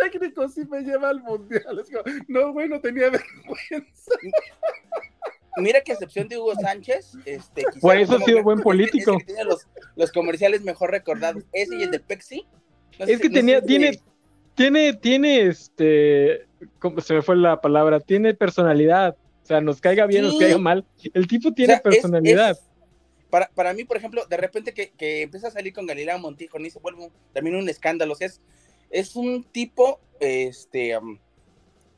técnico 0.00 0.48
sí 0.48 0.64
me 0.68 0.82
lleva 0.82 1.10
al 1.10 1.20
mundial. 1.22 1.78
Es 1.78 1.90
como, 1.90 2.02
no, 2.28 2.52
güey, 2.52 2.68
no 2.68 2.80
tenía 2.80 3.10
vergüenza. 3.10 4.12
Mira 5.56 5.80
que 5.82 5.92
a 5.92 5.94
excepción 5.94 6.28
de 6.28 6.38
Hugo 6.38 6.54
Sánchez, 6.60 7.12
este, 7.24 7.64
Por 7.80 7.96
eso 7.96 8.16
ha 8.16 8.20
sido 8.20 8.42
buen 8.42 8.60
político. 8.60 9.12
es 9.12 9.18
que 9.18 9.24
tiene 9.32 9.44
los, 9.44 9.66
los 9.96 10.10
comerciales 10.12 10.62
mejor 10.62 10.90
recordados. 10.90 11.44
Ese 11.52 11.76
y 11.76 11.82
el 11.82 11.90
de 11.90 12.00
Pepsi. 12.00 12.44
No 12.98 13.04
Es 13.06 13.16
si- 13.16 13.22
que 13.22 13.28
no 13.28 13.34
sé 13.34 13.40
tenía, 13.40 13.60
si- 13.60 13.66
tiene, 13.66 14.00
tiene, 14.54 14.92
tiene 14.94 15.46
este, 15.46 16.46
¿cómo 16.78 17.00
se 17.00 17.14
me 17.14 17.22
fue 17.22 17.36
la 17.36 17.60
palabra? 17.60 18.00
Tiene 18.00 18.34
personalidad. 18.34 19.16
O 19.42 19.46
sea, 19.46 19.60
nos 19.60 19.80
caiga 19.80 20.06
bien, 20.06 20.22
nos 20.24 20.32
Sí. 20.34 20.38
caiga 20.40 20.58
mal. 20.58 20.84
El 21.12 21.26
tipo 21.26 21.48
o 21.50 21.52
tiene 21.52 21.74
es- 21.74 21.80
personalidad. 21.82 22.50
es- 22.52 22.62
para, 23.30 23.48
para 23.54 23.74
mí, 23.74 23.82
por 23.84 23.96
ejemplo, 23.96 24.24
de 24.26 24.36
repente 24.36 24.72
que, 24.72 24.90
que 24.92 25.22
empieza 25.22 25.48
a 25.48 25.50
salir 25.50 25.72
con 25.72 25.86
Galilea 25.86 26.18
Montijo, 26.18 26.58
ni 26.60 26.70
se 26.70 26.78
vuelve 26.78 27.04
un- 27.06 27.12
también 27.32 27.56
un 27.56 27.68
escándalo. 27.68 28.12
O 28.12 28.16
sea, 28.16 28.28
es, 28.28 28.40
es 28.90 29.16
un 29.16 29.42
tipo, 29.44 30.00
este, 30.20 30.96
um, 30.96 31.18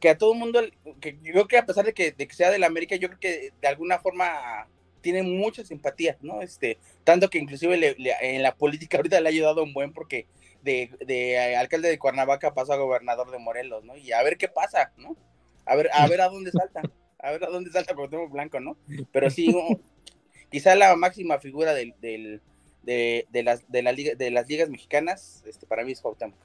que 0.00 0.08
a 0.10 0.18
todo 0.18 0.32
el 0.32 0.38
mundo, 0.38 0.60
que 1.00 1.18
yo 1.22 1.32
creo 1.32 1.48
que 1.48 1.58
a 1.58 1.66
pesar 1.66 1.84
de 1.84 1.94
que, 1.94 2.12
de 2.12 2.26
que 2.28 2.34
sea 2.34 2.50
de 2.50 2.58
la 2.58 2.66
América, 2.66 2.96
yo 2.96 3.08
creo 3.08 3.20
que 3.20 3.52
de 3.60 3.68
alguna 3.68 3.98
forma 3.98 4.68
tiene 5.00 5.22
mucha 5.22 5.64
simpatía, 5.64 6.16
¿no? 6.20 6.42
Este, 6.42 6.78
tanto 7.04 7.30
que 7.30 7.38
inclusive 7.38 7.76
le- 7.76 7.96
en 8.20 8.42
la 8.42 8.54
política 8.56 8.96
ahorita 8.96 9.20
le 9.20 9.28
ha 9.28 9.30
ayudado 9.30 9.62
un 9.62 9.72
buen 9.72 9.92
porque 9.92 10.26
de, 10.62 10.90
de 11.06 11.56
alcalde 11.56 11.88
de 11.88 11.98
Cuernavaca 11.98 12.52
pasó 12.54 12.72
a 12.72 12.76
gobernador 12.76 13.30
de 13.30 13.38
Morelos, 13.38 13.84
¿no? 13.84 13.96
Y 13.96 14.12
a 14.12 14.22
ver 14.22 14.36
qué 14.36 14.48
pasa, 14.48 14.92
¿no? 14.96 15.16
A 15.64 15.76
ver, 15.76 15.88
a 15.92 16.06
ver 16.08 16.20
a 16.20 16.28
dónde 16.28 16.50
salta, 16.52 16.82
a 17.18 17.30
ver 17.30 17.44
a 17.44 17.48
dónde 17.48 17.70
salta 17.70 17.94
Cuauhtémoc 17.94 18.30
Blanco, 18.32 18.60
¿no? 18.60 18.76
Pero 19.12 19.30
sí, 19.30 19.54
quizá 20.50 20.74
la 20.74 20.94
máxima 20.96 21.38
figura 21.38 21.72
del, 21.74 21.94
del- 22.00 22.40
de, 22.82 23.26
de 23.30 23.42
las, 23.42 23.68
de, 23.70 23.82
la 23.82 23.92
liga, 23.92 24.14
de 24.14 24.30
las 24.30 24.48
ligas 24.48 24.68
mexicanas, 24.68 25.42
este, 25.46 25.66
para 25.66 25.84
mí 25.84 25.92
es 25.92 26.00
Cuauhtémoc. 26.00 26.38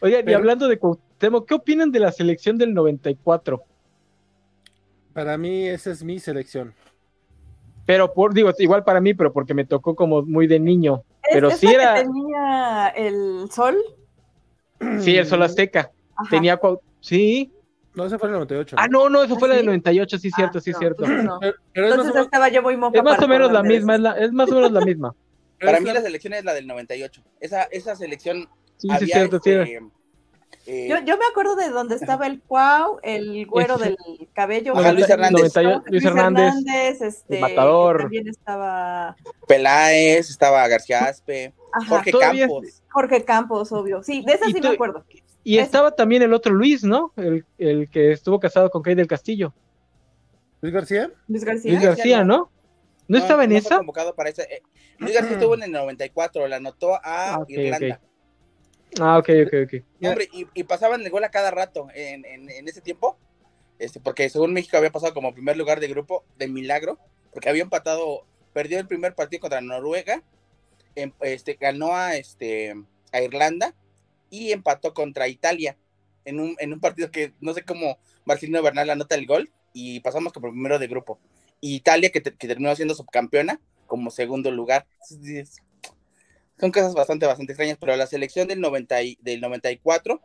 Oigan, 0.00 0.20
y 0.20 0.24
Pero- 0.24 0.38
hablando 0.38 0.68
de 0.68 0.78
Cuauhtémoc, 0.78 1.46
¿qué 1.48 1.54
opinan 1.54 1.90
de 1.92 2.00
la 2.00 2.12
selección 2.12 2.58
del 2.58 2.74
94? 2.74 3.62
Para 5.12 5.36
mí, 5.38 5.68
esa 5.68 5.90
es 5.90 6.02
mi 6.02 6.18
selección. 6.18 6.74
Pero 7.84 8.12
por, 8.14 8.32
digo, 8.32 8.50
igual 8.58 8.84
para 8.84 9.00
mí, 9.00 9.12
pero 9.14 9.32
porque 9.32 9.54
me 9.54 9.64
tocó 9.64 9.94
como 9.94 10.22
muy 10.22 10.46
de 10.46 10.58
niño. 10.60 11.02
¿Es- 11.22 11.34
Pero 11.34 11.50
sí 11.50 11.66
que 11.66 11.74
era, 11.74 11.94
tenía 11.94 12.88
el 12.96 13.48
sol? 13.50 13.76
sí, 15.00 15.16
el 15.16 15.26
Sol 15.26 15.42
Azteca. 15.42 15.90
Ajá. 16.16 16.30
Tenía, 16.30 16.58
Cuau- 16.60 16.80
sí. 17.00 17.52
No, 17.94 18.06
ese 18.06 18.18
fue 18.18 18.28
el 18.28 18.34
98. 18.34 18.76
Ah, 18.78 18.88
no, 18.88 19.08
no, 19.10 19.22
eso 19.22 19.34
¿Ah, 19.34 19.38
fue 19.38 19.48
la 19.48 19.54
del 19.56 19.64
sí? 19.64 19.66
98, 19.66 20.18
sí, 20.18 20.30
cierto, 20.30 20.58
Ah, 20.58 20.60
sí, 20.62 20.70
no, 20.72 20.78
cierto. 20.78 21.04
entonces 21.04 21.24
no. 21.26 21.38
Pero, 21.40 21.54
pero 21.74 21.86
es, 21.86 21.90
más 21.96 22.06
Entonces 22.06 22.24
estaba 22.24 22.48
yo 22.48 22.62
muy 22.62 22.76
moca 22.76 22.98
Es 22.98 23.04
más 23.04 23.22
o 23.22 23.28
menos 23.28 23.52
la 23.52 23.62
misma, 23.62 23.94
es, 23.96 24.00
la- 24.00 24.12
es 24.18 24.32
más 24.32 24.50
o 24.50 24.54
menos 24.54 24.72
la 24.72 24.80
misma. 24.80 25.14
Para 25.60 25.78
mí 25.80 25.86
la- 25.86 25.94
la 25.94 26.00
selección 26.02 26.32
es 26.32 26.44
la 26.44 26.54
del 26.54 26.66
98. 26.66 27.22
Esa, 27.40 27.64
esa 27.64 27.94
selección 27.94 28.48
Sí, 28.82 28.88
sí, 28.88 28.94
había, 28.94 29.14
cierto, 29.16 29.40
sí. 29.42 29.50
este, 29.50 29.80
eh, 30.66 30.88
Yo, 30.88 30.96
yo 31.04 31.16
me 31.18 31.24
acuerdo 31.30 31.56
de 31.56 31.70
donde 31.70 31.94
estaba 31.96 32.26
el 32.26 32.40
Cuau, 32.40 32.98
el 33.02 33.46
güero 33.46 33.76
Ese- 33.76 33.84
del 33.84 33.96
cabello. 34.32 34.74
Luis 34.74 35.08
Hernández. 35.08 35.54
98, 35.54 35.82
Luis 35.86 36.04
Hernández, 36.04 37.00
este, 37.00 37.40
Matador. 37.40 37.98
También 38.02 38.28
estaba 38.28 39.16
Peláez, 39.48 40.30
estaba 40.30 40.66
García 40.68 41.04
Aspe, 41.06 41.52
ajá, 41.72 41.88
Jorge 41.88 42.12
Campos. 42.12 42.82
Jorge 42.90 43.24
Campos, 43.24 43.72
obvio. 43.72 44.02
Sí, 44.02 44.22
de 44.24 44.34
esa 44.34 44.46
sí 44.46 44.54
tú- 44.54 44.68
me 44.68 44.74
acuerdo. 44.74 45.04
Y 45.44 45.58
estaba 45.58 45.90
también 45.90 46.22
el 46.22 46.32
otro 46.32 46.52
Luis, 46.54 46.84
¿no? 46.84 47.12
El, 47.16 47.44
el 47.58 47.88
que 47.90 48.12
estuvo 48.12 48.38
casado 48.38 48.70
con 48.70 48.82
Kay 48.82 48.94
del 48.94 49.08
Castillo. 49.08 49.52
Luis 50.60 50.72
García. 50.72 51.10
Luis 51.26 51.42
García. 51.44 51.72
Luis 51.72 51.82
García, 51.84 52.24
¿no? 52.24 52.50
¿No 53.08 53.18
estaba 53.18 53.42
en 53.44 53.52
esa? 53.52 53.78
convocado 53.78 54.14
para 54.14 54.30
esa. 54.30 54.42
eh, 54.44 54.62
Luis 54.98 55.12
García 55.14 55.32
estuvo 55.34 55.54
en 55.56 55.64
el 55.64 55.72
94, 55.72 56.46
la 56.46 56.56
anotó 56.56 56.94
a 56.94 57.00
Ah, 57.34 57.44
Irlanda. 57.48 58.00
Ah, 59.00 59.18
ok, 59.18 59.28
ok, 59.46 59.54
ok. 59.64 59.82
Hombre, 60.10 60.28
y, 60.32 60.46
y 60.54 60.64
pasaban 60.64 61.00
el 61.02 61.10
gol 61.10 61.24
a 61.24 61.30
cada 61.30 61.50
rato 61.50 61.88
en, 61.94 62.24
en, 62.24 62.50
en 62.50 62.68
ese 62.68 62.80
tiempo. 62.80 63.18
este, 63.78 64.00
porque 64.00 64.28
según 64.28 64.52
México 64.52 64.76
había 64.76 64.92
pasado 64.92 65.14
como 65.14 65.32
primer 65.32 65.56
lugar 65.56 65.80
de 65.80 65.88
grupo 65.88 66.24
de 66.38 66.46
milagro, 66.48 66.98
porque 67.32 67.48
había 67.48 67.62
empatado, 67.62 68.26
perdió 68.52 68.78
el 68.78 68.86
primer 68.86 69.14
partido 69.14 69.40
contra 69.40 69.60
Noruega, 69.60 70.22
em, 70.94 71.12
este, 71.22 71.54
ganó 71.54 71.94
a, 71.96 72.16
este, 72.16 72.74
a 73.12 73.20
Irlanda 73.22 73.74
y 74.30 74.52
empató 74.52 74.92
contra 74.94 75.26
Italia 75.28 75.76
en 76.24 76.38
un, 76.38 76.54
en 76.60 76.72
un 76.72 76.80
partido 76.80 77.10
que 77.10 77.32
no 77.40 77.54
sé 77.54 77.62
cómo 77.64 77.98
Marcelino 78.24 78.62
Bernal 78.62 78.90
anota 78.90 79.14
el 79.14 79.26
gol 79.26 79.50
y 79.72 80.00
pasamos 80.00 80.32
como 80.32 80.50
primero 80.50 80.78
de 80.78 80.86
grupo. 80.86 81.18
Y 81.60 81.74
Italia, 81.76 82.10
que, 82.10 82.20
te- 82.20 82.34
que 82.36 82.46
terminó 82.46 82.74
siendo 82.76 82.94
subcampeona, 82.94 83.58
como 83.86 84.10
segundo 84.10 84.50
lugar. 84.50 84.86
Son 86.62 86.70
cosas 86.70 86.94
bastante, 86.94 87.26
bastante 87.26 87.54
extrañas, 87.54 87.76
pero 87.80 87.96
la 87.96 88.06
selección 88.06 88.46
del, 88.46 88.60
90 88.60 89.02
y- 89.02 89.18
del 89.20 89.40
94 89.40 90.20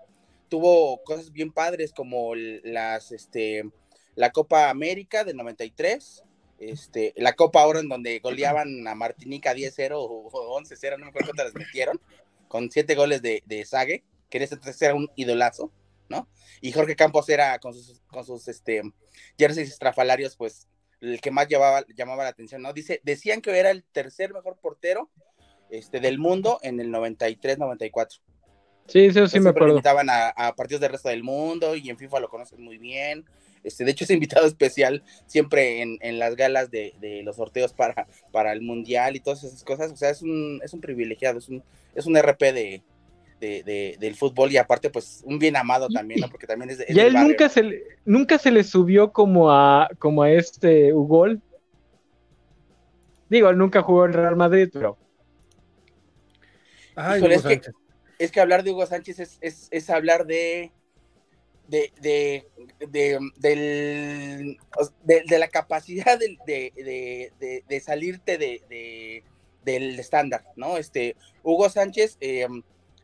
tuvo 0.50 1.02
cosas 1.02 1.32
bien 1.32 1.52
padres 1.52 1.92
como 1.94 2.36
las, 2.36 3.12
este, 3.12 3.68
la 4.14 4.32
Copa 4.32 4.70
América 4.70 5.24
del 5.24 5.36
93, 5.36 6.22
este, 6.60 7.16
la 7.18 7.34
Copa 7.34 7.66
Oro 7.66 7.80
en 7.80 7.90
donde 7.90 8.20
goleaban 8.20 8.88
a 8.88 8.94
Martinica 8.94 9.56
10-0 9.56 9.94
o 10.00 10.30
o 10.32 10.62
11-0, 10.62 11.00
no 11.00 11.06
me 11.06 11.10
acuerdo 11.10 11.30
cuántas 11.30 11.46
las 11.48 11.56
metieron, 11.56 12.00
con 12.48 12.70
siete 12.70 12.94
goles 12.94 13.24
de, 13.24 13.42
de 13.48 13.66
Sague, 13.66 14.04
que 14.30 14.38
en 14.38 14.44
ese 14.44 14.54
entonces 14.54 14.80
era 14.80 14.94
un 14.94 15.10
idolazo, 15.16 15.72
¿no? 16.08 16.30
Y 16.62 16.72
Jorge 16.72 16.96
Campos 16.96 17.28
era 17.30 17.58
con 17.58 17.74
sus, 17.74 18.00
con 18.12 18.24
sus 18.24 18.48
este, 18.48 18.84
jerseys 19.40 19.70
estrafalarios, 19.70 20.36
pues 20.36 20.68
el 21.02 21.20
que 21.20 21.32
más 21.32 21.48
llevaba, 21.48 21.84
llamaba 21.96 22.26
la 22.26 22.30
atención, 22.30 22.62
¿no? 22.62 22.74
Dice, 22.74 23.02
decían 23.04 23.42
que 23.42 23.58
era 23.58 23.72
el 23.72 23.84
tercer 23.86 24.34
mejor 24.34 24.60
portero 24.60 25.10
este, 25.70 26.00
del 26.00 26.18
mundo 26.20 26.60
en 26.64 26.80
el 26.80 26.90
93-94. 26.92 28.20
Sí, 28.88 29.06
eso 29.06 29.14
sí 29.14 29.20
me 29.20 29.28
Siempre 29.28 29.44
lo 29.44 29.50
acuerdo. 29.52 29.74
invitaban 29.74 30.10
a, 30.10 30.30
a 30.30 30.56
partidos 30.56 30.80
del 30.82 30.92
resto 30.92 31.10
del 31.10 31.24
mundo 31.24 31.76
y 31.76 31.90
en 31.90 31.98
FIFA 31.98 32.22
lo 32.22 32.30
conocen 32.30 32.62
muy 32.64 32.78
bien. 32.78 33.26
Este, 33.64 33.84
de 33.84 33.92
hecho, 33.92 34.06
es 34.06 34.12
invitado 34.12 34.46
especial 34.48 35.04
siempre 35.26 35.82
en, 35.82 35.98
en 36.02 36.20
las 36.20 36.36
galas 36.38 36.72
de, 36.72 36.94
de 37.02 37.22
los 37.24 37.36
sorteos 37.36 37.74
para, 37.74 38.08
para 38.32 38.54
el 38.54 38.62
mundial 38.62 39.16
y 39.16 39.20
todas 39.20 39.44
esas 39.44 39.64
cosas. 39.66 39.92
O 39.92 39.98
sea, 39.98 40.10
es 40.10 40.22
un, 40.22 40.62
es 40.64 40.74
un 40.74 40.80
privilegiado, 40.80 41.40
es 41.40 41.50
un, 41.50 41.62
es 41.96 42.06
un 42.06 42.16
RP 42.16 42.54
de, 42.54 42.82
de- 43.42 43.64
de- 43.64 43.98
del 44.00 44.16
fútbol 44.16 44.52
y 44.54 44.58
aparte, 44.58 44.90
pues, 44.90 45.22
un 45.26 45.38
bien 45.38 45.58
amado 45.58 45.90
también, 45.90 46.22
¿no? 46.22 46.30
Porque 46.30 46.48
también 46.48 46.70
es, 46.70 46.80
Y 46.88 46.98
a 47.00 47.06
él 47.08 47.14
barrio. 47.14 47.30
nunca 47.30 47.50
se 47.50 47.64
le, 47.64 47.84
nunca 48.06 48.38
se 48.38 48.52
le 48.52 48.64
subió 48.64 49.12
como 49.12 49.52
a, 49.52 49.90
como 50.00 50.24
a 50.24 50.32
este 50.32 50.94
Ugol. 50.94 51.42
Digo, 53.30 53.50
él 53.50 53.58
nunca 53.58 53.82
jugó 53.82 54.06
en 54.06 54.14
Real 54.14 54.38
Madrid, 54.38 54.70
pero 54.72 54.98
Ay, 56.98 57.20
Híjole, 57.20 57.38
Hugo 57.38 57.50
es 57.50 57.60
que- 57.62 57.72
es 58.20 58.32
que 58.32 58.40
hablar 58.42 58.64
de 58.64 58.72
Hugo 58.72 58.86
Sánchez 58.86 59.20
es, 59.20 59.38
es, 59.42 59.68
es 59.72 59.90
hablar 59.90 60.26
de 60.26 60.72
de, 61.68 61.92
de, 62.00 62.48
de, 62.88 63.20
del- 63.38 64.58
de- 65.04 65.24
de 65.28 65.40
la 65.40 65.50
capacidad 65.50 66.18
de, 66.18 67.82
salirte 67.82 68.38
de, 68.38 68.62
de- 68.70 69.24
del 69.64 70.00
estándar, 70.00 70.46
¿no? 70.56 70.78
Este, 70.78 71.16
Hugo 71.44 71.70
Sánchez 71.70 72.18
eh, 72.22 72.48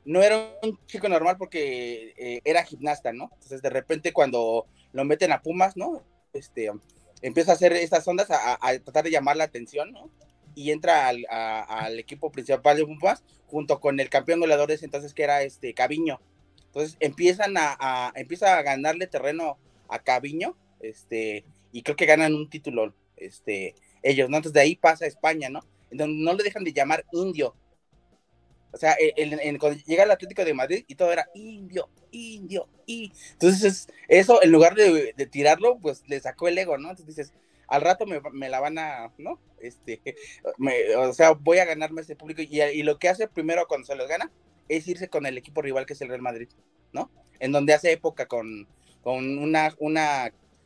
no 0.05 0.23
era 0.23 0.57
un 0.63 0.79
chico 0.85 1.09
normal 1.09 1.35
porque 1.37 2.13
eh, 2.17 2.39
era 2.45 2.63
gimnasta, 2.63 3.11
¿no? 3.11 3.29
Entonces, 3.33 3.61
de 3.61 3.69
repente, 3.69 4.13
cuando 4.13 4.65
lo 4.93 5.03
meten 5.03 5.33
a 5.33 5.41
Pumas, 5.41 5.75
¿no? 5.75 6.01
Este, 6.31 6.71
empieza 7.21 7.51
a 7.51 7.55
hacer 7.55 7.73
estas 7.73 8.07
ondas, 8.07 8.31
a, 8.31 8.57
a 8.61 8.79
tratar 8.79 9.03
de 9.03 9.11
llamar 9.11 9.35
la 9.35 9.43
atención, 9.43 9.91
¿no? 9.91 10.09
Y 10.55 10.71
entra 10.71 11.07
al, 11.07 11.25
a- 11.29 11.63
al 11.85 11.99
equipo 11.99 12.31
principal 12.31 12.77
de 12.77 12.85
Pumas 12.85 13.23
junto 13.47 13.79
con 13.79 13.99
el 13.99 14.09
campeón 14.09 14.39
goleador 14.39 14.67
de 14.67 14.75
ese 14.75 14.85
entonces 14.85 15.13
que 15.13 15.23
era 15.23 15.43
este 15.43 15.73
Caviño. 15.73 16.19
Entonces 16.67 16.97
empiezan 16.99 17.53
a, 17.57 18.11
empieza 18.15 18.57
a 18.57 18.61
ganarle 18.63 19.07
terreno 19.07 19.57
a 19.89 19.99
Caviño, 19.99 20.55
este, 20.79 21.45
y 21.71 21.83
creo 21.83 21.95
que 21.95 22.05
ganan 22.07 22.33
un 22.33 22.49
título, 22.49 22.93
este, 23.15 23.75
ellos, 24.01 24.29
¿no? 24.29 24.37
Entonces 24.37 24.53
de 24.53 24.61
ahí 24.61 24.75
pasa 24.75 25.05
a 25.05 25.07
España, 25.07 25.49
¿no? 25.49 25.59
En 25.91 25.97
donde 25.99 26.23
no 26.23 26.33
le 26.33 26.43
dejan 26.43 26.63
de 26.63 26.73
llamar 26.73 27.05
indio. 27.11 27.55
O 28.71 28.77
sea, 28.77 28.95
en- 28.99 29.39
en- 29.39 29.57
cuando 29.59 29.79
llega 29.85 30.03
el 30.03 30.09
Atlético 30.11 30.43
de 30.43 30.53
Madrid 30.55 30.83
y 30.87 30.95
todo 30.95 31.11
era 31.11 31.27
indio, 31.35 31.89
indio, 32.11 32.67
y 32.87 33.11
entonces 33.33 33.63
es- 33.63 33.87
eso 34.07 34.41
en 34.41 34.51
lugar 34.51 34.73
de, 34.73 35.13
de 35.15 35.25
tirarlo, 35.27 35.77
pues 35.79 36.01
le 36.07 36.19
sacó 36.19 36.47
el 36.47 36.57
ego, 36.57 36.77
¿no? 36.79 36.89
Entonces 36.89 37.15
dices, 37.15 37.33
al 37.67 37.81
rato 37.81 38.05
me, 38.05 38.21
me 38.31 38.49
la 38.49 38.59
van 38.59 38.77
a, 38.77 39.11
¿no? 39.17 39.39
Este, 39.59 40.01
me- 40.57 40.95
o 40.95 41.13
sea, 41.13 41.31
voy 41.31 41.59
a 41.59 41.65
ganarme 41.65 42.01
ese 42.01 42.15
público 42.15 42.41
y, 42.41 42.83
lo 42.83 42.99
que 42.99 43.09
hace 43.09 43.27
primero 43.27 43.65
cuando 43.67 43.87
se 43.87 43.95
los 43.95 44.07
gana 44.07 44.31
es 44.69 44.87
irse 44.87 45.09
con 45.09 45.25
el 45.25 45.37
equipo 45.37 45.61
rival 45.61 45.85
que 45.85 45.93
es 45.93 46.01
el 46.01 46.09
Real 46.09 46.21
Madrid, 46.21 46.49
¿no? 46.91 47.09
En 47.39 47.51
donde 47.51 47.73
hace 47.73 47.91
época 47.91 48.27
con, 48.27 48.67
con 49.01 49.37
una, 49.37 49.73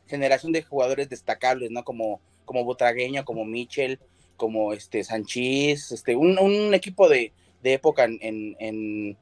generación 0.06 0.52
de 0.52 0.62
jugadores 0.62 1.08
destacables, 1.08 1.70
¿no? 1.70 1.84
Como, 1.84 2.20
como 2.44 2.64
Botragueño, 2.64 3.24
como 3.24 3.44
Michel, 3.44 4.00
como 4.36 4.72
este 4.72 5.04
Sanchís, 5.04 5.92
este, 5.92 6.16
un, 6.16 6.38
un 6.38 6.72
equipo 6.72 7.08
de, 7.08 7.32
de 7.62 7.74
época 7.74 8.04
en, 8.04 8.18
en, 8.22 8.56
en, 8.58 9.16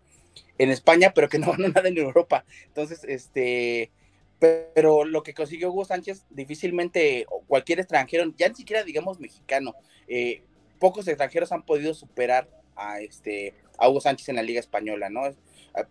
en 0.58 0.70
España, 0.70 1.12
pero 1.14 1.28
que 1.28 1.38
no 1.38 1.50
ganó 1.52 1.68
nada 1.68 1.88
en 1.88 1.98
Europa. 1.98 2.44
Entonces, 2.66 3.04
este, 3.04 3.90
pero 4.38 5.04
lo 5.04 5.22
que 5.22 5.34
consiguió 5.34 5.70
Hugo 5.70 5.84
Sánchez, 5.84 6.24
difícilmente 6.30 7.26
cualquier 7.46 7.80
extranjero, 7.80 8.32
ya 8.36 8.48
ni 8.48 8.54
siquiera 8.54 8.82
digamos 8.82 9.18
mexicano, 9.18 9.74
eh, 10.08 10.42
pocos 10.78 11.08
extranjeros 11.08 11.52
han 11.52 11.62
podido 11.62 11.94
superar 11.94 12.48
a 12.74 13.00
este 13.00 13.54
a 13.78 13.88
Hugo 13.88 14.00
Sánchez 14.00 14.28
en 14.28 14.36
la 14.36 14.42
Liga 14.42 14.60
Española, 14.60 15.08
¿no? 15.08 15.22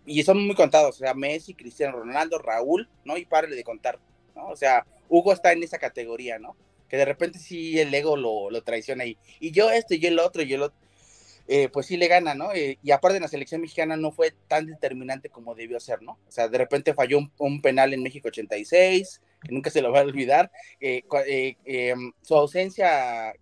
Y 0.04 0.22
son 0.24 0.44
muy 0.44 0.56
contados, 0.56 0.96
o 0.96 0.98
sea, 0.98 1.14
Messi, 1.14 1.54
Cristiano 1.54 1.98
Ronaldo, 1.98 2.38
Raúl, 2.38 2.88
¿no? 3.04 3.16
Y 3.16 3.24
párale 3.24 3.54
de 3.54 3.62
contar, 3.64 3.98
¿no? 4.34 4.48
O 4.48 4.56
sea, 4.56 4.84
Hugo 5.08 5.32
está 5.32 5.52
en 5.52 5.62
esa 5.62 5.78
categoría, 5.78 6.38
¿no? 6.38 6.56
Que 6.88 6.96
de 6.96 7.04
repente 7.04 7.38
sí 7.38 7.78
el 7.78 7.94
ego 7.94 8.16
lo, 8.16 8.50
lo 8.50 8.62
traiciona 8.62 9.04
y, 9.04 9.16
y 9.40 9.52
yo 9.52 9.70
esto 9.70 9.94
y 9.94 10.00
yo 10.00 10.08
el 10.08 10.18
otro 10.18 10.42
y 10.42 10.48
yo 10.48 10.56
el 10.56 10.62
otro, 10.62 10.78
eh, 11.48 11.68
pues 11.68 11.86
sí 11.86 11.96
le 11.96 12.08
gana, 12.08 12.34
¿no? 12.34 12.52
Eh, 12.52 12.78
y 12.82 12.90
aparte 12.90 13.16
en 13.16 13.22
la 13.22 13.28
selección 13.28 13.60
mexicana 13.60 13.96
no 13.96 14.12
fue 14.12 14.32
tan 14.48 14.66
determinante 14.66 15.28
como 15.30 15.54
debió 15.54 15.78
ser, 15.80 16.02
¿no? 16.02 16.18
O 16.26 16.30
sea, 16.30 16.48
de 16.48 16.58
repente 16.58 16.94
falló 16.94 17.18
un, 17.38 17.62
penal 17.62 17.94
en 17.94 18.02
México 18.02 18.28
86, 18.28 19.20
que 19.42 19.52
nunca 19.52 19.70
se 19.70 19.82
lo 19.82 19.92
va 19.92 20.00
a 20.00 20.04
olvidar, 20.04 20.50
eh, 20.80 21.02
eh, 21.66 21.94
su 22.22 22.34
ausencia 22.34 23.32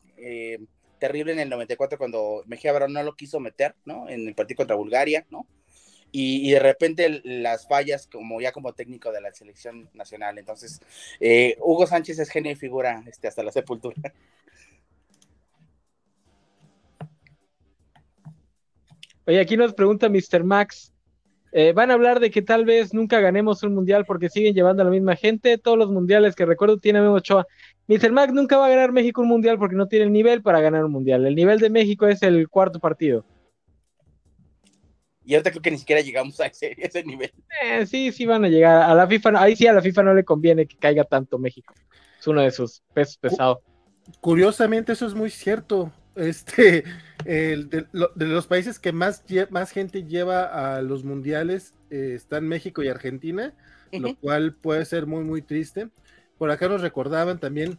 terrible 0.99 1.33
en 1.33 1.41
el 1.41 1.51
94 1.51 1.99
cuando 1.99 2.43
Mejía 2.47 2.73
Barón 2.73 2.93
no 2.93 3.03
lo 3.03 3.15
quiso 3.15 3.41
meter, 3.41 3.75
¿no? 3.85 4.09
En 4.09 4.27
el 4.27 4.35
partido 4.35 4.59
contra 4.59 4.77
Bulgaria, 4.77 5.27
¿no? 5.31 5.47
Y, 6.17 6.53
de 6.53 6.61
repente 6.61 7.21
las 7.25 7.67
fallas 7.67 8.07
como 8.07 8.41
ya 8.41 8.53
como 8.53 8.73
técnico 8.73 9.11
de 9.11 9.21
la 9.21 9.33
selección 9.33 9.91
nacional. 9.95 10.39
Entonces, 10.39 10.81
eh, 11.19 11.57
Hugo 11.59 11.89
Sánchez 11.89 12.21
es 12.21 12.31
genio 12.31 12.53
y 12.53 12.55
figura 12.55 13.03
este, 13.09 13.27
hasta 13.27 13.43
la 13.43 13.51
sepultura. 13.51 14.15
Oye, 19.27 19.41
aquí 19.41 19.57
nos 19.57 19.75
pregunta 19.75 20.09
Mr. 20.09 20.45
Max. 20.45 20.93
eh, 21.53 21.73
van 21.73 21.91
a 21.91 21.95
hablar 21.95 22.19
de 22.19 22.31
que 22.31 22.43
tal 22.43 22.65
vez 22.65 22.93
nunca 22.93 23.21
ganemos 23.21 23.63
un 23.63 23.75
mundial 23.75 24.05
porque 24.05 24.29
siguen 24.29 24.55
llevando 24.55 24.83
a 24.83 24.85
la 24.85 24.91
misma 24.91 25.15
gente. 25.17 25.57
Todos 25.57 25.79
los 25.79 25.91
mundiales 25.91 26.35
que 26.35 26.45
recuerdo 26.45 26.79
tiene 26.79 27.01
Memo 27.01 27.15
Ochoa. 27.15 27.47
Mr. 27.87 28.11
Max 28.13 28.33
nunca 28.33 28.57
va 28.57 28.67
a 28.67 28.71
ganar 28.71 28.93
México 28.93 29.21
un 29.23 29.29
mundial 29.29 29.59
porque 29.59 29.77
no 29.77 29.87
tiene 29.87 30.07
el 30.07 30.13
nivel 30.13 30.43
para 30.43 30.61
ganar 30.61 30.85
un 30.85 30.91
mundial. 30.91 31.25
El 31.27 31.35
nivel 31.37 31.61
de 31.61 31.71
México 31.71 32.07
es 32.09 32.23
el 32.23 32.49
cuarto 32.49 32.81
partido. 32.81 33.25
Y 35.25 35.35
ahorita 35.35 35.53
creo 35.53 35.63
que 35.63 35.71
ni 35.71 35.79
siquiera 35.79 36.03
llegamos 36.03 36.39
a 36.41 36.47
ese, 36.47 36.75
ese 36.77 37.03
nivel. 37.05 37.33
Eh, 37.63 37.87
sí, 37.87 38.13
sí 38.13 38.27
van 38.27 38.45
a 38.45 38.49
llegar. 38.49 38.83
A 38.83 38.95
la 38.95 39.07
FIFA, 39.07 39.41
ahí 39.41 39.57
sí 39.57 39.67
a 39.67 39.73
la 39.73 39.81
FIFA 39.81 40.03
no 40.03 40.15
le 40.15 40.25
conviene 40.25 40.67
que 40.67 40.77
caiga 40.77 41.05
tanto 41.05 41.39
México. 41.39 41.73
Es 42.19 42.27
uno 42.27 42.43
de 42.43 42.51
sus 42.51 42.83
pesos 42.93 43.17
pesados. 43.17 43.59
Curiosamente, 44.21 44.93
eso 44.93 45.07
es 45.07 45.15
muy 45.15 45.31
cierto. 45.31 45.93
Este, 46.17 46.85
el 47.25 47.71
de, 47.71 47.87
lo- 47.93 48.11
de 48.15 48.27
los 48.27 48.47
países 48.47 48.79
que 48.79 48.93
más, 48.93 49.25
más 49.51 49.71
gente 49.71 50.05
lleva 50.05 50.77
a 50.77 50.83
los 50.83 51.05
mundiales 51.05 51.75
eh, 51.91 52.13
están 52.15 52.47
México 52.49 52.83
y 52.83 52.89
Argentina, 52.89 53.55
lo 53.93 54.17
cual 54.17 54.55
puede 54.55 54.85
ser 54.85 55.07
muy, 55.07 55.23
muy 55.25 55.41
triste. 55.43 55.89
Por 56.39 56.51
acá 56.51 56.69
nos 56.69 56.81
recordaban 56.81 57.39
también. 57.39 57.79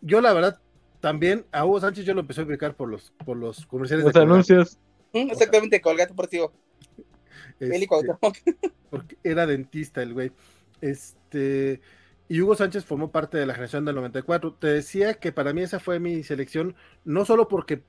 Yo, 0.00 0.20
la 0.20 0.32
verdad, 0.32 0.60
también 1.00 1.46
a 1.52 1.64
Hugo 1.64 1.80
Sánchez 1.80 2.04
yo 2.04 2.14
lo 2.14 2.20
empecé 2.20 2.40
a 2.40 2.44
ubicar 2.44 2.74
por 2.74 2.88
los, 2.88 3.12
por 3.24 3.36
los 3.36 3.64
comerciales 3.66 4.04
Los 4.04 4.14
de 4.14 4.20
anuncios. 4.20 4.78
Mm, 5.12 5.30
Exactamente, 5.30 5.80
Colgate 5.80 6.10
Deportivo. 6.10 6.52
Este, 7.60 7.86
porque 8.90 9.16
era 9.22 9.46
dentista 9.46 10.02
el 10.02 10.12
güey. 10.12 10.32
Este, 10.80 11.80
y 12.28 12.40
Hugo 12.40 12.54
Sánchez 12.56 12.84
formó 12.84 13.10
parte 13.12 13.38
de 13.38 13.46
la 13.46 13.54
generación 13.54 13.84
del 13.84 13.94
94. 13.94 14.54
Te 14.54 14.66
decía 14.66 15.14
que 15.14 15.32
para 15.32 15.52
mí 15.52 15.62
esa 15.62 15.78
fue 15.78 16.00
mi 16.00 16.22
selección, 16.22 16.74
no 17.04 17.24
solo 17.24 17.48
porque 17.48 17.82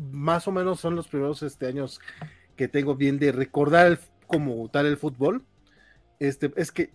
más 0.00 0.48
o 0.48 0.52
menos 0.52 0.80
son 0.80 0.96
los 0.96 1.08
primeros 1.08 1.42
este, 1.42 1.66
años 1.66 2.00
que 2.56 2.68
tengo 2.68 2.96
bien 2.96 3.18
de 3.18 3.32
recordar 3.32 3.86
el- 3.88 3.98
como 4.26 4.68
tal 4.70 4.86
el 4.86 4.96
fútbol. 4.98 5.46
Este, 6.20 6.52
es 6.56 6.72
que 6.72 6.92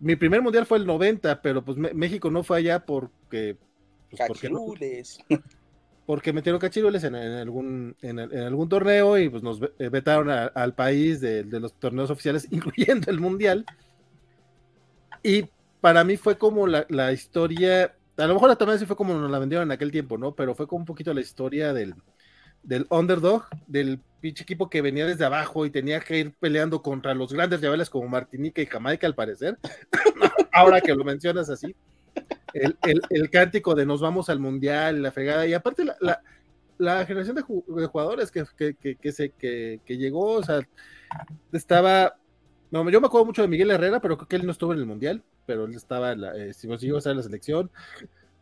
mi 0.00 0.16
primer 0.16 0.42
mundial 0.42 0.66
fue 0.66 0.78
el 0.78 0.86
90, 0.86 1.42
pero 1.42 1.64
pues 1.64 1.78
México 1.78 2.30
no 2.30 2.44
fue 2.44 2.58
allá 2.58 2.84
porque 2.86 3.58
pues, 4.10 4.22
porque, 4.22 4.50
Cachirules. 4.50 5.18
porque 6.04 6.32
metieron 6.32 6.60
cachirules 6.60 7.02
en, 7.04 7.16
en 7.16 7.32
algún, 7.32 7.96
en, 8.00 8.18
en 8.20 8.38
algún 8.40 8.68
torneo 8.68 9.18
y 9.18 9.28
pues 9.28 9.42
nos 9.42 9.60
eh, 9.78 9.88
vetaron 9.88 10.30
a- 10.30 10.46
al 10.46 10.74
país 10.74 11.20
de, 11.20 11.42
de 11.44 11.60
los 11.60 11.74
torneos 11.78 12.10
oficiales, 12.10 12.46
incluyendo 12.52 13.10
el 13.10 13.20
mundial. 13.20 13.66
Y 15.22 15.50
para 15.80 16.04
mí 16.04 16.16
fue 16.16 16.38
como 16.38 16.66
la, 16.66 16.86
la 16.88 17.12
historia, 17.12 17.96
a 18.16 18.26
lo 18.26 18.34
mejor 18.34 18.54
también 18.56 18.78
sí 18.78 18.86
fue 18.86 18.96
como 18.96 19.14
nos 19.14 19.30
la 19.30 19.38
vendieron 19.38 19.68
en 19.68 19.72
aquel 19.72 19.90
tiempo, 19.90 20.18
¿no? 20.18 20.34
Pero 20.34 20.54
fue 20.54 20.66
como 20.66 20.80
un 20.80 20.86
poquito 20.86 21.12
la 21.14 21.20
historia 21.20 21.72
del, 21.72 21.94
del 22.66 22.86
underdog, 22.90 23.46
del 23.66 24.00
pinche 24.20 24.42
equipo 24.42 24.68
que 24.68 24.82
venía 24.82 25.06
desde 25.06 25.24
abajo 25.24 25.64
y 25.64 25.70
tenía 25.70 26.00
que 26.00 26.18
ir 26.18 26.34
peleando 26.38 26.82
contra 26.82 27.14
los 27.14 27.32
grandes 27.32 27.60
rivales 27.60 27.88
como 27.88 28.08
Martinica 28.08 28.60
y 28.60 28.66
Jamaica, 28.66 29.06
al 29.06 29.14
parecer. 29.14 29.56
Ahora 30.52 30.80
que 30.80 30.94
lo 30.94 31.04
mencionas 31.04 31.48
así. 31.48 31.74
El, 32.52 32.76
el, 33.10 33.30
cántico 33.30 33.74
de 33.74 33.86
nos 33.86 34.00
vamos 34.00 34.28
al 34.30 34.40
mundial, 34.40 35.02
la 35.02 35.12
fregada, 35.12 35.46
y 35.46 35.52
aparte 35.52 35.84
la, 35.84 36.22
la, 36.78 37.04
generación 37.04 37.36
de, 37.36 37.42
jugadores 37.42 38.30
que, 38.30 38.44
que, 38.56 38.74
que, 38.74 38.96
que 38.96 39.80
que, 39.84 39.96
llegó, 39.98 40.32
o 40.32 40.42
sea, 40.42 40.66
estaba, 41.52 42.16
no, 42.70 42.88
yo 42.88 43.00
me 43.00 43.08
acuerdo 43.08 43.26
mucho 43.26 43.42
de 43.42 43.48
Miguel 43.48 43.70
Herrera, 43.70 44.00
pero 44.00 44.16
creo 44.16 44.28
que 44.28 44.36
él 44.36 44.46
no 44.46 44.52
estuvo 44.52 44.72
en 44.72 44.78
el 44.78 44.86
mundial, 44.86 45.22
pero 45.44 45.66
él 45.66 45.74
estaba, 45.74 46.12
eh, 46.12 46.54
si 46.54 46.70
a 46.70 46.74
estar 46.74 47.10
en 47.10 47.18
la 47.18 47.22
selección, 47.22 47.70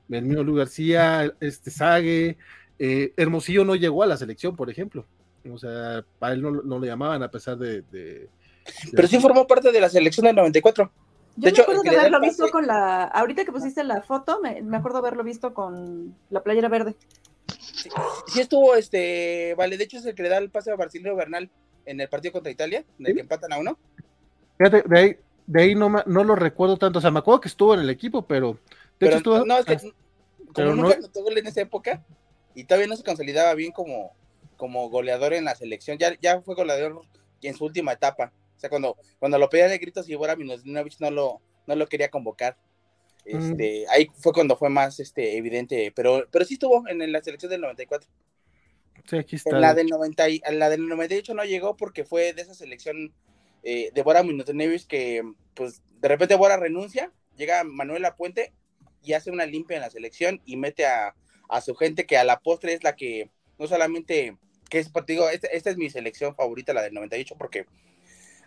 el 0.09 0.25
mismo 0.25 0.45
Luis 0.45 0.59
García, 0.59 1.35
este 1.41 1.73
Sague, 1.73 2.39
eh, 2.79 3.13
Hermosillo 3.17 3.65
no 3.65 3.75
llegó 3.75 4.03
a 4.03 4.07
la 4.07 4.17
selección, 4.17 4.57
por 4.57 4.71
ejemplo. 4.71 5.07
O 5.51 5.59
sea, 5.59 6.05
para 6.19 6.35
él 6.35 6.43
no, 6.43 6.51
no 6.51 6.79
lo 6.79 6.87
llamaban 6.87 7.23
a 7.23 7.31
pesar 7.31 7.59
de, 7.59 7.83
de, 7.83 8.03
de, 8.03 8.29
Pero 8.93 9.09
sí 9.09 9.19
formó 9.21 9.47
parte 9.47 9.73
de 9.73 9.81
la 9.81 9.89
selección 9.89 10.27
del 10.27 10.37
94. 10.37 10.91
Yo 11.37 11.41
de 11.41 11.47
me 11.47 11.51
hecho, 11.51 11.63
acuerdo 11.63 11.83
de 11.83 11.97
haberlo 11.97 12.21
visto 12.21 12.49
con 12.51 12.67
la. 12.67 13.05
Ahorita 13.05 13.45
que 13.45 13.53
pusiste 13.53 13.83
la 13.85 14.03
foto, 14.03 14.41
me, 14.41 14.63
me, 14.63 14.77
acuerdo 14.77 14.99
haberlo 14.99 15.25
visto 15.25 15.53
con 15.53 16.15
la 16.31 16.43
playera 16.43 16.69
verde. 16.69 16.95
Sí, 17.49 17.91
sí, 18.29 18.41
estuvo 18.41 18.75
este. 18.75 19.55
Vale, 19.57 19.77
de 19.77 19.85
hecho 19.85 19.99
es 19.99 20.07
el 20.07 20.15
que 20.15 20.23
le 20.23 20.29
da 20.29 20.39
el 20.39 20.51
pase 20.51 20.71
a 20.71 20.77
Barcilio 20.77 21.17
Bernal 21.17 21.51
en 21.87 22.01
el 22.01 22.09
partido 22.09 22.33
contra 22.33 22.53
Italia, 22.53 22.85
en 22.99 23.07
el 23.07 23.13
¿Sí? 23.13 23.15
que 23.15 23.21
empatan 23.21 23.53
a 23.53 23.59
uno. 23.59 23.77
Fíjate, 24.59 24.85
de 24.87 24.99
ahí, 24.99 25.17
de 25.47 25.63
ahí 25.63 25.75
no, 25.75 25.91
no 25.91 26.25
lo 26.25 26.37
recuerdo 26.37 26.77
tanto. 26.77 27.01
O 27.01 27.03
sea, 27.03 27.11
me 27.11 27.19
acuerdo 27.19 27.41
que 27.41 27.49
estuvo 27.49 27.75
en 27.75 27.81
el 27.81 27.91
equipo, 27.91 28.23
pero. 28.23 28.53
De 28.53 28.59
pero 28.99 29.11
hecho 29.11 29.17
estuvo, 29.19 29.45
no, 29.45 29.59
es 29.59 29.67
que. 29.67 29.77
Como 29.77 29.93
pero 30.55 30.75
nunca 30.77 30.99
no, 30.99 31.37
en 31.37 31.47
esa 31.49 31.63
época, 31.63 32.05
y 32.55 32.65
todavía 32.65 32.89
no 32.89 32.97
se 32.97 33.05
consolidaba 33.05 33.55
bien 33.55 33.73
como, 33.73 34.13
como 34.57 34.89
goleador 34.89 35.35
en 35.35 35.45
la 35.45 35.55
selección. 35.55 35.99
Ya, 35.99 36.17
ya 36.21 36.41
fue 36.41 36.55
goleador 36.55 37.03
en 37.43 37.55
su 37.55 37.65
última 37.65 37.93
etapa. 37.93 38.33
O 38.57 38.61
sea, 38.61 38.71
cuando, 38.71 38.97
cuando 39.19 39.39
lo 39.39 39.49
pedían 39.49 39.71
de 39.71 39.79
gritos 39.79 40.09
y 40.09 40.15
Bora 40.15 40.37
Minosnovich 40.37 40.99
no 41.01 41.11
lo, 41.11 41.41
no 41.67 41.75
lo 41.75 41.87
quería 41.87 42.09
convocar. 42.09 42.57
Este, 43.25 43.85
mm. 43.87 43.91
Ahí 43.91 44.11
fue 44.19 44.33
cuando 44.33 44.57
fue 44.57 44.69
más 44.69 45.01
este, 45.01 45.37
evidente, 45.37 45.93
pero, 45.95 46.27
pero 46.31 46.45
sí 46.45 46.55
estuvo 46.55 46.87
en, 46.89 47.11
la 47.11 47.23
selección 47.23 47.51
del 47.51 47.63
94. 47.63 48.09
Sí, 49.09 49.17
aquí 49.17 49.37
está. 49.37 49.51
En 49.51 49.61
la, 49.61 49.75
del 49.75 49.89
90, 49.89 50.27
en 50.29 50.59
la 50.59 50.71
del 50.71 50.89
98 50.89 51.35
no 51.35 51.45
llegó 51.45 51.77
porque 51.77 52.05
fue 52.05 52.33
de 52.33 52.43
esa 52.43 52.55
selección 52.55 53.13
eh, 53.63 53.91
de 53.95 54.03
Bora 54.03 54.23
Minosnovich 54.23 54.87
que, 54.87 55.23
pues, 55.55 55.83
de 56.01 56.09
repente 56.09 56.37
Bora 56.37 56.57
renuncia, 56.57 57.13
llega 57.37 57.65
Manuela 57.65 58.15
Puente 58.17 58.53
y 59.03 59.15
hace 59.15 59.31
una 59.31 59.47
limpia 59.47 59.77
en 59.77 59.83
la 59.83 59.91
selección 59.91 60.41
y 60.45 60.57
mete 60.57 60.87
a, 60.87 61.15
a 61.49 61.61
su 61.61 61.75
gente 61.75 62.07
que 62.07 62.17
a 62.17 62.25
la 62.25 62.41
postre 62.41 62.73
es 62.73 62.85
la 62.85 62.97
que 62.97 63.31
no 63.59 63.67
solamente 63.67 64.37
que 64.69 64.79
es 64.79 64.89
partido, 64.89 65.29
esta, 65.29 65.47
esta, 65.49 65.71
es 65.71 65.77
mi 65.77 65.91
selección 65.91 66.35
favorita, 66.35 66.73
la 66.73 66.83
del 66.83 66.95
98, 66.95 67.37
porque 67.39 67.67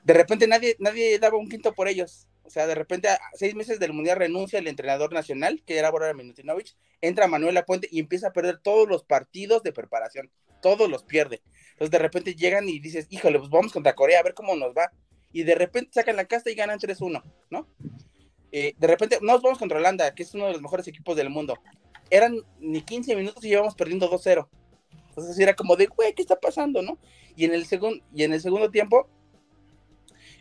de 0.03 0.13
repente 0.13 0.47
nadie, 0.47 0.75
nadie 0.79 1.19
daba 1.19 1.37
un 1.37 1.49
quinto 1.49 1.73
por 1.73 1.87
ellos. 1.87 2.27
O 2.43 2.49
sea, 2.49 2.65
de 2.65 2.75
repente 2.75 3.09
a 3.09 3.19
seis 3.33 3.55
meses 3.55 3.79
del 3.79 3.93
Mundial 3.93 4.17
renuncia 4.17 4.59
el 4.59 4.67
entrenador 4.67 5.11
nacional, 5.11 5.61
que 5.65 5.77
era 5.77 5.91
Bora 5.91 6.13
Minutinovich, 6.13 6.75
entra 7.01 7.27
Manuel 7.27 7.61
Puente 7.65 7.89
y 7.91 7.99
empieza 7.99 8.29
a 8.29 8.33
perder 8.33 8.59
todos 8.59 8.87
los 8.87 9.03
partidos 9.03 9.63
de 9.63 9.73
preparación, 9.73 10.31
todos 10.61 10.89
los 10.89 11.03
pierde. 11.03 11.41
Entonces 11.71 11.91
de 11.91 11.99
repente 11.99 12.35
llegan 12.35 12.69
y 12.69 12.79
dices, 12.79 13.07
híjole, 13.09 13.37
pues 13.37 13.51
vamos 13.51 13.73
contra 13.73 13.95
Corea 13.95 14.21
a 14.21 14.23
ver 14.23 14.33
cómo 14.33 14.55
nos 14.55 14.73
va. 14.73 14.91
Y 15.33 15.43
de 15.43 15.55
repente 15.55 15.91
sacan 15.93 16.15
la 16.15 16.25
casta 16.25 16.49
y 16.49 16.55
ganan 16.55 16.79
3-1, 16.79 17.21
¿no? 17.49 17.67
Eh, 18.53 18.73
de 18.77 18.87
repente 18.87 19.19
nos 19.21 19.41
vamos 19.41 19.59
contra 19.59 19.77
Holanda, 19.77 20.15
que 20.15 20.23
es 20.23 20.33
uno 20.33 20.47
de 20.47 20.53
los 20.53 20.61
mejores 20.61 20.87
equipos 20.87 21.17
del 21.17 21.29
mundo. 21.29 21.59
Eran 22.09 22.39
ni 22.59 22.81
15 22.81 23.15
minutos 23.15 23.43
y 23.43 23.49
íbamos 23.49 23.75
perdiendo 23.75 24.09
2-0. 24.09 24.47
Entonces 25.09 25.39
era 25.39 25.55
como 25.55 25.75
de, 25.75 25.87
güey, 25.87 26.13
¿qué 26.13 26.21
está 26.21 26.39
pasando, 26.39 26.81
no? 26.81 26.99
Y 27.35 27.45
en 27.45 27.53
el, 27.53 27.65
segun, 27.65 28.03
y 28.13 28.23
en 28.23 28.33
el 28.33 28.41
segundo 28.41 28.69
tiempo, 28.69 29.07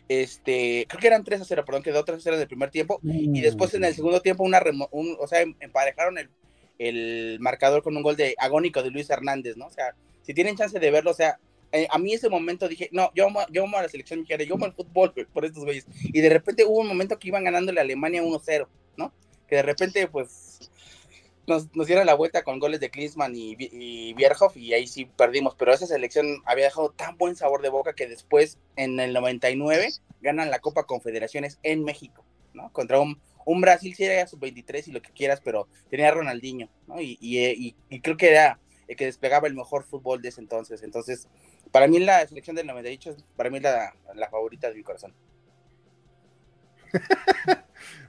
este, 0.07 0.85
creo 0.87 0.99
que 0.99 1.07
eran 1.07 1.23
3 1.23 1.41
a 1.41 1.45
0, 1.45 1.63
perdón, 1.65 1.83
quedó 1.83 2.05
3 2.05 2.19
a 2.19 2.21
0 2.21 2.35
en 2.35 2.41
el 2.41 2.47
primer 2.47 2.69
tiempo. 2.69 2.99
Y 3.03 3.41
después 3.41 3.73
en 3.73 3.83
el 3.83 3.95
segundo 3.95 4.21
tiempo, 4.21 4.43
una 4.43 4.59
remo, 4.59 4.87
un, 4.91 5.17
o 5.19 5.27
sea, 5.27 5.41
em, 5.41 5.55
emparejaron 5.59 6.17
el, 6.17 6.29
el, 6.79 7.39
marcador 7.39 7.81
con 7.81 7.97
un 7.97 8.03
gol 8.03 8.15
de 8.15 8.35
agónico 8.37 8.83
de 8.83 8.91
Luis 8.91 9.09
Hernández, 9.09 9.57
¿no? 9.57 9.65
O 9.65 9.71
sea, 9.71 9.95
si 10.21 10.33
tienen 10.33 10.55
chance 10.55 10.79
de 10.79 10.91
verlo, 10.91 11.11
o 11.11 11.15
sea, 11.15 11.39
eh, 11.71 11.87
a 11.89 11.97
mí 11.97 12.13
ese 12.13 12.29
momento 12.29 12.67
dije, 12.67 12.89
no, 12.91 13.11
yo 13.13 13.27
amo, 13.27 13.41
yo 13.51 13.63
amo 13.63 13.77
a 13.77 13.81
la 13.81 13.89
selección 13.89 14.19
mexicana, 14.19 14.43
yo 14.43 14.55
amo 14.55 14.67
el 14.67 14.73
fútbol 14.73 15.13
por 15.33 15.45
estos 15.45 15.63
güeyes. 15.65 15.85
Y 16.03 16.21
de 16.21 16.29
repente 16.29 16.63
hubo 16.63 16.79
un 16.79 16.87
momento 16.87 17.19
que 17.19 17.27
iban 17.27 17.43
ganándole 17.43 17.79
a 17.79 17.83
Alemania 17.83 18.23
1-0, 18.23 18.67
¿no? 18.95 19.13
Que 19.47 19.57
de 19.57 19.63
repente, 19.63 20.07
pues, 20.07 20.71
nos, 21.47 21.73
nos, 21.75 21.87
dieron 21.87 22.05
la 22.05 22.13
vuelta 22.13 22.43
con 22.43 22.59
goles 22.59 22.79
de 22.79 22.89
Klinsmann 22.89 23.35
y, 23.35 23.55
y 23.57 24.13
Bierhoff 24.13 24.55
y 24.57 24.73
ahí 24.73 24.85
sí 24.85 25.05
perdimos, 25.05 25.55
pero 25.55 25.73
esa 25.73 25.87
selección 25.87 26.43
había 26.45 26.65
dejado 26.65 26.91
tan 26.91 27.17
buen 27.17 27.35
sabor 27.35 27.61
de 27.61 27.69
boca 27.69 27.93
que 27.93 28.07
después 28.07 28.59
en 28.75 28.99
el 28.99 29.13
99 29.13 29.87
ganan 30.21 30.51
la 30.51 30.59
Copa 30.59 30.83
Confederaciones 30.83 31.57
en 31.63 31.83
México, 31.83 32.25
¿no? 32.53 32.71
Contra 32.73 32.99
un, 32.99 33.21
un 33.45 33.61
Brasil, 33.61 33.95
sí 33.95 34.03
era 34.03 34.27
sub-23 34.27 34.89
y 34.89 34.91
lo 34.91 35.01
que 35.01 35.11
quieras, 35.11 35.39
pero 35.41 35.69
tenía 35.89 36.11
Ronaldinho, 36.11 36.69
¿no? 36.85 36.99
Y, 36.99 37.17
y, 37.21 37.75
y, 37.89 38.01
creo 38.01 38.17
que 38.17 38.31
era 38.31 38.59
el 38.89 38.97
que 38.97 39.05
despegaba 39.05 39.47
el 39.47 39.55
mejor 39.55 39.85
fútbol 39.85 40.21
de 40.21 40.29
ese 40.29 40.41
entonces. 40.41 40.83
Entonces, 40.83 41.29
para 41.71 41.87
mí 41.87 41.99
la 41.99 42.27
selección 42.27 42.57
del 42.57 42.67
98 42.67 43.11
es 43.11 43.25
para 43.37 43.49
mí 43.49 43.61
la, 43.61 43.95
la 44.15 44.29
favorita 44.29 44.69
de 44.69 44.75
mi 44.75 44.83
corazón. 44.83 45.13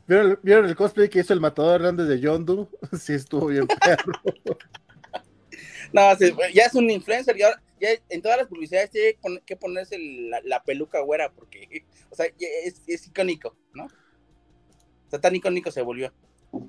¿Vieron, 0.08 0.38
¿Vieron, 0.42 0.64
el 0.64 0.74
cosplay 0.74 1.10
que 1.10 1.20
hizo 1.20 1.34
el 1.34 1.40
matador 1.40 1.82
Hernández 1.82 2.08
de 2.08 2.16
Doe? 2.16 2.66
Sí, 2.98 3.12
estuvo 3.12 3.46
bien 3.46 3.66
perro. 3.66 4.12
no, 5.92 6.18
ya 6.54 6.64
es 6.64 6.74
un 6.74 6.90
influencer 6.90 7.36
y 7.36 7.42
ahora 7.42 7.62
ya 7.78 7.90
en 8.08 8.22
todas 8.22 8.38
las 8.38 8.48
publicidades 8.48 8.90
tiene 8.90 9.18
que 9.44 9.56
ponerse 9.56 9.98
la, 9.98 10.40
la 10.44 10.62
peluca 10.62 11.00
güera 11.00 11.30
porque, 11.30 11.84
o 12.10 12.14
sea, 12.16 12.26
es, 12.64 12.82
es, 12.86 13.06
icónico, 13.06 13.54
¿no? 13.74 13.84
O 13.84 15.10
sea, 15.10 15.20
tan 15.20 15.36
icónico 15.36 15.70
se 15.70 15.82
volvió 15.82 16.12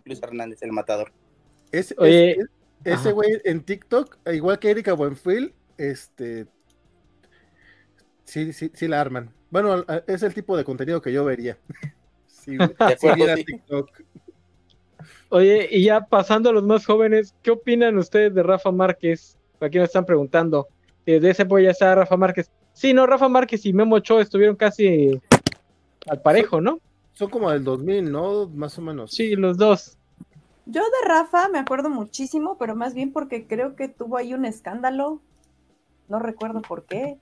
Luis 0.03 0.21
Hernández, 0.21 0.61
el 0.61 0.73
matador. 0.73 1.13
Es, 1.71 1.95
Oye, 1.97 2.31
es, 2.31 2.47
ese 2.83 3.13
güey 3.13 3.41
en 3.45 3.63
TikTok, 3.63 4.17
igual 4.33 4.59
que 4.59 4.71
Erika 4.71 4.93
Buenfil, 4.93 5.53
este, 5.77 6.45
sí, 8.25 8.51
sí, 8.51 8.69
sí 8.73 8.87
la 8.89 8.99
arman. 8.99 9.33
Bueno, 9.49 9.85
es 10.07 10.23
el 10.23 10.33
tipo 10.33 10.57
de 10.57 10.65
contenido 10.65 11.01
que 11.01 11.13
yo 11.13 11.23
vería. 11.23 11.57
Sí, 12.57 13.07
sí. 13.35 13.45
TikTok. 13.45 13.89
Oye, 15.29 15.67
y 15.71 15.83
ya 15.83 16.01
pasando 16.01 16.49
a 16.49 16.53
los 16.53 16.63
más 16.63 16.85
jóvenes, 16.85 17.35
¿qué 17.43 17.51
opinan 17.51 17.97
ustedes 17.97 18.33
de 18.33 18.41
Rafa 18.41 18.71
Márquez? 18.71 19.37
Aquí 19.61 19.77
me 19.77 19.83
están 19.83 20.05
preguntando. 20.05 20.67
Eh, 21.05 21.19
de 21.19 21.29
ese 21.29 21.45
pues 21.45 21.63
ya 21.63 21.71
está 21.71 21.93
Rafa 21.93 22.17
Márquez. 22.17 22.49
Sí, 22.73 22.93
no, 22.93 23.05
Rafa 23.05 23.29
Márquez 23.29 23.65
y 23.65 23.73
Memo 23.73 23.97
Ochoa 23.97 24.21
estuvieron 24.21 24.55
casi 24.55 25.19
al 26.07 26.21
parejo, 26.21 26.61
¿no? 26.61 26.79
Son 27.13 27.29
como 27.29 27.51
del 27.51 27.63
2000, 27.63 28.11
¿no? 28.11 28.47
Más 28.49 28.77
o 28.77 28.81
menos. 28.81 29.11
Sí, 29.11 29.35
los 29.35 29.57
dos. 29.57 29.97
Yo 30.65 30.81
de 30.81 31.07
Rafa 31.07 31.49
me 31.49 31.59
acuerdo 31.59 31.89
muchísimo, 31.89 32.57
pero 32.57 32.75
más 32.75 32.93
bien 32.93 33.11
porque 33.11 33.45
creo 33.45 33.75
que 33.75 33.87
tuvo 33.87 34.17
ahí 34.17 34.33
un 34.33 34.45
escándalo. 34.45 35.21
No 36.07 36.19
recuerdo 36.19 36.61
por 36.61 36.85
qué. 36.85 37.17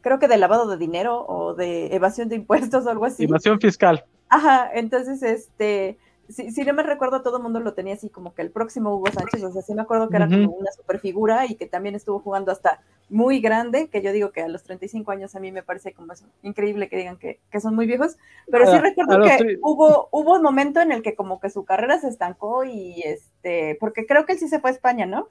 Creo 0.00 0.18
que 0.18 0.28
de 0.28 0.36
lavado 0.36 0.68
de 0.68 0.76
dinero 0.76 1.24
o 1.26 1.54
de 1.54 1.94
evasión 1.94 2.28
de 2.28 2.36
impuestos 2.36 2.86
o 2.86 2.90
algo 2.90 3.04
así. 3.04 3.24
Evasión 3.24 3.60
fiscal. 3.60 4.04
Ajá, 4.28 4.70
entonces, 4.74 5.22
este, 5.22 5.98
si, 6.28 6.50
si 6.50 6.64
no 6.64 6.74
me 6.74 6.82
recuerdo, 6.82 7.22
todo 7.22 7.38
el 7.38 7.42
mundo 7.42 7.60
lo 7.60 7.74
tenía 7.74 7.94
así 7.94 8.10
como 8.10 8.34
que 8.34 8.42
el 8.42 8.50
próximo 8.50 8.94
Hugo 8.94 9.10
Sánchez, 9.12 9.42
o 9.42 9.52
sea, 9.52 9.62
sí 9.62 9.74
me 9.74 9.82
acuerdo 9.82 10.08
que 10.08 10.16
era 10.16 10.26
uh 10.26 10.28
-huh. 10.28 10.46
como 10.46 10.56
una 10.58 10.72
super 10.72 11.00
figura 11.00 11.46
y 11.46 11.54
que 11.54 11.66
también 11.66 11.94
estuvo 11.94 12.20
jugando 12.20 12.52
hasta 12.52 12.80
muy 13.08 13.40
grande, 13.40 13.88
que 13.88 14.02
yo 14.02 14.12
digo 14.12 14.32
que 14.32 14.42
a 14.42 14.48
los 14.48 14.62
35 14.62 15.10
años 15.10 15.34
a 15.34 15.40
mí 15.40 15.50
me 15.50 15.62
parece 15.62 15.92
como 15.92 16.12
es 16.12 16.24
increíble 16.42 16.90
que 16.90 16.96
digan 16.98 17.16
que, 17.16 17.40
que 17.50 17.60
son 17.60 17.74
muy 17.74 17.86
viejos, 17.86 18.16
pero 18.50 18.66
sí 18.66 18.76
a, 18.76 18.80
recuerdo 18.80 19.22
que 19.22 19.56
hubo, 19.62 20.08
hubo 20.12 20.34
un 20.34 20.42
momento 20.42 20.80
en 20.80 20.92
el 20.92 21.02
que 21.02 21.14
como 21.14 21.40
que 21.40 21.48
su 21.48 21.64
carrera 21.64 21.98
se 21.98 22.08
estancó 22.08 22.64
y 22.64 23.02
este, 23.02 23.78
porque 23.80 24.06
creo 24.06 24.26
que 24.26 24.32
él 24.34 24.38
sí 24.38 24.48
se 24.48 24.60
fue 24.60 24.70
a 24.70 24.74
España, 24.74 25.06
¿no? 25.06 25.28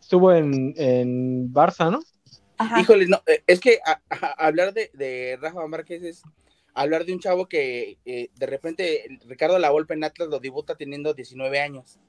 Estuvo 0.00 0.32
en, 0.32 0.72
en 0.76 1.52
Barça, 1.52 1.90
¿no? 1.90 2.00
Ajá. 2.56 2.80
Híjole, 2.80 3.06
no, 3.06 3.20
es 3.46 3.60
que 3.60 3.80
a, 3.84 4.00
a, 4.08 4.46
hablar 4.46 4.72
de, 4.72 4.90
de 4.94 5.38
Rafa 5.40 5.66
Márquez 5.66 6.02
es 6.02 6.22
hablar 6.74 7.06
de 7.06 7.12
un 7.12 7.20
chavo 7.20 7.48
que 7.48 7.98
eh, 8.04 8.28
de 8.34 8.46
repente 8.46 9.18
Ricardo 9.26 9.58
Lavolpe 9.58 9.94
en 9.94 10.04
Atlas 10.04 10.28
lo 10.28 10.40
debuta 10.40 10.74
teniendo 10.74 11.14
19 11.14 11.60
años. 11.60 12.00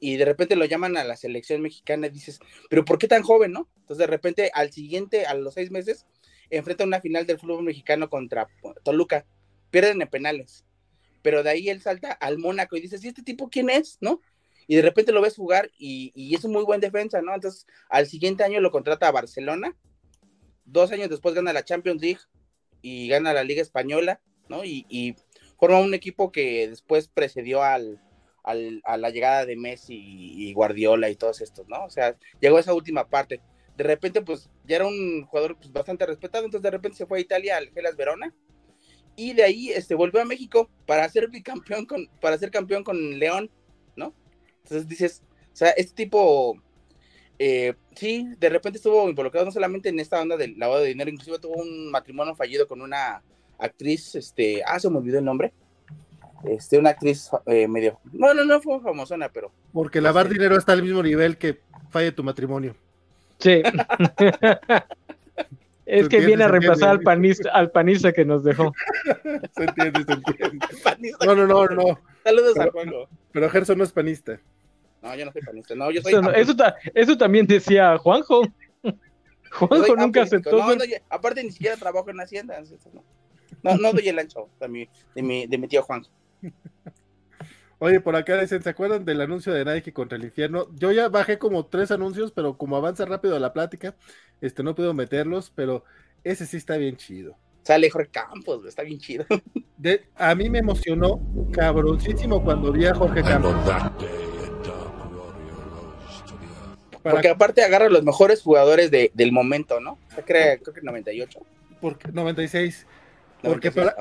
Y 0.00 0.16
de 0.16 0.24
repente 0.24 0.56
lo 0.56 0.64
llaman 0.66 0.96
a 0.96 1.04
la 1.04 1.16
selección 1.16 1.62
mexicana 1.62 2.08
y 2.08 2.10
dices, 2.10 2.40
pero 2.68 2.84
¿por 2.84 2.98
qué 2.98 3.08
tan 3.08 3.22
joven, 3.22 3.52
no? 3.52 3.68
Entonces 3.76 3.98
de 3.98 4.06
repente 4.06 4.50
al 4.52 4.70
siguiente, 4.72 5.24
a 5.24 5.34
los 5.34 5.54
seis 5.54 5.70
meses, 5.70 6.06
enfrenta 6.50 6.84
una 6.84 7.00
final 7.00 7.24
del 7.26 7.38
fútbol 7.38 7.62
mexicano 7.62 8.10
contra 8.10 8.48
Toluca, 8.82 9.24
pierden 9.70 10.02
en 10.02 10.08
penales, 10.08 10.64
pero 11.22 11.42
de 11.42 11.50
ahí 11.50 11.70
él 11.70 11.80
salta 11.80 12.12
al 12.12 12.38
Mónaco 12.38 12.76
y 12.76 12.80
dices, 12.80 13.02
¿y 13.04 13.08
este 13.08 13.22
tipo 13.22 13.48
quién 13.48 13.70
es, 13.70 13.96
no? 14.00 14.20
Y 14.66 14.76
de 14.76 14.82
repente 14.82 15.12
lo 15.12 15.22
ves 15.22 15.36
jugar 15.36 15.70
y, 15.78 16.12
y 16.14 16.34
es 16.34 16.44
un 16.44 16.52
muy 16.52 16.64
buen 16.64 16.80
defensa, 16.80 17.22
¿no? 17.22 17.34
Entonces 17.34 17.66
al 17.88 18.06
siguiente 18.06 18.44
año 18.44 18.60
lo 18.60 18.70
contrata 18.70 19.08
a 19.08 19.12
Barcelona, 19.12 19.74
dos 20.64 20.92
años 20.92 21.08
después 21.08 21.34
gana 21.34 21.52
la 21.52 21.64
Champions 21.64 22.02
League, 22.02 22.20
y 22.84 23.08
gana 23.08 23.32
la 23.32 23.44
Liga 23.44 23.62
Española, 23.62 24.20
¿no? 24.48 24.62
Y, 24.64 25.16
forma 25.58 25.80
un 25.80 25.94
equipo 25.94 26.30
que 26.30 26.68
después 26.68 27.08
precedió 27.08 27.62
al, 27.62 27.98
al, 28.42 28.82
a 28.84 28.98
la 28.98 29.08
llegada 29.08 29.46
de 29.46 29.56
Messi 29.56 29.96
y 29.96 30.52
Guardiola 30.52 31.08
y 31.08 31.16
todos 31.16 31.40
estos, 31.40 31.66
¿no? 31.68 31.84
O 31.84 31.90
sea, 31.90 32.18
llegó 32.38 32.58
esa 32.58 32.74
última 32.74 33.08
parte. 33.08 33.40
De 33.74 33.84
repente, 33.84 34.20
pues 34.20 34.50
ya 34.64 34.76
era 34.76 34.86
un 34.86 35.24
jugador 35.24 35.56
pues, 35.56 35.72
bastante 35.72 36.04
respetado, 36.04 36.44
entonces 36.44 36.64
de 36.64 36.70
repente 36.70 36.98
se 36.98 37.06
fue 37.06 37.16
a 37.16 37.22
Italia 37.22 37.56
al 37.56 37.70
Gelas 37.70 37.96
Verona 37.96 38.34
y 39.16 39.32
de 39.32 39.44
ahí 39.44 39.70
este, 39.70 39.94
volvió 39.94 40.20
a 40.20 40.26
México 40.26 40.68
para 40.86 41.08
ser 41.08 41.28
bicampeón 41.30 41.86
con, 41.86 42.06
para 42.20 42.36
ser 42.36 42.50
campeón 42.50 42.84
con 42.84 43.18
León, 43.18 43.50
¿no? 43.96 44.14
Entonces 44.64 44.86
dices, 44.86 45.22
o 45.50 45.56
sea, 45.56 45.70
este 45.70 45.94
tipo, 45.94 46.60
eh, 47.38 47.74
sí, 47.94 48.28
de 48.38 48.48
repente 48.48 48.78
estuvo 48.78 49.08
involucrado 49.08 49.46
no 49.46 49.52
solamente 49.52 49.88
en 49.88 50.00
esta 50.00 50.20
onda 50.20 50.36
del 50.36 50.58
lavado 50.58 50.82
de 50.82 50.88
dinero, 50.88 51.10
inclusive 51.10 51.38
tuvo 51.38 51.54
un 51.54 51.90
matrimonio 51.90 52.34
fallido 52.34 52.68
con 52.68 52.80
una 52.80 53.22
actriz, 53.58 54.14
este, 54.14 54.62
ah, 54.64 54.78
se 54.78 54.90
me 54.90 54.98
olvidó 54.98 55.18
el 55.18 55.24
nombre, 55.24 55.52
este, 56.44 56.78
una 56.78 56.90
actriz 56.90 57.30
eh, 57.46 57.66
medio, 57.66 57.98
no, 58.12 58.34
no, 58.34 58.44
no 58.44 58.60
fue 58.60 58.80
famosona, 58.80 59.28
pero. 59.28 59.50
Porque 59.72 60.00
lavar 60.00 60.26
este 60.26 60.38
dinero 60.38 60.56
está 60.56 60.72
al 60.72 60.82
mismo 60.82 61.02
nivel 61.02 61.38
que 61.38 61.60
falle 61.90 62.12
tu 62.12 62.22
matrimonio. 62.22 62.76
Sí. 63.38 63.62
es 65.86 66.08
que 66.08 66.20
viene 66.20 66.44
a 66.44 66.48
reemplazar 66.48 66.90
al 66.90 67.00
panista, 67.00 67.50
al 67.50 67.70
panista 67.70 68.12
que 68.12 68.24
nos 68.24 68.44
dejó. 68.44 68.72
se 69.56 69.64
entiende, 69.64 70.04
se 70.04 70.12
entiende. 70.12 70.66
No, 71.26 71.34
no, 71.34 71.46
no, 71.46 71.66
no. 71.66 71.98
Saludos 72.22 72.58
a 72.58 72.70
Juanjo. 72.70 73.08
Pero 73.32 73.50
Gerson 73.50 73.78
no 73.78 73.84
es 73.84 73.92
panista. 73.92 74.38
No, 75.04 75.14
yo 75.14 75.26
no 75.26 75.32
soy 75.32 75.42
panista. 75.42 75.74
No, 75.74 75.90
yo 75.90 76.00
soy. 76.00 76.14
Eso, 76.14 76.32
eso, 76.32 76.54
eso 76.94 77.18
también 77.18 77.46
decía 77.46 77.98
Juanjo. 77.98 78.42
Juanjo 79.52 79.96
nunca 79.96 80.22
aceptó. 80.22 80.56
No, 80.56 80.74
no, 80.74 80.84
aparte 81.10 81.44
ni 81.44 81.52
siquiera 81.52 81.76
trabajo 81.76 82.08
en 82.08 82.20
Hacienda. 82.20 82.60
No, 83.62 83.76
no 83.76 83.92
doy 83.92 84.08
el 84.08 84.18
ancho 84.18 84.48
de 84.58 84.68
mi, 84.68 84.88
de 85.14 85.22
mi, 85.22 85.46
de 85.46 85.58
mi 85.58 85.68
tío 85.68 85.82
Juanjo. 85.82 86.10
Oye, 87.78 88.00
por 88.00 88.16
acá 88.16 88.40
dicen, 88.40 88.62
¿se 88.62 88.70
acuerdan 88.70 89.04
del 89.04 89.20
anuncio 89.20 89.52
de 89.52 89.64
Nike 89.64 89.92
contra 89.92 90.16
el 90.16 90.24
infierno? 90.24 90.68
Yo 90.74 90.90
ya 90.90 91.10
bajé 91.10 91.38
como 91.38 91.66
tres 91.66 91.90
anuncios, 91.90 92.32
pero 92.32 92.56
como 92.56 92.76
avanza 92.76 93.04
rápido 93.04 93.38
la 93.38 93.52
plática, 93.52 93.94
este 94.40 94.62
no 94.62 94.74
puedo 94.74 94.94
meterlos, 94.94 95.52
pero 95.54 95.84
ese 96.22 96.46
sí 96.46 96.56
está 96.56 96.78
bien 96.78 96.96
chido. 96.96 97.36
Sale 97.62 97.90
Jorge 97.90 98.10
Campos, 98.10 98.64
está 98.64 98.82
bien 98.82 98.98
chido. 98.98 99.26
De, 99.76 100.06
a 100.14 100.34
mí 100.34 100.48
me 100.48 100.60
emocionó 100.60 101.20
cabroncísimo 101.52 102.42
cuando 102.42 102.72
vi 102.72 102.86
a 102.86 102.94
Jorge 102.94 103.22
Campos. 103.22 103.54
Porque 107.12 107.28
aparte 107.28 107.62
agarra 107.62 107.88
los 107.90 108.02
mejores 108.02 108.40
jugadores 108.42 108.90
de, 108.90 109.10
del 109.14 109.30
momento, 109.30 109.78
¿no? 109.78 109.98
Creo, 110.24 110.58
creo 110.60 110.74
que 110.74 110.80
98. 110.80 111.38
Porque, 111.80 112.10
96. 112.10 112.86
Porque 113.42 113.70
para, 113.70 113.94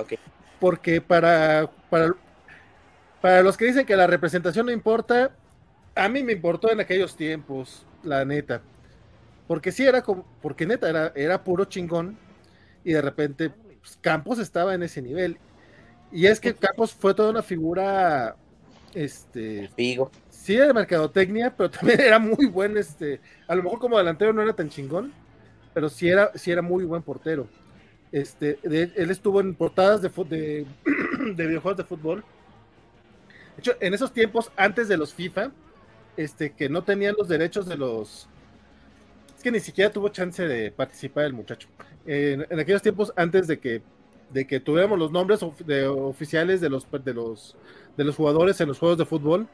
porque 0.59 1.01
para, 1.01 1.69
para, 1.89 2.15
para 3.21 3.41
los 3.41 3.57
que 3.57 3.65
dicen 3.65 3.85
que 3.85 3.97
la 3.97 4.07
representación 4.07 4.67
no 4.67 4.71
importa, 4.71 5.31
a 5.95 6.07
mí 6.07 6.23
me 6.23 6.31
importó 6.31 6.71
en 6.71 6.80
aquellos 6.80 7.17
tiempos, 7.17 7.85
la 8.03 8.23
neta. 8.23 8.61
Porque 9.47 9.73
sí 9.73 9.85
era 9.85 10.01
como, 10.01 10.25
porque 10.41 10.65
neta 10.65 10.89
era, 10.89 11.11
era 11.13 11.43
puro 11.43 11.65
chingón 11.65 12.17
y 12.85 12.93
de 12.93 13.01
repente 13.01 13.49
pues, 13.49 13.97
Campos 13.99 14.39
estaba 14.39 14.73
en 14.73 14.84
ese 14.84 15.01
nivel. 15.01 15.38
Y 16.09 16.27
es 16.27 16.39
que 16.39 16.53
Campos 16.55 16.93
fue 16.93 17.13
toda 17.13 17.31
una 17.31 17.43
figura, 17.43 18.38
este... 18.93 19.69
Vigo. 19.75 20.09
Sí, 20.44 20.57
de 20.57 20.74
mercadotecnia, 20.74 21.56
pero 21.56 21.70
también 21.72 22.02
era 22.02 22.20
muy 22.20 22.48
buen, 22.48 22.76
este, 22.76 23.22
a 23.48 23.56
lo 23.56 23.64
mejor 23.64 23.80
como 23.80 23.98
delantero 23.98 24.34
no 24.34 24.41
era 24.41 24.52
tan 24.52 24.68
chingón, 24.68 25.14
pero 25.74 25.88
sí 25.88 26.10
era, 26.10 26.32
sí 26.36 26.52
era 26.52 26.61
muy 26.61 26.84
buen 26.84 27.02
portero. 27.02 27.48
Este, 28.11 28.60
él 28.61 29.10
estuvo 29.10 29.40
en 29.40 29.56
portadas 29.56 30.02
de, 30.02 30.10
de, 30.10 30.65
de, 31.34 31.48
videojuegos 31.48 31.78
de 31.78 31.86
fútbol. 31.86 32.26
De 33.56 33.60
hecho, 33.60 33.72
en 33.80 33.94
esos 33.94 34.11
tiempos, 34.11 34.52
antes 34.57 34.90
de 34.90 34.98
los 34.98 35.14
FIFA, 35.14 35.53
este, 36.18 36.52
que 36.52 36.68
no 36.68 36.84
tenían 36.84 37.15
los 37.18 37.30
derechos 37.30 37.65
de 37.65 37.78
los. 37.78 38.28
Es 39.38 39.44
que 39.44 39.49
ni 39.49 39.61
siquiera 39.61 39.94
tuvo 39.94 40.10
chance 40.10 40.45
de 40.45 40.72
participar 40.72 41.24
el 41.24 41.32
muchacho. 41.32 41.70
En, 42.06 42.41
aquellos 42.60 42.82
tiempos, 42.82 43.14
antes 43.15 43.48
de 43.48 43.60
que, 43.60 43.82
de 44.30 44.45
que 44.45 44.60
tuviéramos 44.60 44.99
los 44.99 45.10
nombres 45.10 45.40
de, 45.65 45.88
oficiales 45.88 46.60
de 46.60 46.70
los, 46.70 46.86
de, 46.91 47.14
los, 47.14 47.56
de 47.95 48.03
los 48.03 48.18
jugadores 48.18 48.60
en 48.60 48.68
los 48.68 48.78
juegos 48.78 48.98
de 48.98 49.06
fútbol, 49.06 49.48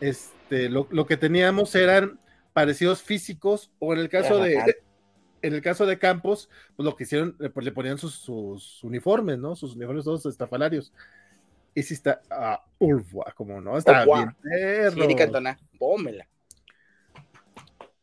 este, 0.00 0.68
lo, 0.68 0.86
lo 0.90 1.06
que 1.06 1.16
teníamos 1.16 1.74
eran 1.74 2.18
parecidos 2.52 3.02
físicos, 3.02 3.70
o 3.78 3.92
en 3.92 4.00
el 4.00 4.08
caso 4.08 4.38
de, 4.38 4.76
en 5.42 5.52
el 5.52 5.60
caso 5.60 5.84
de 5.84 5.98
Campos, 5.98 6.48
pues 6.74 6.84
lo 6.84 6.96
que 6.96 7.04
hicieron, 7.04 7.36
eh, 7.40 7.50
pues 7.50 7.66
le 7.66 7.72
ponían 7.72 7.98
sus, 7.98 8.82
uniformes, 8.82 9.38
¿no? 9.38 9.54
Sus 9.54 9.76
uniformes 9.76 10.04
todos 10.04 10.24
estafalarios. 10.24 10.92
Y 11.74 11.82
si 11.82 11.94
está, 11.94 12.22
ah, 12.30 12.64
como 13.34 13.60
no, 13.60 13.76
está 13.76 14.06
bien. 14.06 14.34
pómela. 15.78 16.26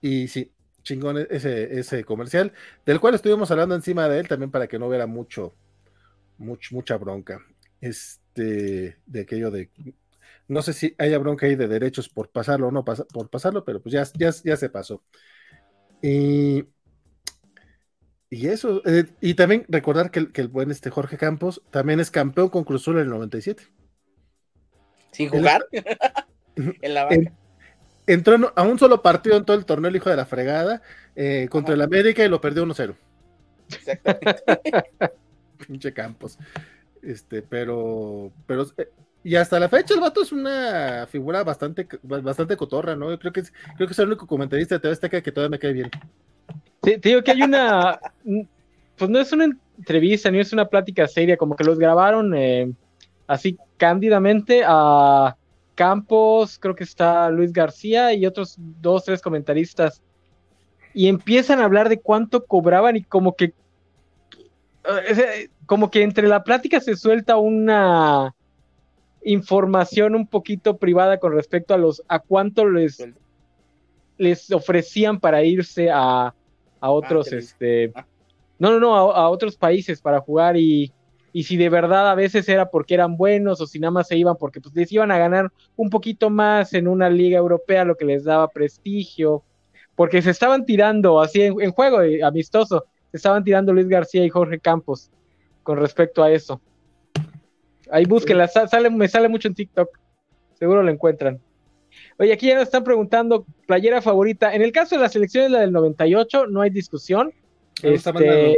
Y 0.02 0.28
sí, 0.28 0.52
chingón 0.84 1.26
ese, 1.30 1.80
ese 1.80 2.04
comercial, 2.04 2.52
del 2.86 3.00
cual 3.00 3.16
estuvimos 3.16 3.50
hablando 3.50 3.74
encima 3.74 4.10
de 4.10 4.20
él 4.20 4.28
también 4.28 4.52
para 4.52 4.68
que 4.68 4.78
no 4.78 4.88
hubiera 4.88 5.08
mucho, 5.08 5.56
mucho 6.38 6.76
mucha 6.76 6.98
bronca. 6.98 7.40
Este, 7.80 8.98
de 9.06 9.22
aquello 9.22 9.50
de, 9.50 9.70
no 10.48 10.62
sé 10.62 10.74
si 10.74 10.96
haya 10.98 11.18
bronca 11.18 11.46
ahí 11.46 11.56
de 11.56 11.68
derechos 11.68 12.10
por 12.10 12.30
pasarlo 12.30 12.68
o 12.68 12.72
no 12.72 12.84
por 12.84 13.30
pasarlo, 13.30 13.64
pero 13.64 13.82
pues 13.82 13.94
ya, 13.94 14.04
ya, 14.18 14.32
ya 14.44 14.58
se 14.58 14.70
pasó. 14.70 15.04
Y 16.02 16.66
y 18.34 18.48
eso, 18.48 18.82
eh, 18.86 19.04
y 19.20 19.34
también 19.34 19.66
recordar 19.68 20.10
que 20.10 20.20
el, 20.20 20.32
que 20.32 20.40
el, 20.40 20.48
buen 20.48 20.72
este 20.72 20.90
Jorge 20.90 21.18
Campos 21.18 21.62
también 21.70 22.00
es 22.00 22.10
campeón 22.10 22.48
con 22.48 22.64
Cruzul 22.64 22.96
en 22.96 23.02
el 23.02 23.10
97. 23.10 23.68
¿Sin 25.12 25.28
jugar? 25.28 25.66
en 26.56 26.94
la 26.94 27.04
banca. 27.04 27.34
entró 28.08 28.54
a 28.56 28.62
un 28.64 28.80
solo 28.80 29.02
partido 29.02 29.36
en 29.36 29.44
todo 29.44 29.58
el 29.58 29.66
torneo 29.66 29.90
el 29.90 29.98
hijo 29.98 30.10
de 30.10 30.16
la 30.16 30.26
fregada 30.26 30.82
eh, 31.14 31.50
contra 31.52 31.74
el 31.74 31.82
América 31.82 32.24
y 32.24 32.30
lo 32.30 32.40
perdió 32.40 32.66
1-0. 32.66 32.96
Exactamente. 33.68 34.44
Pinche 35.68 35.94
Campos. 35.94 36.40
Este, 37.02 37.42
pero, 37.42 38.32
pero, 38.48 38.66
eh, 38.78 38.88
y 39.24 39.36
hasta 39.36 39.60
la 39.60 39.70
fecha 39.70 39.94
el 39.94 40.00
vato 40.00 40.24
es 40.24 40.32
una 40.32 41.08
figura 41.08 41.44
bastante, 41.44 41.88
bastante 42.02 42.58
cotorra, 42.58 42.96
¿no? 42.96 43.18
Creo 43.20 43.32
que 43.32 43.42
es, 43.42 43.54
creo 43.76 43.88
que 43.88 43.94
es 43.94 44.00
el 44.00 44.08
único 44.08 44.26
comentarista 44.26 44.76
de 44.76 44.80
TV 44.80 44.94
Azteca 44.94 45.22
que 45.22 45.32
todavía 45.32 45.52
me 45.52 45.60
cae 45.60 45.74
bien. 45.74 45.92
Sí, 46.84 46.98
te 46.98 47.10
digo 47.10 47.22
que 47.22 47.32
hay 47.32 47.44
una, 47.44 48.00
pues 48.98 49.12
no 49.12 49.20
es 49.20 49.32
una 49.32 49.46
entrevista 49.78 50.32
ni 50.32 50.40
es 50.40 50.54
una 50.54 50.66
plática 50.66 51.08
seria, 51.08 51.38
como 51.38 51.56
que 51.56 51.64
los 51.64 51.78
grabaron 51.78 52.34
eh, 52.36 52.72
así 53.28 53.58
cándidamente 53.78 54.64
a 54.66 55.36
Campos, 55.76 56.58
creo 56.60 56.76
que 56.76 56.84
está 56.84 57.30
Luis 57.30 57.54
García 57.54 58.14
y 58.14 58.26
otros 58.26 58.56
dos, 58.58 59.06
tres 59.06 59.22
comentaristas. 59.22 60.02
Y 60.94 61.08
empiezan 61.08 61.60
a 61.60 61.66
hablar 61.66 61.90
de 61.90 62.00
cuánto 62.00 62.46
cobraban 62.46 62.98
y 62.98 63.04
como 63.04 63.36
que, 63.36 63.54
eh, 65.08 65.50
como 65.66 65.90
que 65.90 66.02
entre 66.02 66.28
la 66.28 66.44
plática 66.44 66.80
se 66.82 66.96
suelta 66.96 67.38
una 67.38 68.36
información 69.24 70.16
un 70.16 70.28
poquito 70.28 70.78
privada 70.78 71.20
con 71.20 71.34
respecto 71.34 71.74
a 71.74 71.78
los, 71.78 72.04
a 72.08 72.20
cuánto 72.20 72.68
les, 72.68 73.04
les 74.18 74.52
ofrecían 74.52 75.20
para 75.20 75.44
irse 75.44 75.90
a, 75.90 76.28
a 76.28 76.34
ah, 76.80 76.92
otros, 76.92 77.32
este, 77.32 77.92
ah. 77.96 78.06
no, 78.60 78.72
no, 78.72 78.80
no, 78.80 78.96
a, 78.96 79.30
otros 79.30 79.56
países 79.56 80.02
para 80.02 80.20
jugar 80.20 80.58
y, 80.58 80.92
y 81.34 81.44
si 81.44 81.58
de 81.58 81.70
verdad 81.70 82.10
a 82.10 82.16
veces 82.16 82.50
era 82.50 82.70
porque 82.70 82.94
eran 82.94 83.18
buenos 83.18 83.62
o 83.62 83.68
si 83.68 83.80
nada 83.80 83.92
más 83.92 84.08
se 84.08 84.18
iban 84.18 84.36
porque 84.38 84.60
pues 84.60 84.76
les 84.76 84.92
iban 84.92 85.12
a 85.12 85.18
ganar 85.18 85.52
un 85.76 85.90
poquito 85.90 86.30
más 86.30 86.74
en 86.74 86.88
una 86.88 87.10
liga 87.10 87.38
europea, 87.38 87.86
lo 87.86 87.96
que 87.96 88.06
les 88.06 88.24
daba 88.24 88.48
prestigio, 88.48 89.44
porque 89.96 90.22
se 90.22 90.32
estaban 90.32 90.66
tirando 90.66 91.22
así 91.22 91.42
en, 91.42 91.72
juego 91.72 92.00
amistoso, 92.26 92.86
se 93.12 93.18
estaban 93.18 93.44
tirando 93.44 93.74
Luis 93.74 93.88
García 93.88 94.26
y 94.26 94.30
Jorge 94.30 94.60
Campos 94.60 95.12
con 95.64 95.78
respecto 95.78 96.24
a 96.24 96.32
eso. 96.32 96.60
Ahí 97.92 98.06
búsquenla, 98.06 98.48
sale, 98.48 98.90
me 98.90 99.08
sale 99.08 99.28
mucho 99.28 99.50
en 99.50 99.56
TikTok, 99.56 99.90
seguro 100.58 100.82
lo 100.82 100.90
encuentran. 100.90 101.40
Oye, 102.18 102.32
aquí 102.32 102.48
ya 102.48 102.56
nos 102.56 102.64
están 102.64 102.86
preguntando, 102.86 103.46
playera 103.68 104.02
favorita. 104.02 104.56
En 104.56 104.62
el 104.62 104.72
caso 104.72 104.96
de 104.96 105.02
la 105.02 105.10
selección 105.10 105.46
es 105.46 105.52
la 105.52 105.60
del 105.60 105.74
98, 105.74 106.48
no 106.48 106.62
hay 106.62 106.70
discusión. 106.70 107.34
Este, 107.84 108.58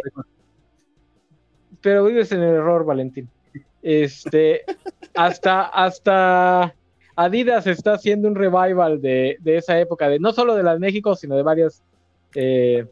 pero 1.81 2.05
vives 2.05 2.31
en 2.31 2.43
el 2.43 2.55
error, 2.55 2.85
Valentín. 2.85 3.27
Este, 3.81 4.61
hasta, 5.15 5.63
hasta 5.63 6.75
Adidas 7.15 7.67
está 7.67 7.93
haciendo 7.93 8.27
un 8.27 8.35
revival 8.35 9.01
de, 9.01 9.37
esa 9.45 9.79
época, 9.79 10.09
de 10.09 10.19
no 10.19 10.31
solo 10.31 10.55
de 10.55 10.63
la 10.63 10.73
de 10.73 10.79
México, 10.79 11.15
sino 11.15 11.35
de 11.35 11.43
varias. 11.43 11.83
Eh, 12.35 12.85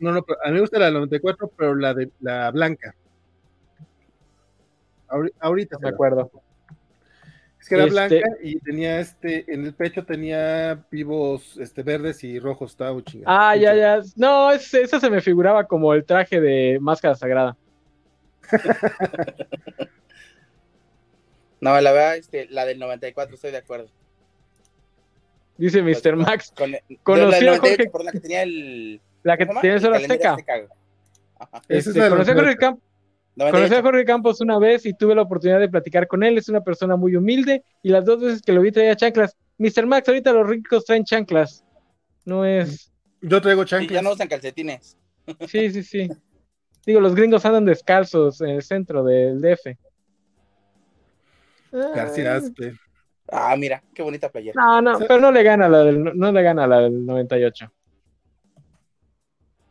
no, 0.00 0.12
no, 0.12 0.24
a 0.44 0.48
mí 0.48 0.54
me 0.54 0.60
gusta 0.60 0.78
la 0.78 0.86
del 0.86 0.94
94, 0.94 1.52
pero 1.56 1.74
la 1.74 1.92
de 1.92 2.10
la 2.20 2.50
blanca. 2.50 2.94
Ahorita. 5.40 5.78
me 5.80 5.88
acuerdo. 5.88 6.30
Es 7.60 7.68
que 7.68 7.76
era 7.76 7.84
este 7.84 7.94
blanca 7.94 8.28
y 8.42 8.58
tenía 8.60 9.00
este, 9.00 9.50
en 9.52 9.64
el 9.64 9.72
pecho 9.72 10.04
tenía 10.04 10.84
vivos 10.90 11.56
este, 11.58 11.82
verdes 11.82 12.22
y 12.22 12.38
rojos, 12.38 12.72
estaba 12.72 13.02
chingado. 13.02 13.34
Ah, 13.34 13.56
ya, 13.56 13.74
ya. 13.74 14.00
No, 14.16 14.52
esa 14.52 15.00
se 15.00 15.08
me 15.10 15.22
figuraba 15.22 15.64
como 15.66 15.94
el 15.94 16.04
traje 16.04 16.40
de 16.40 16.78
máscara 16.80 17.14
sagrada. 17.14 17.56
No, 21.60 21.80
la 21.80 21.92
verdad, 21.92 22.16
este, 22.16 22.46
la 22.50 22.66
del 22.66 22.78
94, 22.78 23.34
estoy 23.36 23.50
de 23.50 23.56
acuerdo. 23.58 23.88
Dice 25.56 25.82
Pues, 25.82 26.04
Mr. 26.04 26.16
Max. 26.16 26.52
Con, 26.56 26.72
de 26.72 26.82
Conocí 27.02 27.30
la 27.30 27.36
del 27.38 27.48
a 27.48 27.56
98, 27.56 27.76
Jorge- 27.84 27.90
por 27.90 28.04
la 28.04 28.12
que 28.12 28.20
tenía 28.20 28.42
el. 28.42 29.00
La 29.22 29.36
que 29.38 29.46
tiene 29.46 29.76
El 29.76 29.94
Azteca. 29.94 30.30
Azteca. 30.32 30.54
Es 31.68 31.86
Este, 31.86 31.98
la 32.00 32.04
de 32.04 32.10
conocí, 32.10 32.30
a 32.30 32.34
los 32.34 32.42
Jorge 32.42 32.56
Camp- 32.58 32.78
98. 32.80 32.82
Conocí 33.36 33.74
a 33.74 33.82
Jorge 33.82 34.04
Campos 34.04 34.40
una 34.40 34.58
vez 34.58 34.86
y 34.86 34.94
tuve 34.94 35.14
la 35.14 35.22
oportunidad 35.22 35.60
de 35.60 35.68
platicar 35.68 36.06
con 36.06 36.22
él. 36.22 36.38
Es 36.38 36.48
una 36.48 36.62
persona 36.62 36.96
muy 36.96 37.16
humilde 37.16 37.64
y 37.82 37.88
las 37.90 38.04
dos 38.04 38.20
veces 38.20 38.42
que 38.42 38.52
lo 38.52 38.60
vi 38.60 38.70
traía 38.72 38.96
chanclas. 38.96 39.36
Mr. 39.58 39.86
Max, 39.86 40.08
ahorita 40.08 40.32
los 40.32 40.46
ricos 40.48 40.84
traen 40.84 41.04
chanclas. 41.04 41.64
No 42.24 42.44
es. 42.44 42.92
Yo 43.20 43.40
traigo 43.40 43.62
Sí, 43.62 43.68
chanclas. 43.70 43.92
ya 43.92 44.02
no 44.02 44.12
usan 44.12 44.28
calcetines. 44.28 44.96
Sí, 45.48 45.70
sí, 45.70 45.82
sí. 45.82 46.08
Digo, 46.84 47.00
los 47.00 47.14
gringos 47.14 47.46
andan 47.46 47.64
descalzos 47.64 48.40
en 48.42 48.50
el 48.50 48.62
centro 48.62 49.02
del 49.04 49.40
DF. 49.40 49.74
García 51.72 52.36
Aspe. 52.36 52.74
Ah, 53.32 53.56
mira, 53.56 53.82
qué 53.94 54.02
bonita 54.02 54.28
playera. 54.28 54.54
No, 54.54 54.82
no, 54.82 54.98
pero 54.98 55.18
no 55.18 55.32
le 55.32 55.42
gana 55.42 55.68
la 55.68 55.78
del, 55.82 56.04
no 56.04 56.30
le 56.30 56.42
gana 56.42 56.66
la 56.66 56.80
del 56.80 57.04
98. 57.06 57.72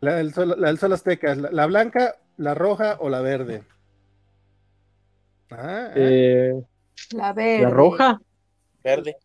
La 0.01 0.15
del 0.15 0.33
sol, 0.33 0.55
la 0.57 0.67
del 0.67 0.79
sol 0.79 0.91
azteca. 0.93 1.35
La, 1.35 1.51
la 1.51 1.65
blanca, 1.67 2.15
la 2.37 2.53
roja 2.53 2.97
o 2.99 3.09
la 3.09 3.21
verde. 3.21 3.63
Ah, 5.51 5.57
ah, 5.89 5.91
Eh, 5.95 6.63
La 7.11 7.33
verde. 7.33 7.63
la 7.63 7.69
roja. 7.69 8.21
Verde. 8.83 9.17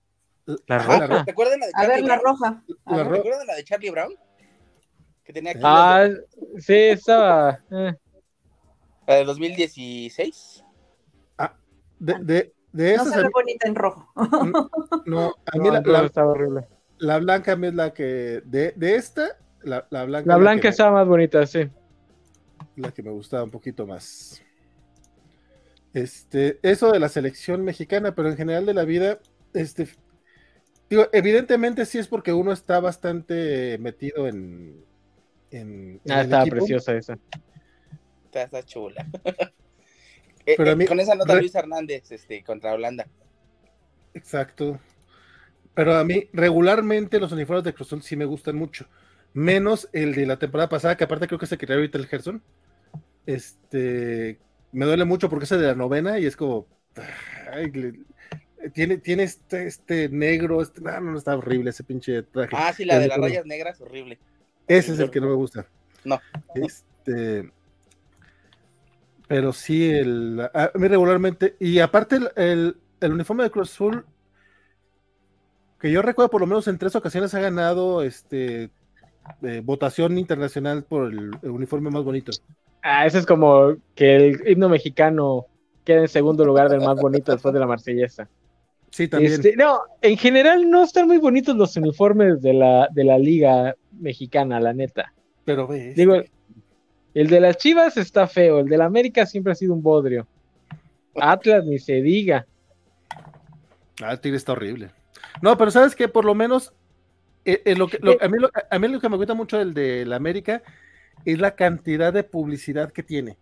La 0.67 0.77
Ah, 0.77 0.79
roja. 1.07 1.25
¿Te 1.25 1.31
acuerdas 1.31 1.59
la 1.59 1.67
de 1.67 1.73
A 1.75 1.81
Charlie 1.83 1.95
ver, 2.03 2.09
la 2.09 2.19
Brown? 2.19 2.25
roja. 2.25 2.65
A 2.85 2.97
La 2.97 3.03
¿Te 3.11 3.19
acuerdas 3.19 3.41
de 3.41 3.47
la 3.47 3.55
de 3.55 3.65
Charlie 3.65 3.91
Brown? 3.91 4.15
Que 5.25 5.33
tenía 5.33 5.51
aquí 5.53 5.61
Ah, 5.63 6.05
de- 6.09 6.61
sí, 6.61 6.75
estaba. 6.75 7.61
eh. 7.71 7.95
la 9.07 9.15
de 9.15 9.25
2016. 9.25 10.65
de, 12.01 12.15
de, 12.21 12.55
de 12.73 12.95
No 12.97 13.03
esas, 13.03 13.13
se 13.15 13.19
a 13.19 13.23
ve 13.25 13.29
bonita 13.33 13.67
en 13.69 13.75
rojo. 13.75 14.09
no, 15.05 15.35
a 15.47 15.57
mí 15.59 15.69
No, 15.69 15.73
la, 15.73 15.81
la- 15.81 16.07
estaba 16.07 16.31
horrible. 16.31 16.69
la 16.99 17.19
blanca 17.19 17.53
a 17.53 17.57
mí 17.57 17.67
es 17.69 17.75
la 17.75 17.93
que. 17.93 18.41
De, 18.45 18.73
de 18.77 18.95
esta, 18.95 19.37
la, 19.63 19.87
la 19.91 20.05
blanca. 20.05 20.29
La 20.31 20.37
blanca 20.37 20.63
que, 20.63 20.69
estaba 20.69 20.93
más 20.93 21.09
bonita, 21.09 21.45
sí. 21.47 21.69
La 22.79 22.93
que 22.93 23.03
me 23.03 23.11
gustaba 23.11 23.45
un 23.45 23.51
poquito 23.51 23.87
más. 23.87 24.43
Este, 25.95 26.59
eso 26.63 26.93
de 26.93 27.01
la 27.01 27.09
selección 27.09 27.65
mexicana, 27.65 28.15
pero 28.15 28.29
en 28.29 28.37
general 28.37 28.67
de 28.67 28.75
la 28.75 28.85
vida, 28.85 29.21
este, 29.55 29.89
digo, 30.91 31.07
evidentemente 31.13 31.87
sí 31.87 31.99
es 31.99 32.09
porque 32.09 32.33
uno 32.33 32.53
está 32.53 32.79
bastante 32.81 33.79
metido 33.79 34.29
en, 34.29 34.85
en, 35.51 36.01
en 36.05 36.13
Ah, 36.13 36.23
estaba 36.23 36.43
equipo. 36.43 36.57
preciosa 36.57 36.95
esa. 36.95 37.19
Está, 38.27 38.43
está 38.43 38.63
chula. 38.63 39.07
Eh, 40.47 40.55
Pero 40.57 40.71
a 40.71 40.73
eh, 40.73 40.77
mí- 40.77 40.87
con 40.87 40.99
esa 40.99 41.15
nota 41.15 41.35
re- 41.35 41.41
Luis 41.41 41.55
Hernández 41.55 42.11
este, 42.11 42.43
contra 42.43 42.73
Holanda. 42.73 43.07
Exacto. 44.15 44.81
Pero 45.75 45.95
a 45.95 46.05
mí, 46.05 46.27
regularmente 46.33 47.21
los 47.21 47.33
uniformes 47.33 47.65
de 47.65 47.75
Cruz 47.75 47.89
Azul 47.89 48.03
sí 48.03 48.17
me 48.17 48.25
gustan 48.25 48.57
mucho. 48.57 48.87
Menos 49.35 49.91
el 49.93 50.15
de 50.15 50.25
la 50.25 50.39
temporada 50.39 50.71
pasada, 50.71 50.97
que 50.97 51.05
aparte 51.05 51.27
creo 51.27 51.39
que 51.39 51.45
se 51.45 51.59
creó 51.59 51.77
ahorita 51.77 51.99
el 51.99 52.07
Gerson. 52.07 52.43
Este. 53.29 54.39
Me 54.73 54.87
duele 54.87 55.05
mucho 55.05 55.29
porque 55.29 55.45
es 55.45 55.51
de 55.51 55.59
la 55.59 55.75
novena 55.75 56.19
y 56.19 56.25
es 56.25 56.35
como. 56.35 56.67
ay, 57.53 57.71
le- 57.71 58.01
tiene, 58.73 58.97
tiene 58.97 59.25
este, 59.25 59.67
este 59.67 60.09
negro. 60.09 60.63
Este, 60.63 60.81
no, 60.81 60.99
no, 61.01 61.19
está 61.19 61.37
horrible 61.37 61.69
ese 61.71 61.85
pinche 61.85 62.23
traje. 62.23 62.57
Ah, 62.57 62.73
sí, 62.73 62.87
la 62.87 62.99
de 62.99 63.09
las 63.09 63.19
rayas 63.19 63.45
negras, 63.45 63.81
horrible. 63.83 64.19
Ese 64.67 64.93
es 64.95 64.99
el 64.99 65.11
que 65.11 65.21
no 65.21 65.29
me 65.29 65.35
gusta. 65.35 65.67
No. 66.05 66.19
Este. 66.55 67.51
Pero 69.27 69.53
sí, 69.53 69.91
el, 69.91 70.41
a 70.55 70.71
mí 70.75 70.89
regularmente. 70.89 71.55
Y 71.61 71.81
aparte, 71.81 72.17
el, 72.17 72.31
el- 72.37 72.77
el 73.01 73.13
uniforme 73.13 73.45
de 73.45 73.51
Cruz 73.51 73.71
Azul, 73.73 74.07
que 75.79 75.93
yo 75.93 76.01
recuerdo 76.01 76.31
por 76.31 76.41
lo 76.41 76.47
menos 76.47 76.67
en 76.67 76.79
tres 76.79 76.97
ocasiones 76.97 77.35
ha 77.35 77.41
ganado 77.41 78.03
este 78.03 78.71
eh, 79.43 79.61
votación 79.63 80.17
internacional 80.19 80.83
por 80.83 81.13
el, 81.13 81.31
el 81.43 81.51
uniforme 81.51 81.91
más 81.91 82.03
bonito. 82.03 82.33
Ah, 82.83 83.07
ese 83.07 83.19
es 83.19 83.27
como 83.27 83.77
que 83.95 84.17
el 84.17 84.49
himno 84.49 84.69
mexicano 84.69 85.47
queda 85.85 86.01
en 86.03 86.09
segundo 86.09 86.45
lugar 86.45 86.69
del 86.69 86.81
más 86.81 86.97
bonito 87.01 87.33
después 87.33 87.53
de 87.55 87.61
la 87.61 87.67
marsellesa. 87.67 88.29
Sí, 88.91 89.09
también. 89.09 89.33
Este, 89.33 89.55
no, 89.57 89.81
en 90.01 90.17
general 90.17 90.69
no 90.71 90.83
están 90.85 91.07
muy 91.07 91.19
bonitos 91.19 91.57
los 91.57 91.77
uniformes 91.77 92.41
de 92.41 92.55
la, 92.55 92.89
de 92.91 93.05
la 93.05 93.19
liga 93.19 93.75
mexicana, 94.01 94.61
la 94.61 94.73
neta. 94.73 95.13
pero 95.45 95.67
ve. 95.67 95.91
este, 95.91 96.01
Digo, 96.01 96.23
el 97.15 97.27
de 97.29 97.41
las 97.41 97.57
Chivas 97.59 97.97
está 97.97 98.27
feo, 98.27 98.61
el 98.61 98.67
de 98.67 98.79
la 98.79 98.85
América 98.87 99.27
siempre 99.27 99.53
ha 99.53 99.57
sido 99.57 99.75
un 99.75 99.83
bodrio. 99.83 100.27
Atlas 101.17 101.65
ni 101.65 101.79
se 101.79 102.01
diga. 102.01 102.47
Ah, 104.03 104.13
el 104.13 104.21
tigre 104.21 104.37
está 104.37 104.53
horrible. 104.53 104.91
No, 105.43 105.57
pero 105.59 105.71
sabes 105.71 105.95
que 105.97 106.09
por 106.09 106.25
lo 106.25 106.35
menos 106.35 106.73
eh, 107.45 107.63
eh, 107.65 107.75
lo 107.75 107.89
que, 107.89 107.99
lo- 108.01 108.17
a, 108.21 108.29
mí 108.29 108.39
lo, 108.39 108.51
a 108.71 108.79
mí 108.79 108.89
lo 108.89 109.01
que 109.01 109.09
me 109.09 109.17
gusta 109.17 109.35
mucho 109.35 109.59
del 109.59 109.75
de 109.75 110.07
la 110.07 110.17
América 110.17 110.63
es 111.25 111.39
la 111.39 111.55
cantidad 111.55 112.13
de 112.13 112.25
publicidad 112.25 112.93
que 112.93 113.03
tiene. 113.03 113.37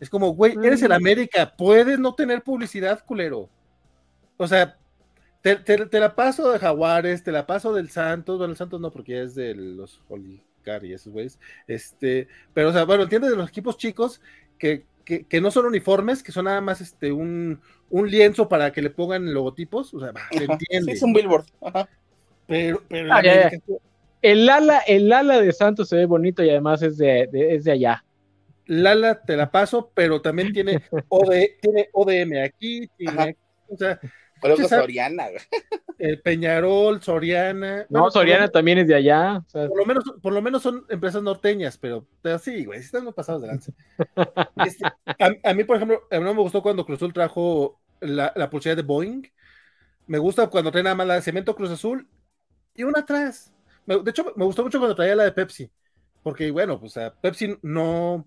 Es 0.00 0.10
como, 0.10 0.30
güey, 0.34 0.54
eres 0.62 0.82
el. 0.82 0.92
América, 0.92 1.54
puedes 1.56 1.98
no 1.98 2.14
tener 2.14 2.42
publicidad, 2.42 3.04
culero. 3.04 3.48
O 4.36 4.46
sea, 4.46 4.76
te, 5.42 5.56
te- 5.56 5.86
te 5.86 6.00
la 6.00 6.14
paso 6.14 6.50
de 6.52 6.58
Jaguares, 6.58 7.22
te 7.22 7.32
la 7.32 7.46
paso 7.46 7.72
del 7.72 7.88
Santos, 7.90 8.38
bueno, 8.38 8.50
el 8.52 8.56
Santos 8.58 8.80
no, 8.80 8.90
porque 8.90 9.22
es 9.22 9.34
de 9.34 9.54
los 9.54 10.02
Olicar 10.08 10.84
y 10.84 10.92
esos 10.92 11.12
güeyes. 11.12 11.38
Este, 11.66 12.28
pero, 12.52 12.68
o 12.68 12.72
sea, 12.72 12.84
bueno, 12.84 13.04
entiendes 13.04 13.30
de 13.30 13.36
los 13.36 13.48
equipos 13.48 13.78
chicos 13.78 14.20
que, 14.58 14.84
que, 15.04 15.24
que 15.24 15.40
no 15.40 15.50
son 15.50 15.64
uniformes, 15.66 16.22
que 16.22 16.32
son 16.32 16.44
nada 16.44 16.60
más 16.60 16.80
este 16.82 17.12
un, 17.12 17.60
un 17.88 18.10
lienzo 18.10 18.48
para 18.48 18.72
que 18.72 18.82
le 18.82 18.90
pongan 18.90 19.32
logotipos. 19.32 19.94
O 19.94 20.00
sea, 20.00 20.12
se 20.32 20.44
entiende. 20.44 20.92
Sí, 20.92 20.96
es 20.98 21.02
un 21.02 21.12
billboard. 21.14 21.46
Ajá. 21.62 21.88
Pero, 22.46 22.82
pero 22.88 23.12
Ah, 23.14 23.20
el. 23.20 23.30
América- 23.30 23.62
El 24.30 24.48
ala, 24.48 24.78
el 24.80 25.12
ala 25.12 25.40
de 25.40 25.52
Santos 25.52 25.88
se 25.88 25.96
ve 25.96 26.06
bonito 26.06 26.42
y 26.42 26.50
además 26.50 26.82
es 26.82 26.96
de, 26.96 27.28
de- 27.30 27.54
es 27.54 27.64
de 27.64 27.72
allá. 27.72 28.04
Lala 28.66 29.22
te 29.22 29.36
la 29.36 29.50
paso, 29.50 29.92
pero 29.94 30.20
también 30.20 30.52
tiene, 30.52 30.82
OD, 31.08 31.32
tiene 31.60 31.88
ODM 31.92 32.42
aquí, 32.42 32.88
tiene 32.96 33.22
aquí, 33.22 33.38
o 33.68 33.76
sea, 33.76 34.00
Soriana, 34.68 35.26
eh, 35.98 36.16
Peñarol, 36.18 37.00
Soriana. 37.02 37.86
No, 37.88 38.00
bueno, 38.00 38.10
Soriana 38.10 38.48
también 38.48 38.78
es 38.78 38.88
de 38.88 38.96
allá. 38.96 39.38
o 39.38 39.48
sea, 39.48 39.62
lo, 39.64 39.68
por 39.70 39.78
lo 39.78 39.86
menos, 39.86 40.04
por 40.20 40.32
lo 40.32 40.42
menos 40.42 40.62
son 40.62 40.84
empresas 40.88 41.22
norteñas, 41.22 41.78
pero, 41.78 42.06
pero 42.20 42.38
sí, 42.38 42.64
güey, 42.64 42.80
están 42.80 43.04
muy 43.04 43.12
pasados 43.12 43.42
de 43.42 43.48
lanza. 43.48 43.72
Este, 44.66 44.84
a, 44.84 45.50
a 45.50 45.54
mí, 45.54 45.64
por 45.64 45.76
ejemplo, 45.76 46.02
a 46.10 46.18
mí 46.18 46.24
no 46.24 46.34
me 46.34 46.42
gustó 46.42 46.62
cuando 46.62 46.84
Cruz 46.84 46.98
Azul 46.98 47.12
trajo 47.12 47.80
la, 48.00 48.32
la 48.36 48.50
pulsera 48.50 48.74
de 48.74 48.82
Boeing. 48.82 49.22
Me 50.06 50.18
gusta 50.18 50.48
cuando 50.48 50.70
trae 50.70 50.82
nada 50.84 50.96
más 50.96 51.06
la 51.06 51.14
de 51.14 51.22
Cemento 51.22 51.54
Cruz 51.54 51.70
Azul 51.70 52.08
y 52.74 52.82
una 52.82 53.00
atrás. 53.00 53.52
Me- 53.86 54.02
de 54.02 54.10
hecho, 54.10 54.32
me 54.36 54.44
gustó 54.44 54.62
mucho 54.62 54.78
cuando 54.78 54.96
traía 54.96 55.14
la 55.16 55.24
de 55.24 55.32
Pepsi, 55.32 55.70
porque, 56.22 56.50
bueno, 56.50 56.78
pues 56.80 56.96
a 56.96 57.14
Pepsi 57.14 57.56
no, 57.62 58.26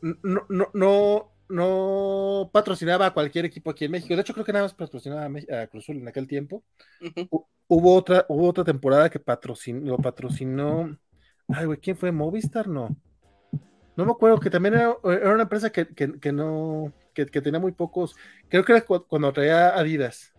no, 0.00 0.46
no, 0.48 0.70
no, 0.74 1.32
no 1.48 2.50
patrocinaba 2.52 3.06
a 3.06 3.14
cualquier 3.14 3.44
equipo 3.46 3.70
aquí 3.70 3.84
en 3.86 3.92
México. 3.92 4.14
De 4.14 4.20
hecho, 4.20 4.32
creo 4.32 4.44
que 4.46 4.52
nada 4.52 4.64
más 4.64 4.74
patrocinaba 4.74 5.22
a, 5.24 5.60
a 5.62 5.66
Cruz 5.66 5.84
Azul 5.84 5.96
en 5.96 6.08
aquel 6.08 6.26
tiempo. 6.26 6.62
Hubo 7.68 7.94
otra, 7.94 8.24
hubo 8.28 8.48
otra 8.48 8.64
temporada 8.64 9.10
que 9.10 9.20
patrocinó, 9.20 9.84
lo 9.92 9.98
patrocinó. 9.98 10.96
Ay, 11.48 11.66
güey, 11.66 11.78
¿quién 11.78 11.96
fue? 11.96 12.12
¿Movistar? 12.12 12.68
No. 12.68 12.96
No 13.96 14.04
me 14.04 14.12
acuerdo, 14.12 14.38
que 14.38 14.50
también 14.50 14.74
era, 14.74 14.96
era 15.04 15.32
una 15.34 15.42
empresa 15.42 15.70
que, 15.70 15.88
que- 15.88 16.20
que 16.20 16.32
no, 16.32 16.92
que, 17.14 17.26
que 17.26 17.40
tenía 17.42 17.58
muy 17.60 17.72
pocos. 17.72 18.14
Creo 18.48 18.64
que 18.64 18.72
era 18.72 18.82
cu- 18.82 19.04
cuando 19.06 19.32
traía 19.32 19.70
Adidas. 19.70 20.32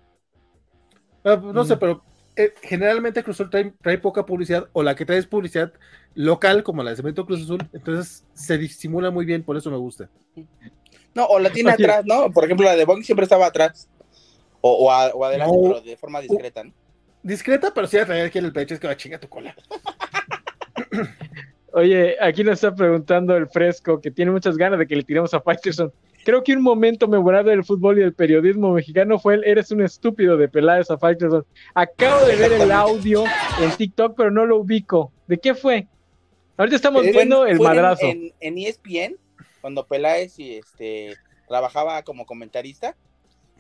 Ah, 1.24 1.36
no 1.54 1.64
sé, 1.66 1.76
Mm. 1.76 1.80
pero 1.80 2.04
eh, 2.40 2.54
generalmente 2.62 3.24
Cruz 3.24 3.36
Azul 3.38 3.50
trae, 3.50 3.74
trae 3.82 3.98
poca 3.98 4.26
publicidad, 4.26 4.68
o 4.74 4.84
la 4.84 4.96
que 4.96 5.06
trae 5.06 5.20
es 5.20 5.28
publicidad 5.28 5.74
local, 6.16 6.64
como 6.64 6.82
la 6.84 6.92
de 6.92 6.96
Cemento 6.96 7.26
Cruz 7.26 7.44
Azul. 7.44 7.60
Entonces 7.74 8.26
se 8.34 8.58
disimula 8.58 9.12
muy 9.12 9.26
bien, 9.26 9.44
por 9.44 9.58
eso 9.58 9.70
me 9.70 9.78
gusta. 9.78 10.10
No, 11.14 11.26
o 11.26 11.40
la 11.40 11.50
tiene 11.52 11.72
atrás, 11.72 12.04
¿no? 12.06 12.32
Por 12.32 12.46
ejemplo, 12.46 12.66
la 12.66 12.76
de 12.76 12.86
Boeing 12.86 13.04
siempre 13.04 13.24
estaba 13.24 13.48
atrás. 13.48 13.90
O, 14.62 14.86
o, 14.88 14.92
a- 14.92 15.10
o 15.14 15.24
adelante, 15.26 15.56
No. 15.56 15.62
pero 15.64 15.82
de 15.82 15.98
forma 15.98 16.20
discreta, 16.22 16.64
¿no? 16.64 16.74
Discreta, 17.24 17.74
pero 17.74 17.88
sí 17.88 17.98
a 17.98 18.06
traer 18.06 18.26
aquí 18.28 18.40
en 18.40 18.46
el 18.46 18.54
pecho, 18.54 18.74
es 18.74 18.80
que 18.80 18.88
va 18.88 18.98
chinga 18.98 19.20
tu 19.20 19.28
cola. 19.30 19.56
Oye, 21.74 22.16
aquí 22.20 22.44
nos 22.44 22.56
está 22.56 22.74
preguntando 22.74 23.36
el 23.38 23.48
fresco 23.48 24.02
que 24.02 24.12
tiene 24.12 24.32
muchas 24.32 24.58
ganas 24.58 24.80
de 24.80 24.88
que 24.88 24.96
le 24.96 25.04
tiremos 25.04 25.34
a 25.34 25.42
Faitelson. 25.42 25.92
Creo 26.26 26.44
que 26.44 26.54
un 26.54 26.62
momento 26.62 27.08
memorable 27.08 27.52
del 27.52 27.64
fútbol 27.64 27.98
y 27.98 28.02
del 28.02 28.14
periodismo 28.14 28.72
mexicano 28.74 29.20
fue 29.20 29.36
el 29.36 29.44
Eres 29.46 29.72
un 29.72 29.82
estúpido 29.82 30.36
de 30.38 30.48
Peláez 30.50 30.90
a 30.92 30.98
Faitelson. 30.98 31.46
Acabo 31.74 32.26
de 32.26 32.36
ver 32.36 32.54
el 32.54 32.72
audio 32.72 33.24
en 33.62 33.72
TikTok, 33.72 34.16
pero 34.18 34.32
no 34.32 34.46
lo 34.46 34.58
ubico. 34.58 35.12
¿De 35.28 35.38
qué 35.38 35.54
fue? 35.56 35.88
Ahorita 36.58 36.76
estamos 36.76 37.04
Fue 37.04 37.12
viendo 37.12 37.46
el 37.46 37.58
en- 37.58 37.64
madrazo. 37.64 38.06
En, 38.06 38.34
en 38.42 38.58
ESPN, 38.58 39.16
cuando 39.62 39.86
Peláez 39.86 40.38
y 40.40 40.56
este, 40.56 41.16
trabajaba 41.48 42.04
como 42.04 42.26
comentarista, 42.26 42.98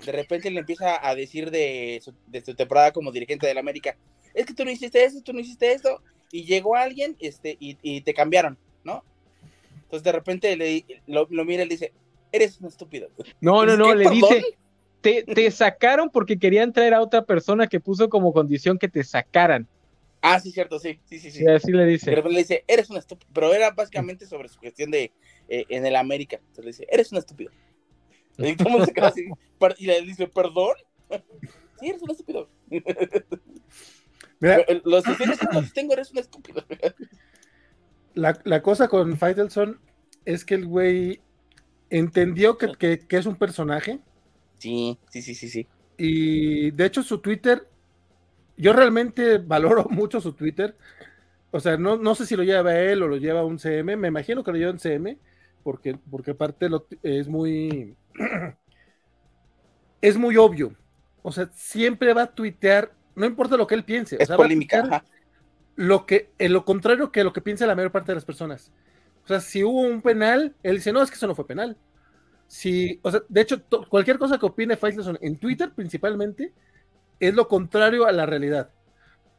de 0.06 0.11
repente 0.11 0.52
le 0.52 0.60
empieza 0.60 1.06
a 1.07 1.15
decir 1.15 1.49
de 1.52 1.99
su, 2.03 2.14
de 2.27 2.41
su 2.41 2.56
temporada 2.56 2.91
como 2.91 3.11
dirigente 3.11 3.48
del 3.48 3.57
América, 3.57 3.95
es 4.34 4.45
que 4.45 4.53
tú 4.53 4.65
no 4.65 4.72
hiciste 4.72 5.03
eso, 5.03 5.22
tú 5.23 5.31
no 5.34 5.40
hiciste 5.40 5.72
esto, 5.72 6.02
y 6.31 6.45
llegó 6.45 6.76
alguien 6.76 7.15
este, 7.19 7.57
y, 7.60 7.77
y 7.81 8.01
te 8.01 8.14
cambiaron, 8.14 8.57
¿no? 8.84 9.03
Entonces 9.84 10.03
de 10.03 10.11
repente 10.11 10.56
le, 10.56 10.85
lo, 11.07 11.27
lo 11.30 11.45
mira 11.45 11.64
y 11.64 11.68
le 11.68 11.73
dice, 11.73 11.93
eres 12.31 12.60
un 12.61 12.68
estúpido. 12.68 13.10
No, 13.41 13.65
no, 13.65 13.76
no, 13.76 13.85
¿Qué, 13.85 13.95
le 13.95 14.03
perdón? 14.06 14.19
dice, 14.22 14.45
te, 15.01 15.23
te 15.23 15.51
sacaron 15.51 16.10
porque 16.10 16.38
querían 16.38 16.72
traer 16.73 16.93
a 16.93 17.01
otra 17.01 17.23
persona 17.23 17.68
que 17.68 17.80
puso 17.80 18.10
como 18.10 18.34
condición 18.34 18.77
que 18.77 18.88
te 18.88 19.03
sacaran. 19.03 19.68
Ah, 20.22 20.39
sí, 20.39 20.51
cierto, 20.51 20.80
sí, 20.80 20.99
sí, 21.06 21.18
sí. 21.19 21.31
sí. 21.31 21.43
Y 21.43 21.47
así 21.47 21.72
le 21.72 21.85
dice. 21.85 22.11
repente 22.11 22.34
le 22.34 22.39
dice, 22.39 22.64
eres 22.68 22.89
un 22.89 22.97
estúpido. 22.97 23.30
Pero 23.34 23.53
era 23.53 23.72
básicamente 23.72 24.26
sobre 24.26 24.49
su 24.49 24.60
gestión 24.60 24.91
de 24.91 25.11
eh, 25.47 25.65
en 25.69 25.85
el 25.85 25.95
América. 25.95 26.38
Entonces 26.38 26.65
le 26.65 26.72
dice, 26.72 26.88
eres 26.91 27.11
un 27.11 27.18
estúpido. 27.18 27.51
Y 28.38 28.56
todo 28.56 28.85
se 28.85 28.93
queda 28.93 29.07
así. 29.07 29.26
Y 29.80 29.85
le 29.85 30.01
dice, 30.01 30.27
¿perdón? 30.27 30.76
Sí, 31.80 31.88
eres 31.88 32.01
un 32.01 32.11
estúpido. 32.11 32.49
Mira, 34.40 34.66
Los 34.86 35.03
decisiones 35.03 35.40
que 35.40 35.48
los 35.53 35.74
tengo, 35.74 35.94
eres 35.94 36.11
un 36.11 36.20
estúpido. 36.20 36.64
la, 38.14 38.40
la 38.44 38.61
cosa 38.61 38.88
con 38.88 39.18
Faitelson 39.18 39.80
es 40.26 40.45
que 40.45 40.56
el 40.56 40.66
güey 40.68 41.22
entendió 41.90 42.57
que, 42.57 42.74
que- 42.74 42.99
que 43.07 43.18
es 43.18 43.26
un 43.26 43.38
personaje 43.38 44.02
Sí, 44.60 44.99
sí, 45.11 45.22
sí, 45.24 45.34
sí, 45.36 45.49
sí. 45.49 45.68
y 45.98 46.72
de 46.72 46.86
hecho 46.86 47.03
su 47.03 47.20
Twitter, 47.20 47.68
yo 48.57 48.74
realmente 48.74 49.40
valoro 49.40 49.86
mucho 49.91 50.22
su 50.22 50.34
Twitter. 50.34 50.78
O 51.52 51.60
sea, 51.61 51.78
no, 51.78 51.98
no 51.98 52.16
sé 52.16 52.26
si 52.28 52.36
lo 52.38 52.44
lleva 52.44 52.80
él 52.80 53.03
o 53.03 53.07
lo 53.10 53.18
lleva 53.18 53.45
un 53.45 53.60
CM, 53.60 53.98
me 53.98 54.10
imagino 54.10 54.44
que 54.44 54.52
lo 54.52 54.57
lleva 54.57 54.72
un 54.74 54.80
CM, 54.80 55.20
porque, 55.64 55.98
porque 56.11 56.32
aparte 56.34 56.70
lo, 56.70 56.88
es 57.03 57.28
muy... 57.30 57.98
es 60.02 60.18
muy 60.18 60.38
obvio. 60.38 60.74
O 61.22 61.32
sea, 61.32 61.49
siempre 61.53 62.14
va 62.14 62.24
a 62.24 62.34
tuitear, 62.36 62.94
no 63.20 63.26
importa 63.28 63.58
lo 63.58 63.68
que 63.68 63.76
él 63.76 63.84
piense. 63.86 64.18
o 64.18 64.20
Es 64.20 64.28
sea, 64.28 64.38
va 64.38 64.46
a 64.46 64.48
polémica. 64.48 65.04
lo 65.76 66.06
que, 66.06 66.32
en 66.40 66.54
lo 66.54 66.66
contrario 66.66 67.12
que 67.12 67.24
lo 67.24 67.34
que 67.34 67.41
piensa 67.41 67.68
la 67.68 67.76
mayor 67.76 67.91
parte 67.91 68.12
de 68.12 68.16
las 68.16 68.26
personas. 68.26 68.72
O 69.24 69.28
sea, 69.28 69.40
si 69.40 69.64
hubo 69.64 69.82
un 69.82 70.02
penal, 70.02 70.56
él 70.64 70.78
dice, 70.78 70.91
no, 70.94 71.02
es 71.02 71.10
que 71.10 71.16
eso 71.16 71.28
no 71.28 71.36
fue 71.36 71.48
penal. 71.48 71.78
Si, 72.48 73.00
o 73.04 73.12
sea, 73.12 73.22
de 73.30 73.41
hecho, 73.41 73.62
to- 73.62 73.88
cualquier 73.90 74.18
cosa 74.18 74.38
que 74.40 74.46
opine 74.46 74.76
Faitelson 74.78 75.18
en 75.22 75.38
Twitter 75.38 75.72
principalmente 75.74 76.54
es 77.20 77.34
lo 77.36 77.48
contrario 77.48 78.06
a 78.06 78.12
la 78.12 78.26
realidad. 78.26 78.72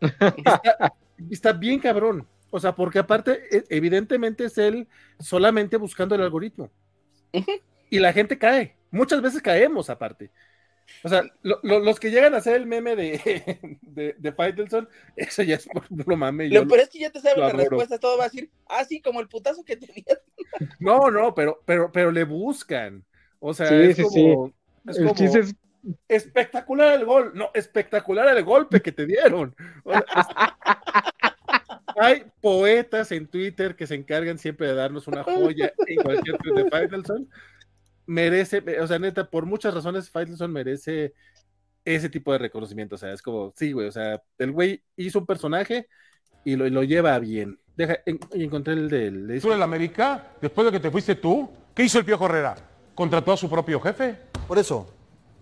Está, 0.00 0.62
está 1.30 1.52
bien 1.52 1.80
cabrón. 1.80 2.26
O 2.50 2.60
sea, 2.60 2.74
porque 2.74 2.98
aparte, 3.00 3.40
e- 3.50 3.64
evidentemente 3.68 4.44
es 4.44 4.58
él 4.58 4.88
solamente 5.18 5.76
buscando 5.76 6.14
el 6.14 6.22
algoritmo. 6.22 6.70
Y 7.90 7.98
la 7.98 8.12
gente 8.12 8.38
cae. 8.38 8.76
Muchas 8.90 9.20
veces 9.22 9.42
caemos 9.42 9.90
aparte. 9.90 10.30
O 11.02 11.08
sea, 11.08 11.22
lo- 11.42 11.60
lo- 11.62 11.78
los 11.80 11.98
que 12.00 12.10
llegan 12.10 12.34
a 12.34 12.38
hacer 12.38 12.56
el 12.56 12.66
meme 12.66 12.94
de, 12.96 13.78
de, 13.82 14.14
de 14.18 14.32
Faitelson, 14.32 14.88
eso 15.16 15.42
ya 15.42 15.56
es 15.56 15.66
por 15.66 15.86
puro 15.88 16.16
mame. 16.16 16.50
yo 16.50 16.62
Lo 16.62 16.68
peor 16.68 16.80
es 16.80 16.88
que 16.90 16.98
ya 17.00 17.10
te 17.10 17.20
sabes 17.20 17.38
lo 17.38 17.44
la 17.46 17.52
respuesta, 17.52 17.98
todo 17.98 18.18
va 18.18 18.24
a 18.24 18.28
decir, 18.28 18.50
ah, 18.68 18.84
sí, 18.84 19.00
como 19.00 19.20
el 19.20 19.28
putazo 19.28 19.64
que 19.64 19.76
te 19.76 19.86
dieron. 19.86 20.22
No, 20.80 21.10
no, 21.10 21.34
pero, 21.34 21.62
pero, 21.64 21.90
pero 21.92 22.10
le 22.10 22.24
buscan. 22.24 23.04
O 23.38 23.54
sea, 23.54 23.68
Sí, 23.68 23.74
es 23.74 23.96
sí, 23.96 24.02
como, 24.02 24.52
es 24.88 24.96
El 24.98 25.04
como 25.04 25.14
chiste 25.16 25.38
es 25.40 25.54
espectacular 26.08 26.98
el 26.98 27.04
gol. 27.06 27.32
No, 27.34 27.50
espectacular 27.54 28.36
el 28.36 28.44
golpe 28.44 28.82
que 28.82 28.92
te 28.92 29.06
dieron. 29.06 29.54
O 29.84 29.92
sea, 29.92 30.04
es- 30.16 30.26
Hay 31.96 32.24
poetas 32.40 33.12
en 33.12 33.26
Twitter 33.26 33.76
que 33.76 33.86
se 33.86 33.94
encargan 33.94 34.38
siempre 34.38 34.68
de 34.68 34.74
darnos 34.74 35.06
una 35.08 35.22
joya 35.22 35.72
en 35.86 36.02
cualquier 36.02 36.38
tweet 36.38 36.62
de 36.64 36.70
Faitelson. 36.70 37.28
Merece, 38.10 38.60
o 38.80 38.86
sea, 38.88 38.98
neta, 38.98 39.30
por 39.30 39.46
muchas 39.46 39.72
razones, 39.72 40.10
Faitelson 40.10 40.52
merece 40.52 41.14
ese 41.84 42.08
tipo 42.08 42.32
de 42.32 42.38
reconocimiento. 42.38 42.96
O 42.96 42.98
sea, 42.98 43.12
es 43.12 43.22
como, 43.22 43.52
sí, 43.54 43.70
güey, 43.70 43.86
o 43.86 43.92
sea, 43.92 44.20
el 44.38 44.50
güey 44.50 44.82
hizo 44.96 45.20
un 45.20 45.26
personaje 45.26 45.86
y 46.44 46.56
lo, 46.56 46.66
y 46.66 46.70
lo 46.70 46.82
lleva 46.82 47.16
bien. 47.20 47.56
Deja, 47.76 47.98
en- 48.06 48.18
y 48.34 48.42
encontré 48.42 48.72
el 48.74 48.88
del. 48.88 49.28
dice- 49.28 49.42
Tú 49.42 49.48
en 49.52 49.58
el 49.58 49.62
América, 49.62 50.32
después 50.40 50.64
de 50.66 50.72
que 50.72 50.80
te 50.80 50.90
fuiste 50.90 51.14
tú, 51.14 51.48
¿qué 51.72 51.84
hizo 51.84 52.00
el 52.00 52.04
Piojo 52.04 52.26
Herrera? 52.26 52.56
¿Contrató 52.96 53.30
a 53.32 53.36
su 53.36 53.48
propio 53.48 53.80
jefe? 53.80 54.18
Por 54.48 54.58
eso. 54.58 54.92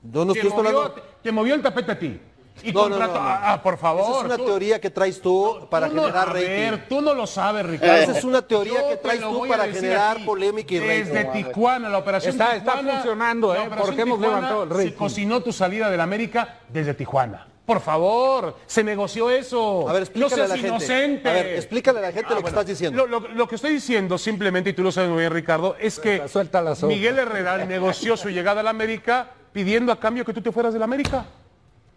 Yo 0.02 0.26
no 0.26 0.34
te, 0.34 0.40
estoy 0.40 0.62
movió, 0.62 0.82
hablando. 0.82 1.02
te 1.22 1.32
movió 1.32 1.54
el 1.54 1.62
tapete 1.62 1.92
a 1.92 1.98
ti. 1.98 2.20
Y 2.62 2.72
No, 2.72 2.88
no, 2.88 2.96
contrató. 2.96 3.14
no, 3.14 3.20
no. 3.22 3.28
Ah, 3.42 3.60
por 3.62 3.78
favor. 3.78 4.02
Esa 4.10 4.18
es 4.20 4.24
una 4.24 4.36
tú- 4.36 4.44
teoría 4.46 4.80
que 4.80 4.90
traes 4.90 5.20
tú 5.20 5.66
para 5.70 5.88
tú 5.88 5.94
generar 5.96 6.16
a 6.16 6.24
rating. 6.32 6.40
ver, 6.48 6.88
tú 6.88 7.00
no 7.00 7.14
lo 7.14 7.26
sabes, 7.26 7.64
Ricardo. 7.66 7.94
Esa 7.94 8.18
es 8.18 8.24
una 8.24 8.42
teoría 8.42 8.80
Yo 8.80 8.88
que 8.90 8.96
traes 8.96 9.20
tú 9.20 9.44
a 9.44 9.48
para 9.48 9.68
generar 9.68 10.16
aquí. 10.16 10.24
polémica 10.26 10.74
y 10.74 10.80
rating. 10.80 11.12
Desde 11.12 11.24
Tijuana, 11.26 11.88
la 11.88 11.98
operación 11.98 12.32
Está- 12.32 12.56
está 12.56 12.72
funcionando, 12.78 13.54
la 13.54 13.64
¿eh? 13.64 13.70
Porque 13.78 14.02
hemos 14.02 14.18
Tijuana 14.18 14.36
levantado 14.40 14.62
el 14.64 14.68
Se 14.70 14.74
rating. 14.76 14.92
cocinó 14.96 15.40
tu 15.42 15.52
salida 15.52 15.90
del 15.90 16.00
América 16.00 16.58
desde 16.68 16.94
Tijuana. 16.94 17.46
Por 17.66 17.80
favor, 17.80 18.56
se 18.66 18.82
negoció 18.82 19.28
eso. 19.28 19.86
A 19.86 19.92
ver, 19.92 20.02
explícale 20.04 20.30
no 20.36 20.42
a 20.44 20.46
seas 20.46 20.48
la 20.48 20.54
gente. 20.56 20.68
inocente. 20.68 21.28
A 21.28 21.32
ver, 21.34 21.46
explícale 21.48 21.98
a 21.98 22.02
la 22.02 22.12
gente 22.12 22.26
Ah, 22.28 22.30
lo 22.30 22.36
que 22.36 22.42
bueno, 22.42 22.48
estás 22.60 22.66
diciendo. 22.66 23.06
Lo, 23.06 23.20
lo- 23.20 23.28
lo 23.28 23.46
que 23.46 23.56
estoy 23.56 23.72
diciendo 23.74 24.16
simplemente, 24.16 24.70
y 24.70 24.72
tú 24.72 24.82
lo 24.82 24.90
sabes 24.90 25.10
muy 25.10 25.20
bien, 25.20 25.32
Ricardo, 25.34 25.76
es 25.78 25.98
que 26.00 26.26
Suelta, 26.28 26.62
la. 26.62 26.74
Miguel 26.86 27.18
Herrera 27.18 27.58
negoció 27.66 28.16
su 28.16 28.30
llegada 28.30 28.60
al 28.60 28.68
América 28.68 29.28
pidiendo 29.52 29.92
a 29.92 30.00
cambio 30.00 30.24
que 30.24 30.32
tú 30.32 30.40
te 30.40 30.50
fueras 30.50 30.72
del 30.72 30.82
América. 30.82 31.26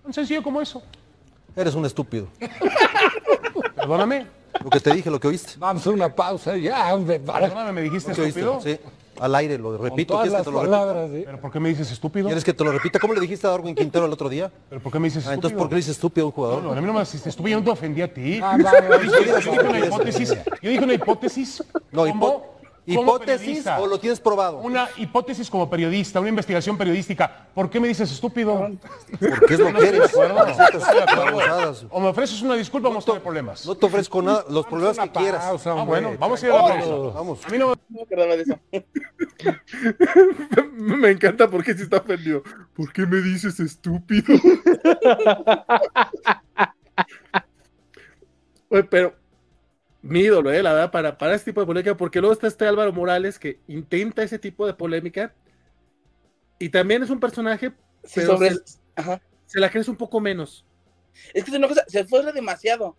Tan 0.04 0.14
sencillo 0.14 0.42
como 0.44 0.62
eso. 0.62 0.82
Eres 1.56 1.76
un 1.76 1.86
estúpido. 1.86 2.28
Perdóname. 3.76 4.26
Lo 4.64 4.70
que 4.70 4.80
te 4.80 4.94
dije, 4.94 5.10
lo 5.10 5.20
que 5.20 5.28
oíste. 5.28 5.54
Vamos 5.58 5.86
a 5.86 5.90
una 5.90 6.14
pausa 6.14 6.56
ya, 6.58 6.94
hombre. 6.94 7.20
Para... 7.20 7.48
Perdóname, 7.48 7.72
me 7.74 7.82
dijiste 7.82 8.12
que 8.14 8.22
oíste. 8.22 8.40
estúpido. 8.42 8.62
Sí. 8.62 8.80
Al 9.20 9.36
aire, 9.36 9.58
lo 9.58 9.78
Con 9.78 9.90
repito. 9.90 10.14
todas 10.14 10.28
¿Quieres 10.30 10.32
que 10.32 10.38
las 10.38 10.46
te 10.46 10.52
lo 10.68 10.72
palabras, 10.72 11.10
¿sí? 11.12 11.22
¿Pero 11.26 11.40
por 11.42 11.52
qué 11.52 11.60
me 11.60 11.70
dices 11.70 11.92
estúpido? 11.92 12.26
¿Quieres 12.28 12.44
que 12.44 12.54
te 12.54 12.64
lo 12.64 12.72
repita? 12.72 12.98
¿Cómo 13.00 13.14
le 13.14 13.20
dijiste 13.22 13.46
a 13.46 13.52
Darwin 13.52 13.76
Quintero 13.76 14.06
el 14.06 14.14
otro 14.14 14.30
día? 14.30 14.52
¿Pero 14.70 14.82
por 14.82 14.92
qué 14.92 15.00
me 15.00 15.08
dices 15.10 15.26
Ah, 15.28 15.34
estúpido? 15.34 15.36
entonces, 15.36 15.58
¿por 15.60 15.70
qué 15.70 15.76
le 15.76 15.80
dices 15.80 15.92
estúpido 15.96 16.26
a 16.26 16.28
un 16.28 16.32
No, 16.32 16.36
jugador? 16.36 16.64
no, 16.64 16.72
a 16.72 16.76
mí 16.76 16.88
no 16.88 16.94
me 16.94 17.02
hiciste 17.04 17.30
estúpido, 17.30 17.58
yo 17.58 17.60
no 17.60 17.66
te 17.66 17.72
ofendí 17.72 18.02
a 18.02 18.12
ti. 18.12 18.40
Ah, 18.42 18.58
va, 18.64 18.72
va, 18.72 19.04
Yo 19.04 19.12
dije- 19.12 19.42
yo 19.46 19.52
dije 19.52 19.64
una 19.68 19.80
hipótesis. 19.86 20.30
Yo 20.62 20.70
dije 20.70 20.84
una 20.84 20.94
hipótesis. 20.94 21.64
No, 21.92 22.08
como 22.08 22.46
hipótesis 22.86 23.66
o 23.68 23.88
lo 23.88 24.00
tienes 24.00 24.20
probado. 24.20 24.58
Una 24.60 24.90
hipótesis 24.98 25.50
como 25.50 25.70
periodista, 25.70 26.20
una 26.20 26.30
investigación 26.30 26.78
periodística. 26.78 27.48
¿Por 27.54 27.70
qué 27.70 27.80
me 27.80 27.88
dices 27.88 28.12
estúpido? 28.12 28.70
Porque 29.20 29.54
es 29.54 29.60
lo 29.60 29.72
No 29.72 29.80
que 29.80 29.86
estoy 29.86 29.92
de 29.92 29.98
eres. 29.98 30.10
acuerdo. 30.10 30.36
Para 30.36 30.54
ciertas 30.54 30.74
No 30.74 30.80
estoy 30.80 30.96
de 30.98 31.04
acuerdo. 31.04 31.26
babosadas. 31.26 31.86
O 31.90 32.00
me 32.00 32.08
ofreces 32.08 32.42
una 32.42 32.56
disculpa 32.56 32.88
o 32.88 32.92
vamos 32.92 33.04
a 33.04 33.08
tener 33.08 33.22
problemas. 33.22 33.66
No 33.66 33.76
te 33.76 33.86
ofrezco 33.86 34.22
nada, 34.22 34.46
los 34.50 34.66
problemas 34.66 34.98
que 35.00 35.10
quieras. 35.12 35.66
Ah, 35.66 35.84
bueno, 35.84 36.12
vamos 36.20 36.42
a 36.44 36.48
ir 36.48 36.52
a 36.52 36.56
la 36.56 36.62
pausa. 36.68 36.96
Vamos. 37.16 37.46
A 37.46 37.50
mí 37.50 37.58
no 37.58 37.68
No 37.70 37.76
me 37.90 38.02
acordaba 38.04 38.36
de 38.36 38.44
eso. 38.44 38.60
Me 40.78 41.10
encanta 41.12 41.50
porque 41.50 41.74
si 41.74 41.84
está 41.84 41.98
ofendido. 41.98 42.44
¿Por 42.76 42.92
qué 42.94 43.06
me 43.06 43.18
dices 43.22 43.60
estúpido? 43.60 44.34
Oye, 48.70 48.84
pero 48.86 49.14
mi 50.02 50.22
ídolo, 50.22 50.52
eh, 50.52 50.64
la 50.64 50.74
verdad, 50.74 50.92
para, 50.92 51.18
para 51.18 51.36
este 51.36 51.52
tipo 51.52 51.62
de 51.62 51.68
polémica, 51.68 51.96
porque 51.98 52.20
luego 52.20 52.34
está 52.34 52.48
este 52.48 52.66
Álvaro 52.66 52.92
Morales 52.94 53.38
que 53.38 53.60
intenta 53.68 54.24
ese 54.24 54.40
tipo 54.40 54.66
de 54.66 54.74
polémica 54.74 55.34
y 56.60 56.70
también 56.70 57.04
es 57.04 57.10
un 57.10 57.20
personaje, 57.20 57.72
Sí, 58.04 58.14
pero 58.16 58.34
sobre- 58.34 58.56
se, 58.56 58.80
Ajá. 58.96 59.22
se 59.46 59.60
la 59.60 59.70
crees 59.70 59.88
un 59.88 59.96
poco 59.96 60.20
menos. 60.20 60.66
Es 61.34 61.44
que 61.44 61.52
es 61.52 61.58
una 61.58 61.68
cosa, 61.68 61.84
se 61.88 62.00
esfuerza 62.00 62.32
demasiado. 62.32 62.96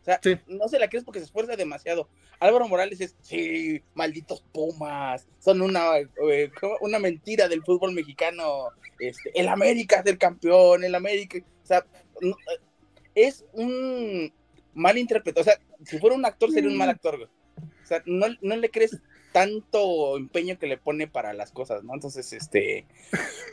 O 0.00 0.04
sea, 0.04 0.20
Sí. 0.22 0.38
no 0.46 0.68
se 0.68 0.78
la 0.78 0.88
crees 0.88 1.04
porque 1.04 1.18
se 1.18 1.24
esfuerza 1.26 1.56
demasiado. 1.56 2.08
Álvaro 2.40 2.68
Morales 2.68 3.00
es, 3.00 3.16
sí, 3.20 3.82
malditos 3.94 4.42
Pumas, 4.52 5.26
son 5.40 5.60
una, 5.60 5.98
eh, 5.98 6.50
una 6.80 6.98
mentira 7.00 7.48
del 7.48 7.64
fútbol 7.64 7.92
mexicano. 7.92 8.68
Este, 9.00 9.30
el 9.38 9.48
América 9.48 10.00
es 10.00 10.06
el 10.06 10.18
campeón, 10.18 10.84
el 10.84 10.94
América. 10.94 11.38
O 11.62 11.66
sea, 11.66 11.84
no, 12.20 12.30
eh, 12.30 12.60
es 13.16 13.44
un 13.52 14.32
mal 14.78 14.96
intérprete. 14.96 15.40
O 15.40 15.44
sea, 15.44 15.60
si 15.84 15.98
fuera 15.98 16.16
un 16.16 16.24
actor 16.24 16.50
sería 16.50 16.70
un 16.70 16.78
mal 16.78 16.88
actor. 16.88 17.16
güey. 17.16 17.28
O 17.82 17.86
sea, 17.86 18.02
no, 18.06 18.26
no 18.40 18.56
le 18.56 18.70
crees 18.70 18.98
tanto 19.32 20.16
empeño 20.16 20.58
que 20.58 20.66
le 20.66 20.78
pone 20.78 21.06
para 21.06 21.32
las 21.32 21.52
cosas, 21.52 21.84
¿no? 21.84 21.94
Entonces, 21.94 22.32
este, 22.32 22.86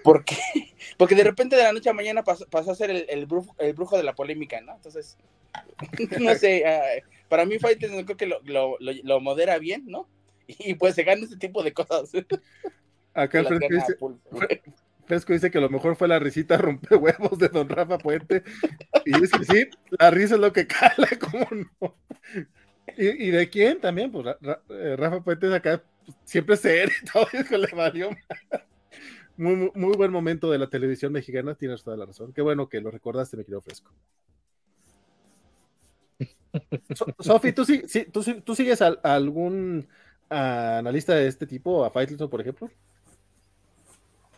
porque, 0.03 0.38
porque 0.97 1.15
de 1.15 1.23
repente 1.23 1.56
de 1.56 1.64
la 1.64 1.73
noche 1.73 1.89
a 1.89 1.93
mañana 1.93 2.23
pasó, 2.23 2.45
pasó 2.47 2.72
a 2.72 2.76
ser 2.76 2.91
el, 2.91 3.06
el, 3.10 3.26
brujo, 3.26 3.56
el 3.60 3.73
brujo 3.73 3.97
de 3.97 4.03
la 4.03 4.15
polémica, 4.15 4.61
¿no? 4.61 4.76
Entonces, 4.76 5.18
no 6.19 6.35
sé, 6.35 6.65
ah, 6.65 6.81
para 7.27 7.45
mí 7.45 7.60
Fighters 7.60 7.93
no 7.93 8.06
creo 8.06 8.18
que 8.18 8.26
lo, 8.26 8.39
lo, 8.43 8.77
lo, 8.80 8.91
lo 9.03 9.19
modera 9.19 9.57
bien, 9.57 9.84
¿no? 9.85 10.07
Y 10.47 10.76
pues 10.76 10.95
se 10.95 11.03
gana 11.03 11.23
este 11.23 11.38
tipo 11.38 11.64
de 11.64 11.73
cosas. 11.73 12.11
Acá 13.14 13.39
el 13.39 13.47
A 15.07 15.15
dice, 15.15 15.52
que 15.52 15.60
lo 15.60 15.69
mejor 15.69 15.95
fue 15.95 16.07
la 16.07 16.19
risita 16.19 16.57
rompehuevos 16.57 17.38
de 17.38 17.49
don 17.49 17.69
Rafa 17.69 17.98
Puente. 17.98 18.44
Y 19.06 19.23
es 19.23 19.32
que 19.32 19.45
sí, 19.45 19.69
la 19.99 20.10
risa 20.11 20.36
es 20.36 20.41
lo 20.41 20.52
que 20.52 20.65
cala, 20.68 21.07
¿cómo 21.19 21.48
no? 21.52 21.95
¿Y, 22.98 23.32
de 23.32 23.49
quién 23.49 23.80
también? 23.80 24.11
Pues 24.11 24.36
eh, 24.69 24.95
Rafa 24.95 25.22
Puente 25.22 25.48
es 25.48 25.53
acá 25.53 25.84
pues, 26.06 26.18
siempre 26.23 26.57
serio 26.57 26.94
y 27.02 27.06
todo 27.06 27.27
eso 27.34 27.57
le 27.57 27.68
valió. 27.76 28.10
Muy, 29.38 29.69
muy, 29.76 29.98
buen 29.98 30.11
momento 30.11 30.49
de 30.49 30.57
la 30.57 30.69
televisión 30.69 31.11
mexicana, 31.11 31.56
tienes 31.56 31.84
toda 31.84 31.98
la 31.98 32.06
razón. 32.06 32.32
Qué 32.34 32.41
bueno 32.41 32.69
que 32.69 32.80
lo 32.82 32.90
recordaste, 32.90 33.38
mi 33.38 33.44
querido 33.44 33.61
Fresco. 33.61 33.91
So- 36.95 37.06
Sofi, 37.19 37.52
¿tú, 37.52 37.65
sí, 37.65 37.84
sí- 37.88 38.06
tú, 38.06 38.23
tú 38.44 38.56
sigues 38.56 38.82
a, 38.82 38.88
algún 39.03 39.88
analista 40.30 41.14
de 41.14 41.27
este 41.27 41.45
tipo, 41.45 41.84
a 41.84 41.91
Faitelson, 41.91 42.30
por 42.30 42.41
ejemplo? 42.41 42.69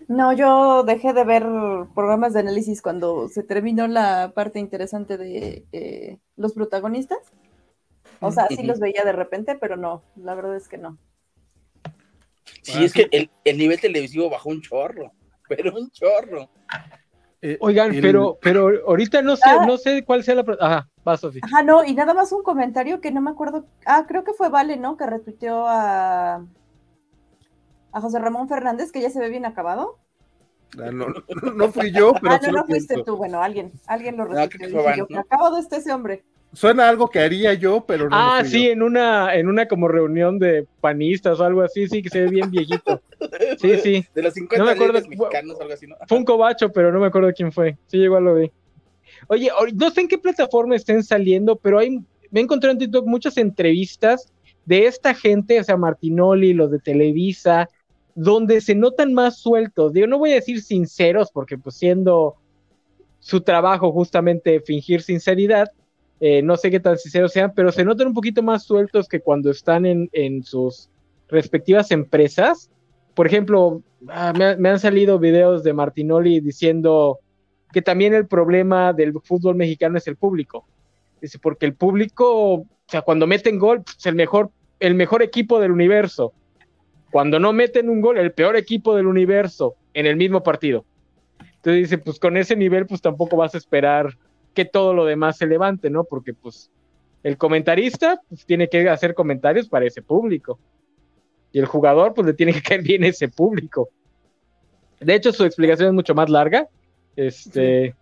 No, 0.08 0.32
yo 0.34 0.84
dejé 0.84 1.14
de 1.14 1.24
ver 1.26 1.46
programas 1.94 2.34
de 2.34 2.40
análisis 2.40 2.82
cuando 2.82 3.28
se 3.28 3.44
terminó 3.44 3.88
la 3.88 4.32
parte 4.34 4.60
interesante 4.60 5.18
de 5.18 5.66
eh, 5.74 6.20
los 6.38 6.54
protagonistas. 6.54 7.20
O 8.22 8.32
sea, 8.32 8.48
sí 8.48 8.64
los 8.64 8.80
veía 8.80 9.04
de 9.04 9.12
repente, 9.12 9.56
pero 9.56 9.76
no, 9.76 10.04
la 10.16 10.34
verdad 10.34 10.56
es 10.56 10.68
que 10.68 10.78
no. 10.78 10.98
Sí, 12.62 12.84
es 12.84 12.94
que 12.94 13.08
el, 13.12 13.30
el 13.44 13.58
nivel 13.58 13.80
televisivo 13.80 14.30
bajó 14.30 14.50
un 14.50 14.62
chorro. 14.62 15.12
pero 15.50 15.76
un 15.78 15.90
chorro. 15.92 16.50
Eh, 17.42 17.58
Oigan, 17.60 17.94
el- 17.94 18.02
pero, 18.02 18.38
pero 18.42 18.70
ahorita 18.88 19.22
no 19.22 19.36
sé, 19.36 19.44
Ah. 19.46 19.66
no 19.66 19.78
sé 19.78 20.04
cuál 20.04 20.24
sea 20.24 20.36
la. 20.36 20.46
Ajá, 20.60 20.90
va, 21.08 21.18
Sofi. 21.18 21.40
Ajá, 21.44 21.64
no, 21.64 21.84
y 21.84 21.94
nada 21.94 22.14
más 22.14 22.32
un 22.32 22.44
comentario 22.44 23.00
que 23.02 23.12
no 23.12 23.22
me 23.22 23.30
acuerdo. 23.32 23.66
Ah, 23.86 24.06
creo 24.08 24.24
que 24.24 24.34
fue 24.34 24.50
Vale, 24.50 24.78
¿no? 24.78 24.98
Que 24.98 25.06
retuiteó 25.06 25.66
a, 25.68 26.46
a 27.92 28.02
José 28.02 28.20
Ramón 28.20 28.48
Fernández, 28.48 28.92
que 28.92 29.02
ya 29.02 29.10
se 29.10 29.20
ve 29.20 29.30
bien 29.30 29.46
acabado. 29.46 29.98
Ah, 30.80 30.92
no, 30.92 31.08
no, 31.08 31.52
no 31.54 31.72
fui 31.72 31.92
yo, 31.92 32.14
pero 32.22 32.34
ah, 32.34 32.40
no, 32.44 32.52
no 32.52 32.66
fuiste 32.66 32.96
pienso. 32.96 33.12
tú, 33.12 33.18
bueno, 33.18 33.42
alguien, 33.42 33.72
alguien 33.88 34.18
lo 34.18 34.28
Van, 34.28 34.50
yo, 34.98 35.08
¿no? 35.10 35.20
acabado 35.20 35.58
está 35.58 35.78
ese 35.78 35.94
hombre. 35.94 36.24
Suena 36.54 36.88
algo 36.90 37.10
que 37.10 37.20
haría 37.20 37.54
yo, 37.54 37.86
pero 37.86 38.10
no. 38.10 38.16
Ah, 38.16 38.42
sí, 38.46 38.66
yo. 38.66 38.72
en 38.72 38.82
una, 38.82 39.36
en 39.36 39.48
una 39.48 39.68
como 39.68 39.88
reunión 39.88 40.40
de 40.40 40.66
panistas 40.82 41.40
o 41.40 41.44
algo 41.44 41.62
así, 41.62 41.88
sí, 41.88 42.02
que 42.02 42.10
se 42.10 42.22
ve 42.22 42.28
bien 42.30 42.50
viejito. 42.52 43.02
Sí, 43.60 43.78
sí. 43.80 44.06
De 44.14 44.22
los 44.22 44.34
50 44.34 44.58
No 44.58 44.66
me 44.66 44.72
acuerdo- 44.72 45.08
mexicanos, 45.08 45.60
algo 45.60 45.74
así, 45.74 45.88
¿no? 45.88 45.96
Fue 46.08 46.18
un 46.18 46.26
cobacho, 46.26 46.72
pero 46.72 46.92
no 46.92 47.00
me 47.00 47.08
acuerdo 47.08 47.32
quién 47.36 47.52
fue. 47.52 47.78
Sí, 47.88 47.98
igual 47.98 48.26
lo 48.26 48.36
vi. 48.36 48.52
Oye, 49.28 49.50
no 49.74 49.90
sé 49.90 50.02
en 50.02 50.08
qué 50.08 50.18
plataforma 50.18 50.76
estén 50.76 51.04
saliendo, 51.04 51.56
pero 51.56 51.80
hay, 51.80 52.00
me 52.32 52.40
he 52.40 52.44
encontrado 52.44 52.74
en 52.74 52.80
TikTok 52.80 53.06
muchas 53.08 53.38
entrevistas 53.38 54.32
de 54.66 54.86
esta 54.86 55.14
gente, 55.14 55.60
o 55.60 55.64
sea, 55.64 55.78
Martinoli, 55.78 56.54
los 56.54 56.72
de 56.72 56.80
Televisa, 56.80 57.68
donde 58.18 58.62
se 58.62 58.74
notan 58.74 59.14
más 59.14 59.38
sueltos. 59.38 59.94
Digo, 59.94 60.08
no 60.08 60.18
voy 60.18 60.32
a 60.32 60.36
decir 60.36 60.64
sinceros, 60.64 61.30
porque 61.32 61.56
pues 61.56 61.76
siendo 61.76 62.36
su 63.20 63.42
trabajo 63.42 63.92
justamente 63.92 64.60
fingir 64.60 65.04
sinceridad, 65.04 65.68
eh, 66.20 66.42
no 66.42 66.58
sé 66.58 66.72
qué 66.72 66.80
tan 66.80 66.98
sinceros 66.98 67.32
sean, 67.32 67.54
pero 67.56 67.72
se 67.72 67.86
notan 67.86 68.08
un 68.08 68.16
poquito 68.16 68.42
más 68.42 68.64
sueltos 68.64 69.08
que 69.08 69.20
cuando 69.20 69.52
están 69.52 69.86
en, 69.86 70.10
en 70.14 70.42
sus 70.44 70.90
respectivas 71.30 71.92
empresas. 71.92 72.72
Por 73.14 73.28
ejemplo, 73.28 73.84
ah, 74.10 74.34
me, 74.36 74.56
me 74.58 74.70
han 74.70 74.80
salido 74.80 75.20
videos 75.20 75.64
de 75.64 75.74
Martinoli 75.74 76.40
diciendo 76.40 77.20
que 77.72 77.84
también 77.84 78.16
el 78.16 78.26
problema 78.26 78.94
del 78.94 79.14
fútbol 79.22 79.54
mexicano 79.54 80.00
es 80.00 80.08
el 80.08 80.16
público. 80.16 80.66
Dice, 81.22 81.38
porque 81.38 81.68
el 81.68 81.76
público, 81.76 82.54
o 82.54 82.66
sea, 82.88 83.04
cuando 83.04 83.28
meten 83.28 83.60
gol, 83.60 83.84
es 83.96 84.08
el 84.08 84.16
mejor, 84.16 84.50
el 84.80 84.96
mejor 84.96 85.22
equipo 85.22 85.60
del 85.60 85.72
universo. 85.72 86.34
Cuando 87.12 87.40
no 87.40 87.54
meten 87.54 87.90
un 87.90 88.02
gol, 88.02 88.18
el 88.18 88.34
peor 88.34 88.56
equipo 88.56 88.96
del 88.96 89.08
universo 89.08 89.76
en 89.94 90.06
el 90.06 90.16
mismo 90.16 90.44
partido. 90.44 90.86
Entonces 91.40 91.84
dice, 91.84 91.98
pues 91.98 92.20
con 92.20 92.38
ese 92.38 92.56
nivel, 92.56 92.86
pues 92.86 93.02
tampoco 93.02 93.38
vas 93.38 93.56
a 93.56 93.58
esperar 93.58 94.18
que 94.54 94.66
todo 94.66 94.94
lo 94.94 95.06
demás 95.06 95.38
se 95.38 95.48
levante, 95.48 95.90
¿no? 95.90 96.04
Porque 96.04 96.34
pues 96.34 96.70
el 97.24 97.38
comentarista 97.38 98.22
pues, 98.30 98.46
tiene 98.46 98.70
que 98.70 98.90
hacer 98.90 99.14
comentarios 99.14 99.68
para 99.68 99.86
ese 99.86 100.02
público. 100.02 100.60
Y 101.52 101.60
el 101.60 101.66
jugador, 101.66 102.14
pues 102.14 102.28
le 102.28 102.34
tiene 102.34 102.54
que 102.54 102.62
caer 102.62 102.84
bien 102.84 103.04
ese 103.04 103.30
público. 103.30 103.90
De 105.00 105.14
hecho, 105.14 105.32
su 105.32 105.44
explicación 105.44 105.90
es 105.90 105.94
mucho 105.94 106.16
más 106.16 106.30
larga, 106.30 106.68
este, 107.16 107.96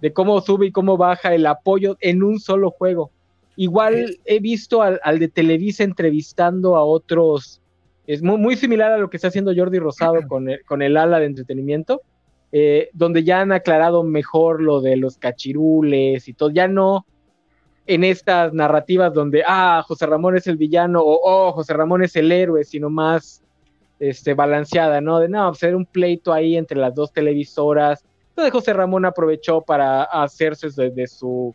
de 0.00 0.12
cómo 0.12 0.40
sube 0.40 0.66
y 0.66 0.72
cómo 0.72 0.96
baja 0.96 1.34
el 1.34 1.46
apoyo 1.46 1.96
en 2.00 2.22
un 2.22 2.38
solo 2.38 2.70
juego. 2.70 3.10
Igual 3.56 4.18
he 4.24 4.38
visto 4.40 4.82
al, 4.82 5.00
al 5.02 5.18
de 5.18 5.28
Televisa 5.28 5.82
entrevistando 5.82 6.76
a 6.76 6.84
otros, 6.84 7.62
es 8.06 8.22
muy, 8.22 8.38
muy 8.38 8.56
similar 8.56 8.92
a 8.92 8.98
lo 8.98 9.10
que 9.10 9.16
está 9.16 9.28
haciendo 9.28 9.52
Jordi 9.54 9.78
Rosado 9.78 10.26
con 10.26 10.48
el, 10.48 10.64
con 10.64 10.82
el 10.82 10.96
ala 10.96 11.18
de 11.18 11.26
entretenimiento, 11.26 12.02
eh, 12.52 12.90
donde 12.92 13.24
ya 13.24 13.40
han 13.40 13.52
aclarado 13.52 14.02
mejor 14.02 14.62
lo 14.62 14.80
de 14.80 14.96
los 14.96 15.18
cachirules 15.18 16.28
y 16.28 16.32
todo, 16.32 16.50
ya 16.50 16.68
no 16.68 17.04
en 17.86 18.04
estas 18.04 18.52
narrativas 18.52 19.12
donde, 19.12 19.42
ah, 19.46 19.82
José 19.86 20.06
Ramón 20.06 20.36
es 20.36 20.46
el 20.46 20.56
villano 20.56 21.00
o, 21.02 21.20
oh, 21.22 21.52
José 21.52 21.72
Ramón 21.74 22.02
es 22.02 22.16
el 22.16 22.32
héroe, 22.32 22.64
sino 22.64 22.90
más 22.90 23.42
este, 24.00 24.34
balanceada, 24.34 25.00
¿no? 25.00 25.20
De, 25.20 25.28
no, 25.28 25.48
pues 25.50 25.62
era 25.62 25.76
un 25.76 25.86
pleito 25.86 26.32
ahí 26.32 26.56
entre 26.56 26.78
las 26.78 26.94
dos 26.94 27.12
televisoras. 27.12 28.04
Entonces 28.30 28.52
José 28.52 28.72
Ramón 28.72 29.04
aprovechó 29.04 29.62
para 29.62 30.02
hacerse 30.02 30.68
de, 30.70 30.90
de 30.90 31.06
su 31.06 31.54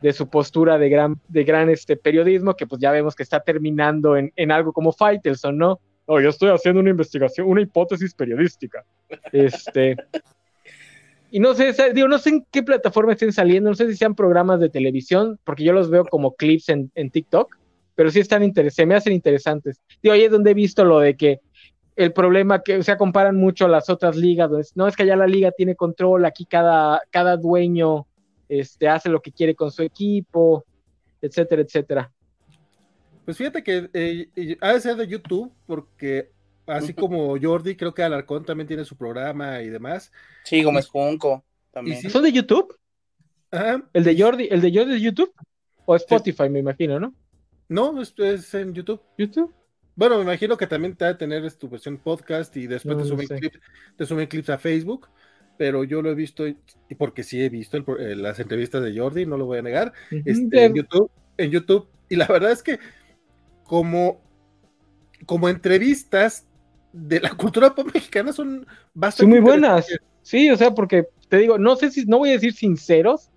de 0.00 0.12
su 0.12 0.28
postura 0.28 0.78
de 0.78 0.88
gran, 0.88 1.20
de 1.28 1.44
gran 1.44 1.70
este, 1.70 1.96
periodismo, 1.96 2.54
que 2.54 2.66
pues 2.66 2.80
ya 2.80 2.90
vemos 2.90 3.14
que 3.14 3.22
está 3.22 3.40
terminando 3.40 4.16
en, 4.16 4.32
en 4.36 4.52
algo 4.52 4.72
como 4.72 4.92
Faitelson, 4.92 5.58
¿no? 5.58 5.80
Oh, 6.06 6.20
yo 6.20 6.30
estoy 6.30 6.48
haciendo 6.50 6.80
una 6.80 6.90
investigación, 6.90 7.46
una 7.46 7.60
hipótesis 7.60 8.14
periodística. 8.14 8.84
Este, 9.30 9.96
y 11.30 11.38
no 11.38 11.52
sé, 11.52 11.74
digo, 11.92 12.08
no 12.08 12.18
sé 12.18 12.30
en 12.30 12.46
qué 12.50 12.62
plataforma 12.62 13.12
estén 13.12 13.32
saliendo, 13.32 13.68
no 13.68 13.76
sé 13.76 13.86
si 13.88 13.96
sean 13.96 14.14
programas 14.14 14.58
de 14.58 14.70
televisión, 14.70 15.38
porque 15.44 15.64
yo 15.64 15.72
los 15.74 15.90
veo 15.90 16.04
como 16.06 16.34
clips 16.34 16.70
en, 16.70 16.90
en 16.94 17.10
TikTok, 17.10 17.58
pero 17.94 18.10
sí 18.10 18.20
están 18.20 18.42
interesantes, 18.42 18.76
se 18.76 18.86
me 18.86 18.94
hacen 18.94 19.12
interesantes. 19.12 19.82
Digo, 20.02 20.14
ahí 20.14 20.22
es 20.22 20.30
donde 20.30 20.52
he 20.52 20.54
visto 20.54 20.84
lo 20.84 21.00
de 21.00 21.16
que 21.16 21.40
el 21.96 22.12
problema 22.12 22.62
que, 22.62 22.78
o 22.78 22.96
comparan 22.96 23.36
mucho 23.36 23.66
a 23.66 23.68
las 23.68 23.90
otras 23.90 24.16
ligas, 24.16 24.50
no 24.76 24.86
es 24.86 24.96
que 24.96 25.02
allá 25.02 25.16
la 25.16 25.26
liga 25.26 25.50
tiene 25.50 25.74
control, 25.74 26.24
aquí 26.24 26.46
cada, 26.46 27.02
cada 27.10 27.36
dueño 27.36 28.06
este, 28.48 28.88
hace 28.88 29.08
lo 29.08 29.20
que 29.20 29.32
quiere 29.32 29.54
con 29.54 29.70
su 29.70 29.82
equipo, 29.82 30.64
etcétera, 31.20 31.62
etcétera. 31.62 32.12
Pues 33.24 33.36
fíjate 33.36 33.62
que 33.62 33.90
eh, 33.92 34.56
ha 34.60 34.72
de 34.72 34.80
ser 34.80 34.96
de 34.96 35.06
YouTube, 35.06 35.52
porque 35.66 36.30
así 36.66 36.94
como 36.94 37.36
Jordi, 37.40 37.76
creo 37.76 37.92
que 37.92 38.02
Alarcón 38.02 38.44
también 38.44 38.66
tiene 38.66 38.84
su 38.84 38.96
programa 38.96 39.60
y 39.62 39.68
demás. 39.68 40.12
Sí, 40.44 40.62
Gómez 40.62 40.86
Junco 40.88 41.44
también. 41.70 41.98
Y 41.98 42.02
sí. 42.02 42.10
¿Son 42.10 42.22
de 42.22 42.32
YouTube? 42.32 42.74
Ajá. 43.50 43.88
¿El 43.92 44.04
de 44.04 44.20
Jordi, 44.20 44.48
el 44.50 44.60
de 44.60 44.72
Jordi 44.72 44.94
es 44.94 45.02
YouTube? 45.02 45.32
O 45.84 45.96
Spotify, 45.96 46.48
me 46.48 46.58
imagino, 46.58 47.00
¿no? 47.00 47.14
No, 47.68 48.00
es, 48.00 48.14
es 48.18 48.54
en 48.54 48.74
YouTube. 48.74 49.00
¿YouTube? 49.16 49.54
Bueno, 49.94 50.16
me 50.16 50.22
imagino 50.22 50.56
que 50.56 50.66
también 50.66 50.94
te 50.94 51.04
va 51.04 51.10
a 51.10 51.18
tener 51.18 51.50
tu 51.54 51.68
versión 51.68 51.98
podcast 51.98 52.56
y 52.56 52.66
después 52.66 52.96
No, 52.96 53.02
te, 53.02 53.08
no 53.08 53.14
suben 53.14 53.26
sé. 53.26 53.38
clips, 53.40 53.60
te 53.96 54.06
suben 54.06 54.26
clips 54.26 54.50
a 54.50 54.58
Facebook, 54.58 55.08
pero 55.58 55.84
yo 55.84 56.00
lo 56.00 56.10
he 56.10 56.14
visto, 56.14 56.44
porque 56.96 57.24
sí 57.24 57.42
he 57.42 57.48
visto 57.50 57.76
el 57.76 57.84
eh, 57.98 58.16
las 58.16 58.38
entrevistas 58.38 58.82
de 58.82 58.96
Jordi, 58.96 59.26
no 59.26 59.36
lo 59.36 59.44
voy 59.44 59.58
a 59.58 59.62
negar, 59.62 59.92
este, 60.24 60.64
en 60.64 60.74
YouTube, 60.74 61.10
en 61.36 61.50
YouTube, 61.50 61.88
y 62.08 62.16
la 62.16 62.26
verdad 62.26 62.52
es 62.52 62.62
que 62.62 62.78
como, 63.64 64.22
como 65.26 65.48
entrevistas 65.48 66.46
de 66.92 67.20
la 67.20 67.30
cultura 67.36 67.74
pop 67.74 67.90
mexicana 67.92 68.32
son 68.32 68.66
bastante 68.94 69.24
Son 69.24 69.30
muy 69.30 69.40
buenas. 69.40 69.86
Sí, 70.22 70.48
o 70.48 70.56
sea, 70.56 70.72
porque 70.74 71.08
te 71.28 71.38
digo, 71.38 71.58
no 71.58 71.74
sé 71.76 71.90
si, 71.90 72.06
no 72.06 72.18
voy 72.18 72.30
a 72.30 72.34
decir 72.34 72.52
sinceros, 72.54 73.30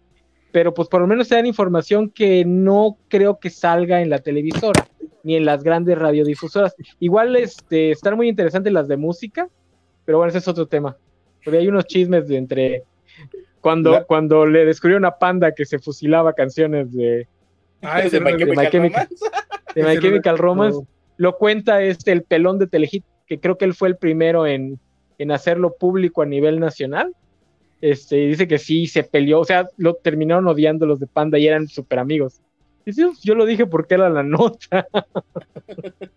pero 0.52 0.74
pues 0.74 0.88
por 0.88 1.02
lo 1.02 1.08
menos 1.08 1.28
te 1.28 1.36
dan 1.36 1.46
información 1.48 2.10
que 2.10 2.46
no 2.46 2.98
creo 3.08 3.40
que 3.40 3.50
salga 3.50 4.02
en 4.02 4.10
la 4.10 4.20
televisora, 4.20 4.88
ni 5.24 5.36
en 5.36 5.46
las 5.46 5.64
grandes 5.64 5.98
radiodifusoras. 5.98 6.76
Igual 7.00 7.36
este, 7.36 7.92
están 7.92 8.16
muy 8.16 8.30
interesantes 8.30 8.72
las 8.72 8.88
de 8.88 8.98
música, 8.98 9.50
pero 10.06 10.20
bueno, 10.20 10.30
ese 10.30 10.38
es 10.38 10.48
otro 10.48 10.68
tema. 10.68 10.98
Porque 11.44 11.58
hay 11.60 11.68
unos 11.68 11.86
chismes 11.86 12.28
de 12.28 12.38
entre 12.38 12.84
cuando, 13.60 13.92
La- 13.92 14.04
cuando 14.04 14.46
le 14.46 14.66
descubrieron 14.66 15.06
a 15.06 15.12
Panda 15.18 15.54
que 15.54 15.66
se 15.66 15.80
fusilaba 15.80 16.34
canciones 16.34 16.92
de, 16.94 17.28
Ah, 17.82 18.02
de 18.02 18.20
My 18.20 18.38
Chemical 18.38 18.70
Chemical- 18.72 19.08
de 19.76 19.84
My 19.84 20.00
Chemical. 20.00 20.38
Romance, 20.38 20.80
lo 21.18 21.38
cuenta 21.38 21.82
este 21.84 22.12
el 22.12 22.24
pelón 22.24 22.60
de 22.60 22.68
Telehit, 22.68 23.04
que 23.28 23.40
creo 23.40 23.58
que 23.58 23.66
él 23.66 23.74
fue 23.74 23.88
el 23.90 23.98
primero 23.98 24.46
en, 24.48 24.80
en 25.18 25.32
hacerlo 25.32 25.76
público 25.80 26.22
a 26.22 26.26
nivel 26.26 26.60
nacional. 26.60 27.14
Este, 27.82 28.16
dice 28.28 28.48
que 28.48 28.60
sí 28.60 28.86
se 28.86 29.04
peleó, 29.04 29.40
o 29.40 29.46
sea, 29.46 29.68
lo 29.78 29.96
terminaron 29.96 30.48
odiando 30.48 30.86
los 30.86 31.00
de 31.00 31.08
Panda 31.08 31.40
y 31.40 31.48
eran 31.48 31.68
súper 31.68 31.98
amigos. 32.00 32.40
Yo 33.24 33.34
lo 33.36 33.46
dije 33.46 33.66
porque 33.66 33.96
era 33.96 34.10
la 34.10 34.22
nota. 34.24 34.86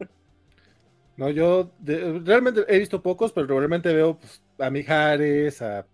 No, 1.16 1.30
yo 1.30 1.72
de- 1.78 2.20
realmente 2.24 2.64
he 2.68 2.78
visto 2.78 3.02
pocos, 3.02 3.32
pero 3.32 3.46
realmente 3.46 3.92
veo 3.92 4.18
pues, 4.18 4.42
a 4.58 4.70
Mijares, 4.70 5.62
a, 5.62 5.86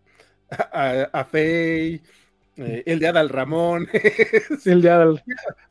a, 0.50 1.08
a 1.12 1.24
Fey, 1.24 2.00
eh, 2.56 2.82
el 2.86 2.98
de 2.98 3.08
Adal 3.08 3.28
Ramón. 3.28 3.88
El 4.64 4.82
de 4.82 4.90
Adal. 4.90 5.22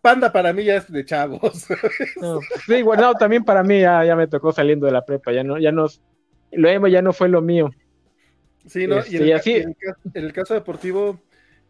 Panda 0.02 0.32
para 0.32 0.54
mí 0.54 0.64
ya 0.64 0.78
es 0.78 0.92
de 0.92 1.06
chavos. 1.06 1.68
No, 2.22 2.40
sí, 2.66 2.76
igual, 2.76 3.00
no, 3.00 3.14
también 3.14 3.44
para 3.44 3.64
mí 3.64 3.80
ya, 3.82 4.04
ya 4.06 4.16
me 4.16 4.28
tocó 4.28 4.52
saliendo 4.52 4.86
de 4.86 4.92
la 4.92 5.06
prepa, 5.06 5.32
ya 5.32 5.44
no, 5.44 5.58
ya 5.60 5.72
no, 5.72 5.88
lo 6.52 6.70
emo 6.70 6.88
ya 6.88 7.02
no 7.02 7.14
fue 7.14 7.30
lo 7.30 7.42
mío. 7.42 7.70
Sí, 8.66 8.88
¿no? 8.88 9.00
Este, 9.00 9.14
y 9.14 9.18
en 9.18 9.28
y 9.28 9.30
ca- 9.32 9.38
así- 9.38 9.56
en 9.56 9.70
el 9.70 9.76
ca- 9.76 9.98
en 10.14 10.26
el 10.26 10.34
caso 10.34 10.54
deportivo, 10.54 11.20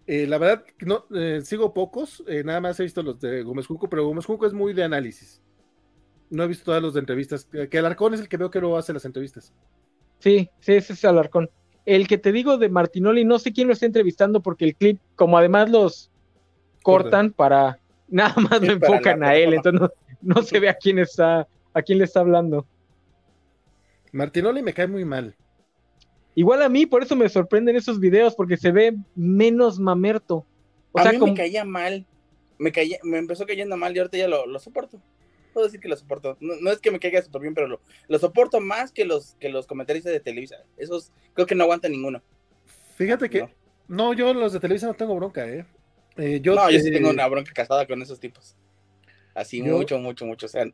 eh, 0.07 0.25
la 0.27 0.37
verdad, 0.37 0.63
no 0.85 1.05
eh, 1.15 1.41
sigo 1.43 1.73
pocos, 1.73 2.23
eh, 2.27 2.43
nada 2.43 2.59
más 2.61 2.79
he 2.79 2.83
visto 2.83 3.03
los 3.03 3.19
de 3.19 3.43
Gómez 3.43 3.67
Junco, 3.67 3.89
pero 3.89 4.05
Gómez 4.05 4.25
Junco 4.25 4.47
es 4.47 4.53
muy 4.53 4.73
de 4.73 4.83
análisis. 4.83 5.41
No 6.29 6.43
he 6.43 6.47
visto 6.47 6.65
todos 6.65 6.81
los 6.81 6.93
de 6.93 6.99
entrevistas, 6.99 7.47
que 7.69 7.77
Alarcón 7.77 8.13
es 8.13 8.19
el 8.19 8.29
que 8.29 8.37
veo 8.37 8.51
que 8.51 8.59
luego 8.59 8.77
hace 8.77 8.93
las 8.93 9.05
entrevistas. 9.05 9.53
Sí, 10.19 10.49
sí, 10.59 10.73
ese 10.73 10.93
es 10.93 11.05
Alarcón. 11.05 11.49
El 11.85 12.07
que 12.07 12.17
te 12.17 12.31
digo 12.31 12.57
de 12.57 12.69
Martinoli, 12.69 13.25
no 13.25 13.39
sé 13.39 13.51
quién 13.51 13.67
lo 13.67 13.73
está 13.73 13.85
entrevistando 13.85 14.41
porque 14.41 14.65
el 14.65 14.75
clip, 14.75 14.99
como 15.15 15.37
además 15.37 15.69
los 15.69 16.11
cortan 16.83 17.31
para 17.31 17.79
nada 18.07 18.35
más 18.35 18.61
lo 18.61 18.67
Sí, 18.67 18.73
enfocan 18.73 19.23
a 19.23 19.35
él, 19.35 19.53
entonces 19.53 19.81
no, 19.81 19.89
no 20.21 20.43
se 20.43 20.59
ve 20.59 20.69
a 20.69 20.75
quién 20.75 20.99
está, 20.99 21.47
a 21.73 21.81
quién 21.81 21.97
le 21.97 22.03
está 22.03 22.19
hablando. 22.19 22.67
Martinoli 24.11 24.61
me 24.61 24.73
cae 24.73 24.87
muy 24.87 25.05
mal. 25.05 25.35
Igual 26.35 26.61
a 26.61 26.69
mí, 26.69 26.85
por 26.85 27.03
eso 27.03 27.15
me 27.15 27.27
sorprenden 27.29 27.75
esos 27.75 27.99
videos, 27.99 28.35
porque 28.35 28.57
se 28.57 28.71
ve 28.71 28.95
menos 29.15 29.79
mamerto. 29.79 30.45
O 30.91 30.99
a 30.99 31.03
sea, 31.03 31.11
mí 31.11 31.19
como, 31.19 31.33
me 31.33 31.37
caía 31.37 31.65
mal. 31.65 32.05
Me, 32.57 32.71
caía, 32.71 32.97
me 33.03 33.17
empezó 33.17 33.45
cayendo 33.45 33.77
mal 33.77 33.95
y 33.95 33.99
ahorita 33.99 34.17
ya 34.17 34.27
lo, 34.27 34.45
lo 34.45 34.59
soporto. 34.59 35.01
Puedo 35.59 35.67
decir 35.67 35.79
que 35.81 35.87
lo 35.89 35.97
soporto. 35.97 36.37
No, 36.39 36.55
no 36.61 36.71
es 36.71 36.79
que 36.79 36.91
me 36.91 36.99
caiga 36.99 37.21
súper 37.21 37.41
bien, 37.41 37.53
pero 37.53 37.67
lo, 37.67 37.81
lo 38.07 38.19
soporto 38.19 38.59
más 38.61 38.91
que 38.91 39.05
los, 39.05 39.35
que 39.39 39.49
los 39.49 39.67
comentaristas 39.67 40.13
de 40.13 40.19
Televisa. 40.19 40.57
Esos 40.77 41.11
creo 41.33 41.45
que 41.45 41.55
no 41.55 41.63
aguantan 41.65 41.91
ninguno. 41.91 42.21
Fíjate 42.95 43.29
que, 43.29 43.41
No. 43.41 43.49
no, 43.87 44.13
yo 44.13 44.33
los 44.33 44.53
de 44.53 44.59
Televisa 44.59 44.87
no 44.87 44.93
tengo 44.93 45.15
bronca, 45.15 45.47
¿eh? 45.47 45.65
Eh, 46.17 46.39
yo, 46.41 46.55
no, 46.55 46.69
yo 46.69 46.79
sí 46.79 46.91
tengo 46.91 47.09
una 47.09 47.27
bronca 47.27 47.51
casada 47.53 47.85
con 47.87 48.01
esos 48.01 48.19
tipos. 48.19 48.55
Así, 49.33 49.59
Yo- 49.63 49.77
mucho, 49.77 49.97
mucho, 49.99 50.25
mucho. 50.25 50.45
O 50.47 50.49
sea, 50.49 50.65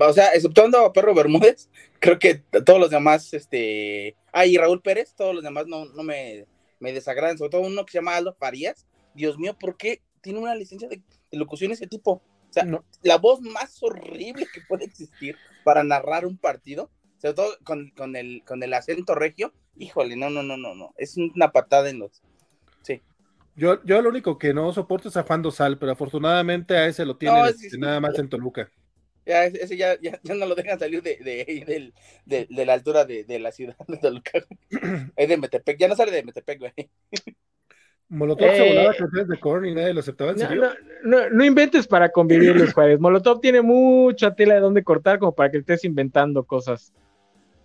o 0.00 0.12
sea, 0.12 0.28
exceptuando 0.34 0.78
a 0.78 0.92
Perro 0.92 1.14
Bermúdez, 1.14 1.68
creo 2.00 2.18
que 2.18 2.36
todos 2.64 2.78
los 2.80 2.90
demás, 2.90 3.32
este. 3.34 4.16
Ah, 4.32 4.46
y 4.46 4.56
Raúl 4.56 4.80
Pérez, 4.82 5.14
todos 5.14 5.34
los 5.34 5.42
demás 5.44 5.66
no, 5.66 5.84
no 5.86 6.02
me, 6.02 6.46
me 6.80 6.92
desagradan. 6.92 7.38
Sobre 7.38 7.50
todo 7.50 7.60
uno 7.62 7.84
que 7.84 7.92
se 7.92 7.98
llama 7.98 8.16
Aldo 8.16 8.34
Farías. 8.38 8.86
Dios 9.14 9.38
mío, 9.38 9.56
¿por 9.58 9.76
qué 9.76 10.02
tiene 10.20 10.38
una 10.38 10.54
licencia 10.54 10.88
de, 10.88 10.96
de 11.30 11.38
locución 11.38 11.72
ese 11.72 11.86
tipo? 11.86 12.22
Sea, 12.56 12.64
No. 12.64 12.84
la 13.02 13.18
voz 13.18 13.40
más 13.42 13.82
horrible 13.82 14.46
que 14.52 14.62
puede 14.66 14.86
existir 14.86 15.36
para 15.62 15.84
narrar 15.84 16.24
un 16.24 16.38
partido, 16.38 16.90
sobre 17.20 17.34
todo 17.34 17.56
con, 17.64 17.90
con 17.90 18.16
el, 18.16 18.42
con 18.46 18.62
el 18.62 18.72
acento 18.72 19.14
regio. 19.14 19.52
Híjole, 19.76 20.16
no, 20.16 20.30
no, 20.30 20.42
no, 20.42 20.56
no, 20.56 20.74
no. 20.74 20.94
Es 20.96 21.16
una 21.18 21.52
patada 21.52 21.90
en 21.90 21.98
los. 21.98 22.22
Yo, 23.58 23.82
yo 23.84 24.02
lo 24.02 24.10
único 24.10 24.36
que 24.38 24.52
no 24.52 24.70
soporto 24.72 25.08
es 25.08 25.16
a 25.16 25.22
Juan 25.22 25.40
Dosal, 25.40 25.78
pero 25.78 25.92
afortunadamente 25.92 26.76
a 26.76 26.86
ese 26.86 27.06
lo 27.06 27.16
tienen 27.16 27.38
No, 27.38 27.46
este, 27.46 27.62
sí, 27.62 27.70
sí. 27.70 27.78
nada 27.78 28.00
más 28.00 28.18
en 28.18 28.28
Toluca. 28.28 28.70
Ya, 29.24 29.44
ese 29.46 29.76
ya, 29.76 29.98
ya, 30.00 30.20
ya 30.22 30.34
no 30.34 30.44
lo 30.46 30.54
dejan 30.54 30.78
salir 30.78 31.02
de, 31.02 31.16
de, 31.16 31.92
de- 32.26 32.46
de 32.50 32.66
la 32.66 32.74
altura 32.74 33.04
de, 33.06 33.24
de 33.24 33.38
la 33.38 33.50
ciudad 33.52 33.76
de 33.88 33.96
Toluca. 33.96 34.32
Es 35.16 35.28
de 35.28 35.36
Metepec, 35.38 35.78
ya 35.78 35.88
no 35.88 35.96
sale 35.96 36.12
de 36.12 36.22
Metepec, 36.22 36.58
güey. 36.58 36.72
Molotov 38.08 38.48
se 38.50 38.64
Eh, 38.66 38.68
volaba 38.74 38.94
canciones 38.94 39.28
de 39.28 39.40
Korn 39.40 39.64
y 39.66 39.74
nadie 39.74 39.92
lo 39.94 40.00
aceptaba. 40.00 40.30
¿En 40.30 40.38
No, 40.38 40.46
serio? 40.48 40.62
no, 41.02 41.18
no, 41.20 41.30
no 41.30 41.44
inventes 41.44 41.86
para 41.88 42.10
convivir, 42.10 42.54
Luis 42.56 42.72
Juárez. 42.72 43.00
Molotov 43.00 43.40
tiene 43.40 43.62
mucha 43.62 44.34
tela 44.34 44.54
de 44.54 44.60
dónde 44.60 44.84
cortar 44.84 45.18
como 45.18 45.32
para 45.32 45.50
que 45.50 45.58
estés 45.58 45.84
inventando 45.84 46.44
cosas. 46.44 46.92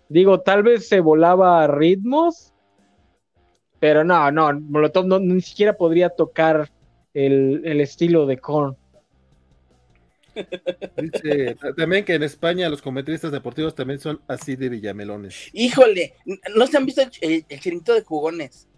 Digo, 0.08 0.40
tal 0.40 0.62
vez 0.64 0.88
se 0.88 1.00
volaba 1.00 1.66
ritmos, 1.68 2.52
pero 3.78 4.04
no, 4.04 4.30
no, 4.32 4.52
Molotov 4.60 5.06
no, 5.06 5.18
ni 5.20 5.40
siquiera 5.40 5.74
podría 5.74 6.08
tocar 6.10 6.68
el, 7.14 7.62
el 7.64 7.80
estilo 7.80 8.26
de 8.26 8.38
Korn. 8.38 8.76
Dice 10.96 11.54
ta- 11.60 11.74
también 11.74 12.04
que 12.04 12.14
en 12.14 12.22
España 12.22 12.68
los 12.68 12.82
comentaristas 12.82 13.32
deportivos 13.32 13.74
también 13.74 14.00
son 14.00 14.20
así 14.26 14.56
de 14.56 14.68
villamelones. 14.68 15.50
Híjole, 15.52 16.14
¿no 16.56 16.66
se 16.66 16.76
han 16.76 16.86
visto 16.86 17.02
el, 17.20 17.44
el, 17.48 17.60
de 17.84 18.02
jugones? 18.02 18.68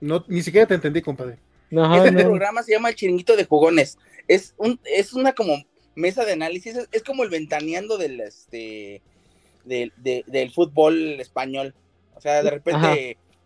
No, 0.00 0.24
ni 0.28 0.42
siquiera 0.42 0.66
te 0.66 0.74
entendí, 0.74 1.02
compadre. 1.02 1.38
Ajá, 1.76 1.98
Este 1.98 2.10
no. 2.12 2.28
programa 2.28 2.62
se 2.62 2.72
llama 2.72 2.90
el 2.90 2.94
chiringuito 2.94 3.36
de 3.36 3.44
jugones. 3.44 3.98
Es 4.28 4.54
un, 4.58 4.78
es 4.84 5.12
una 5.12 5.32
como 5.34 5.64
mesa 5.94 6.24
de 6.24 6.32
análisis, 6.32 6.76
es, 6.76 6.88
es 6.92 7.02
como 7.02 7.22
el 7.24 7.30
ventaneando 7.30 7.96
del 7.98 8.20
este 8.20 9.02
del, 9.64 9.92
de- 9.96 10.24
del 10.26 10.52
fútbol 10.52 11.18
español. 11.20 11.74
O 12.14 12.20
sea, 12.20 12.42
de 12.42 12.50
repente 12.50 12.78
Ajá. 12.86 12.94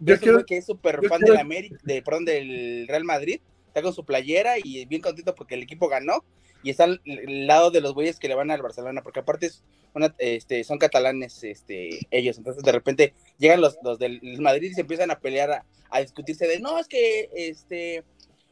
Yo 0.01 0.19
quiero- 0.19 0.35
güey 0.35 0.47
que 0.47 0.57
es 0.59 0.67
súper 0.67 0.97
fan 1.09 1.19
quiero- 1.19 1.33
del 1.35 1.41
América, 1.41 1.77
de, 1.83 2.03
perdón, 2.03 2.25
del 2.25 2.87
Real 2.89 3.05
Madrid, 3.05 3.41
está 3.69 3.83
con 3.83 3.93
su 3.95 4.05
playera 4.05 4.55
y 4.63 4.85
bien 4.87 5.01
contento 5.03 5.35
porque 5.35 5.55
el 5.55 5.63
equipo 5.63 5.89
ganó 5.89 6.25
y 6.63 6.71
está 6.71 6.85
al 6.85 7.01
lado 7.05 7.71
de 7.71 7.81
los 7.81 7.95
güeyes 7.95 8.19
que 8.19 8.29
le 8.29 8.35
van 8.35 8.51
al 8.51 8.63
Barcelona, 8.63 9.03
porque 9.03 9.21
aparte 9.21 9.47
es 9.47 9.63
una, 9.95 10.15
este, 10.19 10.63
son 10.65 10.79
catalanes 10.79 11.43
este, 11.43 12.01
ellos, 12.11 12.39
entonces 12.39 12.63
de 12.63 12.73
repente 12.73 13.15
llegan 13.39 13.61
los, 13.61 13.79
los 13.83 13.99
del 13.99 14.21
Madrid 14.41 14.71
y 14.71 14.75
se 14.75 14.83
empiezan 14.83 15.11
a 15.11 15.19
pelear, 15.19 15.51
a, 15.51 15.65
a 15.91 16.01
discutirse 16.01 16.47
de, 16.47 16.61
no, 16.61 16.79
es 16.79 16.87
que 16.87 17.29
este, 17.35 18.05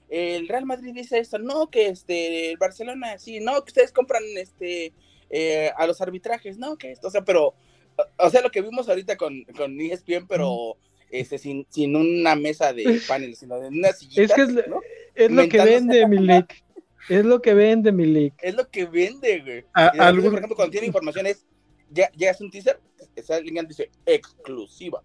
el 0.09 0.49
Real 0.49 0.65
Madrid 0.67 0.93
dice 0.95 1.19
esto, 1.19 1.39
no, 1.39 1.71
que 1.71 1.89
este, 1.89 2.51
el 2.51 2.57
Barcelona, 2.57 3.19
sí, 3.19 3.41
no, 3.41 3.63
que 3.65 3.71
ustedes 3.71 3.93
compran 3.93 4.23
este, 4.37 4.93
eh, 5.31 5.71
a 5.77 5.87
los 5.87 6.01
arbitrajes, 6.01 6.59
no, 6.59 6.77
que 6.79 6.91
esto, 6.91 7.09
o 7.09 7.11
sea, 7.11 7.23
pero, 7.25 7.55
o- 8.17 8.31
sea, 8.31 8.41
lo 8.41 8.51
que 8.51 8.63
vimos 8.63 8.89
ahorita 8.89 9.17
con, 9.17 9.45
con 9.57 9.79
ESPN, 9.81 10.27
pero 10.27 10.77
este, 11.11 11.39
sin, 11.39 11.67
sin 11.71 11.95
una 11.95 12.35
mesa 12.37 12.73
de 12.73 13.01
panel, 13.07 13.37
sino 13.37 13.61
de 13.61 13.69
una 13.69 13.93
sillita, 13.93 14.23
Es 14.23 14.33
que 14.33 14.43
es, 14.43 14.49
es 15.15 15.31
lo 15.31 15.49
que 15.49 15.59
vende, 15.63 16.01
la 16.01 16.09
Milik. 16.09 16.65
Es 17.09 17.25
lo 17.25 17.41
que 17.41 17.55
vende, 17.55 17.93
Milik. 17.93 18.35
Es 18.43 18.55
lo 18.55 18.69
que 18.69 18.85
vende, 18.87 19.41
güey. 19.41 19.65
A- 19.75 19.93
Y 19.95 19.99
algún- 19.99 20.25
por 20.31 20.35
ejemplo, 20.39 20.57
cuando 20.57 20.73
tiene 20.73 20.87
información 20.87 21.27
es, 21.27 21.47
ya, 21.91 22.11
ya 22.17 22.31
es 22.31 22.41
un 22.41 22.51
teaser, 22.51 22.79
está 23.17 23.37
el 23.39 23.67
dice 23.67 23.91
exclusiva. 24.07 25.01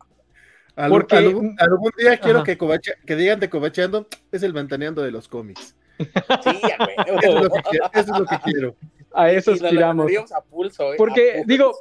Algún, 0.76 1.00
Porque- 1.00 1.16
algún, 1.18 1.56
algún 1.60 1.92
día 1.98 2.18
quiero 2.18 2.40
Ajá. 2.40 2.46
que, 2.46 2.58
covache- 2.58 2.96
que 3.06 3.16
digan 3.16 3.40
de 3.40 3.50
Covacheando 3.50 4.08
es 4.32 4.42
el 4.44 4.54
ventaneando 4.54 5.02
de 5.04 5.12
los 5.12 5.28
cómics. 5.28 5.76
Sí, 6.00 6.60
ya, 6.68 6.78
güey. 6.78 6.96
Eso 7.24 7.38
es 7.38 7.44
lo 7.44 7.50
que, 7.52 7.62
quiero- 7.70 7.86
eso 7.94 8.14
es 8.14 8.20
lo 8.20 8.26
que 8.26 8.38
quiero. 8.44 8.76
A 9.16 9.30
eso 9.32 9.52
aspiramos. 9.52 9.96
mandaríamos 9.98 10.32
a 10.32 10.42
pulso, 10.42 10.92
¿eh? 10.92 10.96
Porque, 10.98 11.30
A 11.30 11.34
pulso. 11.36 11.48
digo, 11.48 11.72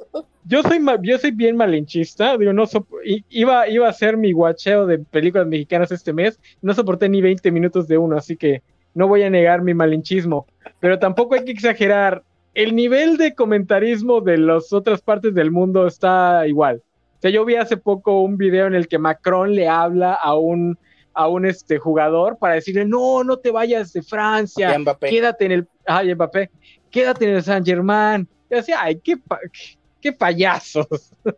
Yo 0.45 0.61
soy, 0.61 0.79
ma- 0.79 0.99
yo 1.01 1.17
soy 1.17 1.31
bien 1.31 1.55
malinchista, 1.57 2.37
digo, 2.37 2.53
no 2.53 2.65
i- 3.05 3.23
iba, 3.29 3.67
iba 3.69 3.87
a 3.87 3.89
hacer 3.89 4.17
mi 4.17 4.31
guacheo 4.33 4.85
de 4.85 4.99
películas 4.99 5.47
mexicanas 5.47 5.91
este 5.91 6.13
mes, 6.13 6.39
no 6.61 6.73
soporté 6.75 7.09
ni 7.09 7.21
20 7.21 7.49
minutos 7.49 7.87
de 7.87 7.97
uno, 7.97 8.17
así 8.17 8.35
que 8.37 8.61
no 8.93 9.07
voy 9.07 9.23
a 9.23 9.29
negar 9.29 9.61
mi 9.61 9.73
malinchismo, 9.73 10.45
pero 10.79 10.99
tampoco 10.99 11.35
hay 11.35 11.45
que 11.45 11.51
exagerar, 11.51 12.23
el 12.53 12.75
nivel 12.75 13.17
de 13.17 13.33
comentarismo 13.33 14.21
de 14.21 14.37
las 14.37 14.71
otras 14.73 15.01
partes 15.01 15.33
del 15.33 15.49
mundo 15.51 15.87
está 15.87 16.45
igual. 16.47 16.81
O 17.17 17.21
sea, 17.21 17.31
yo 17.31 17.45
vi 17.45 17.55
hace 17.55 17.77
poco 17.77 18.21
un 18.21 18.37
video 18.37 18.67
en 18.67 18.75
el 18.75 18.87
que 18.87 18.99
Macron 18.99 19.55
le 19.55 19.67
habla 19.67 20.13
a 20.13 20.35
un, 20.37 20.77
a 21.13 21.27
un 21.27 21.45
este, 21.45 21.79
jugador 21.79 22.37
para 22.37 22.55
decirle, 22.55 22.85
no, 22.85 23.23
no 23.23 23.37
te 23.37 23.49
vayas 23.49 23.93
de 23.93 24.03
Francia, 24.03 24.69
quédate 25.09 25.45
en 25.45 25.51
el, 25.53 25.67
ay, 25.87 26.13
Mbappé, 26.13 26.49
quédate 26.91 27.27
en 27.29 27.35
el 27.37 27.43
San 27.43 27.65
Germán. 27.65 28.27
Y 28.51 28.55
decía, 28.55 28.77
ay, 28.81 28.99
qué, 29.03 29.17
pa- 29.17 29.39
qué- 29.51 29.77
qué 30.01 30.11
payasos. 30.13 30.85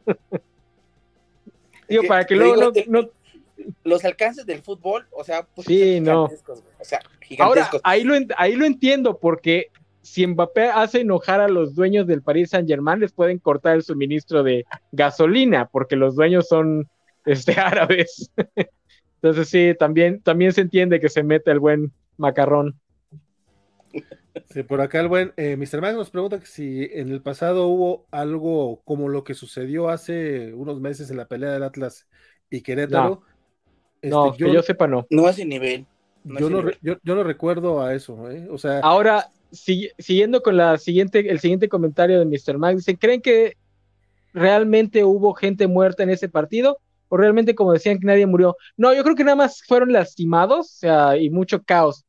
Digo, 1.88 2.03
para 2.07 2.26
que 2.26 2.36
luego 2.36 2.56
no- 2.88 3.10
Los 3.84 4.03
alcances 4.06 4.45
del 4.45 4.61
fútbol, 4.61 5.07
o 5.11 5.23
sea, 5.23 5.48
pues, 5.56 5.68
Sí, 5.68 5.99
no. 6.02 6.27
gigantescos, 6.27 6.61
güey. 6.61 6.73
O 6.80 6.84
sea, 6.84 6.99
Ahora, 7.40 7.64
gigantescos. 7.65 7.82
ahí 7.84 8.03
lo, 8.03 8.15
ahí 8.38 8.56
lo 8.56 8.65
entiendo, 8.65 9.19
porque 9.19 9.72
si 10.02 10.26
Mbappé 10.27 10.65
hace 10.65 11.02
enojar 11.02 11.41
a 11.41 11.48
los 11.48 11.73
dueños 11.73 12.06
del 12.06 12.22
Paris 12.22 12.52
Saint 12.52 12.68
Germain, 12.68 12.99
les 12.99 13.11
pueden 13.14 13.40
cortar 13.40 13.76
el 13.76 13.84
suministro 13.84 14.44
de 14.44 14.65
gasolina, 14.91 15.68
porque 15.68 15.95
los 15.95 16.15
dueños 16.15 16.48
son 16.48 16.88
este, 17.26 17.53
árabes. 17.60 18.32
Entonces 19.15 19.49
sí, 19.49 19.73
también, 19.80 20.22
también 20.22 20.53
se 20.53 20.61
entiende 20.61 20.99
que 20.99 21.10
se 21.10 21.23
mete 21.23 21.49
el 21.49 21.60
buen 21.60 21.91
macarrón. 22.18 22.80
Sí, 24.49 24.64
por 24.64 24.82
acá 24.82 24.99
el 24.99 25.07
buen 25.07 25.34
eh, 25.38 25.56
Mr. 25.56 25.82
Mag 25.82 25.95
nos 25.95 26.11
pregunta 26.11 26.40
que 26.40 26.45
si 26.45 26.90
en 26.91 27.10
el 27.10 27.22
pasado 27.22 27.68
hubo 27.68 28.06
algo 28.11 28.82
como 28.84 29.07
lo 29.10 29.23
que 29.23 29.34
sucedió 29.34 29.90
hace 29.90 30.53
unos 30.53 30.82
meses 30.82 31.10
en 31.10 31.18
la 31.18 31.27
pelea 31.27 31.52
del 31.52 31.64
Atlas 31.64 32.07
y 32.49 32.61
Querétaro. 32.61 33.23
Este, 33.23 33.35
No, 34.10 34.36
yo, 34.38 34.48
que 34.48 34.53
yo 34.53 34.61
sepa 34.61 34.88
no. 34.88 35.06
No 35.10 35.27
a 35.27 35.32
ese 35.32 35.45
nivel. 35.45 35.86
No 36.23 36.40
yo 36.40 36.45
ese 36.48 36.53
no, 36.56 36.60
nivel. 36.61 36.73
re- 36.73 36.80
yo, 36.82 36.95
yo 37.03 37.15
no 37.15 37.23
recuerdo 37.23 37.82
a 37.82 37.94
eso, 37.94 38.30
¿eh? 38.32 38.48
O 38.49 38.57
sea, 38.57 38.80
Ahora, 38.80 39.27
si- 39.52 39.90
siguiendo 39.98 40.41
con 40.41 40.57
la 40.57 40.77
siguiente, 40.77 41.30
el 41.30 41.40
siguiente 41.40 41.69
comentario 41.69 42.19
de 42.19 42.26
Mr. 42.26 42.57
Max, 42.57 42.77
dice, 42.77 42.98
¿creen 42.98 43.22
que 43.22 43.56
realmente 44.34 45.03
hubo 45.03 45.34
gente 45.34 45.68
muerta 45.68 46.03
en 46.03 46.10
ese 46.10 46.30
partido? 46.30 46.77
¿O 47.07 47.18
realmente, 47.18 47.53
como 47.56 47.72
decían, 47.73 47.99
que 47.99 48.07
nadie 48.07 48.26
murió? 48.26 48.56
No, 48.77 48.94
yo 48.94 49.03
creo 49.03 49.15
que 49.15 49.23
nada 49.23 49.36
más 49.36 49.61
fueron 49.65 49.94
lastimados, 49.94 50.68
o 50.68 50.77
sea, 50.80 51.18
y 51.18 51.30
mucho 51.30 51.64
caos. 51.64 52.03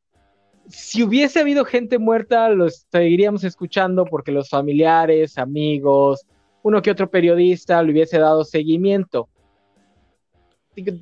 Si 0.68 1.02
hubiese 1.02 1.39
habido 1.40 1.64
gente 1.64 1.98
muerta, 1.98 2.48
los 2.48 2.86
seguiríamos 2.90 3.44
escuchando 3.44 4.05
porque 4.05 4.32
los 4.32 4.48
familiares, 4.48 5.39
amigos, 5.39 6.23
uno 6.62 6.82
que 6.82 6.90
otro 6.90 7.09
periodista 7.09 7.81
le 7.82 7.93
hubiese 7.93 8.18
dado 8.18 8.44
seguimiento. 8.44 9.28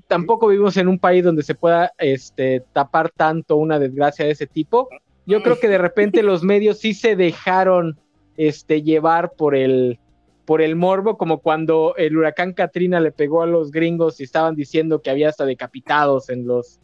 Tampoco 0.07 0.49
vivimos 0.49 0.77
en 0.77 0.89
un 0.89 0.99
país 0.99 1.25
donde 1.25 1.43
se 1.43 1.55
pueda 1.55 1.93
este, 1.99 2.63
tapar 2.73 3.11
tanto 3.11 3.57
una 3.57 3.79
desgracia 3.79 4.25
de 4.25 4.33
ese 4.33 4.47
tipo. 4.47 4.89
Yo 5.27 5.43
creo 5.43 5.59
que 5.59 5.69
de 5.69 5.79
repente 5.79 6.23
los 6.23 6.43
medios 6.43 6.79
sí 6.79 6.95
se 6.95 7.17
dejaron 7.17 7.99
este, 8.37 8.83
llevar 8.83 9.33
por 9.33 9.55
el, 9.55 9.99
por 10.45 10.61
el 10.61 10.77
morbo, 10.77 11.17
como 11.17 11.39
cuando 11.39 11.95
el 11.97 12.17
huracán 12.17 12.53
Katrina 12.53 13.01
le 13.01 13.13
pegó 13.13 13.43
a 13.43 13.47
los 13.47 13.71
gringos 13.71 14.21
y 14.21 14.25
estaban 14.25 14.55
diciendo 14.55 15.01
que 15.01 15.11
había 15.11 15.29
hasta 15.29 15.47
decapitados 15.47 16.29
en 16.29 16.47
los, 16.47 16.81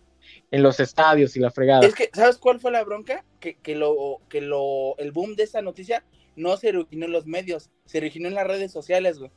en 0.50 0.62
los 0.62 0.80
estadios 0.80 1.36
y 1.36 1.40
la 1.40 1.50
fregada. 1.50 1.86
Es 1.86 1.94
que, 1.94 2.10
¿sabes 2.12 2.38
cuál 2.38 2.60
fue 2.60 2.70
la 2.70 2.82
bronca? 2.84 3.24
Que, 3.40 3.56
que 3.56 3.74
lo, 3.74 4.18
que 4.28 4.40
lo, 4.40 4.96
el 4.98 5.12
boom 5.12 5.36
de 5.36 5.44
esa 5.44 5.62
noticia 5.62 6.04
no 6.36 6.56
se 6.56 6.70
originó 6.70 7.06
en 7.06 7.12
los 7.12 7.26
medios, 7.26 7.70
se 7.84 7.98
originó 7.98 8.28
en 8.28 8.34
las 8.34 8.46
redes 8.46 8.72
sociales, 8.72 9.18
güey. 9.18 9.30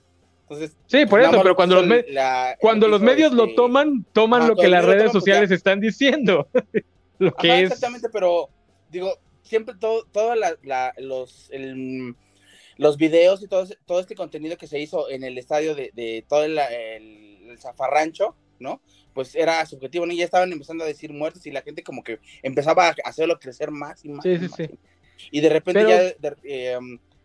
Entonces, 0.43 0.75
Sí, 0.87 1.05
por 1.05 1.21
eso, 1.21 1.31
pero 1.41 1.55
cuando 1.55 1.75
los, 1.75 1.87
me- 1.87 2.05
la- 2.09 2.57
cuando 2.59 2.87
lo 2.87 2.93
los 2.97 3.01
hizo, 3.01 3.11
medios 3.11 3.33
lo 3.33 3.53
toman, 3.55 4.05
toman 4.13 4.47
lo 4.47 4.55
que 4.55 4.67
las 4.67 4.83
redes 4.85 5.05
toman, 5.05 5.13
sociales 5.13 5.51
están 5.51 5.79
diciendo. 5.79 6.47
lo 7.19 7.31
que 7.33 7.51
Ajá, 7.51 7.59
es. 7.61 7.63
exactamente, 7.71 8.09
pero 8.09 8.49
digo, 8.89 9.17
siempre 9.41 9.75
todo, 9.79 10.05
todos 10.11 10.37
la, 10.37 10.55
la- 10.63 10.93
los, 10.97 11.49
el- 11.51 12.15
los 12.77 12.97
videos 12.97 13.41
y 13.43 13.47
todo, 13.47 13.67
todo 13.85 13.99
este 13.99 14.15
contenido 14.15 14.57
que 14.57 14.67
se 14.67 14.79
hizo 14.79 15.09
en 15.09 15.23
el 15.23 15.37
estadio 15.37 15.75
de, 15.75 15.91
de 15.93 16.25
todo 16.27 16.43
el, 16.43 16.57
el, 16.57 17.49
el 17.51 17.59
zafarrancho, 17.59 18.35
¿no? 18.59 18.81
Pues 19.13 19.35
era 19.35 19.63
subjetivo, 19.65 20.05
¿no? 20.05 20.13
Y 20.13 20.17
ya 20.17 20.25
estaban 20.25 20.51
empezando 20.51 20.83
a 20.83 20.87
decir 20.87 21.13
muertos 21.13 21.45
y 21.45 21.51
la 21.51 21.61
gente 21.61 21.83
como 21.83 22.03
que 22.03 22.19
empezaba 22.41 22.87
a 22.89 22.95
hacerlo 23.05 23.39
crecer 23.39 23.69
más 23.71 24.03
y 24.03 24.09
más. 24.09 24.23
Sí, 24.23 24.29
y 24.31 24.37
sí, 24.39 24.41
más. 24.47 24.55
sí. 24.55 24.69
Y 25.31 25.41
de 25.41 25.49
repente 25.49 25.83
Pero- 25.85 25.89
ya, 25.89 25.97
de- 26.01 26.35
eh, 26.43 26.77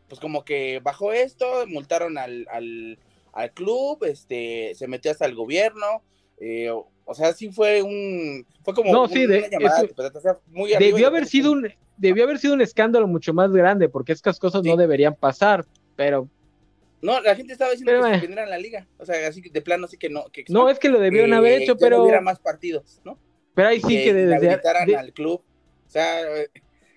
pues 0.07 0.21
como 0.21 0.45
que 0.45 0.81
bajó 0.83 1.13
esto, 1.13 1.67
multaron 1.67 2.17
al, 2.19 2.47
al, 2.51 2.99
al 3.39 3.53
club, 3.53 4.05
este, 4.05 4.73
se 4.75 4.89
metió 4.89 5.13
hasta 5.13 5.25
el 5.25 5.35
gobierno, 5.37 6.03
eh, 6.41 6.71
o, 6.71 7.15
sea, 7.15 7.33
sí 7.33 7.51
fue 7.53 7.83
un, 7.83 8.45
fue 8.65 8.75
como 8.75 8.93
No, 8.93 9.03
un- 9.05 9.09
sí, 9.09 9.27
de- 9.27 9.39
una 9.39 9.49
llamada, 9.49 9.83
eso- 9.83 10.19
o 10.19 10.21
sea, 10.21 10.39
muy 10.49 10.75
arriba 10.75 10.89
y 10.89 10.93
Debió 10.93 11.11
de 11.11 11.17
haber 11.17 11.27
sido 11.27 11.53
un, 11.53 11.69
debió 11.97 12.25
haber 12.25 12.39
sido 12.39 12.55
un 12.55 12.61
escándalo 12.63 13.07
mucho 13.07 13.33
más 13.33 13.53
grande, 13.53 13.89
porque 13.89 14.13
estas 14.13 14.41
cosas 14.41 14.65
no 14.65 14.77
deberían 14.77 15.15
pasar, 15.15 15.65
pero 15.95 16.29
No, 17.01 17.21
la 17.21 17.37
gente 17.37 17.53
estaba 17.53 17.71
diciendo 17.71 17.93
Pero, 17.93 18.05
que 18.05 18.11
suspendieran 18.15 18.51
la 18.51 18.59
liga, 18.59 18.89
o 18.99 19.05
sea, 19.07 19.29
así 19.29 19.41
que 19.41 19.51
de 19.51 19.63
plano 19.63 19.87
sí 19.87 19.97
que 19.99 20.11
no, 20.11 20.25
que 20.33 20.45
no 20.49 20.69
es 20.69 20.81
que 20.81 20.89
lo 20.89 20.99
debieron 20.99 21.33
eh, 21.33 21.37
haber 21.37 21.63
hecho, 21.63 21.75
ya 21.75 21.75
no 21.75 21.79
pero, 21.79 22.03
hubiera 22.03 22.21
más 22.21 22.41
partidos, 22.41 23.01
¿no? 23.05 23.21
pero 23.55 23.69
ahí 23.69 23.81
sí 23.81 24.03
que 24.03 24.13
desde, 24.13 24.31
inhabilitaran 24.37 24.87
de- 24.87 24.97
al 24.97 25.13
club, 25.13 25.45
o 25.87 25.91
sea, 25.91 26.23
eh, 26.41 26.51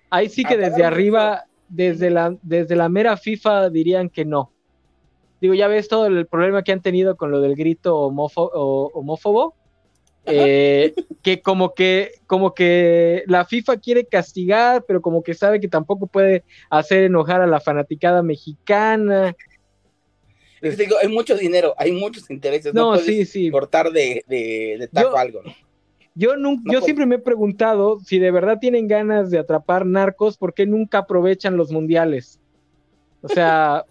ahí 0.10 0.28
sí 0.28 0.44
que 0.44 0.58
desde 0.58 0.84
arriba, 0.84 1.46
desde 1.70 2.10
la, 2.10 2.36
desde 2.42 2.76
la 2.76 2.90
mera 2.90 3.16
FIFA 3.16 3.70
dirían 3.70 4.10
que 4.10 4.26
no. 4.26 4.51
Digo, 5.42 5.54
ya 5.56 5.68
ves 5.68 5.88
todo 5.88 6.06
el 6.06 6.28
problema 6.28 6.64
que 6.64 6.72
han 6.72 6.82
tenido 6.82 7.18
con 7.18 7.32
lo 7.32 7.42
del 7.42 7.56
grito 7.56 7.98
homófo- 7.98 8.52
homófobo, 8.54 9.56
eh, 10.26 10.94
que 11.24 11.42
como 11.42 11.74
que 11.74 12.12
como 12.28 12.54
que 12.54 13.24
la 13.26 13.44
FIFA 13.46 13.78
quiere 13.78 14.06
castigar, 14.06 14.86
pero 14.88 15.02
como 15.02 15.24
que 15.24 15.34
sabe 15.34 15.60
que 15.60 15.68
tampoco 15.68 16.06
puede 16.08 16.44
hacer 16.70 17.04
enojar 17.06 17.42
a 17.42 17.48
la 17.48 17.60
fanaticada 17.60 18.22
mexicana. 18.22 19.36
es 20.62 20.78
digo, 20.78 20.96
hay 21.02 21.08
mucho 21.08 21.36
dinero, 21.36 21.74
hay 21.78 21.92
muchos 21.92 22.30
intereses, 22.30 22.72
no, 22.74 22.82
No, 22.92 22.98
puedes 23.00 23.06
sí, 23.08 23.26
sí. 23.26 23.50
cortar 23.52 23.92
de, 23.92 24.24
de, 24.28 24.78
de 24.80 24.88
taco 24.88 25.10
Yo- 25.12 25.18
algo, 25.18 25.42
¿no? 25.44 25.52
Yo, 26.14 26.36
nun- 26.36 26.62
No 26.66 26.74
yo 26.74 26.82
siempre 26.82 27.06
me 27.06 27.16
he 27.16 27.20
preguntado 27.20 28.00
si 28.02 28.20
de 28.20 28.32
verdad 28.32 28.60
tienen 28.60 28.88
ganas 28.90 29.32
de 29.32 29.40
atrapar 29.40 29.86
narcos, 29.86 30.38
¿por 30.38 30.54
qué 30.54 30.66
nunca 30.68 31.00
aprovechan 31.00 31.56
los 31.56 31.72
mundiales? 31.72 32.38
O 33.22 33.30
sea, 33.30 33.86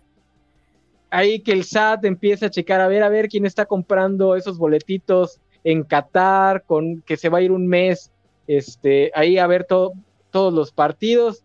ahí 1.11 1.41
que 1.41 1.53
el 1.53 1.65
SAT 1.65 2.05
empieza 2.05 2.47
a 2.47 2.51
checar, 2.51 2.81
a 2.81 2.89
ver, 2.89 3.03
a 3.03 3.09
ver 3.09 3.29
quién 3.29 3.47
está 3.47 3.67
comprando 3.67 4.37
esos 4.37 4.59
boletitos 4.59 5.41
en 5.65 5.83
Qatar, 5.83 6.65
con 6.65 7.03
que 7.03 7.17
se 7.17 7.29
va 7.29 7.39
a 7.39 7.43
ir 7.43 7.53
un 7.53 7.67
mes, 7.67 8.11
este, 8.47 9.11
ahí 9.15 9.39
a 9.39 9.47
ver 9.47 9.65
todo, 9.65 9.93
todos 10.31 10.53
los 10.53 10.73
partidos. 10.73 11.45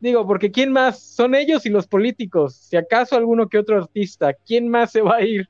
Digo, 0.00 0.26
porque 0.26 0.50
¿quién 0.50 0.72
más? 0.72 1.00
Son 1.00 1.34
ellos 1.34 1.64
y 1.64 1.70
los 1.70 1.86
políticos. 1.86 2.56
Si 2.56 2.76
acaso 2.76 3.16
alguno 3.16 3.48
que 3.48 3.58
otro 3.58 3.78
artista, 3.78 4.32
¿quién 4.34 4.68
más 4.68 4.90
se 4.90 5.00
va 5.00 5.16
a 5.16 5.22
ir 5.22 5.48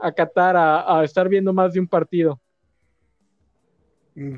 a 0.00 0.12
Qatar 0.12 0.56
a, 0.56 0.98
a 1.00 1.04
estar 1.04 1.28
viendo 1.28 1.52
más 1.52 1.72
de 1.72 1.80
un 1.80 1.88
partido? 1.88 2.38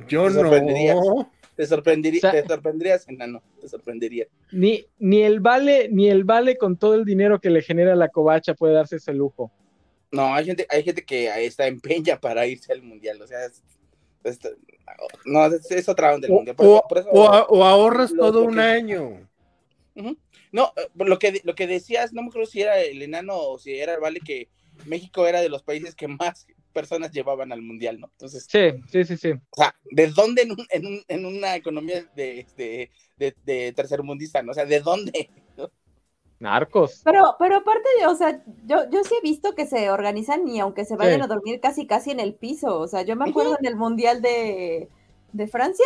Yo 0.09 0.31
sorprenderías. 0.31 0.97
no. 0.97 1.31
Te 1.61 1.67
sorprendería, 1.67 2.19
O 2.19 2.21
sea- 2.23 2.33
te 2.33 2.49
sorprenderías, 2.49 3.07
enano, 3.07 3.43
te 3.61 3.69
sorprendería. 3.69 4.27
Ni, 4.51 4.87
ni 4.99 5.21
el 5.21 5.41
vale, 5.41 5.91
ni 5.91 6.09
el 6.09 6.25
vale 6.25 6.57
con 6.57 6.79
todo 6.79 6.95
el 6.95 7.05
dinero 7.05 7.39
que 7.39 7.51
le 7.51 7.61
genera 7.61 7.95
la 7.95 8.09
covacha 8.09 8.55
puede 8.55 8.73
darse 8.73 8.97
ese 8.97 9.13
lujo. 9.13 9.53
No, 10.11 10.35
hay 10.35 10.47
gente, 10.47 10.67
hay 10.71 10.83
gente 10.83 11.05
que 11.05 11.29
está 11.45 11.67
en 11.67 11.79
peña 11.79 12.19
para 12.19 12.47
irse 12.47 12.73
al 12.73 12.81
mundial, 12.81 13.21
o 13.21 13.27
sea, 13.27 13.45
es- 13.45 13.63
es- 14.25 14.39
no, 15.27 15.45
es, 15.45 15.71
es 15.71 15.87
otra 15.91 16.15
onda 16.15 16.29
el 16.29 16.33
O, 16.33 16.37
mundial. 16.37 16.57
Por 16.57 16.67
o- 16.67 16.85
por 16.89 16.97
eso- 16.99 17.11
o 17.11 17.27
a- 17.29 17.45
o 17.45 17.63
ahorras 17.63 18.11
lo- 18.13 18.23
todo 18.33 18.41
lo 18.41 18.47
un 18.49 18.59
año. 18.59 19.29
No, 20.53 20.73
eh, 20.79 20.89
lo 20.95 21.19
que, 21.19 21.43
lo 21.45 21.55
que 21.55 21.67
decías, 21.67 22.15
no 22.15 22.23
me 22.23 22.29
acuerdo 22.29 22.47
si 22.47 22.63
era 22.63 22.81
el 22.81 23.03
enano 23.03 23.37
o 23.37 23.59
si 23.59 23.75
era 23.79 23.93
el 23.97 24.01
vale 24.01 24.21
que 24.21 24.49
México 24.87 25.27
era 25.27 25.43
de 25.43 25.51
los 25.51 25.63
países 25.63 25.95
que 25.95 26.09
más 26.09 26.47
personas 26.73 27.11
llevaban 27.13 27.53
al 27.53 27.63
mundial, 27.63 28.01
¿no? 28.01 28.09
Entonces, 28.13 28.47
Sí, 28.49 28.71
sí, 28.91 29.05
sí, 29.05 29.17
sí. 29.17 29.31
o 29.33 29.57
sea, 29.57 29.75
¿de 29.91 30.07
dónde 30.09 30.43
en, 30.43 30.53
un- 30.53 30.67
en, 30.71 30.87
un- 30.87 31.03
en 31.09 31.27
una 31.27 31.57
economía 31.57 32.05
de, 32.15 32.47
de, 32.57 32.91
de, 33.17 33.37
de 33.45 33.73
tercermundista, 33.73 34.43
¿no? 34.43 34.53
O 34.53 34.55
sea, 34.55 34.65
¿de 34.65 34.81
dónde? 34.81 35.31
Narcos. 36.39 37.03
Pero, 37.05 37.37
pero 37.39 37.57
aparte, 37.57 37.89
o 38.09 38.15
sea, 38.15 38.43
yo, 38.65 38.89
yo 38.91 39.05
sí 39.05 39.15
he 39.19 39.21
visto 39.21 39.55
que 39.55 39.67
se 39.67 39.91
organizan 39.91 40.49
y 40.49 40.59
aunque 40.59 40.87
se 40.87 40.97
vayan 40.97 41.17
Sí. 41.21 41.25
a 41.25 41.27
dormir 41.27 41.61
casi 41.61 41.87
casi 41.87 42.13
en 42.13 42.21
el 42.21 42.35
piso. 42.35 42.79
O 42.81 42.89
sea, 42.89 43.03
yo 43.03 43.15
me 43.15 43.29
acuerdo 43.29 43.59
en 43.61 43.67
el 43.67 43.77
Mundial 43.77 44.23
de, 44.23 44.89
de 45.33 45.47
Francia 45.49 45.85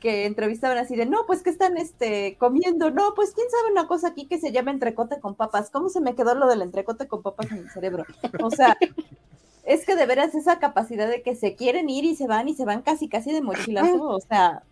que 0.00 0.26
entrevistaban 0.26 0.78
así 0.78 0.96
de, 0.96 1.06
no, 1.06 1.26
pues 1.26 1.42
que 1.44 1.50
están 1.50 1.76
este, 1.76 2.36
comiendo, 2.38 2.90
no, 2.90 3.14
pues 3.14 3.32
quién 3.34 3.48
sabe 3.50 3.70
una 3.70 3.86
cosa 3.86 4.08
aquí 4.08 4.26
que 4.26 4.38
se 4.38 4.50
llama 4.50 4.72
entrecote 4.72 5.20
con 5.20 5.36
papas. 5.36 5.70
¿Cómo 5.70 5.88
se 5.90 6.00
me 6.00 6.16
quedó 6.16 6.34
lo 6.34 6.48
del 6.48 6.62
entrecote 6.62 7.06
con 7.06 7.22
papas 7.22 7.52
en 7.52 7.58
el 7.58 7.70
cerebro? 7.70 8.04
O 8.42 8.50
sea, 8.50 8.76
es 9.68 9.84
que 9.86 9.94
de 9.96 10.06
veras 10.06 10.34
esa 10.34 10.58
capacidad 10.58 11.08
de 11.08 11.22
que 11.22 11.34
se 11.36 11.54
quieren 11.54 11.88
ir 11.90 12.04
y 12.04 12.14
se 12.16 12.26
van 12.26 12.48
y 12.48 12.54
se 12.54 12.64
van 12.64 12.82
casi 12.82 13.08
casi 13.08 13.32
de 13.32 13.42
mochilazo, 13.42 14.02
o 14.02 14.20
sea, 14.20 14.62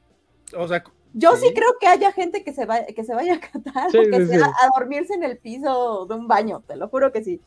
O 0.56 0.66
sea, 0.68 0.82
yo 1.12 1.36
sí, 1.36 1.48
Sí. 1.48 1.54
creo 1.54 1.68
que 1.80 1.86
haya 1.86 2.12
gente 2.12 2.42
que 2.44 2.52
se 2.52 2.66
vaya, 2.66 2.86
que 2.86 3.02
se 3.04 3.14
vaya 3.14 3.34
a 3.34 3.40
Qatar 3.40 3.90
Sí, 3.90 3.98
o 3.98 4.02
que 4.02 4.20
sí, 4.20 4.26
sea 4.28 4.46
sí. 4.46 4.52
a 4.62 4.78
dormirse 4.78 5.14
en 5.14 5.24
el 5.24 5.38
piso 5.38 6.06
de 6.06 6.14
un 6.14 6.26
baño, 6.28 6.62
te 6.66 6.76
lo 6.76 6.88
juro 6.88 7.10
que 7.12 7.22
sí. 7.24 7.40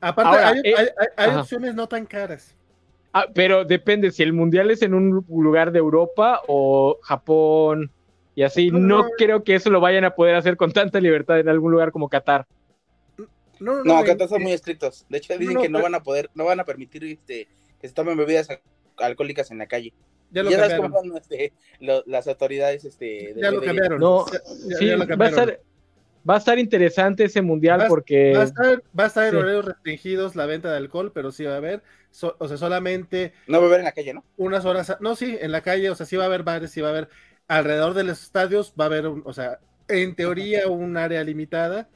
aparte 0.00 0.30
Ahora, 0.30 0.48
hay, 0.48 0.58
eh, 0.64 0.74
hay- 0.76 0.86
hay- 0.98 1.08
hay 1.16 1.30
ajá. 1.30 1.40
opciones 1.42 1.74
no 1.74 1.86
tan 1.88 2.06
caras. 2.06 2.56
Ah, 3.12 3.26
pero 3.34 3.64
depende 3.64 4.10
si 4.10 4.22
el 4.22 4.32
mundial 4.32 4.70
es 4.70 4.82
en 4.82 4.94
un 4.94 5.24
lugar 5.28 5.70
de 5.72 5.78
Europa 5.78 6.40
o 6.48 6.98
Japón 7.02 7.90
y 8.34 8.42
así. 8.42 8.70
No, 8.70 8.78
No 8.78 8.98
no. 9.02 9.08
creo 9.18 9.44
que 9.44 9.54
eso 9.54 9.68
lo 9.70 9.80
vayan 9.80 10.04
a 10.04 10.14
poder 10.14 10.34
hacer 10.36 10.56
con 10.56 10.72
tanta 10.72 10.98
libertad 11.00 11.38
en 11.38 11.48
algún 11.48 11.70
lugar 11.72 11.92
como 11.92 12.08
Qatar. 12.08 12.46
No, 13.62 13.76
no, 13.76 13.84
No, 13.84 13.94
no, 13.94 13.98
acá 13.98 14.16
todos 14.16 14.30
son 14.30 14.42
muy 14.42 14.52
estrictos. 14.52 15.06
De 15.08 15.18
hecho, 15.18 15.36
dicen 15.38 15.54
no, 15.54 15.62
que 15.62 15.68
no 15.68 15.78
pero- 15.78 15.84
van 15.84 15.94
a 15.94 16.02
poder, 16.02 16.30
no 16.34 16.44
van 16.44 16.60
a 16.60 16.64
permitir 16.64 17.04
este, 17.04 17.48
que 17.80 17.88
se 17.88 17.94
tomen 17.94 18.16
bebidas 18.16 18.50
al- 18.50 18.60
alcohólicas 18.98 19.50
en 19.50 19.58
la 19.58 19.66
calle. 19.66 19.92
ya 20.30 20.42
lo 20.42 20.50
ya 20.50 20.56
sabes 20.58 20.72
cambiaron. 20.72 20.92
cómo 20.92 21.12
son 21.14 21.22
este, 21.22 21.52
lo- 21.80 22.02
las 22.06 22.26
autoridades 22.26 22.84
este, 22.84 23.34
Ya 23.36 23.50
lo 23.50 23.60
cambiaron. 23.62 24.00
No, 24.00 24.24
Ya- 24.32 24.38
Sí, 24.78 24.86
ya 24.86 24.92
lo 24.92 24.98
va 25.00 25.04
a 25.04 25.08
cambiaron. 25.08 25.38
estar, 25.40 25.60
va 26.28 26.34
a 26.34 26.38
estar 26.38 26.58
interesante 26.58 27.24
ese 27.24 27.42
mundial 27.42 27.80
Va 27.80 27.84
a- 27.84 27.88
porque 27.88 28.32
Va 28.34 28.40
a 28.42 28.44
estar, 28.44 28.82
va 28.98 29.04
a 29.04 29.06
estar 29.08 29.26
en 29.28 29.36
horarios 29.36 29.64
restringidos 29.66 30.34
la 30.36 30.46
venta 30.46 30.70
de 30.70 30.76
alcohol, 30.78 31.12
pero 31.12 31.32
sí 31.32 31.44
va 31.44 31.54
a 31.54 31.56
haber, 31.58 31.82
so- 32.10 32.36
o 32.38 32.48
sea, 32.48 32.56
solamente 32.56 33.32
No 33.46 33.60
beber 33.60 33.80
en 33.80 33.84
la 33.84 33.92
calle, 33.92 34.14
¿no? 34.14 34.24
unas 34.38 34.64
horas, 34.64 34.88
a- 34.90 34.98
no, 35.00 35.16
sí, 35.16 35.36
en 35.40 35.52
la 35.52 35.60
calle, 35.60 35.90
o 35.90 35.94
sea, 35.94 36.06
sí 36.06 36.16
va 36.16 36.22
a 36.24 36.26
haber 36.26 36.44
bares, 36.44 36.70
sí 36.70 36.80
va 36.80 36.88
a 36.88 36.90
haber, 36.92 37.08
alrededor 37.48 37.92
de 37.94 38.04
los 38.04 38.22
estadios 38.22 38.72
va 38.80 38.84
a 38.84 38.86
haber, 38.86 39.06
un- 39.08 39.22
o 39.26 39.32
sea, 39.34 39.58
en 39.88 40.14
teoría 40.14 40.68
un 40.68 40.96
área 40.96 41.22
limitada, 41.24 41.90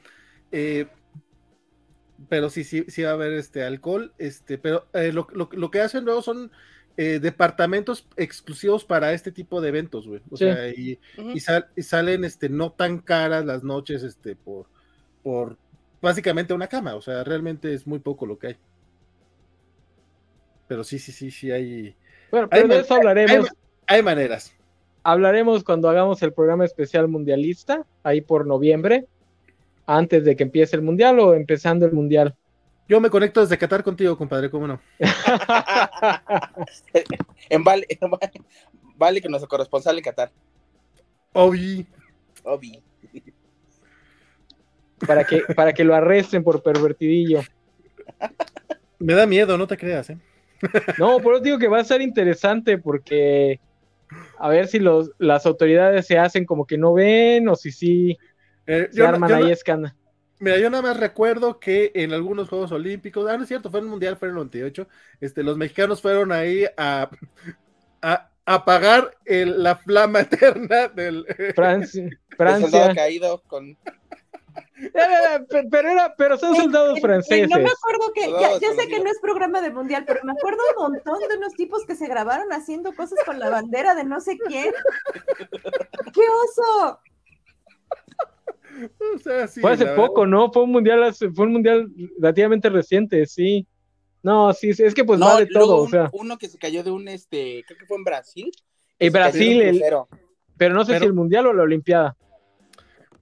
eh, 0.51 0.85
pero 2.29 2.49
sí, 2.49 2.63
sí, 2.63 2.85
sí 2.87 3.03
va 3.03 3.11
a 3.11 3.13
haber 3.13 3.33
este 3.33 3.63
alcohol, 3.63 4.13
este, 4.17 4.57
pero 4.57 4.87
eh, 4.93 5.11
lo, 5.11 5.27
lo- 5.33 5.49
lo 5.51 5.71
que 5.71 5.81
hacen 5.81 6.05
luego 6.05 6.21
son 6.21 6.51
eh, 6.97 7.19
departamentos 7.19 8.07
exclusivos 8.17 8.85
para 8.85 9.13
este 9.13 9.31
tipo 9.31 9.61
de 9.61 9.69
eventos, 9.69 10.07
güey, 10.07 10.21
o 10.29 10.37
Sí. 10.37 10.45
sea, 10.45 10.69
y, 10.69 10.99
y, 11.33 11.39
sal- 11.39 11.67
y 11.75 11.83
salen 11.83 12.23
este 12.25 12.49
no 12.49 12.71
tan 12.71 12.99
caras 12.99 13.45
las 13.45 13.63
noches 13.63 14.03
este 14.03 14.35
por 14.35 14.67
por 15.23 15.57
básicamente 16.01 16.53
una 16.53 16.67
cama, 16.67 16.95
o 16.95 17.01
sea, 17.01 17.23
realmente 17.23 17.73
es 17.73 17.85
muy 17.87 17.99
poco 17.99 18.25
lo 18.25 18.37
que 18.39 18.47
hay. 18.47 18.57
Pero 20.67 20.83
sí, 20.83 20.99
sí, 20.99 21.11
sí, 21.11 21.31
sí 21.31 21.51
hay 21.51 21.95
bueno, 22.31 22.47
hay 22.51 22.61
pero 22.61 22.67
de 22.67 22.79
eso 22.81 22.95
hablaremos. 22.95 23.47
hay 23.87 24.03
maneras. 24.03 24.53
Hablaremos 25.03 25.63
cuando 25.63 25.89
hagamos 25.89 26.21
el 26.21 26.33
programa 26.33 26.65
especial 26.65 27.07
mundialista, 27.07 27.85
ahí 28.03 28.21
por 28.21 28.45
noviembre, 28.45 29.05
antes 29.87 30.23
de 30.23 30.35
que 30.35 30.43
empiece 30.43 30.75
el 30.75 30.83
mundial 30.83 31.19
o 31.19 31.33
empezando 31.33 31.83
el 31.85 31.93
mundial. 31.93 32.35
Yo 32.87 33.01
me 33.01 33.09
conecto 33.09 33.41
desde 33.41 33.57
Qatar 33.57 33.83
contigo, 33.83 34.17
compadre, 34.17 34.51
¿cómo 34.51 34.67
no? 34.67 34.79
En 37.49 37.63
Vale, 37.63 37.87
en 37.89 38.11
Vale, 38.11 38.31
vale 38.95 39.21
que 39.21 39.29
nuestro 39.29 39.49
corresponsal 39.49 39.97
en 39.97 40.03
Qatar. 40.03 40.31
Obi. 41.33 41.87
Obi. 42.43 42.83
para 45.05 45.23
que, 45.23 45.41
para 45.55 45.73
que 45.73 45.83
lo 45.83 45.95
arresten 45.95 46.43
por 46.43 46.61
pervertidillo. 46.61 47.41
Me 48.99 49.13
da 49.13 49.25
miedo, 49.25 49.57
no 49.57 49.67
te 49.67 49.77
creas, 49.77 50.09
¿eh? 50.09 50.17
No, 50.97 51.19
por 51.19 51.35
eso 51.35 51.43
digo 51.43 51.59
que 51.59 51.67
va 51.67 51.79
a 51.79 51.83
ser 51.83 52.01
interesante 52.01 52.77
porque 52.77 53.59
a 54.37 54.49
ver 54.49 54.67
si 54.67 54.79
los, 54.79 55.11
las 55.19 55.45
autoridades 55.45 56.07
se 56.07 56.17
hacen 56.17 56.45
como 56.45 56.65
que 56.65 56.77
no 56.77 56.93
ven 56.93 57.47
o 57.47 57.55
si 57.55 57.71
sí 57.71 58.17
Eh, 58.67 58.89
se 58.91 58.97
yo, 58.97 59.07
arman 59.07 59.29
yo 59.29 59.35
ahí 59.37 59.43
no- 59.43 59.49
escándalo. 59.49 59.95
mira, 60.39 60.57
yo 60.59 60.69
nada 60.69 60.83
más 60.83 60.97
recuerdo 60.99 61.59
que 61.59 61.91
en 61.95 62.13
algunos 62.13 62.49
Juegos 62.49 62.71
Olímpicos, 62.71 63.27
ah, 63.29 63.37
no 63.37 63.43
es 63.43 63.47
cierto, 63.49 63.71
fue 63.71 63.79
en 63.79 63.85
el 63.85 63.91
Mundial, 63.91 64.17
fue 64.17 64.27
en 64.27 64.31
el 64.31 64.35
98, 64.35 64.87
este, 65.21 65.41
los 65.43 65.57
mexicanos 65.57 66.01
fueron 66.01 66.31
ahí 66.31 66.65
a, 66.77 67.09
a 68.01 68.29
apagar 68.45 69.17
el- 69.25 69.63
la 69.63 69.75
flama 69.77 70.19
eterna 70.29 70.87
del... 70.89 71.25
Francia, 71.55 72.09
Francia. 72.37 72.93
caído 72.93 73.41
con. 73.47 73.75
Pe- 75.49 75.67
Pero, 75.71 75.89
era, 75.89 76.15
pero 76.15 76.37
son 76.37 76.55
soldados 76.55 76.99
franceses. 76.99 77.49
No 77.49 77.57
me 77.57 77.69
acuerdo 77.69 78.11
que, 78.13 78.29
ya, 78.29 78.59
ya 78.59 78.73
sé 78.75 78.87
que 78.87 78.99
no 78.99 79.09
es 79.09 79.17
programa 79.19 79.59
de 79.61 79.71
mundial, 79.71 80.03
pero 80.05 80.19
me 80.23 80.33
acuerdo 80.33 80.59
un 80.77 80.93
montón 80.93 81.19
de 81.27 81.35
unos 81.37 81.53
tipos 81.53 81.83
que 81.85 81.95
se 81.95 82.07
grabaron 82.07 82.51
haciendo 82.53 82.93
cosas 82.93 83.17
con 83.25 83.39
la 83.39 83.49
bandera 83.49 83.95
de 83.95 84.03
no 84.03 84.19
sé 84.21 84.37
quién. 84.37 84.71
¡Qué 86.13 86.21
oso! 86.21 86.99
O 89.15 89.19
sea, 89.19 89.47
sí, 89.47 89.61
Fue 89.61 89.71
hace 89.73 89.85
poco, 89.87 90.21
verdad. 90.21 90.31
¿no? 90.37 90.51
Fue 90.51 90.63
un 90.63 90.71
mundial, 90.71 91.03
hace- 91.03 91.29
fue 91.31 91.45
un 91.45 91.53
mundial 91.53 91.89
relativamente 92.19 92.69
reciente, 92.69 93.25
sí. 93.25 93.65
No, 94.23 94.51
sí, 94.53 94.73
sí, 94.73 94.83
es 94.83 94.93
que 94.93 95.05
pues 95.05 95.19
no, 95.19 95.25
va 95.27 95.39
de 95.39 95.45
todo, 95.47 95.81
un- 95.83 95.87
o 95.87 95.89
sea, 95.89 96.09
uno 96.13 96.37
que 96.37 96.47
se 96.49 96.57
cayó 96.57 96.83
de 96.83 96.91
un 96.91 97.07
este, 97.07 97.63
creo 97.67 97.77
que 97.79 97.85
fue 97.85 97.97
en 97.97 98.03
Brasil. 98.03 98.51
en 98.99 99.13
Brasil, 99.13 99.61
el. 99.61 99.81
Pero 100.57 100.73
no 100.73 100.83
sé 100.83 100.93
Pero- 100.93 100.99
si 101.01 101.05
el 101.07 101.13
Mundial 101.13 101.45
o 101.47 101.53
la 101.53 101.63
Olimpiada. 101.63 102.15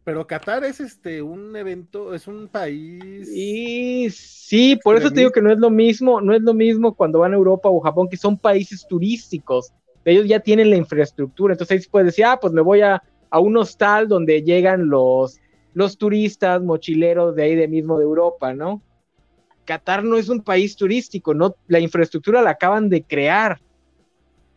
Pero 0.06 0.28
Qatar 0.28 0.64
es 0.64 0.80
este 0.80 1.22
un 1.24 1.56
evento, 1.56 2.14
es 2.14 2.28
un 2.28 2.48
país. 2.48 3.28
Y 3.34 4.08
sí, 4.12 4.80
por 4.84 4.96
eso 4.98 5.10
te 5.10 5.22
digo 5.22 5.32
que 5.32 5.42
no 5.42 5.52
es 5.52 5.58
lo 5.58 5.72
mismo, 5.72 6.22
no 6.22 6.34
es 6.36 6.42
lo 6.44 6.54
mismo 6.54 6.96
cuando 6.96 7.20
van 7.20 7.34
a 7.34 7.36
Europa 7.36 7.70
o 7.70 7.80
Japón, 7.82 8.08
que 8.08 8.16
son 8.16 8.38
países 8.38 8.86
turísticos. 8.88 9.74
Ellos 10.06 10.28
ya 10.28 10.40
tienen 10.40 10.70
la 10.70 10.76
infraestructura, 10.76 11.54
entonces 11.56 11.82
ahí 11.82 11.88
puedes 11.90 12.06
decir, 12.08 12.26
ah, 12.26 12.38
pues 12.40 12.54
me 12.54 12.62
voy 12.62 12.82
a, 12.82 13.02
a 13.32 13.40
un 13.40 13.58
hostal 13.58 14.08
donde 14.08 14.44
llegan 14.44 14.88
los, 14.90 15.40
los 15.76 15.98
turistas, 15.98 16.62
mochileros 16.64 17.36
de 17.36 17.44
ahí 17.44 17.56
de 17.56 17.68
mismo 17.68 18.00
de 18.00 18.06
Europa, 18.06 18.54
¿no? 18.54 18.82
Qatar 19.66 20.04
no 20.06 20.18
es 20.18 20.30
un 20.30 20.42
país 20.42 20.76
turístico, 20.78 21.34
no, 21.34 21.56
la 21.68 21.80
infraestructura 21.80 22.42
la 22.42 22.52
acaban 22.52 22.90
de 22.90 23.04
crear. 23.04 23.60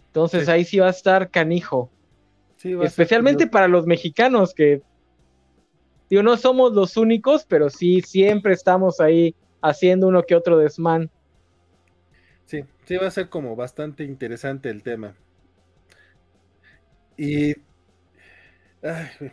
Entonces 0.07 0.45
Sí. 0.45 0.51
ahí 0.51 0.65
sí 0.65 0.79
va 0.79 0.87
a 0.87 0.91
estar 0.91 1.29
canijo. 1.31 1.91
Sí, 2.57 2.73
va 2.75 2.85
Especialmente 2.87 3.49
para 3.49 3.67
los 3.67 3.85
mexicanos 3.85 4.55
que, 4.55 4.81
digo, 6.09 6.23
no 6.23 6.37
somos 6.37 6.73
los 6.73 6.97
únicos, 6.97 7.45
pero 7.49 7.69
sí 7.69 8.01
siempre 8.01 8.53
estamos 8.55 9.01
ahí 9.01 9.35
haciendo 9.61 10.07
uno 10.07 10.23
que 10.23 10.37
otro 10.37 10.57
desmán. 10.57 11.11
Sí, 12.45 12.65
sí, 12.85 12.97
va 12.97 13.09
a 13.09 13.11
ser 13.11 13.29
como 13.29 13.57
bastante 13.57 14.05
interesante 14.05 14.71
el 14.71 14.85
tema. 14.85 15.17
Y. 17.17 17.57
ay. 18.83 19.33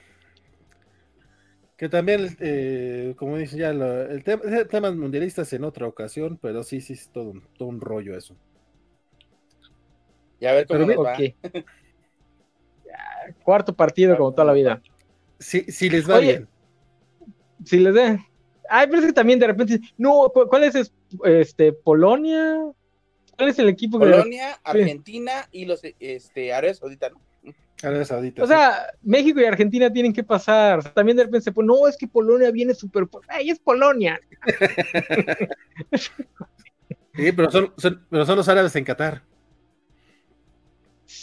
Que 1.78 1.90
también, 1.90 2.36
eh, 2.40 3.14
como 3.18 3.38
dicen 3.38 3.60
ya, 3.60 3.74
lo- 3.74 4.04
el 4.04 4.24
tema, 4.24 4.42
temas 4.70 4.96
mundialistas 4.96 5.52
en 5.54 5.64
otra 5.64 5.88
ocasión, 5.88 6.38
pero 6.42 6.64
sí, 6.64 6.80
sí, 6.82 6.94
es 6.94 7.10
todo 7.10 7.32
un, 7.32 7.42
todo 7.58 7.68
un 7.68 7.82
rollo 7.82 8.18
eso. 8.18 8.36
Y 10.40 10.46
a 10.46 10.54
ver 10.54 10.68
cómo 10.68 10.86
Pero 10.86 10.96
nos 10.96 11.06
va. 11.06 11.18
Ya, 12.86 13.34
Cuarto 13.44 13.76
partido 13.76 14.16
como 14.18 14.32
toda 14.32 14.46
la 14.46 14.54
vida. 14.54 14.82
Si, 15.40 15.64
si 15.64 15.90
les 15.90 16.10
va 16.10 16.18
Oye, 16.18 16.28
bien. 16.28 16.48
Si 17.66 17.78
les 17.80 17.94
den. 17.94 18.20
Ay, 18.70 18.88
pero 18.88 19.00
es 19.00 19.08
que 19.08 19.14
también 19.14 19.40
de 19.40 19.48
repente, 19.48 19.80
no, 19.98 20.30
¿cu- 20.34 20.48
¿cuál 20.48 20.64
es 20.64 20.76
es- 20.76 20.94
este 21.24 21.74
Polonia? 21.74 22.58
¿Cuál 23.38 23.50
es 23.50 23.60
el 23.60 23.70
equipo 23.70 24.00
que 24.00 24.06
Polonia, 24.06 24.60
Argentina 24.64 25.48
y 25.52 25.66
los 25.66 25.82
este, 26.00 26.54
Arabia 26.54 26.74
Saudita, 26.74 27.10
¿no? 27.10 27.20
Arabia 27.86 28.06
Saudita, 28.06 28.44
O 28.44 28.46
sí. 28.48 28.52
sea, 28.54 28.88
México 29.04 29.40
y 29.40 29.46
Argentina 29.46 29.92
tienen 29.92 30.14
que 30.14 30.24
pasar. 30.24 30.80
O 30.80 30.82
sea, 30.82 30.94
también 30.94 31.18
de 31.18 31.24
repente 31.24 31.44
se 31.46 31.52
pone, 31.52 31.68
no, 31.68 31.88
es 31.88 31.98
que 31.98 32.08
Polonia 32.08 32.52
viene 32.52 32.74
súper. 32.74 33.06
¡Ay, 33.28 33.50
es 33.52 33.60
Polonia! 33.60 34.20
Sí, 37.18 37.32
pero 37.32 37.50
son, 37.50 37.72
son- 37.78 38.06
pero 38.10 38.26
son 38.26 38.36
los 38.36 38.50
árabes 38.50 38.76
en 38.76 38.84
Qatar. 38.84 39.22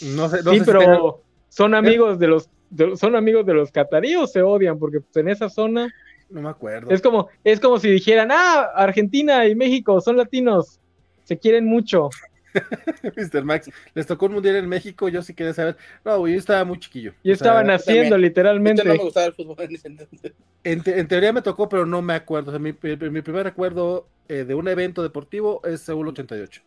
No 0.01 0.27
sé, 0.27 0.41
no 0.43 0.51
sí, 0.51 0.57
sé 0.59 0.65
si 0.65 0.65
pero 0.65 0.79
tengan- 0.79 1.11
son 1.49 1.75
amigos 1.75 2.17
de 2.17 2.27
los. 2.27 2.49
de- 2.71 2.97
son 2.97 3.15
amigos 3.15 3.45
de 3.45 3.53
los 3.53 3.71
cataríos, 3.71 4.31
se 4.31 4.41
odian, 4.41 4.79
porque 4.79 5.01
pues, 5.01 5.15
en 5.17 5.29
esa 5.29 5.49
zona 5.49 5.93
No 6.31 6.41
me 6.41 6.49
acuerdo. 6.49 6.89
es 6.89 6.99
como, 7.01 7.29
es 7.43 7.59
como 7.59 7.77
si 7.77 7.91
dijeran, 7.91 8.29
ah, 8.31 8.71
Argentina 8.75 9.45
y 9.45 9.53
México 9.55 10.01
son 10.01 10.17
latinos, 10.17 10.79
se 11.25 11.37
quieren 11.37 11.65
mucho. 11.65 12.09
Mr. 13.15 13.43
Max, 13.43 13.69
les 13.93 14.05
tocó 14.05 14.27
un 14.27 14.33
mundial 14.33 14.55
en 14.57 14.67
México, 14.67 15.09
yo 15.09 15.21
sí 15.21 15.33
quería 15.33 15.53
saber. 15.53 15.77
No, 16.05 16.19
güey, 16.19 16.33
yo 16.33 16.39
estaba 16.39 16.63
muy 16.63 16.79
chiquillo. 16.79 17.13
Sea, 17.37 17.45
yo 17.67 17.75
haciendo 17.75 18.09
también. 18.11 18.21
literalmente. 18.21 18.83
No 18.83 18.93
me 18.93 18.99
gustaba 18.99 19.25
el 19.27 19.33
fútbol 19.33 19.55
en 19.59 19.75
ese 19.75 19.87
entonces. 19.87 20.33
En, 20.63 20.81
te- 20.83 20.99
en 20.99 21.07
teoría 21.07 21.33
me 21.33 21.41
tocó, 21.41 21.67
pero 21.69 21.85
no 21.85 22.01
me 22.01 22.13
acuerdo. 22.13 22.49
O 22.49 22.53
sea, 22.53 22.59
mi, 22.59 22.73
mi- 22.81 23.09
mi 23.09 23.21
primer 23.21 23.43
recuerdo 23.43 24.07
eh, 24.27 24.43
de 24.45 24.53
un 24.55 24.67
evento 24.67 25.01
deportivo 25.03 25.61
es 25.65 25.81
Seúl 25.81 26.07
88. 26.07 26.61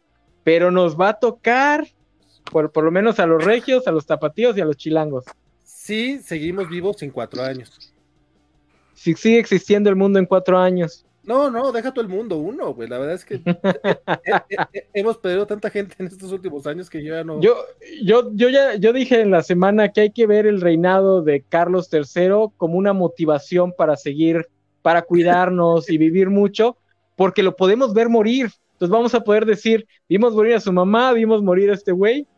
pero 0.44 0.70
nos 0.70 0.98
va 1.00 1.10
a 1.10 1.14
tocar, 1.18 1.86
por, 2.52 2.70
por 2.72 2.84
lo 2.84 2.90
menos 2.90 3.18
a 3.18 3.26
los 3.26 3.44
regios, 3.44 3.86
a 3.88 3.90
los 3.92 4.06
tapatíos 4.06 4.56
y 4.56 4.60
a 4.60 4.64
los 4.64 4.76
chilangos. 4.76 5.24
Sí, 5.64 6.18
seguimos 6.22 6.68
vivos 6.68 7.02
en 7.02 7.10
cuatro 7.10 7.42
años. 7.42 7.92
Si 8.94 9.14
sigue 9.14 9.38
existiendo 9.38 9.90
el 9.90 9.96
mundo 9.96 10.18
en 10.18 10.26
cuatro 10.26 10.58
años. 10.58 11.04
No, 11.26 11.50
no, 11.50 11.72
deja 11.72 11.92
todo 11.92 12.02
el 12.02 12.08
mundo 12.08 12.36
uno, 12.36 12.72
güey. 12.72 12.88
La 12.88 12.98
verdad 12.98 13.16
es 13.16 13.24
que 13.24 13.34
eh, 13.34 13.42
eh, 14.24 14.56
eh, 14.72 14.88
hemos 14.94 15.18
perdido 15.18 15.44
tanta 15.44 15.70
gente 15.70 15.96
en 15.98 16.06
estos 16.06 16.30
últimos 16.30 16.66
años 16.68 16.88
que 16.88 17.02
yo 17.02 17.14
ya 17.14 17.24
no. 17.24 17.40
Yo, 17.40 17.56
yo, 18.02 18.30
yo 18.32 18.48
ya, 18.48 18.76
yo 18.76 18.92
dije 18.92 19.20
en 19.20 19.32
la 19.32 19.42
semana 19.42 19.90
que 19.90 20.02
hay 20.02 20.10
que 20.12 20.28
ver 20.28 20.46
el 20.46 20.60
reinado 20.60 21.22
de 21.22 21.42
Carlos 21.42 21.90
III 21.92 22.52
como 22.56 22.78
una 22.78 22.92
motivación 22.92 23.74
para 23.76 23.96
seguir, 23.96 24.46
para 24.82 25.02
cuidarnos 25.02 25.90
y 25.90 25.98
vivir 25.98 26.30
mucho, 26.30 26.76
porque 27.16 27.42
lo 27.42 27.56
podemos 27.56 27.92
ver 27.92 28.08
morir. 28.08 28.50
Entonces 28.74 28.92
vamos 28.92 29.14
a 29.14 29.20
poder 29.20 29.46
decir, 29.46 29.88
vimos 30.08 30.32
morir 30.32 30.54
a 30.54 30.60
su 30.60 30.72
mamá, 30.72 31.12
vimos 31.12 31.42
morir 31.42 31.70
a 31.70 31.74
este 31.74 31.90
güey. 31.90 32.28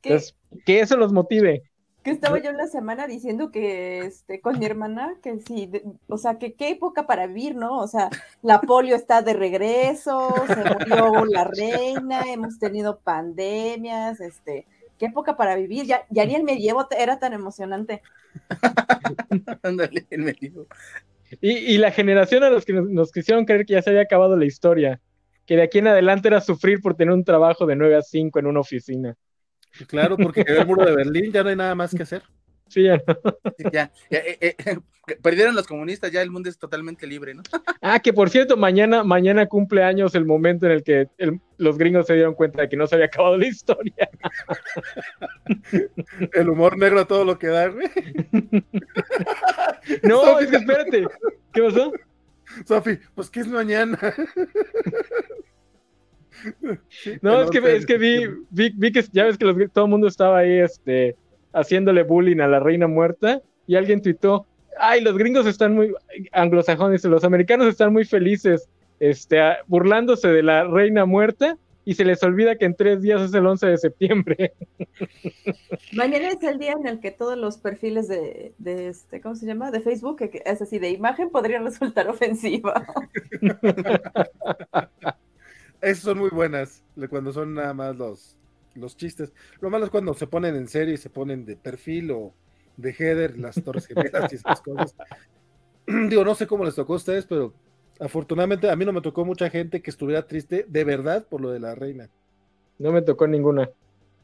¿Qué, 0.00 0.08
Entonces, 0.08 0.36
que 0.66 0.80
eso 0.80 0.96
los 0.96 1.12
motive. 1.12 1.62
Que 2.04 2.12
estaba 2.12 2.38
yo 2.40 2.50
en 2.50 2.58
la 2.58 2.68
semana 2.68 3.08
diciendo 3.08 3.50
que 3.52 4.06
este 4.06 4.40
con 4.42 4.58
mi 4.60 4.66
hermana 4.66 5.16
que 5.22 5.40
sí, 5.40 5.66
de- 5.66 5.84
o 6.08 6.18
sea, 6.18 6.38
que 6.38 6.54
qué 6.54 6.70
época 6.70 7.06
para 7.06 7.26
vivir, 7.28 7.56
¿no? 7.56 7.80
O 7.80 7.88
sea, 7.88 8.10
la 8.42 8.62
polio 8.62 8.96
está 8.96 9.22
de 9.22 9.34
regreso, 9.34 10.46
se 10.54 10.64
murió 10.64 11.24
la 11.26 11.44
reina, 11.44 12.22
hemos 12.32 12.58
tenido 12.60 13.00
pandemias, 13.00 14.20
este, 14.20 14.66
qué 14.98 15.06
época 15.06 15.36
para 15.36 15.56
vivir. 15.56 15.86
Ya, 15.86 16.06
ya 16.10 16.26
ni 16.26 16.36
el 16.36 16.44
medievo 16.44 16.86
era 16.96 17.18
tan 17.20 17.32
emocionante. 17.34 18.02
Ándale, 19.62 20.06
el 20.10 20.22
medio. 20.22 20.66
Y, 21.40 21.52
y 21.74 21.78
la 21.78 21.90
generación 21.92 22.44
a 22.44 22.50
los 22.50 22.64
que 22.64 22.74
nos, 22.74 22.88
nos 22.88 23.12
quisieron 23.12 23.44
creer 23.44 23.66
que 23.66 23.74
ya 23.74 23.82
se 23.82 23.90
había 23.90 24.02
acabado 24.02 24.36
la 24.36 24.44
historia, 24.46 25.00
que 25.46 25.56
de 25.56 25.62
aquí 25.62 25.78
en 25.78 25.88
adelante 25.88 26.28
era 26.28 26.40
sufrir 26.40 26.80
por 26.80 26.96
tener 26.96 27.14
un 27.14 27.24
trabajo 27.24 27.66
de 27.66 27.76
9 27.76 27.96
a 27.96 28.02
5 28.02 28.38
en 28.38 28.46
una 28.46 28.60
oficina. 28.60 29.16
Claro, 29.86 30.16
porque 30.16 30.42
el 30.46 30.66
muro 30.66 30.84
de 30.84 30.94
Berlín, 30.94 31.32
ya 31.32 31.42
no 31.42 31.48
hay 31.50 31.56
nada 31.56 31.74
más 31.74 31.94
que 31.94 32.02
hacer. 32.02 32.22
Sí, 32.68 32.82
ya 32.84 32.96
no. 32.96 33.16
Ya, 33.72 33.92
ya, 34.10 34.18
eh, 34.18 34.38
eh, 34.40 34.78
perdieron 35.22 35.54
los 35.54 35.66
comunistas, 35.66 36.10
ya 36.10 36.22
el 36.22 36.30
mundo 36.30 36.48
es 36.48 36.58
totalmente 36.58 37.06
libre, 37.06 37.34
¿no? 37.34 37.42
Ah, 37.82 38.00
que 38.00 38.14
por 38.14 38.30
cierto, 38.30 38.56
mañana, 38.56 39.04
mañana 39.04 39.46
cumple 39.46 39.82
años 39.84 40.14
el 40.14 40.24
momento 40.24 40.64
en 40.64 40.72
el 40.72 40.82
que 40.82 41.08
el- 41.18 41.38
los 41.58 41.76
gringos 41.76 42.06
se 42.06 42.14
dieron 42.14 42.34
cuenta 42.34 42.62
de 42.62 42.68
que 42.70 42.76
no 42.78 42.86
se 42.86 42.94
había 42.94 43.06
acabado 43.06 43.36
la 43.36 43.46
historia. 43.46 44.08
El 46.32 46.48
humor 46.48 46.78
negro 46.78 47.00
a 47.00 47.04
todo 47.04 47.24
lo 47.24 47.38
que 47.38 47.48
da, 47.48 47.68
güey. 47.68 47.86
No, 50.02 50.38
es 50.40 50.48
que 50.50 50.56
espérate. 50.56 51.06
¿Qué 51.52 51.62
pasó? 51.62 51.92
Sofi, 52.66 52.98
pues 53.14 53.28
¿qué 53.30 53.40
es 53.40 53.46
mañana? 53.48 53.98
No, 57.22 57.42
es 57.42 57.50
que, 57.50 57.58
11 57.58 57.60
de 57.70 57.76
es 57.76 57.86
que 57.86 57.98
vi, 57.98 58.26
vi, 58.50 58.70
vi 58.74 58.92
que 58.92 59.02
ya 59.12 59.24
ves 59.24 59.38
que 59.38 59.44
los- 59.44 59.72
todo 59.72 59.84
el 59.86 59.90
mundo 59.90 60.06
estaba 60.08 60.38
ahí 60.38 60.58
este, 60.58 61.16
haciéndole 61.52 62.02
bullying 62.02 62.40
a 62.40 62.48
la 62.48 62.60
reina 62.60 62.86
muerta 62.86 63.40
y 63.66 63.76
alguien 63.76 64.02
tuitó, 64.02 64.46
ay, 64.78 65.00
los 65.00 65.16
gringos 65.16 65.46
están 65.46 65.74
muy, 65.74 65.94
anglosajones, 66.32 67.04
los 67.04 67.24
americanos 67.24 67.66
están 67.68 67.92
muy 67.92 68.04
felices 68.04 68.68
este, 69.00 69.40
a- 69.40 69.58
burlándose 69.66 70.28
de 70.28 70.42
la 70.42 70.64
reina 70.64 71.04
muerta 71.04 71.56
y 71.86 71.94
se 71.94 72.04
les 72.06 72.22
olvida 72.22 72.56
que 72.56 72.64
en 72.64 72.74
tres 72.74 73.02
días 73.02 73.20
es 73.20 73.34
el 73.34 73.46
11 73.46 73.66
de 73.66 73.76
septiembre. 73.76 74.52
Mañana 75.92 76.28
es 76.28 76.42
el 76.42 76.58
día 76.58 76.72
en 76.72 76.86
el 76.86 76.98
que 76.98 77.10
todos 77.10 77.36
los 77.36 77.58
perfiles 77.58 78.08
de, 78.08 78.54
de 78.56 78.88
este, 78.88 79.20
¿cómo 79.20 79.34
se 79.34 79.44
llama? 79.44 79.70
De 79.70 79.80
Facebook, 79.80 80.16
que, 80.16 80.42
es 80.46 80.62
así, 80.62 80.78
de 80.78 80.90
imagen 80.90 81.28
podría 81.28 81.58
resultar 81.60 82.08
ofensiva. 82.08 82.86
Esas 85.84 86.04
son 86.04 86.18
muy 86.18 86.30
buenas, 86.30 86.82
cuando 87.10 87.30
son 87.30 87.54
nada 87.54 87.74
más 87.74 87.94
los, 87.94 88.38
los 88.74 88.96
chistes. 88.96 89.32
Lo 89.60 89.68
malo 89.68 89.84
es 89.84 89.90
cuando 89.90 90.14
se 90.14 90.26
ponen 90.26 90.56
en 90.56 90.66
serio 90.66 90.94
y 90.94 90.96
se 90.96 91.10
ponen 91.10 91.44
de 91.44 91.56
perfil 91.56 92.10
o 92.10 92.34
de 92.78 92.90
header, 92.90 93.38
las 93.38 93.62
torres 93.62 93.86
gemelas 93.86 94.32
y 94.32 94.36
esas 94.36 94.62
cosas. 94.62 94.94
Digo, 95.86 96.24
no 96.24 96.34
sé 96.34 96.46
cómo 96.46 96.64
les 96.64 96.74
tocó 96.74 96.94
a 96.94 96.96
ustedes, 96.96 97.26
pero 97.26 97.52
afortunadamente 98.00 98.70
a 98.70 98.76
mí 98.76 98.86
no 98.86 98.94
me 98.94 99.02
tocó 99.02 99.26
mucha 99.26 99.50
gente 99.50 99.82
que 99.82 99.90
estuviera 99.90 100.26
triste 100.26 100.64
de 100.66 100.84
verdad 100.84 101.26
por 101.28 101.42
lo 101.42 101.50
de 101.50 101.60
la 101.60 101.74
reina. 101.74 102.08
No 102.78 102.90
me 102.90 103.02
tocó 103.02 103.26
ninguna. 103.26 103.68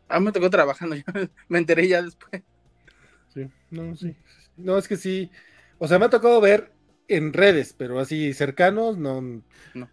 A 0.09 0.19
mí 0.19 0.27
me 0.27 0.33
tocó 0.33 0.49
trabajando, 0.49 0.97
yo 0.97 1.05
me 1.49 1.59
enteré 1.59 1.87
ya 1.87 2.01
después. 2.03 2.43
Sí, 3.35 3.49
no, 3.71 3.95
sí. 3.97 4.17
No, 4.57 4.79
es 4.79 4.89
que 4.89 4.97
sí. 4.97 5.31
O 5.79 5.87
sea, 5.87 5.99
me 5.99 6.07
ha 6.07 6.11
tocado 6.11 6.41
ver 6.41 6.73
en 7.07 7.35
redes, 7.35 7.75
pero 7.77 8.01
así 8.01 8.33
cercanos, 8.33 8.97
no. 8.97 9.21
No. 9.75 9.89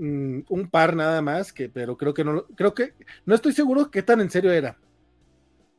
Mm, 0.00 0.42
un 0.48 0.70
par 0.70 0.94
nada 0.94 1.20
más, 1.20 1.52
que, 1.52 1.68
pero 1.68 1.96
creo 1.96 2.14
que 2.14 2.22
no, 2.22 2.46
creo 2.54 2.72
que 2.72 2.94
no 3.26 3.34
estoy 3.34 3.52
seguro 3.52 3.90
qué 3.90 4.00
tan 4.00 4.20
en 4.20 4.30
serio 4.30 4.52
era. 4.52 4.78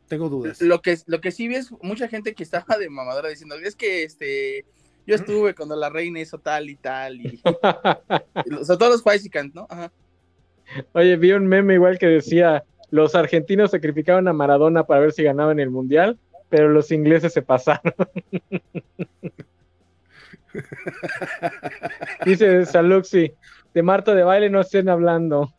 Tengo 0.10 0.28
dudas. 0.28 0.62
Lo 0.62 0.82
que, 0.82 0.98
lo 1.06 1.22
que 1.22 1.32
sí 1.32 1.48
vi 1.48 1.56
es 1.56 1.72
mucha 1.82 2.10
gente 2.10 2.36
que 2.36 2.44
estaba 2.44 2.78
de 2.78 2.90
mamadora 2.90 3.30
diciendo, 3.30 3.56
es 3.56 3.78
que 3.78 4.04
este, 4.04 4.66
yo 5.08 5.16
estuve 5.16 5.56
cuando 5.56 5.78
la 5.78 5.90
reina 5.90 6.20
hizo 6.20 6.38
tal 6.38 6.70
y 6.70 6.76
tal, 6.76 7.22
y, 7.22 7.42
y 8.46 8.66
sobre 8.66 8.78
todo 8.78 8.90
los 8.90 9.06
Huaxicans, 9.06 9.56
¿no? 9.56 9.68
Ajá. 9.70 9.90
Oye, 10.92 11.16
vi 11.16 11.32
un 11.32 11.48
meme 11.48 11.76
igual 11.76 11.98
que 11.98 12.08
decía, 12.08 12.66
los 12.92 13.16
argentinos 13.16 13.72
sacrificaron 13.72 14.28
a 14.28 14.34
Maradona 14.34 14.86
para 14.86 15.00
ver 15.00 15.14
si 15.14 15.24
ganaban 15.24 15.62
el 15.62 15.70
mundial, 15.70 16.20
pero 16.50 16.68
los 16.68 16.92
ingleses 16.92 17.32
se 17.32 17.42
pasaron. 17.42 17.94
Dice 22.26 22.66
Saluxi, 22.66 23.34
de 23.74 23.84
Marta 23.84 24.14
de 24.16 24.24
baile 24.24 24.50
no 24.50 24.62
estén 24.62 24.90
hablando. 24.90 25.54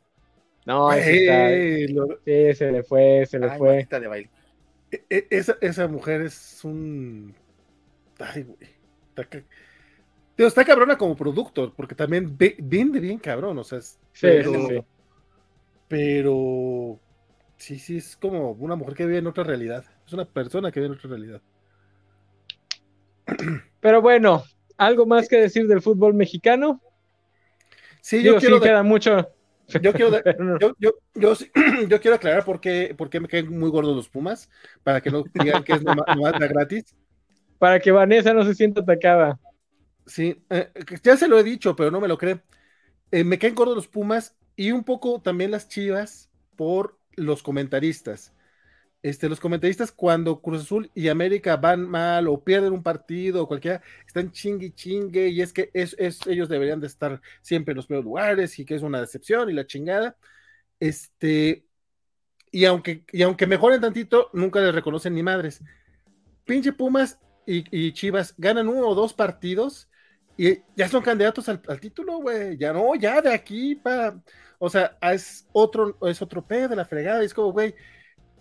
No, 0.67 0.93
ese 0.93 1.25
está- 1.25 1.95
lo- 1.95 2.19
sí, 2.25 2.55
se 2.55 2.71
le 2.73 2.83
fue, 2.83 3.25
se 3.27 3.39
le 3.39 3.51
Ay, 3.51 3.59
fue. 3.59 3.69
Martita 3.77 4.01
de 4.01 4.07
baile. 4.09 4.31
E- 4.91 5.05
e- 5.09 5.27
esa, 5.31 5.57
esa 5.61 5.89
mujer 5.89 6.23
es 6.23 6.65
un. 6.65 7.35
Ay, 8.19 8.43
güey. 8.43 8.59
Está, 9.17 9.43
Digo, 10.37 10.49
está 10.49 10.65
cabrona 10.65 10.97
como 10.97 11.15
producto, 11.17 11.73
porque 11.77 11.95
también 11.95 12.37
ve- 12.37 12.57
vende 12.59 12.99
bien 13.01 13.19
cabrón, 13.19 13.59
o 13.59 13.65
sea, 13.65 13.79
es- 13.79 13.99
Sí, 14.13 14.21
pero, 14.23 14.53
sí, 14.53 14.67
sí. 14.69 14.85
pero 15.89 17.01
sí, 17.57 17.79
sí, 17.79 17.97
es 17.99 18.17
como 18.17 18.53
una 18.53 18.75
mujer 18.77 18.95
que 18.95 19.07
vive 19.07 19.19
en 19.19 19.27
otra 19.27 19.45
realidad. 19.45 19.85
Es 20.07 20.13
una 20.13 20.25
persona 20.25 20.71
que 20.73 20.81
vive 20.81 20.93
en 20.93 20.99
otra 20.99 21.11
realidad. 21.11 21.43
Pero 23.81 24.03
bueno, 24.03 24.43
¿algo 24.77 25.07
más 25.07 25.29
que 25.29 25.37
decir 25.37 25.67
del 25.67 25.83
fútbol 25.83 26.15
mexicano? 26.15 26.81
Sí, 28.03 28.19
Digo, 28.19 28.35
yo 28.35 28.41
quiero, 28.41 28.57
sí, 28.57 28.63
queda 28.63 28.83
mucho. 28.83 29.29
yo 29.67 29.93
quiero 29.93 30.11
yo, 30.61 30.75
yo, 31.15 31.35
yo, 31.89 32.01
quiero 32.01 32.17
aclarar 32.17 32.45
por 32.45 32.61
qué, 32.61 32.95
por 32.97 33.11
qué 33.11 33.21
me 33.21 33.29
caen 33.29 33.59
muy 33.59 33.71
gordos 33.71 33.97
los 33.97 34.09
Pumas, 34.09 34.49
para 34.83 35.01
que 35.01 35.11
no 35.11 35.25
digan 35.35 35.63
que 35.63 35.75
es 35.75 35.83
nomás, 35.83 36.07
nomás 36.15 36.39
la 36.39 36.47
gratis. 36.47 36.95
Para 37.59 37.79
que 37.79 37.91
Vanessa 37.91 38.33
no 38.33 38.45
se 38.45 38.55
sienta 38.55 38.81
atacada. 38.81 39.39
Sí, 40.07 40.43
eh, 40.51 40.71
ya 41.03 41.17
se 41.17 41.29
lo 41.29 41.39
he 41.39 41.45
dicho, 41.45 41.77
pero 41.77 41.91
no 41.91 42.01
me 42.01 42.09
lo 42.09 42.19
cree. 42.19 42.41
Eh, 43.13 43.25
me 43.25 43.39
caen 43.39 43.55
gordos 43.55 43.77
los 43.77 43.89
Pumas 43.89 44.37
y 44.57 44.73
un 44.73 44.85
poco 44.85 45.21
también 45.21 45.51
las 45.51 45.69
Chivas 45.69 46.31
por 46.57 46.99
los 47.17 47.43
comentaristas. 47.43 48.33
Este, 49.03 49.31
los 49.31 49.41
comentaristas 49.41 49.93
cuando 49.93 50.43
Cruz 50.43 50.63
Azul 50.63 50.91
y 50.95 51.09
América 51.09 51.57
van 51.57 51.89
mal 51.89 52.29
o 52.29 52.45
pierden 52.45 52.73
un 52.73 52.83
partido 52.83 53.43
o 53.43 53.49
cualquiera, 53.49 53.83
están 54.07 54.31
chingue 54.31 54.75
chingue 54.75 55.29
y 55.29 55.41
es 55.41 55.55
que 55.55 55.71
es, 55.73 55.97
es- 55.99 56.27
ellos 56.27 56.51
deberían 56.51 56.81
de 56.81 56.87
estar 56.87 57.21
siempre 57.41 57.73
en 57.73 57.77
los 57.77 57.87
primeros 57.87 58.05
lugares 58.05 58.59
y 58.59 58.65
que 58.67 58.75
es 58.75 58.83
una 58.83 59.01
decepción 59.01 59.49
y 59.49 59.55
la 59.55 59.67
chingada. 59.67 60.17
Este, 60.79 61.65
y 62.53 62.65
aunque, 62.65 63.05
y 63.13 63.23
aunque 63.23 63.47
mejoren 63.47 63.81
tantito, 63.81 64.29
nunca 64.33 64.61
les 64.61 64.75
reconocen 64.75 65.15
ni 65.15 65.23
madres. 65.23 65.63
Pinche 66.45 66.73
Pumas 66.73 67.19
y, 67.47 67.93
Chivas 67.93 68.35
ganan 68.37 68.69
uno 68.69 68.89
o 68.89 68.95
dos 68.95 69.13
partidos 69.15 69.89
y 70.37 70.59
ya 70.77 70.89
son 70.89 71.03
candidatos 71.03 71.49
al, 71.49 71.61
título, 71.81 72.19
güey. 72.19 72.57
Ya 72.57 72.73
no, 72.73 72.95
ya 72.95 73.21
de 73.21 73.33
aquí 73.33 73.75
para. 73.75 74.21
O 74.59 74.69
sea, 74.69 74.97
es 75.03 75.47
otro, 75.53 75.97
es 76.07 76.21
otro 76.23 76.47
pedo 76.47 76.69
de 76.69 76.77
la 76.77 76.85
fregada. 76.85 77.23
Es 77.23 77.35
como, 77.35 77.53
güey, 77.53 77.75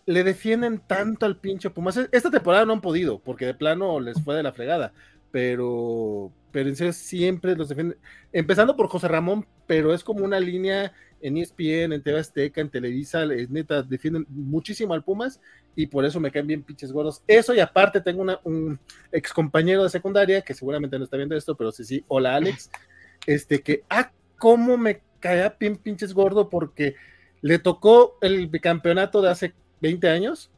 le 0.09 0.23
defienden 0.23 0.79
tanto 0.79 1.27
al 1.27 1.37
pinche 1.39 1.69
Pumas. 1.69 1.95
E- 1.97 2.09
Esta 2.11 2.31
temporada 2.31 2.65
no 2.65 2.73
han 2.73 2.81
podido, 2.81 3.19
porque 3.19 3.45
de 3.45 3.53
plano 3.53 3.99
les 3.99 4.19
fue 4.23 4.35
de 4.35 4.41
la 4.41 4.51
fregada. 4.51 4.91
Pero, 5.29 6.31
pero 6.51 6.67
en 6.67 6.75
serio, 6.75 6.93
siempre 6.93 7.55
los 7.55 7.69
defienden. 7.69 7.99
Empezando 8.33 8.75
por 8.75 8.87
José 8.87 9.07
Ramón, 9.07 9.45
pero 9.67 9.93
es 9.93 10.03
como 10.03 10.25
una 10.25 10.39
línea 10.39 10.91
en 11.21 11.37
ESPN, 11.37 11.93
en 11.93 12.01
TV 12.01 12.23
en 12.55 12.69
Televisa, 12.71 13.23
es 13.25 13.51
neta, 13.51 13.83
defienden 13.83 14.25
muchísimo 14.29 14.95
al 14.95 15.03
Pumas 15.03 15.39
y 15.75 15.85
por 15.85 16.03
eso 16.05 16.19
me 16.19 16.31
caen 16.31 16.47
bien 16.47 16.63
pinches 16.63 16.91
gordos. 16.91 17.21
Eso 17.27 17.53
y 17.53 17.59
aparte 17.59 18.01
tengo 18.01 18.23
una, 18.23 18.39
un 18.45 18.79
ex 19.11 19.31
compañero 19.31 19.83
de 19.83 19.91
secundaria 19.91 20.41
que 20.41 20.55
seguramente 20.55 20.97
no 20.97 21.03
está 21.03 21.17
viendo 21.17 21.35
esto, 21.35 21.55
pero 21.55 21.71
sí, 21.71 21.83
sí, 21.83 22.03
hola 22.07 22.35
Alex, 22.35 22.71
este 23.27 23.61
que, 23.61 23.83
ah, 23.91 24.11
cómo 24.39 24.75
me 24.75 25.01
caía 25.19 25.55
bien 25.59 25.75
pinches 25.75 26.15
gordo 26.15 26.49
porque 26.49 26.95
le 27.41 27.59
tocó 27.59 28.17
el 28.21 28.47
bicampeonato 28.47 29.21
de 29.21 29.29
hace 29.29 29.53
20 29.81 30.09
años 30.09 30.51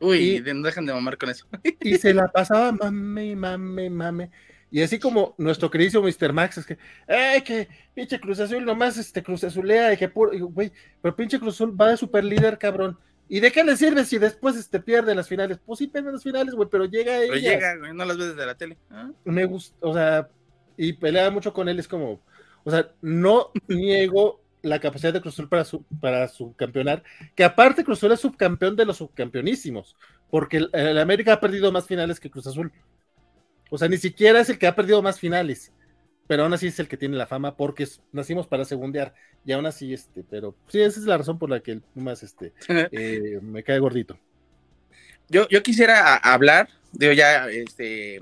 Uy, 0.00 0.36
Y- 0.46 0.54
no 0.54 0.62
dejan 0.62 0.86
de 0.86 0.92
mamar 0.92 1.18
con 1.18 1.30
eso. 1.30 1.46
y 1.80 1.96
se 1.96 2.14
la 2.14 2.28
pasaba 2.28 2.72
mame, 2.72 3.34
mame, 3.34 3.90
mame. 3.90 4.30
Y 4.70 4.82
así 4.82 4.98
como 4.98 5.34
nuestro 5.38 5.70
queridísimo 5.70 6.04
Mr. 6.04 6.32
Max, 6.32 6.58
es 6.58 6.66
que, 6.66 6.78
ay, 7.08 7.40
que 7.42 7.68
pinche 7.94 8.20
Cruz 8.20 8.38
Azul 8.38 8.64
nomás 8.64 8.98
este 8.98 9.22
Cruz 9.22 9.42
Azulea 9.42 9.92
y 9.92 9.96
que 9.96 10.08
puro, 10.08 10.32
y, 10.34 10.40
güey, 10.40 10.70
pero 11.00 11.16
pinche 11.16 11.40
Cruz 11.40 11.54
Azul 11.54 11.80
va 11.80 11.88
de 11.88 11.96
super 11.96 12.22
líder, 12.22 12.58
cabrón. 12.58 12.98
¿Y 13.30 13.40
de 13.40 13.50
qué 13.50 13.64
le 13.64 13.76
sirve 13.76 14.04
si 14.04 14.18
después 14.18 14.56
este 14.56 14.78
pierde 14.80 15.14
las 15.14 15.28
finales? 15.28 15.58
Pues 15.64 15.78
sí 15.78 15.86
pierde 15.86 16.12
las 16.12 16.22
finales, 16.22 16.54
güey, 16.54 16.68
pero 16.70 16.84
llega 16.84 17.18
Pero 17.18 17.34
ellas. 17.34 17.54
llega, 17.54 17.76
güey, 17.76 17.92
no 17.94 18.04
las 18.04 18.16
ves 18.16 18.28
desde 18.28 18.46
la 18.46 18.54
tele. 18.56 18.76
¿ah? 18.90 19.10
Me 19.24 19.44
gusta, 19.46 19.74
o 19.80 19.92
sea, 19.94 20.28
y 20.76 20.92
pelea 20.92 21.30
mucho 21.30 21.52
con 21.52 21.68
él, 21.68 21.78
es 21.78 21.88
como, 21.88 22.20
o 22.64 22.70
sea, 22.70 22.90
no 23.02 23.50
niego 23.68 24.40
la 24.62 24.80
capacidad 24.80 25.12
de 25.12 25.20
Cruz 25.20 25.34
Azul 25.34 25.48
para, 25.48 25.64
su, 25.64 25.84
para 26.00 26.26
subcampeonar, 26.28 27.02
que 27.34 27.44
aparte 27.44 27.84
Cruz 27.84 27.98
Azul 27.98 28.12
es 28.12 28.20
subcampeón 28.20 28.76
de 28.76 28.84
los 28.84 28.96
subcampeonísimos, 28.98 29.96
porque 30.30 30.58
el, 30.58 30.70
el 30.72 30.98
América 30.98 31.34
ha 31.34 31.40
perdido 31.40 31.70
más 31.72 31.86
finales 31.86 32.20
que 32.20 32.30
Cruz 32.30 32.46
Azul. 32.46 32.72
O 33.70 33.78
sea, 33.78 33.88
ni 33.88 33.98
siquiera 33.98 34.40
es 34.40 34.48
el 34.48 34.58
que 34.58 34.66
ha 34.66 34.74
perdido 34.74 35.02
más 35.02 35.20
finales, 35.20 35.72
pero 36.26 36.42
aún 36.42 36.52
así 36.52 36.66
es 36.68 36.78
el 36.78 36.88
que 36.88 36.96
tiene 36.96 37.16
la 37.16 37.26
fama 37.26 37.56
porque 37.56 37.84
es- 37.84 38.02
nacimos 38.12 38.46
para 38.46 38.64
segundear, 38.64 39.14
y 39.44 39.52
aún 39.52 39.66
así, 39.66 39.92
este, 39.94 40.24
pero 40.24 40.54
sí, 40.68 40.80
esa 40.80 41.00
es 41.00 41.06
la 41.06 41.18
razón 41.18 41.38
por 41.38 41.50
la 41.50 41.60
que 41.60 41.72
el 41.72 41.80
Pumas, 41.80 42.22
este, 42.22 42.52
eh, 42.92 43.38
me 43.42 43.62
cae 43.62 43.78
gordito. 43.78 44.18
Yo, 45.28 45.46
yo 45.48 45.62
quisiera 45.62 46.16
hablar, 46.16 46.68
digo 46.92 47.12
ya, 47.12 47.48
este, 47.48 48.18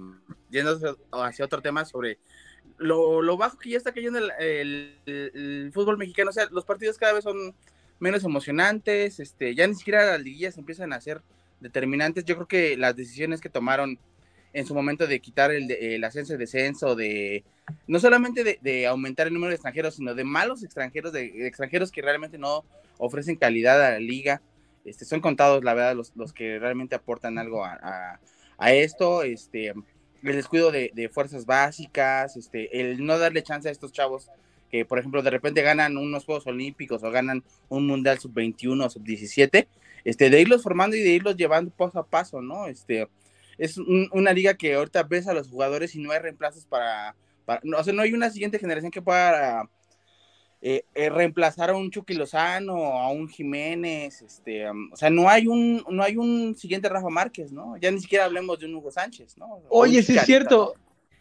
yendo 0.50 0.98
hacia 1.12 1.44
otro 1.44 1.62
tema 1.62 1.84
sobre 1.84 2.18
lo, 2.78 3.22
lo 3.22 3.36
bajo 3.36 3.58
que 3.58 3.70
ya 3.70 3.78
está 3.78 3.92
cayendo 3.92 4.18
el, 4.18 4.32
el- 5.06 5.70
fútbol 5.72 5.98
mexicano. 5.98 6.30
O 6.30 6.32
sea, 6.32 6.46
los 6.50 6.64
partidos 6.64 6.98
cada 6.98 7.12
vez 7.14 7.24
son 7.24 7.54
menos 7.98 8.24
emocionantes, 8.24 9.20
este, 9.20 9.54
ya 9.54 9.66
ni 9.66 9.74
siquiera 9.74 10.04
las 10.04 10.20
liguillas 10.20 10.58
empiezan 10.58 10.92
a 10.92 11.00
ser 11.00 11.22
determinantes. 11.60 12.24
Yo 12.24 12.34
creo 12.36 12.48
que 12.48 12.76
las 12.76 12.94
decisiones 12.96 13.40
que 13.40 13.48
tomaron 13.48 13.98
en 14.52 14.66
su 14.66 14.74
momento 14.74 15.06
de 15.06 15.20
quitar 15.20 15.50
el, 15.50 15.70
el 15.70 16.02
ascenso 16.04 16.34
y 16.34 16.38
descenso, 16.38 16.94
de 16.94 17.44
no 17.86 17.98
solamente 17.98 18.58
de, 18.62 18.86
aumentar 18.86 19.26
el 19.26 19.34
número 19.34 19.50
de 19.50 19.56
extranjeros, 19.56 19.96
sino 19.96 20.14
de 20.14 20.24
malos 20.24 20.62
extranjeros, 20.62 21.12
de, 21.12 21.30
de 21.30 21.46
extranjeros 21.46 21.90
que 21.90 22.02
realmente 22.02 22.38
no 22.38 22.64
ofrecen 22.98 23.36
calidad 23.36 23.82
a 23.84 23.90
la 23.92 23.98
liga. 23.98 24.40
Este, 24.84 25.04
son 25.04 25.20
contados, 25.20 25.64
la 25.64 25.74
verdad, 25.74 25.96
los, 25.96 26.12
los 26.16 26.32
que 26.32 26.58
realmente 26.58 26.94
aportan 26.94 27.38
algo 27.38 27.64
a, 27.64 27.74
a- 27.82 28.20
a 28.58 28.72
esto. 28.72 29.22
Este, 29.22 29.74
el 30.30 30.36
descuido 30.36 30.70
de, 30.70 31.10
fuerzas 31.12 31.46
básicas, 31.46 32.36
este, 32.36 32.80
el 32.80 33.04
no 33.04 33.18
darle 33.18 33.42
chance 33.42 33.68
a 33.68 33.72
estos 33.72 33.92
chavos 33.92 34.28
que, 34.70 34.84
por 34.84 34.98
ejemplo, 34.98 35.22
de 35.22 35.30
repente 35.30 35.62
ganan 35.62 35.96
unos 35.96 36.24
Juegos 36.24 36.46
Olímpicos 36.46 37.02
o 37.04 37.10
ganan 37.10 37.44
un 37.68 37.86
Mundial 37.86 38.18
Sub-21 38.18 38.84
o 38.84 38.90
Sub-17, 38.90 39.66
este, 40.04 40.30
de 40.30 40.40
irlos 40.40 40.62
formando 40.62 40.96
y 40.96 41.02
de 41.02 41.10
irlos 41.10 41.36
llevando 41.36 41.70
paso 41.70 41.98
a 41.98 42.06
paso, 42.06 42.40
¿no? 42.42 42.66
Este, 42.66 43.08
es 43.58 43.78
un- 43.78 44.08
una 44.12 44.32
liga 44.32 44.54
que 44.54 44.74
ahorita 44.74 45.02
ves 45.04 45.28
a 45.28 45.34
los 45.34 45.48
jugadores 45.48 45.94
y 45.94 46.00
no 46.00 46.10
hay 46.10 46.18
reemplazos 46.18 46.64
para, 46.66 47.14
para- 47.44 47.60
no, 47.64 47.78
o 47.78 47.84
sea, 47.84 47.92
no 47.92 48.02
hay 48.02 48.12
una 48.12 48.30
siguiente 48.30 48.58
generación 48.58 48.90
que 48.90 49.02
pueda 49.02 49.68
eh, 50.62 50.84
eh, 50.94 51.10
reemplazar 51.10 51.70
a 51.70 51.76
un 51.76 51.90
Chucky 51.90 52.14
Lozano, 52.14 52.76
a 52.98 53.10
un 53.10 53.28
Jiménez, 53.28 54.22
este, 54.22 54.68
um, 54.70 54.90
o 54.92 54.96
sea, 54.96 55.10
no 55.10 55.28
hay 55.28 55.46
un, 55.46 55.84
no 55.90 56.02
hay 56.02 56.16
un 56.16 56.54
siguiente 56.56 56.88
Rafa 56.88 57.08
Márquez, 57.10 57.52
¿no? 57.52 57.76
Ya 57.76 57.90
ni 57.90 58.00
siquiera 58.00 58.24
hablemos 58.24 58.58
de 58.58 58.66
un 58.66 58.74
Hugo 58.74 58.90
Sánchez, 58.90 59.36
¿no? 59.38 59.60
Oye, 59.68 60.02
sí 60.02 60.16
es 60.16 60.24
cierto. 60.24 60.74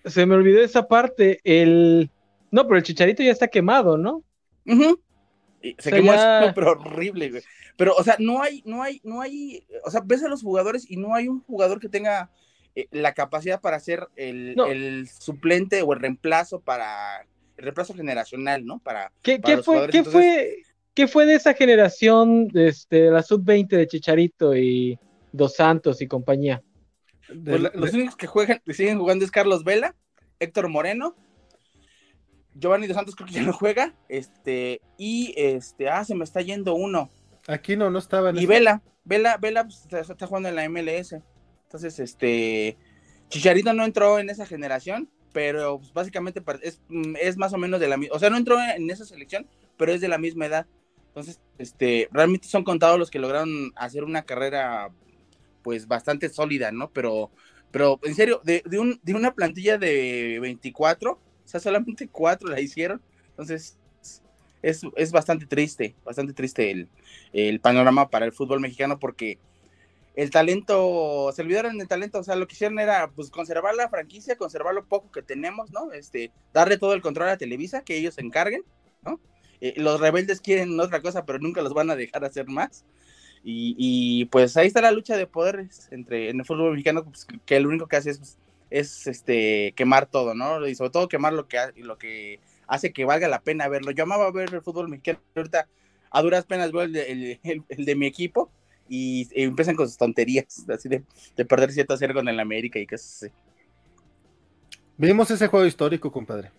Se 0.06 0.26
me 0.26 0.36
olvidó 0.36 0.62
esa 0.64 0.88
parte. 0.88 1.40
El. 1.44 2.10
No, 2.52 2.64
pero 2.66 2.78
el 2.78 2.84
chicharito 2.84 3.24
ya 3.24 3.32
está 3.32 3.48
quemado, 3.48 3.98
¿no? 3.98 4.24
Y 5.62 5.72
se 5.72 5.76
O 5.78 5.82
sea, 5.82 5.92
quemó 5.92 6.14
ya- 6.14 6.52
pero 6.54 6.72
horrible, 6.72 7.30
güey. 7.32 7.44
Pero, 7.78 7.94
o 7.96 8.04
sea, 8.04 8.16
no 8.20 8.42
hay, 8.42 8.62
no 8.66 8.82
hay, 8.84 9.02
no 9.04 9.20
hay, 9.22 9.66
o 9.84 9.92
sea, 9.92 10.02
ves 10.06 10.24
a 10.24 10.30
los 10.30 10.42
jugadores 10.44 10.90
y 10.90 10.96
no 10.96 11.14
hay 11.14 11.28
un 11.28 11.42
jugador 11.42 11.80
que 11.80 11.90
tenga 11.90 12.30
eh, 12.76 12.88
la 12.92 13.14
capacidad 13.14 13.60
para 13.60 13.80
ser 13.80 14.08
el, 14.16 14.56
No. 14.56 14.68
el 14.68 15.10
suplente 15.10 15.82
o 15.82 15.92
el 15.94 16.00
reemplazo 16.00 16.62
para, 16.62 17.26
reemplazo 17.58 17.94
generacional, 17.94 18.66
¿no? 18.66 18.80
Para, 18.80 19.12
¿Qué, 19.22 19.40
para 19.40 19.52
qué 19.52 19.56
los 19.58 19.66
fue, 19.66 19.74
jugadores. 19.76 19.92
qué, 19.92 19.98
Entonces, 20.00 20.22
fue, 20.22 20.56
¿Qué 20.94 21.08
fue 21.10 21.26
de 21.26 21.36
esa 21.36 21.54
generación, 21.54 22.48
de 22.48 22.70
este, 22.70 23.10
la 23.12 23.22
sub-20 23.22 23.68
de 23.68 23.88
Chicharito 23.88 24.56
y 24.56 24.98
Dos 25.34 25.56
Santos 25.56 26.02
y 26.02 26.08
compañía? 26.08 26.64
De 27.28 27.52
pues, 27.52 27.62
la- 27.64 27.72
los 27.74 27.94
únicos 27.94 28.16
que 28.16 28.28
juegan, 28.28 28.62
que 28.66 28.74
siguen 28.74 28.98
jugando 29.00 29.26
es 29.26 29.32
Carlos 29.32 29.64
Vela, 29.66 29.94
Héctor 30.40 30.70
Moreno, 30.70 31.16
Giovanni 32.54 32.88
Dos 32.88 32.96
Santos 32.96 33.16
creo 33.16 33.28
que 33.28 33.34
ya 33.34 33.42
no 33.44 33.52
juega, 33.54 33.94
este, 34.08 34.80
y 34.98 35.34
este, 35.36 35.90
ah, 35.90 36.06
se 36.06 36.16
me 36.16 36.24
está 36.24 36.42
yendo 36.42 36.74
uno. 36.76 37.10
aquí 37.48 37.76
no, 37.76 37.90
no 37.90 38.00
estaba 38.00 38.30
en 38.30 38.38
Y 38.38 38.40
ese- 38.40 38.48
Vela, 38.48 38.82
Vela, 39.04 39.38
Vela 39.38 39.64
pues, 39.66 39.82
está, 39.82 40.00
está 40.00 40.28
jugando 40.28 40.48
en 40.50 40.56
la 40.56 40.64
MLS. 40.70 41.22
Entonces, 41.66 42.00
este, 42.00 42.78
Chicharito 43.28 43.74
no 43.74 43.84
entró 43.84 44.18
en 44.20 44.30
esa 44.30 44.46
generación, 44.46 45.10
pero 45.36 45.80
pues, 45.80 45.92
básicamente 45.92 46.42
es, 46.62 46.80
mm, 46.88 47.16
es 47.22 47.36
más 47.36 47.52
o 47.52 47.58
menos 47.58 47.82
de 47.82 47.90
la 47.90 47.98
misma, 47.98 48.16
o 48.16 48.20
sea, 48.20 48.30
no 48.30 48.38
entró 48.38 48.58
en 48.58 48.90
esa 48.90 49.04
selección, 49.04 49.46
pero 49.76 49.92
es 49.92 50.00
de 50.00 50.08
la 50.08 50.18
misma 50.18 50.46
edad. 50.46 50.66
Entonces, 51.08 51.42
este, 51.58 52.08
realmente 52.14 52.48
son 52.48 52.64
contados 52.64 52.98
los 52.98 53.12
que 53.12 53.20
lograron 53.20 53.74
hacer 53.76 54.06
una 54.06 54.22
carrera, 54.24 54.92
pues, 55.62 55.90
bastante 55.90 56.30
sólida, 56.30 56.72
¿no? 56.72 56.90
Pero, 56.90 57.32
pero 57.70 58.00
en 58.04 58.16
serio, 58.16 58.40
de, 58.46 58.64
de, 58.66 58.80
un, 58.80 58.98
de 59.04 59.14
una 59.14 59.34
plantilla 59.34 59.78
de 59.78 60.40
24, 60.40 61.12
o 61.12 61.20
sea, 61.44 61.60
solamente 61.60 62.08
cuatro 62.08 62.48
la 62.48 62.62
hicieron. 62.62 63.02
Entonces, 63.32 63.78
es, 64.62 64.84
es 64.96 65.12
bastante 65.12 65.46
triste, 65.48 65.96
bastante 66.06 66.32
triste 66.32 66.72
el, 66.72 66.88
el 67.34 67.60
panorama 67.60 68.10
para 68.10 68.26
el 68.26 68.32
fútbol 68.32 68.62
mexicano 68.62 69.00
porque 69.00 69.38
el 70.16 70.30
talento, 70.30 71.32
se 71.36 71.42
olvidaron 71.42 71.78
del 71.78 71.88
talento, 71.88 72.20
o 72.20 72.24
sea, 72.24 72.36
lo 72.36 72.48
que 72.48 72.54
hicieron 72.54 72.80
era 72.80 73.12
pues 73.12 73.30
conservar 73.30 73.76
la 73.76 73.90
franquicia, 73.90 74.38
conservar 74.38 74.74
lo 74.74 74.86
poco 74.86 75.12
que 75.12 75.22
tenemos, 75.22 75.72
¿no? 75.72 75.92
Este, 75.92 76.32
darle 76.54 76.78
todo 76.78 76.94
el 76.94 77.02
control 77.02 77.30
a 77.30 77.38
Televisa, 77.38 77.84
que 77.84 77.98
ellos 77.98 78.16
se 78.16 78.22
encarguen, 78.22 78.64
¿no? 79.04 79.20
Eh, 79.62 79.74
los 79.78 80.00
rebeldes 80.00 80.42
quieren 80.42 80.80
otra 80.80 81.02
cosa, 81.02 81.26
pero 81.26 81.40
nunca 81.40 81.62
los 81.62 81.74
van 81.74 81.90
a 81.90 81.96
dejar 81.96 82.24
hacer 82.26 82.48
más. 82.48 82.86
Y, 83.44 83.76
y, 83.78 84.26
pues 84.26 84.58
ahí 84.58 84.68
está 84.68 84.82
la 84.82 84.92
lucha 84.92 85.18
de 85.18 85.28
poderes 85.28 85.88
entre 85.92 86.30
en 86.30 86.40
el 86.40 86.46
fútbol 86.46 86.72
mexicano, 86.72 87.04
pues, 87.06 87.28
que 87.46 87.60
lo 87.60 87.70
único 87.70 87.88
que 87.88 87.96
hace 87.98 88.10
es, 88.12 88.18
pues, 88.18 88.38
es 88.72 89.08
este 89.08 89.74
quemar 89.76 90.08
todo, 90.08 90.34
¿no? 90.34 90.66
Y 90.68 90.74
sobre 90.76 90.90
todo 90.90 91.08
quemar 91.08 91.34
lo 91.34 91.48
que, 91.48 91.60
lo 91.76 91.98
que 91.98 92.40
hace 92.68 92.92
que 92.92 93.06
valga 93.06 93.28
la 93.28 93.42
pena 93.44 93.68
verlo. 93.68 93.92
Yo 93.92 94.04
amaba 94.04 94.32
ver 94.32 94.54
el 94.54 94.62
fútbol 94.62 94.90
mexicano, 94.90 95.20
ahorita 95.36 95.68
a 96.10 96.22
duras 96.24 96.46
penas 96.46 96.72
veo 96.72 96.82
el 96.84 96.94
de, 96.94 97.12
el- 97.12 97.40
el- 97.44 97.64
el 97.70 97.86
de 97.86 97.96
mi 97.96 98.08
equipo 98.08 98.52
y, 98.88 99.28
empiezan 99.42 99.76
con 99.76 99.88
sus 99.88 99.98
tonterías, 99.98 100.66
así 100.70 100.90
de, 100.90 101.04
de 101.36 101.46
perder 101.46 101.72
cierto 101.72 101.94
a 101.94 101.98
cero 101.98 102.14
con 102.14 102.28
el 102.28 102.40
América 102.40 102.80
y 102.80 102.88
cosas 102.88 103.24
así. 103.24 103.34
Vimos 104.98 105.30
ese 105.30 105.48
juego 105.48 105.66
histórico, 105.66 106.12
compadre. 106.12 106.52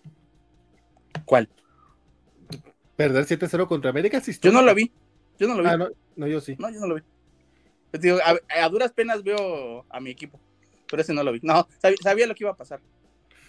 ¿Cuál? 1.24 1.48
Perder 2.96 3.26
7-0 3.26 3.66
contra 3.66 3.90
América. 3.90 4.20
sí 4.20 4.32
Yo 4.40 4.52
no 4.52 4.62
lo 4.62 4.74
vi, 4.74 4.90
yo 5.38 5.48
no 5.48 5.54
lo 5.54 5.62
vi. 5.62 5.68
Ah, 5.68 5.76
no, 5.76 5.88
no, 6.16 6.26
yo 6.26 6.40
sí. 6.40 6.56
No, 6.58 6.70
yo 6.70 6.80
no 6.80 6.86
lo 6.86 6.94
vi. 6.96 7.02
Te 7.90 7.98
digo, 7.98 8.18
a, 8.24 8.62
a 8.62 8.68
duras 8.68 8.92
penas 8.92 9.22
veo 9.22 9.86
a 9.88 10.00
mi 10.00 10.10
equipo, 10.10 10.38
pero 10.88 11.02
ese 11.02 11.14
no 11.14 11.22
lo 11.22 11.32
vi. 11.32 11.40
No, 11.42 11.66
sabía, 11.80 11.96
sabía 12.02 12.26
lo 12.26 12.34
que 12.34 12.44
iba 12.44 12.50
a 12.50 12.56
pasar. 12.56 12.80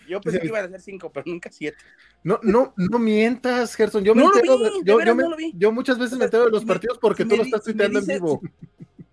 Yo 0.07 0.21
pensé 0.21 0.39
que 0.39 0.47
iban 0.47 0.65
a 0.65 0.69
ser 0.69 0.81
cinco, 0.81 1.11
pero 1.11 1.25
nunca 1.27 1.51
siete. 1.51 1.77
No, 2.23 2.39
no, 2.43 2.73
no 2.77 2.99
mientas, 2.99 3.75
Gerson. 3.75 4.03
Yo 4.03 4.15
me 4.15 4.23
No 4.23 4.29
lo 4.29 4.35
entero 4.35 4.57
vi, 4.57 4.63
de- 4.63 4.69
de 4.71 4.75
yo, 4.85 4.99
yo 5.01 5.15
me- 5.15 5.23
no 5.23 5.29
lo 5.29 5.35
vi. 5.37 5.53
yo 5.55 5.71
muchas 5.71 5.97
veces 5.99 6.13
O 6.13 6.15
me 6.15 6.19
sea, 6.19 6.25
entero 6.25 6.45
de 6.45 6.51
los 6.51 6.63
me- 6.63 6.67
partidos 6.73 6.97
porque 6.99 7.23
tú 7.23 7.31
me 7.31 7.37
lo 7.37 7.43
estás 7.43 7.61
me 7.65 7.73
tuiteando 7.73 7.99
en 7.99 8.05
vivo. 8.07 8.41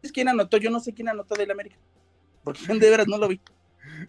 Es 0.03 0.13
quién 0.13 0.29
anotó, 0.29 0.57
yo 0.59 0.71
no 0.71 0.81
sé 0.81 0.93
quién 0.93 1.09
anotó 1.09 1.35
del 1.35 1.51
América. 1.51 1.77
Porque 2.43 2.61
yo 2.67 2.67
de 2.79 2.91
veras 2.91 3.07
no 3.09 3.19
lo 3.19 3.29
vi. 3.29 3.41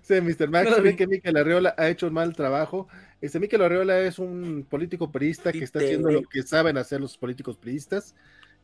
Sí, 0.02 0.16
Mr. 0.22 0.50
Max, 0.50 0.70
No 0.78 0.96
que 0.96 1.08
Miquel 1.08 1.38
Arriola 1.38 1.76
ha 1.78 1.90
hecho 1.90 2.08
un 2.08 2.14
mal 2.14 2.36
trabajo. 2.36 2.88
Este 3.22 3.40
Miquel 3.40 3.62
Arriola 3.62 4.00
es 4.00 4.20
un 4.20 4.66
político 4.70 5.12
perista 5.12 5.52
que 5.52 5.64
está 5.64 5.80
haciendo 5.80 6.12
lo 6.12 6.22
que 6.24 6.44
saben 6.44 6.78
hacer 6.78 7.02
los 7.02 7.18
políticos 7.18 7.58
peristas, 7.58 8.16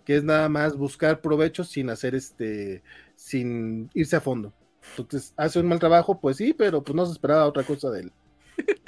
que 0.05 0.17
es 0.17 0.23
nada 0.23 0.49
más 0.49 0.75
buscar 0.75 1.21
provechos 1.21 1.69
sin 1.69 1.89
hacer 1.89 2.15
este, 2.15 2.83
sin 3.15 3.89
irse 3.93 4.15
a 4.15 4.21
fondo. 4.21 4.53
Entonces, 4.97 5.33
hace 5.37 5.59
un 5.59 5.67
mal 5.67 5.79
trabajo, 5.79 6.19
pues 6.19 6.37
sí, 6.37 6.53
pero 6.53 6.83
pues 6.83 6.95
no 6.95 7.05
se 7.05 7.13
esperaba 7.13 7.45
otra 7.47 7.63
cosa 7.63 7.89
de 7.91 8.01
él. 8.01 8.13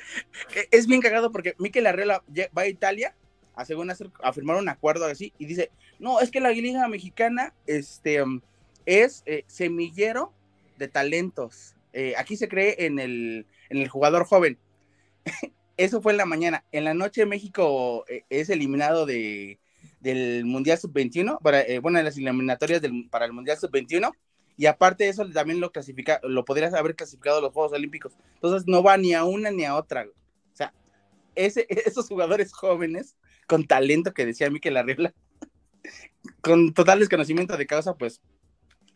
E- 0.55 0.67
Es 0.71 0.87
bien 0.87 1.01
cagado 1.01 1.31
porque 1.31 1.55
Mikel 1.57 1.87
Arreola 1.87 2.23
va 2.57 2.63
a 2.63 2.67
Italia 2.67 3.15
a, 3.55 3.65
según 3.65 3.89
hacer, 3.91 4.11
a 4.21 4.33
firmar 4.33 4.57
un 4.57 4.69
acuerdo 4.69 5.05
así 5.05 5.33
y 5.37 5.45
dice, 5.45 5.71
no, 5.99 6.19
es 6.21 6.31
que 6.31 6.39
la 6.39 6.51
liga 6.51 6.87
mexicana 6.87 7.53
este, 7.65 8.23
es 8.85 9.23
eh, 9.25 9.43
semillero 9.47 10.33
de 10.77 10.87
talentos. 10.87 11.75
Eh, 11.93 12.15
aquí 12.17 12.37
se 12.37 12.47
cree 12.49 12.85
en 12.85 12.99
el, 12.99 13.45
en 13.69 13.77
el 13.77 13.89
jugador 13.89 14.25
joven. 14.25 14.57
Eso 15.77 16.01
fue 16.01 16.13
en 16.13 16.17
la 16.17 16.25
mañana. 16.25 16.63
En 16.71 16.83
la 16.83 16.93
noche 16.93 17.25
México 17.25 18.05
eh, 18.07 18.23
es 18.29 18.49
eliminado 18.49 19.05
de, 19.05 19.59
del 19.99 20.45
Mundial 20.45 20.77
Sub-21, 20.77 21.39
para, 21.41 21.61
eh, 21.61 21.79
bueno, 21.79 21.99
en 21.99 22.05
las 22.05 22.17
eliminatorias 22.17 22.81
para 23.09 23.25
el 23.25 23.33
Mundial 23.33 23.57
Sub-21. 23.57 24.11
Y 24.55 24.67
aparte 24.67 25.05
de 25.05 25.09
eso, 25.09 25.27
también 25.29 25.59
lo 25.59 25.71
clasifica, 25.71 26.19
lo 26.23 26.45
podrías 26.45 26.73
haber 26.73 26.95
clasificado 26.95 27.39
a 27.39 27.41
los 27.41 27.53
Juegos 27.53 27.73
Olímpicos. 27.73 28.17
Entonces 28.35 28.67
no 28.67 28.83
va 28.83 28.97
ni 28.97 29.13
a 29.13 29.23
una 29.23 29.51
ni 29.51 29.65
a 29.65 29.75
otra. 29.75 30.05
O 30.05 30.55
sea, 30.55 30.73
ese, 31.35 31.65
esos 31.85 32.07
jugadores 32.07 32.53
jóvenes 32.53 33.15
con 33.47 33.65
talento 33.65 34.13
que 34.13 34.25
decía 34.25 34.49
Mikel 34.49 34.77
Arriola, 34.77 35.13
con 36.41 36.73
total 36.73 36.99
desconocimiento 36.99 37.57
de 37.57 37.67
causa, 37.67 37.95
pues, 37.95 38.21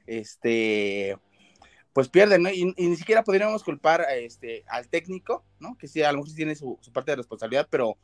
este, 0.05 1.17
pues 1.97 2.09
pierden, 2.09 2.43
¿no? 2.43 2.51
Y, 2.51 2.65
ni 2.77 2.95
siquiera 2.95 3.23
podríamos 3.23 3.63
culpar 3.63 4.05
este, 4.15 4.63
al 4.67 4.87
técnico, 4.87 5.43
¿no? 5.59 5.75
Que 5.77 5.87
sí, 5.87 6.03
a 6.03 6.11
lo 6.11 6.19
mejor 6.19 6.29
sí 6.29 6.35
tiene 6.35 6.55
su, 6.55 6.79
parte 6.93 7.11
de 7.11 7.17
responsabilidad, 7.17 7.67
pero 7.71 7.97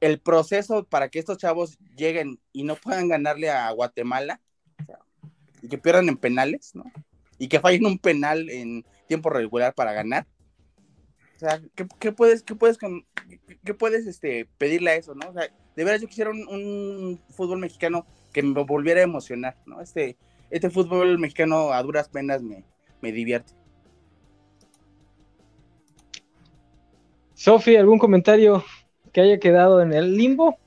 el 0.00 0.20
proceso 0.20 0.84
para 0.84 1.10
que 1.10 1.18
estos 1.18 1.36
chavos 1.36 1.78
lleguen 1.96 2.40
y 2.52 2.64
no 2.64 2.76
puedan 2.76 3.08
ganarle 3.08 3.50
a 3.50 3.70
Guatemala, 3.72 4.40
que 5.68 5.78
pierdan 5.78 6.08
en 6.08 6.16
penales, 6.16 6.74
¿no? 6.74 6.84
Y 7.38 7.48
que 7.48 7.60
fallen 7.60 7.86
un 7.86 7.98
penal 7.98 8.48
en 8.50 8.84
tiempo 9.06 9.30
regular 9.30 9.74
para 9.74 9.92
ganar. 9.92 10.26
O 11.36 11.38
sea, 11.38 11.60
¿qué, 11.74 12.12
puedes, 12.12 12.42
qué 12.42 12.54
puedes, 12.54 12.78
qué 12.78 13.74
puedes 13.74 14.06
este, 14.06 14.48
pedirle 14.56 14.90
a 14.90 14.96
eso, 14.96 15.14
no? 15.14 15.28
O 15.28 15.32
sea, 15.32 15.50
de 15.76 15.84
veras 15.84 16.00
yo 16.00 16.08
quisiera 16.08 16.30
un, 16.30 16.48
un 16.48 17.20
fútbol 17.30 17.58
mexicano 17.58 18.06
que 18.32 18.42
me 18.42 18.64
volviera 18.64 19.00
a 19.00 19.04
emocionar, 19.04 19.56
¿no? 19.66 19.82
Este, 19.82 20.16
este 20.50 20.70
fútbol 20.70 21.18
mexicano 21.18 21.72
a 21.72 21.82
duras 21.82 22.08
penas 22.08 22.42
me, 22.42 22.64
me 23.00 23.12
divierte. 23.12 23.52
Sofi, 27.34 27.76
¿algún 27.76 27.98
comentario 27.98 28.64
que 29.12 29.20
haya 29.20 29.38
quedado 29.38 29.82
en 29.82 29.92
el 29.92 30.16
limbo? 30.16 30.58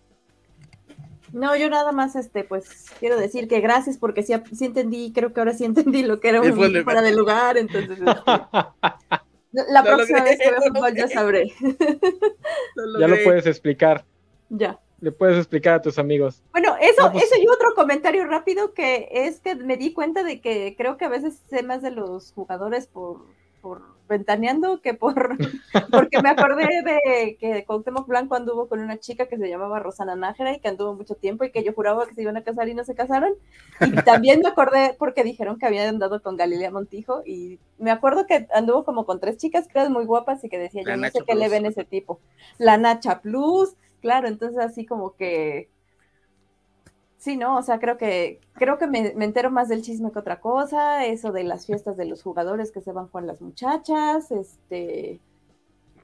No, 1.33 1.55
yo 1.55 1.69
nada 1.69 1.91
más, 1.91 2.15
este, 2.15 2.43
pues 2.43 2.85
quiero 2.99 3.17
decir 3.17 3.47
que 3.47 3.59
gracias 3.61 3.97
porque 3.97 4.23
sí, 4.23 4.33
sí 4.53 4.65
entendí, 4.65 5.11
creo 5.13 5.33
que 5.33 5.39
ahora 5.41 5.53
sí 5.53 5.65
entendí 5.65 6.03
lo 6.03 6.19
que 6.19 6.29
era 6.29 6.39
El 6.41 6.51
un 6.53 6.73
de- 6.73 6.83
fuera 6.83 7.01
de 7.01 7.13
lugar, 7.15 7.57
entonces 7.57 7.91
este, 7.99 8.05
la 9.71 9.81
Lo 9.81 9.83
próxima 9.95 10.19
logré, 10.19 10.31
vez 10.31 10.39
que 10.39 10.49
vea 10.51 10.61
fútbol 10.61 10.95
ya 10.95 11.07
sabré. 11.07 11.53
ya 12.99 13.07
lo 13.07 13.15
puedes 13.23 13.45
explicar. 13.45 14.05
ya. 14.49 14.79
Le 15.01 15.13
puedes 15.13 15.37
explicar 15.37 15.75
a 15.75 15.81
tus 15.81 15.97
amigos. 15.97 16.43
Bueno, 16.51 16.75
eso, 16.81 17.03
No, 17.05 17.13
pues- 17.13 17.23
eso 17.23 17.35
y 17.41 17.47
otro 17.47 17.73
comentario 17.73 18.25
rápido 18.27 18.73
que 18.73 19.07
es 19.09 19.39
que 19.39 19.55
me 19.55 19.77
di 19.77 19.93
cuenta 19.93 20.23
de 20.23 20.41
que 20.41 20.75
creo 20.77 20.97
que 20.97 21.05
a 21.05 21.09
veces 21.09 21.39
sé 21.49 21.63
más 21.63 21.81
de 21.81 21.91
los 21.91 22.33
jugadores 22.33 22.87
por, 22.87 23.21
por 23.61 23.99
ventaneando 24.09 24.81
que 24.81 24.95
por 24.95 25.37
porque 25.91 26.21
me 26.21 26.29
acordé 26.29 26.65
de 26.83 27.37
que 27.39 27.63
Cuauhtémoc 27.65 28.07
Blanco 28.07 28.35
anduvo 28.35 28.67
con 28.67 28.79
una 28.79 28.97
chica 28.97 29.27
que 29.27 29.37
se 29.37 29.47
llamaba 29.47 29.79
Rosana 29.79 30.15
Nájera 30.15 30.53
y 30.53 30.59
que 30.59 30.67
anduvo 30.67 30.95
mucho 30.95 31.15
tiempo 31.15 31.43
y 31.43 31.51
que 31.51 31.63
yo 31.63 31.73
juraba 31.73 32.07
que 32.07 32.15
se 32.15 32.23
iban 32.23 32.35
a 32.35 32.43
casar 32.43 32.67
y 32.67 32.73
no 32.73 32.83
se 32.83 32.95
casaron. 32.95 33.33
Y 33.79 33.91
también 34.03 34.41
me 34.41 34.49
acordé 34.49 34.95
porque 34.97 35.23
dijeron 35.23 35.59
que 35.59 35.67
habían 35.67 35.87
andado 35.87 36.21
con 36.21 36.37
Galilea 36.37 36.71
Montijo 36.71 37.21
y 37.25 37.59
me 37.77 37.91
acuerdo 37.91 38.25
que 38.25 38.47
anduvo 38.53 38.83
como 38.83 39.05
con 39.05 39.19
tres 39.19 39.37
chicas 39.37 39.67
que 39.67 39.79
eran 39.79 39.93
muy 39.93 40.05
guapas 40.05 40.43
y 40.43 40.49
que 40.49 40.57
decía 40.57 40.81
yo 40.81 40.89
La 40.89 40.95
no 40.95 41.03
Nacha 41.03 41.19
sé 41.19 41.25
qué 41.25 41.35
le 41.35 41.47
ven 41.47 41.67
ese 41.67 41.85
tipo. 41.85 42.19
La 42.57 42.77
Nacha 42.77 43.21
Plus, 43.21 43.75
claro, 44.01 44.27
entonces 44.27 44.59
así 44.59 44.85
como 44.85 45.15
que 45.15 45.69
Sí, 47.19 47.35
no, 47.35 47.57
o 47.57 47.61
sea, 47.61 47.79
creo 47.79 47.97
que 47.97 48.39
creo 48.53 48.77
que 48.79 48.87
me, 48.87 49.13
me 49.13 49.25
entero 49.25 49.51
más 49.51 49.67
del 49.67 49.81
chisme 49.81 50.09
que 50.11 50.19
otra 50.19 50.39
cosa, 50.39 51.05
eso 51.05 51.31
de 51.33 51.43
las 51.43 51.65
fiestas 51.67 51.97
de 51.97 52.05
los 52.05 52.23
jugadores 52.23 52.71
que 52.71 52.79
se 52.81 52.93
van 52.93 53.07
con 53.09 53.27
las 53.27 53.41
muchachas, 53.41 54.31
este, 54.31 55.19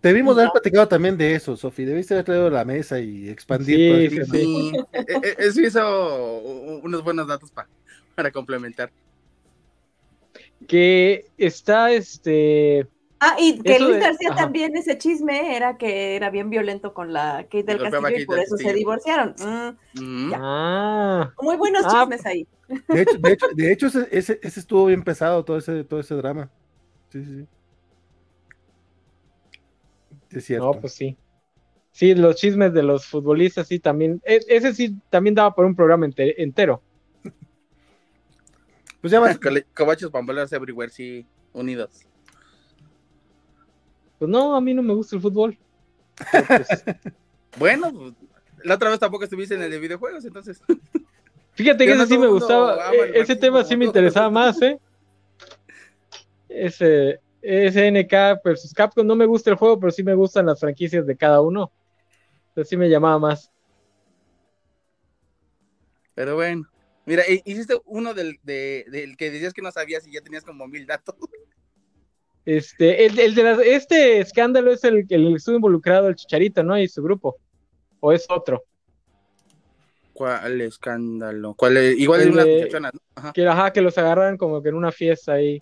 Debimos 0.02 0.36
Ya. 0.36 0.44
haber 0.44 0.52
platicado 0.52 0.88
también 0.88 1.18
de 1.18 1.34
eso, 1.34 1.58
Sofi. 1.58 1.84
Debiste 1.84 2.14
haber 2.14 2.26
traído 2.26 2.50
la 2.52 2.64
mesa 2.64 3.00
y 3.00 3.28
expandir. 3.28 4.12
Sí, 4.12 4.18
sí, 4.20 4.26
sí. 4.32 4.72
E- 4.94 5.06
e- 5.10 5.36
eso 5.40 5.62
hizo 5.62 6.42
unos 6.84 7.04
buenos 7.04 7.28
datos 7.28 7.50
pa- 7.50 7.68
para 8.14 8.30
complementar. 8.30 8.92
Que 10.68 11.26
está 11.38 11.92
este. 11.92 12.88
Ah, 13.20 13.38
y 13.40 13.60
que 13.62 13.76
Eso 13.76 13.86
Luis 13.88 14.00
García 14.00 14.36
también 14.36 14.76
ese 14.76 14.98
chisme 14.98 15.56
era 15.56 15.78
que 15.78 16.16
era 16.16 16.30
bien 16.30 16.50
violento 16.50 16.94
con 16.94 17.14
la 17.14 17.44
Kate 17.44 17.64
del 17.64 17.78
Castillo 17.82 18.18
y 18.18 18.26
por 18.26 18.40
eso 18.40 18.58
se 18.58 18.74
divorciaron. 18.74 19.36
Mm, 19.40 20.00
Mm. 20.02 20.34
Ah, 20.36 21.34
muy 21.42 21.56
buenos 21.56 21.84
Ah, 21.86 22.02
chismes 22.02 22.26
ahí. 22.26 22.48
De 22.90 23.02
hecho, 23.02 23.18
de 23.18 23.32
hecho, 23.32 23.48
de 23.56 23.72
hecho 23.72 23.88
ese, 23.88 24.08
ese, 24.12 24.40
ese 24.44 24.60
estuvo 24.60 24.86
bien 24.88 25.04
pesado, 25.04 25.46
todo 25.46 25.58
ese, 25.58 25.84
todo 25.86 26.00
ese 26.02 26.16
drama. 26.16 26.52
Sí, 27.10 27.24
sí, 27.24 27.32
sí. 27.42 27.48
Es 30.38 30.46
cierto. 30.46 30.74
no, 30.74 30.82
pues 30.82 30.94
sí. 30.94 31.18
Sí, 31.92 32.14
los 32.14 32.36
chismes 32.36 32.74
de 32.74 32.84
los 32.84 33.06
futbolistas, 33.06 33.68
sí, 33.70 33.80
también. 33.80 34.22
e- 34.26 34.42
ese 34.50 34.74
sí 34.74 34.98
también 35.10 35.34
daba 35.36 35.56
por 35.56 35.64
un 35.66 35.76
programa 35.76 36.06
ente- 36.06 36.36
entero. 36.44 36.82
Pues 39.00 39.12
ya 39.12 39.22
más, 39.22 39.38
Cole- 39.40 39.66
Cobachos 39.74 40.12
Pamboleros 40.12 40.52
Everywhere, 40.52 40.92
sí, 40.92 41.26
unidos. 41.54 42.06
Pues 44.20 44.30
no, 44.30 44.56
a 44.56 44.62
mí 44.62 44.74
no 44.74 44.82
me 44.82 44.94
gusta 44.94 45.16
el 45.16 45.22
fútbol. 45.22 45.58
Pues, 46.32 46.84
Bueno, 47.58 47.92
pues, 47.94 48.14
la 48.64 48.76
otra 48.76 48.90
vez 48.90 49.00
tampoco 49.00 49.24
estuviste 49.24 49.56
en 49.56 49.62
el 49.62 49.72
de 49.72 49.80
videojuegos, 49.80 50.26
entonces. 50.26 50.62
fíjate 51.54 51.86
que 51.86 51.96
no 51.96 52.04
ese 52.04 52.14
sí 52.14 52.18
me 52.18 52.28
gustaba. 52.28 52.94
e- 52.94 53.22
ese 53.22 53.36
tema 53.36 53.64
sí 53.64 53.78
me 53.78 53.86
interesaba 53.86 54.30
más, 54.30 54.62
¿eh? 54.62 54.80
Ese 56.50 57.20
SNK 57.42 58.42
versus 58.44 58.74
Capcom. 58.74 59.06
No 59.06 59.16
me 59.16 59.26
gusta 59.26 59.52
el 59.52 59.56
juego, 59.58 59.80
pero 59.80 59.92
sí 59.92 60.04
me 60.04 60.16
gustan 60.16 60.46
las 60.48 60.60
franquicias 60.60 61.06
de 61.06 61.16
cada 61.16 61.42
uno. 61.42 61.72
Entonces 62.50 62.70
sí 62.70 62.78
me 62.78 62.90
llamaba 62.90 63.20
más. 63.20 63.52
Pero 66.14 66.36
bueno. 66.36 66.68
Mira, 67.06 67.24
hi- 67.28 67.42
hiciste 67.46 67.76
uno 67.86 68.14
del, 68.14 68.40
de- 68.42 68.86
del 68.90 69.16
que 69.16 69.30
decías 69.30 69.54
que 69.54 69.62
no 69.62 69.72
sabías 69.72 70.08
y 70.08 70.12
ya 70.12 70.22
tenías 70.22 70.44
como 70.44 70.68
mil 70.68 70.86
datos. 70.88 71.16
Este, 72.46 73.06
el, 73.06 73.18
el 73.20 73.34
de 73.36 73.44
las- 73.44 73.60
este 73.60 74.20
escándalo 74.20 74.72
es 74.72 74.84
el 74.84 75.08
que 75.08 75.16
estuvo 75.36 75.56
involucrado 75.56 76.08
el 76.08 76.16
Chicharito, 76.16 76.64
¿no? 76.64 76.78
Y 76.80 76.88
su 76.88 77.02
grupo. 77.02 77.38
¿O 78.00 78.12
es 78.14 78.26
otro? 78.30 78.64
¿Cuál 80.14 80.62
escándalo? 80.62 81.56
¿Cuál 81.56 81.78
es? 81.78 81.98
Igual 81.98 82.22
El 82.22 82.28
de 82.28 82.32
unas 82.34 82.48
muchachonas, 82.48 82.94
¿no? 82.94 83.00
Ajá. 83.16 83.34
Que, 83.34 83.48
ajá, 83.48 83.74
que 83.74 83.82
los 83.82 83.98
agarran 83.98 84.38
como 84.38 84.62
que 84.62 84.70
en 84.70 84.76
una 84.76 84.92
fiesta 84.92 85.34
ahí. 85.34 85.62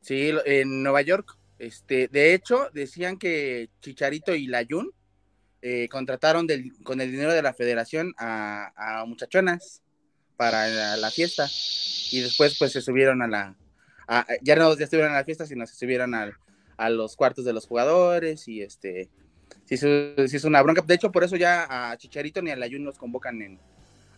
Sí, 0.00 0.30
en 0.44 0.82
Nueva 0.82 1.02
York. 1.02 1.36
Este, 1.58 2.08
de 2.08 2.34
hecho, 2.34 2.68
decían 2.72 3.18
que 3.18 3.70
Chicharito 3.80 4.34
y 4.34 4.46
Layun 4.48 4.90
eh, 5.62 5.88
contrataron 5.88 6.46
del- 6.46 6.72
con 6.82 7.00
el 7.00 7.10
dinero 7.10 7.32
de 7.32 7.40
la 7.42 7.54
federación 7.54 8.12
a, 8.18 8.72
a 9.00 9.04
muchachonas 9.06 9.80
para 10.36 10.66
la, 10.68 10.96
la 10.96 11.10
fiesta. 11.10 11.46
Y 12.10 12.20
después 12.20 12.56
pues 12.58 12.72
se 12.72 12.80
subieron 12.82 13.22
a 13.22 13.28
la, 13.28 13.56
a- 14.06 14.26
ya 14.42 14.56
no 14.56 14.76
ya 14.76 14.84
estuvieron 14.84 15.12
a 15.12 15.16
la 15.16 15.24
fiesta, 15.24 15.46
sino 15.46 15.66
se 15.66 15.74
subieron 15.74 16.14
al- 16.14 16.34
a 16.76 16.90
los 16.90 17.16
cuartos 17.16 17.44
de 17.44 17.52
los 17.52 17.66
jugadores 17.66 18.48
y 18.48 18.62
este, 18.62 19.08
hizo, 19.68 19.86
se 20.26 20.36
hizo 20.36 20.48
una 20.48 20.62
bronca. 20.62 20.82
De 20.82 20.94
hecho, 20.94 21.12
por 21.12 21.24
eso 21.24 21.36
ya 21.36 21.90
a 21.92 21.96
Chicharito 21.96 22.42
ni 22.42 22.50
a 22.50 22.56
la 22.56 22.68
Jun 22.68 22.84
los 22.84 22.98
convocan 22.98 23.40
en, 23.42 23.60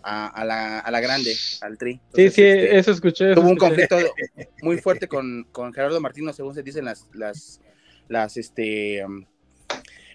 a, 0.03 0.29
a 0.29 0.45
la, 0.45 0.79
a 0.81 0.91
la 0.91 1.01
grande, 1.01 1.35
al 1.61 1.79
tri. 1.79 1.95
Sí, 1.95 2.01
Entonces, 2.23 2.35
sí, 2.35 2.43
este, 2.43 2.79
eso 2.79 2.91
escuché. 2.93 3.33
eso 3.33 3.41
tuvo 3.41 3.51
un 3.51 3.57
escuché. 3.57 3.87
conflicto 3.89 4.15
muy 4.63 4.79
fuerte 4.79 5.09
con, 5.09 5.45
con 5.53 5.73
Gerardo 5.73 6.01
Martino, 6.01 6.33
según 6.33 6.55
se 6.55 6.63
dicen 6.63 6.85
las, 6.85 7.09
las, 7.15 7.61
las, 8.09 8.37
este, 8.37 9.05
um, 9.05 9.25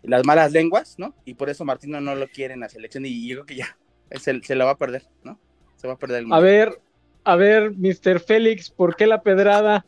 las 0.04 0.26
malas 0.26 0.52
lenguas, 0.52 0.96
¿no? 0.98 1.16
Y 1.26 1.34
por 1.34 1.50
eso 1.50 1.66
Martino 1.66 2.00
no 2.02 2.16
lo 2.16 2.28
quiere 2.28 2.54
en 2.54 2.62
la 2.62 2.70
selección 2.70 3.06
y 3.06 3.28
yo 3.28 3.38
creo 3.38 3.46
que 3.46 3.56
ya 3.56 3.78
se, 4.20 4.42
se 4.42 4.56
lo 4.56 4.66
va 4.66 4.72
a 4.72 4.78
perder, 4.78 5.08
¿no? 5.24 5.40
Se 5.76 5.88
va 5.88 5.94
a 5.94 5.98
perder 6.00 6.20
el 6.20 6.26
A 6.26 6.28
mundial. 6.28 6.44
ver, 6.44 6.82
a 7.32 7.36
ver, 7.36 7.72
Mr. 7.78 8.20
Félix, 8.20 8.70
¿por 8.70 8.96
qué 8.96 9.08
la 9.08 9.22
pedrada? 9.22 9.86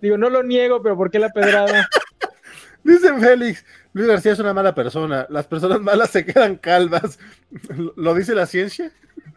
Digo, 0.00 0.16
no 0.16 0.30
lo 0.30 0.42
niego, 0.42 0.82
pero 0.82 0.96
¿por 0.96 1.10
qué 1.10 1.18
la 1.18 1.30
pedrada? 1.30 1.88
Dice 2.84 3.12
Félix, 3.18 3.64
Luis 3.92 4.08
García 4.08 4.32
es 4.32 4.38
una 4.38 4.54
mala 4.54 4.74
persona. 4.74 5.26
Las 5.28 5.46
personas 5.46 5.80
malas 5.80 6.10
se 6.10 6.24
quedan 6.24 6.56
calvas. 6.56 7.18
¿Lo 7.96 8.14
dice 8.14 8.34
la 8.34 8.46
ciencia? 8.46 8.92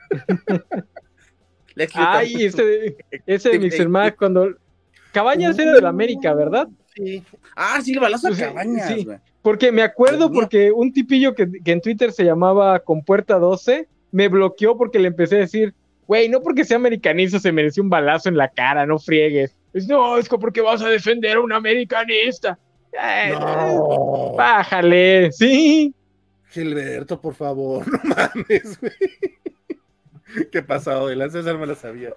Ay, 1.95 2.45
ese, 2.45 2.97
ese 3.25 3.57
de 3.57 3.71
sí. 3.71 3.87
Mac 3.87 4.15
cuando 4.17 4.49
Cabañas 5.11 5.57
era 5.57 5.73
de 5.73 5.81
la 5.81 5.89
América, 5.89 6.33
¿verdad? 6.33 6.67
Sí. 6.95 7.23
Ah, 7.55 7.79
sí, 7.81 7.93
el 7.93 7.99
balazo 7.99 8.27
a 8.27 8.33
Sí, 8.33 8.41
Cabañas, 8.41 8.87
sí. 8.87 9.07
Porque 9.41 9.71
me 9.71 9.81
acuerdo 9.81 10.29
mío. 10.29 10.39
porque 10.41 10.71
un 10.71 10.93
tipillo 10.93 11.33
que, 11.33 11.49
que 11.63 11.71
en 11.71 11.81
Twitter 11.81 12.11
se 12.11 12.23
llamaba 12.23 12.79
Compuerta 12.79 13.39
12 13.39 13.87
me 14.11 14.27
bloqueó 14.27 14.77
porque 14.77 14.99
le 14.99 15.07
empecé 15.07 15.37
a 15.37 15.39
decir, 15.39 15.73
güey, 16.11 16.27
no 16.27 16.41
porque 16.41 16.65
sea 16.65 16.75
americanista 16.75 17.39
se 17.39 17.53
mereció 17.53 17.81
un 17.81 17.89
balazo 17.89 18.27
en 18.27 18.35
la 18.35 18.49
cara, 18.49 18.85
no 18.85 18.99
friegues. 18.99 19.55
Es, 19.71 19.87
no, 19.87 20.17
es 20.17 20.27
que 20.27 20.37
porque 20.37 20.59
vas 20.59 20.81
a 20.81 20.89
defender 20.89 21.37
a 21.37 21.39
un 21.39 21.53
americanista. 21.53 22.59
Eh, 22.91 23.31
No. 23.31 24.33
Bájale, 24.35 25.31
sí. 25.31 25.95
Gilberto, 26.49 27.21
por 27.21 27.33
favor, 27.33 27.85
no 27.91 27.99
mames, 28.13 28.77
güey. 28.81 28.91
¿Qué 30.51 30.61
pasado? 30.61 31.09
El 31.09 31.31
César 31.31 31.57
me 31.57 31.65
la 31.65 31.75
sabía. 31.75 32.09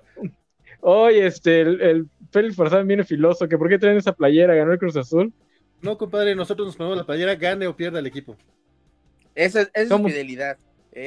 Oye, 0.81 1.25
este, 1.27 1.61
el, 1.61 1.81
el 1.81 2.07
Félix 2.33 2.57
Forzán 2.57 2.89
viene 2.89 3.05
filoso, 3.05 3.49
que 3.49 3.57
por 3.57 3.69
qué 3.69 3.79
traen 3.79 3.97
esa 3.97 4.13
playera, 4.13 4.57
ganó 4.57 4.73
el 4.73 4.79
Cruz 4.81 4.97
Azul. 4.97 5.33
No, 5.83 5.97
compadre, 5.97 6.35
nosotros 6.35 6.67
nos 6.67 6.77
ponemos 6.77 6.99
la 6.99 7.05
playera, 7.07 7.37
gane 7.37 7.69
o 7.69 7.77
pierda 7.77 8.01
el 8.01 8.07
equipo. 8.09 8.37
Esa, 9.37 9.61
es- 9.63 9.71
esa 9.73 9.83
es 9.83 9.89
Somos- 9.89 10.11
fidelidad. 10.11 10.57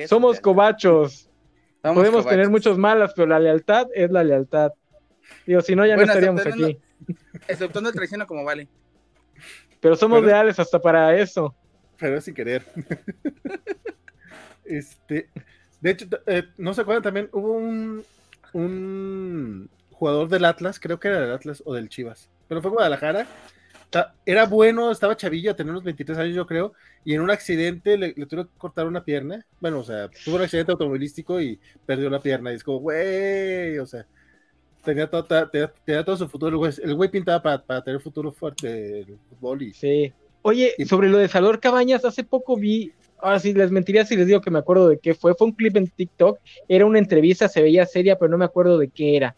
Somos 0.08 0.38
fidelidad. 0.38 0.42
cobachos. 0.42 1.30
Podemos 1.82 2.26
tener 2.26 2.50
muchos 2.50 2.78
malas, 2.78 3.14
pero 3.16 3.28
la 3.28 3.40
lealtad 3.40 3.88
es 3.94 4.12
la 4.12 4.24
lealtad. 4.24 4.72
Digo, 5.46 5.62
si 5.62 5.76
no, 5.76 5.86
ya 5.86 5.96
Bueno, 5.96 6.14
no 6.14 6.14
estaríamos 6.14 6.46
aquí. 6.46 6.80
Exceptuando 7.48 7.90
el 7.90 7.96
traiciono 7.96 8.28
como 8.28 8.44
vale. 8.44 8.68
Pero 9.80 9.96
somos 9.96 10.20
Pero- 10.20 10.28
leales 10.28 10.60
hasta 10.60 10.80
para 10.82 11.16
eso. 11.18 11.56
Pero 11.98 12.18
es 12.18 12.24
sin 12.26 12.34
querer. 12.34 12.64
este, 14.66 15.30
de 15.82 15.90
hecho, 15.92 16.06
eh, 16.26 16.44
no 16.58 16.74
se 16.74 16.82
acuerdan 16.82 17.04
también, 17.04 17.30
hubo 17.32 17.54
un, 17.54 18.04
un 18.54 19.70
jugador 19.92 20.28
del 20.28 20.46
Atlas, 20.46 20.80
creo 20.80 21.00
que 21.00 21.08
era 21.08 21.22
del 21.22 21.32
Atlas 21.32 21.64
o 21.66 21.74
del 21.74 21.90
Chivas, 21.90 22.30
pero 22.48 22.62
fue 22.62 22.72
Guadalajara. 22.72 23.26
Era 24.26 24.46
bueno, 24.46 24.92
estaba 24.92 25.16
chavillo, 25.16 25.56
tenía 25.56 25.72
unos 25.72 25.84
23 25.84 26.18
años, 26.18 26.36
yo 26.36 26.46
creo, 26.46 26.74
y 27.06 27.14
en 27.14 27.22
un 27.22 27.32
accidente 27.32 27.98
le, 27.98 28.08
le 28.16 28.26
tuvieron 28.26 28.48
que 28.48 28.58
cortar 28.58 28.86
una 28.86 29.04
pierna. 29.04 29.46
Bueno, 29.62 29.80
o 29.80 29.84
sea, 29.84 30.10
tuvo 30.26 30.36
un 30.36 30.42
accidente 30.42 30.72
automovilístico 30.74 31.40
y 31.42 31.60
perdió 31.86 32.10
la 32.10 32.20
pierna. 32.22 32.52
Y 32.52 32.56
es 32.56 32.64
como, 32.64 32.80
güey, 32.80 33.80
o 33.80 33.86
sea, 33.86 34.06
tenía 34.84 35.10
todo, 35.10 35.26
tenía, 35.50 35.74
tenía 35.86 36.04
todo 36.06 36.18
su 36.18 36.28
futuro. 36.30 36.52
El 36.52 36.58
güey, 36.58 36.74
el 36.84 36.96
güey 36.96 37.10
pintaba 37.12 37.42
para, 37.42 37.64
para 37.64 37.84
tener 37.84 38.02
futuro 38.02 38.32
fuerte 38.32 39.00
el 39.02 39.18
fútbol 39.30 39.62
y 39.64 39.74
Sí. 39.74 40.14
Oye, 40.44 40.74
Y- 40.78 40.86
sobre 40.86 41.10
lo 41.10 41.18
de 41.18 41.28
Salvador 41.28 41.60
Cabañas, 41.60 42.06
hace 42.06 42.24
poco 42.24 42.58
vi, 42.58 42.94
ahora 43.20 43.40
sí 43.40 43.54
les 43.54 43.72
mentiría 43.72 44.06
si 44.06 44.16
les 44.16 44.28
digo 44.28 44.42
que 44.42 44.52
me 44.52 44.60
acuerdo 44.60 44.90
de 44.90 45.00
qué 45.00 45.14
fue, 45.14 45.34
fue 45.36 45.48
un 45.48 45.54
clip 45.54 45.76
en 45.78 45.88
TikTok, 45.90 46.40
era 46.68 46.86
una 46.86 47.00
entrevista, 47.00 47.50
se 47.50 47.62
veía 47.62 47.86
seria, 47.86 48.18
pero 48.18 48.30
no 48.32 48.38
me 48.38 48.46
acuerdo 48.46 48.78
de 48.78 48.90
qué 48.90 49.18
era, 49.18 49.36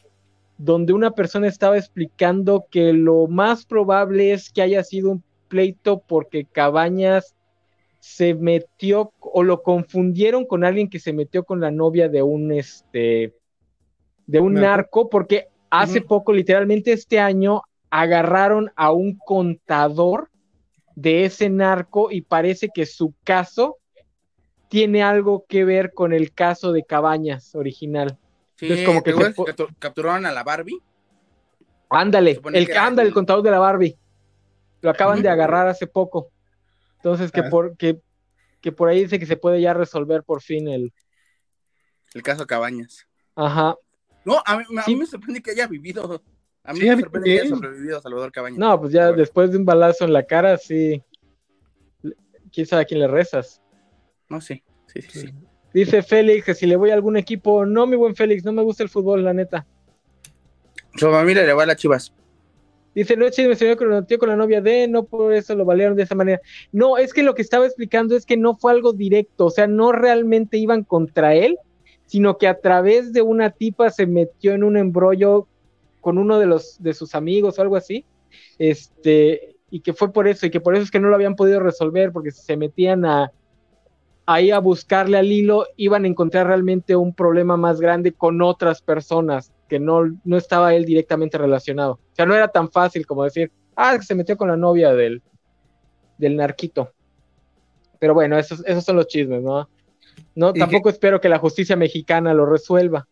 donde 0.60 0.92
una 0.92 1.12
persona 1.12 1.48
estaba 1.48 1.78
explicando 1.78 2.66
que 2.70 2.92
lo 2.92 3.28
más 3.28 3.66
probable 3.66 4.34
es 4.34 4.52
que 4.52 4.62
haya 4.62 4.84
sido 4.84 5.10
un 5.10 5.24
pleito 5.48 6.04
porque 6.06 6.44
Cabañas 6.44 7.34
se 8.00 8.34
metió 8.34 9.14
o 9.22 9.44
lo 9.44 9.64
confundieron 9.64 10.46
con 10.46 10.66
alguien 10.66 10.90
que 10.90 11.00
se 11.00 11.14
metió 11.14 11.46
con 11.46 11.62
la 11.62 11.72
novia 11.72 12.10
de 12.10 12.24
un 12.24 12.52
este 12.52 13.34
de 14.28 14.40
un 14.42 14.56
Narco. 14.56 15.10
porque 15.10 15.48
hace 15.70 16.02
poco 16.02 16.34
literalmente 16.34 16.92
este 16.92 17.20
año 17.20 17.62
agarraron 17.90 18.70
a 18.76 18.92
un 18.92 19.18
contador 19.18 20.30
de 20.96 21.24
ese 21.24 21.50
narco 21.50 22.12
y 22.12 22.22
parece 22.22 22.68
que 22.74 22.86
su 22.86 23.14
caso 23.24 23.78
tiene 24.68 25.04
algo 25.04 25.46
que 25.48 25.64
ver 25.64 25.94
con 25.94 26.12
el 26.12 26.34
caso 26.34 26.74
de 26.74 26.84
Cabañas 26.84 27.56
original. 27.56 28.19
Sí, 28.60 28.66
Entonces, 28.66 28.86
como 28.86 29.02
que 29.02 29.12
¿te 29.12 29.12
acuerdas 29.12 29.34
se 29.34 29.38
po- 29.38 29.46
que 29.46 29.54
captu- 29.56 29.76
capturaron 29.80 30.26
a 30.26 30.32
la 30.34 30.44
Barbie. 30.44 30.82
Ándale, 31.90 32.32
el 32.32 32.68
que 32.68 32.74
el 32.74 33.00
el- 33.00 33.14
contador 33.14 33.42
de 33.42 33.52
la 33.52 33.60
Barbie. 33.60 33.98
Lo 34.82 34.90
acaban 34.90 35.22
de 35.22 35.30
agarrar 35.30 35.68
hace 35.70 35.88
poco. 35.88 36.30
Entonces 36.98 37.32
que 37.32 37.40
Ah. 37.40 37.50
por 37.50 37.78
que, 37.78 38.02
que 38.60 38.74
por 38.74 38.90
ahí 38.90 39.04
dice 39.04 39.18
que 39.18 39.26
se 39.26 39.38
puede 39.38 39.62
ya 39.62 39.74
resolver 39.74 40.24
por 40.24 40.42
fin 40.42 40.68
el 40.68 40.92
El 42.14 42.22
caso 42.22 42.46
Cabañas. 42.46 43.08
ajá. 43.36 43.76
No, 44.26 44.44
a 44.46 44.58
mí, 44.58 44.64
a 44.78 44.82
Sí. 44.84 44.94
mí 44.94 45.00
me 45.00 45.06
sorprende 45.06 45.42
que 45.42 45.52
haya 45.52 45.66
vivido. 45.68 46.22
A 46.66 46.74
mí 46.74 46.82
Sí, 46.82 46.90
me 46.90 47.00
sorprende 47.00 47.30
que 47.30 47.40
haya 47.40 47.50
sobrevivido 47.50 48.02
Salvador 48.02 48.32
Cabañas. 48.34 48.60
No, 48.60 48.78
pues 48.80 48.92
ya 48.92 49.04
Bueno. 49.06 49.18
después 49.18 49.52
de 49.52 49.58
un 49.58 49.66
balazo 49.66 50.04
en 50.04 50.12
la 50.12 50.24
cara, 50.26 50.58
sí. 50.58 51.02
¿Quién 52.52 52.68
sabe 52.68 52.82
a 52.82 52.86
quién 52.86 53.00
le 53.00 53.08
rezas? 53.08 53.62
No, 54.28 54.42
sí. 54.42 54.62
Sí, 54.88 55.02
sí, 55.04 55.22
sí. 55.22 55.34
Dice 55.74 56.02
Félix 56.02 56.46
que 56.46 56.56
si 56.56 56.66
le 56.66 56.76
voy 56.76 56.90
a 56.90 56.96
algún 56.96 57.18
equipo, 57.18 57.66
no, 57.66 57.86
mi 57.86 57.96
buen 57.96 58.16
Félix, 58.16 58.44
no 58.44 58.52
me 58.52 58.64
gusta 58.64 58.84
el 58.84 58.90
fútbol, 58.90 59.24
la 59.24 59.34
neta. 59.34 59.66
Su 60.96 61.10
familia 61.12 61.44
le 61.44 61.54
va 61.54 61.64
a 61.64 61.68
las 61.68 61.78
chivas. 61.78 62.14
Dice, 62.96 63.16
no, 63.16 63.26
me 63.26 63.30
estoy 63.30 63.76
con 63.76 63.90
la, 63.92 64.06
con 64.18 64.30
la 64.30 64.36
novia 64.36 64.62
de, 64.62 64.88
no 64.88 65.04
por 65.04 65.34
eso 65.34 65.56
lo 65.56 65.64
valieron 65.64 65.96
de 65.96 66.04
esa 66.04 66.16
manera. 66.16 66.42
No, 66.72 66.98
es 66.98 67.14
que 67.14 67.22
lo 67.22 67.36
que 67.36 67.44
estaba 67.44 67.66
explicando 67.66 68.16
es 68.16 68.26
que 68.26 68.36
no 68.36 68.58
fue 68.58 68.72
algo 68.72 68.94
directo, 68.94 69.46
o 69.46 69.52
sea, 69.52 69.68
no 69.68 69.92
realmente 69.92 70.58
iban 70.58 70.84
contra 70.84 71.36
él, 71.36 71.58
sino 72.08 72.38
que 72.38 72.48
a 72.48 72.60
través 72.60 73.14
de 73.14 73.22
una 73.22 73.52
tipa 73.52 73.92
se 73.92 74.08
metió 74.08 74.54
en 74.54 74.64
un 74.64 74.76
embrollo 74.76 75.48
con 76.02 76.18
uno 76.18 76.40
de 76.40 76.48
los 76.48 76.82
de 76.82 76.94
sus 76.94 77.14
amigos 77.14 77.60
o 77.60 77.62
algo 77.62 77.76
así. 77.76 78.06
Este, 78.58 79.56
y 79.70 79.82
que 79.82 79.94
fue 79.94 80.12
por 80.12 80.28
eso, 80.28 80.48
y 80.48 80.50
que 80.50 80.60
por 80.60 80.74
eso 80.74 80.84
es 80.84 80.92
que 80.92 81.00
no 81.00 81.10
lo 81.10 81.16
habían 81.16 81.36
podido 81.36 81.60
resolver, 81.60 82.12
porque 82.12 82.32
se 82.32 82.58
metían 82.58 83.06
a 83.06 83.32
ahí 84.32 84.52
a 84.52 84.60
buscarle 84.60 85.18
al 85.18 85.32
hilo, 85.32 85.66
iban 85.76 86.04
a 86.06 86.08
encontrar 86.08 86.46
realmente 86.46 86.96
un 86.96 87.16
problema 87.16 87.58
más 87.58 87.82
grande 87.82 88.12
con 88.12 88.44
otras 88.44 88.80
personas, 88.84 89.52
que 89.68 89.80
no, 89.80 90.04
no 90.24 90.38
estaba 90.38 90.76
él 90.76 90.86
directamente 90.86 91.40
relacionado. 91.40 91.94
O 91.94 92.16
sea, 92.16 92.28
no 92.28 92.36
era 92.36 92.48
tan 92.48 92.70
fácil 92.70 93.08
como 93.08 93.24
decir, 93.24 93.52
ah, 93.76 93.98
se 94.00 94.14
metió 94.14 94.38
con 94.38 94.48
la 94.50 94.56
novia 94.56 94.94
del, 94.94 95.24
del 96.20 96.36
narquito. 96.36 96.92
Pero 97.98 98.14
bueno, 98.14 98.38
esos, 98.38 98.64
esos 98.68 98.84
son 98.86 98.98
los 98.98 99.08
chismes, 99.08 99.42
¿no? 99.42 99.68
No, 100.36 100.54
tampoco 100.54 100.90
espero 100.90 101.20
que 101.20 101.28
la 101.28 101.40
justicia 101.40 101.76
mexicana 101.76 102.32
lo 102.36 102.46
resuelva. 102.46 103.08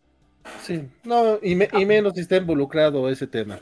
Sí, 0.61 0.87
no, 1.03 1.39
y, 1.41 1.55
me- 1.55 1.69
y 1.73 1.85
menos 1.85 2.13
si 2.13 2.21
está 2.21 2.37
involucrado 2.37 3.09
ese 3.09 3.25
tema. 3.25 3.59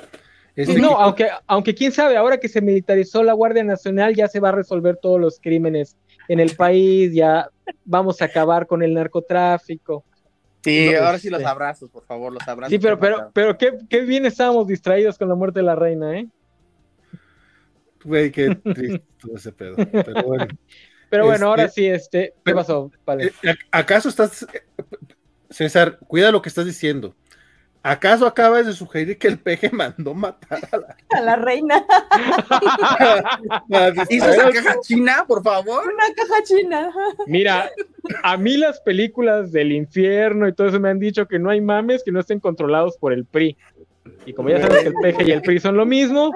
Ese 0.58 0.74
no, 0.74 0.90
equipo- 0.90 1.00
aunque, 1.02 1.30
aunque 1.48 1.74
quién 1.74 1.94
sabe, 1.94 2.18
ahora 2.18 2.38
que 2.38 2.50
se 2.50 2.62
militarizó 2.62 3.24
la 3.24 3.34
Guardia 3.34 3.64
Nacional, 3.64 4.14
ya 4.14 4.28
se 4.28 4.42
va 4.42 4.50
a 4.50 4.52
resolver 4.52 4.98
todos 5.02 5.20
los 5.22 5.40
crímenes 5.40 5.96
en 6.28 6.40
el 6.40 6.56
país, 6.56 7.14
ya 7.14 7.50
vamos 7.84 8.22
a 8.22 8.26
acabar 8.26 8.68
con 8.68 8.84
el 8.84 8.94
narcotráfico. 8.94 10.04
Sí, 10.64 10.90
No, 10.92 11.06
ahora 11.06 11.20
sí 11.20 11.30
los 11.30 11.40
este. 11.42 11.50
abrazos, 11.52 11.90
por 11.92 12.04
favor, 12.06 12.34
los 12.34 12.48
abrazos. 12.48 12.72
Sí, 12.72 12.80
pero, 12.80 13.00
pero, 13.00 13.30
pero 13.34 13.58
qué, 13.58 13.78
qué 13.90 14.02
bien 14.02 14.26
estábamos 14.26 14.68
distraídos 14.68 15.18
con 15.18 15.30
la 15.30 15.36
muerte 15.36 15.60
de 15.60 15.66
la 15.66 15.76
reina, 15.76 16.18
¿eh? 16.20 16.28
Güey, 18.04 18.32
qué 18.32 18.56
triste 18.56 19.04
todo 19.20 19.36
ese 19.36 19.52
pedo. 19.52 19.76
Pero 19.78 20.24
bueno. 20.24 20.48
Pero 21.10 21.26
bueno, 21.26 21.36
Este, 21.36 21.46
ahora 21.46 21.68
sí, 21.70 21.86
este, 21.86 22.20
¿qué 22.36 22.42
pero- 22.44 22.58
pasó? 22.58 22.92
Vale. 23.06 23.26
Eh, 23.28 23.32
¿ac- 23.44 23.66
¿Acaso 23.72 24.10
estás, 24.10 24.44
eh, 24.54 24.62
César, 25.50 26.00
cuida 26.08 26.32
lo 26.32 26.42
que 26.42 26.50
estás 26.50 26.66
diciendo? 26.66 27.16
¿Acaso 27.88 28.26
acabas 28.26 28.66
de 28.66 28.74
sugerir 28.74 29.20
que 29.20 29.28
el 29.28 29.38
peje 29.38 29.70
mandó 29.70 30.16
matar 30.16 30.68
a 30.72 30.78
la, 30.78 30.98
A 31.12 31.22
la 31.22 31.36
reina. 31.36 31.86
¿Hizo 34.10 34.28
esa 34.28 34.52
caja 34.52 34.80
china, 34.82 35.24
por 35.28 35.44
favor? 35.44 35.84
Una 35.84 36.16
caja 36.16 36.42
china. 36.44 36.92
Mira, 37.28 37.70
a 38.24 38.38
mí 38.38 38.58
las 38.58 38.80
películas 38.80 39.52
del 39.52 39.72
infierno 39.72 40.48
y 40.48 40.54
todo 40.54 40.70
eso 40.70 40.80
me 40.80 40.90
han 40.90 40.98
dicho 40.98 41.28
que 41.28 41.38
no 41.38 41.52
hay 41.52 41.62
mames 41.62 42.04
que 42.04 42.12
no 42.12 42.20
estén 42.20 42.40
controlados 42.40 42.98
por 42.98 43.14
el 43.14 43.24
PRI. 43.24 43.56
Y 44.26 44.34
como 44.34 44.50
ya 44.50 44.62
sabes 44.62 44.82
que 44.82 44.88
el 44.88 44.96
peje 44.96 45.24
y 45.24 45.32
el 45.32 45.44
PRI 45.44 45.60
son 45.60 45.78
lo 45.78 45.86
mismo, 45.86 46.36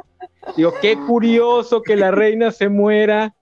digo, 0.56 0.76
qué 0.80 0.98
curioso 0.98 1.82
que 1.82 1.96
la 1.96 2.12
reina 2.12 2.52
se 2.52 2.70
muera 2.70 3.34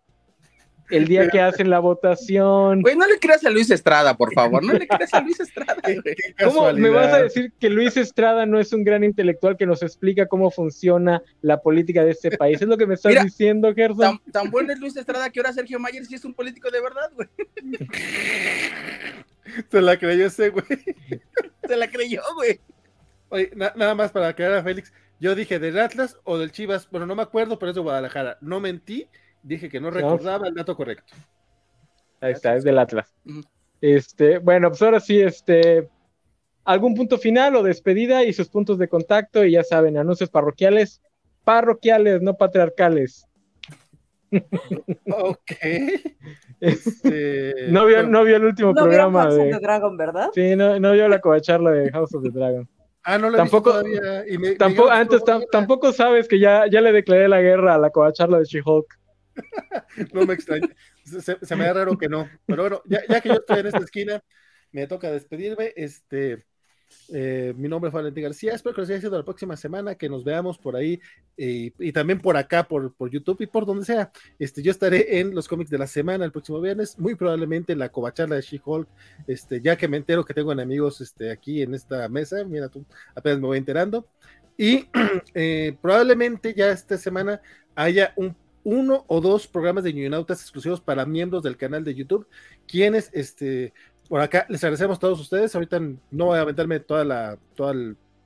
el 0.90 1.08
día 1.08 1.30
que 1.30 1.40
hacen 1.42 1.70
la 1.70 1.80
votación. 1.80 2.82
Güey, 2.82 2.96
no 2.96 3.08
le 3.08 3.20
creas 3.20 3.46
a 3.46 3.50
Luis 3.50 3.70
Estrada, 3.70 4.16
por 4.16 4.34
favor, 4.34 4.64
no 4.64 4.74
le 4.74 4.88
creas 4.88 5.14
a 5.14 5.22
Luis 5.22 5.40
Estrada, 5.40 5.76
güey. 5.84 6.02
¿Cómo 6.44 6.72
me 6.74 6.90
vas 6.90 7.14
a 7.14 7.24
decir 7.24 7.52
que 7.60 7.70
Luis 7.70 7.98
Estrada 7.98 8.46
no 8.46 8.60
es 8.60 8.72
un 8.74 8.84
gran 8.84 9.04
intelectual 9.04 9.58
que 9.58 9.66
nos 9.66 9.84
explica 9.84 10.28
cómo 10.28 10.50
funciona 10.52 11.22
la 11.42 11.62
política 11.62 12.04
de 12.04 12.12
este 12.12 12.38
país? 12.38 12.62
Es 12.62 12.68
lo 12.68 12.78
que 12.78 12.88
me 12.88 12.94
estás 12.96 13.10
Mira, 13.12 13.24
diciendo, 13.24 13.74
Gerson. 13.74 14.20
Tan, 14.20 14.32
tan 14.32 14.52
bueno 14.52 14.72
es 14.74 14.80
Luis 14.80 14.96
Estrada 14.96 15.30
que 15.30 15.40
ahora 15.40 15.54
Sergio 15.54 15.80
Mayer 15.80 16.06
sí 16.06 16.16
es 16.16 16.26
un 16.26 16.34
político 16.34 16.70
de 16.72 16.82
verdad, 16.82 17.12
güey. 17.16 17.28
Se 19.72 19.82
la 19.82 19.98
creyó 19.98 20.28
ese 20.28 20.50
güey. 20.50 20.66
Se 21.68 21.78
la 21.78 21.90
creyó, 21.90 22.22
güey. 22.36 22.60
Oye, 23.30 23.52
na- 23.56 23.74
nada 23.76 23.96
más 23.96 24.12
para 24.12 24.30
aclarar 24.30 24.58
a 24.60 24.64
Félix. 24.64 24.92
Yo 25.20 25.36
dije 25.36 25.58
del 25.60 25.80
Atlas 25.80 26.18
o 26.24 26.38
del 26.38 26.52
Chivas, 26.52 26.88
bueno, 26.92 27.06
no 27.08 27.16
me 27.16 27.24
acuerdo, 27.24 27.58
pero 27.58 27.72
es 27.72 27.76
de 27.76 27.82
Guadalajara. 27.82 28.38
No 28.42 28.60
mentí, 28.60 29.08
dije 29.44 29.70
que 29.70 29.80
no 29.80 29.90
recordaba 29.92 30.48
el 30.48 30.54
dato 30.56 30.76
correcto. 30.76 31.14
Ahí 32.22 32.34
está, 32.34 32.56
es 32.56 32.64
del 32.64 32.80
Atlas. 32.80 33.14
Este, 33.82 34.40
bueno, 34.40 34.70
pues 34.70 34.82
ahora 34.82 35.00
sí, 35.00 35.22
este, 35.22 35.88
algún 36.66 36.96
punto 36.96 37.18
final 37.18 37.56
o 37.56 37.64
despedida 37.64 38.24
y 38.24 38.34
sus 38.34 38.50
puntos 38.50 38.78
de 38.80 38.88
contacto 38.88 39.46
y 39.46 39.52
ya 39.52 39.64
saben, 39.64 39.98
anuncios 39.98 40.30
parroquiales, 40.30 41.02
parroquiales, 41.44 42.22
no 42.22 42.36
patriarcales. 42.36 43.26
Ok. 45.12 45.52
Este, 46.60 47.68
No 47.70 47.86
vio, 47.86 48.02
no 48.08 48.24
vio 48.24 48.38
el 48.38 48.46
último 48.46 48.74
No 48.74 48.82
programa 48.82 49.24
House 49.26 49.36
of 49.36 49.44
de, 49.44 49.52
the 49.52 49.60
Dragon, 49.60 49.96
¿verdad? 49.96 50.30
sí, 50.34 50.56
no, 50.56 50.80
no 50.80 50.94
vio 50.94 51.08
la 51.08 51.22
covacharla 51.22 51.70
de 51.70 51.92
House 51.92 52.16
of 52.16 52.24
the 52.24 52.32
Dragon. 52.32 52.68
Ah, 53.04 53.20
no 53.20 53.30
he 53.32 53.38
tampoco- 53.38 53.84
visto 53.84 54.00
todavía. 54.02 54.24
y 54.28 54.38
me- 54.40 54.56
Tampoco, 54.56 54.90
antes, 54.90 55.22
tampoco 55.52 55.94
sabes 55.94 56.28
que 56.28 56.40
ya, 56.40 56.66
ya 56.68 56.82
le 56.82 56.92
declaré 56.94 57.28
la 57.28 57.42
guerra 57.42 57.76
a 57.76 57.78
la 57.78 57.92
covacharla 57.92 58.40
de 58.40 58.46
She-Hulk. 58.46 58.97
No 60.14 60.26
me 60.26 60.34
extraña. 60.34 60.68
Se, 61.04 61.56
me 61.56 61.66
da 61.66 61.74
raro 61.74 61.98
que 61.98 62.10
no. 62.10 62.30
Pero 62.46 62.64
bueno, 62.64 62.82
ya, 62.86 63.22
que 63.22 63.30
yo 63.30 63.36
estoy 63.36 63.60
en 63.60 63.68
esta 63.68 63.80
esquina, 63.80 64.24
me 64.72 64.88
toca 64.88 65.12
despedirme. 65.12 65.74
Este, 65.76 66.46
eh, 67.14 67.54
mi 67.56 67.68
nombre 67.68 67.90
es 67.90 67.94
Valentín 67.94 68.24
García. 68.24 68.54
Espero 68.54 68.76
que 68.76 68.82
les 68.82 68.90
haya 68.90 69.02
sido 69.02 69.18
la 69.18 69.24
próxima 69.26 69.56
semana, 69.58 69.96
que 69.96 70.10
nos 70.10 70.24
veamos 70.24 70.58
por 70.58 70.76
ahí 70.76 71.00
eh, 71.38 71.72
y 71.80 71.92
también 71.92 72.20
por 72.20 72.38
acá, 72.38 72.68
por, 72.68 72.94
por 72.94 73.10
YouTube 73.10 73.42
y 73.42 73.48
por 73.48 73.66
donde 73.66 73.86
sea. 73.86 74.12
Este, 74.40 74.62
yo 74.62 74.72
estaré 74.72 75.20
en 75.20 75.34
los 75.34 75.48
cómics 75.48 75.70
de 75.70 75.78
la 75.78 75.88
semana 75.88 76.26
el 76.26 76.32
próximo 76.32 76.62
viernes, 76.62 76.98
muy 77.00 77.16
probablemente 77.16 77.74
en 77.74 77.80
la 77.80 77.90
covacharla 77.90 78.36
de 78.36 78.42
She-Hulk, 78.42 78.88
este, 79.28 79.62
ya 79.62 79.78
que 79.78 79.88
me 79.88 79.98
entero 79.98 80.26
que 80.26 80.34
tengo 80.34 80.52
enemigos 80.52 81.02
este, 81.02 81.32
aquí 81.32 81.62
en 81.62 81.74
esta 81.74 82.08
mesa. 82.10 82.44
Mira 82.44 82.70
tú, 82.70 82.86
apenas 83.16 83.40
me 83.40 83.48
voy 83.48 83.58
enterando. 83.58 84.08
Y 84.58 84.88
eh, 85.34 85.78
probablemente 85.82 86.54
ya 86.54 86.72
esta 86.72 86.98
semana 86.98 87.42
haya 87.76 88.14
un 88.16 88.36
uno 88.68 89.06
o 89.08 89.22
dos 89.22 89.48
programas 89.48 89.86
de 89.86 89.94
Ñuñautas 89.94 90.42
exclusivos 90.42 90.82
para 90.82 91.06
miembros 91.06 91.42
del 91.42 91.56
canal 91.56 91.86
de 91.86 91.96
YouTube, 91.96 92.28
quienes, 92.68 93.10
este, 93.14 93.74
por 94.10 94.20
acá, 94.20 94.46
les 94.50 94.62
agradecemos 94.62 94.98
a 94.98 95.00
todos 95.00 95.22
ustedes. 95.22 95.56
Ahorita 95.56 95.80
no 95.80 96.26
voy 96.26 96.38
a 96.38 96.42
aventarme 96.42 96.82
toda 96.82 97.06
la, 97.06 97.40
toda 97.56 97.74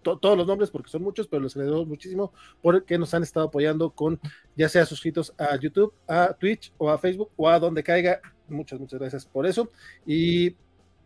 todos 0.02 0.36
los 0.36 0.48
nombres 0.48 0.72
porque 0.72 0.90
son 0.90 1.04
muchos, 1.04 1.28
pero 1.28 1.44
les 1.44 1.56
agradecemos 1.56 1.88
muchísimo 1.88 2.34
porque 2.60 2.98
nos 2.98 3.14
han 3.14 3.22
estado 3.22 3.46
apoyando 3.46 3.92
con, 3.92 4.20
ya 4.56 4.68
sea 4.68 4.84
suscritos 4.88 5.32
a 5.38 5.56
YouTube, 5.58 5.94
a 6.08 6.34
Twitch 6.34 6.74
o 6.80 6.90
a 6.90 6.98
Facebook 6.98 7.30
o 7.36 7.48
a 7.48 7.60
donde 7.60 7.84
caiga. 7.84 8.20
Muchas, 8.50 8.80
muchas 8.80 9.00
gracias 9.00 9.28
por 9.28 9.46
eso. 9.46 9.72
Y 10.08 10.56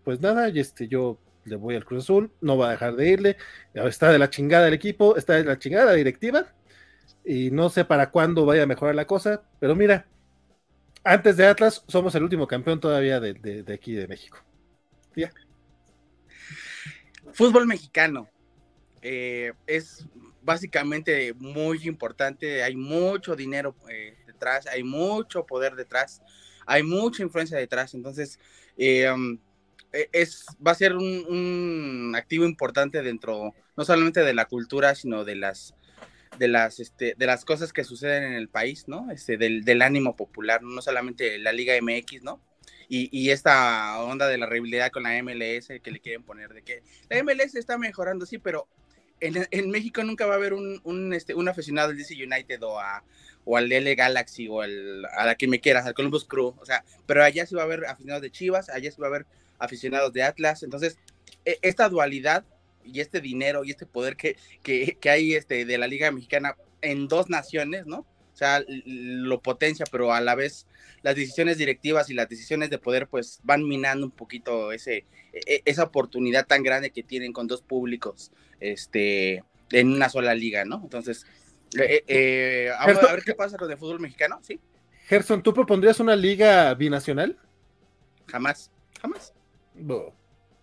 pues 0.06 0.22
nada, 0.22 0.48
este, 0.48 0.88
yo 0.88 1.20
le 1.44 1.58
voy 1.58 1.76
al 1.76 1.84
Cruz 1.84 2.06
Azul, 2.06 2.32
no 2.40 2.58
va 2.58 2.70
a 2.70 2.72
dejar 2.72 2.96
de 2.96 3.10
irle. 3.10 3.38
Está 3.74 4.14
de 4.14 4.18
la 4.18 4.30
chingada 4.30 4.70
el 4.70 4.74
equipo, 4.74 5.18
está 5.18 5.34
de 5.34 5.44
la 5.44 5.60
chingada 5.60 5.92
directiva 5.92 6.56
y 7.26 7.52
no 7.52 7.70
sé 7.70 7.86
para 7.86 8.12
cuándo 8.12 8.46
vaya 8.46 8.64
a 8.64 8.68
mejorar 8.68 8.96
la 8.96 9.08
cosa, 9.08 9.44
pero 9.60 9.76
mira, 9.76 10.08
antes 11.04 11.38
de 11.38 11.46
Atlas 11.48 11.84
somos 11.88 12.16
el 12.16 12.24
último 12.24 12.48
campeón 12.48 12.80
todavía 12.80 13.20
de, 13.20 13.34
de- 13.34 13.74
aquí 13.74 13.94
de 13.94 14.08
México. 14.08 14.40
Fútbol 17.34 17.68
mexicano 17.68 18.30
eh, 19.02 19.54
es 19.68 20.06
básicamente 20.42 21.34
muy 21.34 21.88
importante, 21.88 22.64
hay 22.64 22.76
mucho 22.76 23.36
dinero 23.36 23.76
eh, 23.90 24.16
detrás, 24.28 24.68
hay 24.68 24.84
mucho 24.84 25.46
poder 25.46 25.76
detrás, 25.76 26.22
hay 26.66 26.84
mucha 26.84 27.24
influencia 27.24 27.58
detrás, 27.58 27.94
entonces 27.94 28.40
eh, 28.78 29.10
um, 29.12 29.38
e- 29.92 30.10
es, 30.12 30.46
va 30.66 30.72
a 30.72 30.76
ser 30.76 30.96
un 30.96 32.14
activo 32.16 32.46
importante 32.46 33.02
dentro, 33.02 33.54
no 33.76 33.86
solamente 33.86 34.22
de 34.22 34.34
la 34.34 34.46
cultura, 34.46 34.96
sino 34.96 35.26
de 35.26 35.36
las 35.36 35.74
de 36.38 36.48
las 36.48 36.80
este, 36.80 37.16
de 37.18 37.26
las 37.26 37.46
cosas 37.46 37.74
que 37.74 37.84
suceden 37.84 38.24
en 38.24 38.34
el 38.34 38.50
país, 38.50 38.88
¿no? 38.88 39.12
Este, 39.12 39.38
del, 39.38 39.64
del 39.64 39.82
ánimo 39.82 40.16
popular, 40.16 40.62
no 40.62 40.82
solamente 40.82 41.38
la 41.38 41.52
Liga 41.52 41.74
MX, 41.82 42.24
¿no? 42.24 42.42
Y, 42.88 43.10
y 43.18 43.32
esta 43.32 44.00
onda 44.04 44.28
de 44.28 44.38
la 44.38 44.46
rivalidad 44.46 44.92
con 44.92 45.04
la 45.04 45.22
MLS 45.24 45.68
que 45.82 45.92
le 45.92 46.00
quieren 46.00 46.24
poner 46.24 46.54
de 46.54 46.62
que 46.62 46.84
la 47.10 47.24
MLS 47.24 47.56
está 47.56 47.78
mejorando, 47.78 48.26
sí, 48.26 48.38
pero 48.38 48.68
en, 49.20 49.48
en 49.50 49.70
México 49.70 50.04
nunca 50.04 50.26
va 50.26 50.34
a 50.34 50.38
haber 50.38 50.54
un, 50.54 50.80
un, 50.84 51.14
este, 51.14 51.34
un 51.34 51.48
aficionado 51.48 51.90
al 51.90 51.98
DC 51.98 52.14
United 52.14 52.62
o, 52.64 52.80
a, 52.80 53.04
o 53.44 53.58
al 53.58 53.70
LA 53.70 53.96
Galaxy 53.96 54.48
o 54.48 54.62
al, 54.62 55.06
a 55.06 55.26
la 55.26 55.36
que 55.36 55.48
me 55.48 55.60
quieras, 55.60 55.86
al 55.86 55.94
Columbus 55.94 56.26
Crew, 56.26 56.54
o 56.58 56.66
sea, 56.66 56.84
pero 57.06 57.24
allá 57.24 57.46
sí 57.46 57.56
va 57.56 57.62
a 57.62 57.66
haber 57.66 57.86
aficionados 57.86 58.22
de 58.22 58.32
Chivas, 58.32 58.70
allá 58.70 58.92
sí 58.92 59.00
va 59.00 59.08
a 59.08 59.10
haber 59.10 59.26
aficionados 59.58 60.14
de 60.14 60.24
Atlas, 60.24 60.64
entonces 60.64 60.98
e- 61.46 61.60
esta 61.62 61.90
dualidad 61.90 62.46
y 62.86 63.00
este 63.00 63.22
dinero 63.22 63.64
y 63.64 63.72
este 63.72 63.86
poder 63.86 64.16
que, 64.16 64.38
que, 64.64 64.98
que 65.00 65.10
hay 65.10 65.34
este, 65.34 65.66
de 65.66 65.78
la 65.78 65.88
Liga 65.88 66.12
Mexicana 66.12 66.56
en 66.82 67.08
dos 67.08 67.30
naciones, 67.30 67.86
¿no? 67.86 68.00
O 68.00 68.38
sea, 68.38 68.62
lo 68.68 69.42
potencia, 69.42 69.86
pero 69.90 70.14
a 70.14 70.20
la 70.20 70.36
vez 70.36 70.68
las 71.04 71.16
decisiones 71.16 71.58
directivas 71.58 72.10
y 72.10 72.14
las 72.14 72.28
decisiones 72.28 72.70
de 72.70 72.78
poder 72.78 73.08
pues 73.08 73.40
van 73.44 73.66
minando 73.66 74.06
un 74.06 74.12
poquito 74.12 74.74
ese, 74.74 75.06
e- 75.32 75.62
esa 75.64 75.84
oportunidad 75.84 76.46
tan 76.46 76.62
grande 76.62 76.92
que 76.92 77.02
tienen 77.02 77.32
con 77.32 77.48
dos 77.48 77.62
públicos 77.62 78.32
este, 78.60 79.44
en 79.72 79.92
una 79.94 80.10
sola 80.10 80.36
liga, 80.36 80.66
¿no? 80.66 80.82
Entonces, 80.84 81.26
eh, 81.80 82.04
eh, 82.08 82.72
a, 82.78 82.86
ver, 82.88 82.98
a 82.98 83.14
ver 83.14 83.24
qué 83.24 83.36
pasa 83.36 83.58
con 83.58 83.72
el 83.72 83.78
fútbol 83.78 84.02
mexicano, 84.02 84.40
¿sí? 84.42 84.60
Gerson, 85.08 85.42
¿tú 85.42 85.54
propondrías 85.54 86.00
una 86.00 86.16
liga 86.16 86.74
binacional? 86.74 87.38
Jamás, 88.28 88.72
jamás. 89.02 89.34
No. 89.76 90.14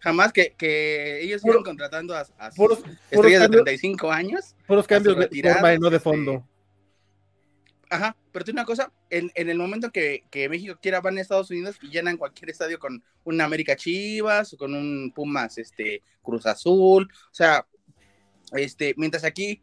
Jamás 0.03 0.33
que, 0.33 0.53
que 0.59 1.23
ellos 1.23 1.41
siguen 1.43 1.63
contratando 1.63 2.15
a, 2.15 2.27
a 2.39 2.51
puros 2.51 2.81
estrellas 3.11 3.43
de 3.43 3.45
cambios, 3.47 3.65
35 3.65 4.11
años. 4.11 4.57
puros 4.67 4.87
cambios 4.87 5.17
de 5.17 5.43
forma 5.53 5.75
y 5.75 5.79
no 5.79 5.91
de 5.91 5.97
este, 5.97 6.05
fondo. 6.11 6.45
Ajá, 7.89 8.17
pero 8.33 8.45
tiene 8.45 8.59
una 8.61 8.67
cosa, 8.67 8.91
en, 9.11 9.31
en 9.35 9.51
el 9.51 9.59
momento 9.59 9.93
que, 9.93 10.25
que 10.31 10.49
México 10.49 10.79
quiera 10.81 11.01
van 11.01 11.19
a 11.19 11.21
Estados 11.21 11.51
Unidos 11.51 11.77
y 11.83 11.91
llenan 11.91 12.17
cualquier 12.17 12.49
estadio 12.51 12.79
con 12.79 13.03
un 13.25 13.41
América 13.41 13.77
Chivas 13.77 14.53
o 14.55 14.57
con 14.57 14.75
un 14.75 15.13
Pumas 15.15 15.59
este 15.59 16.03
Cruz 16.23 16.47
Azul, 16.47 17.09
o 17.31 17.35
sea, 17.35 17.67
este, 18.53 18.95
mientras 18.97 19.25
aquí 19.25 19.63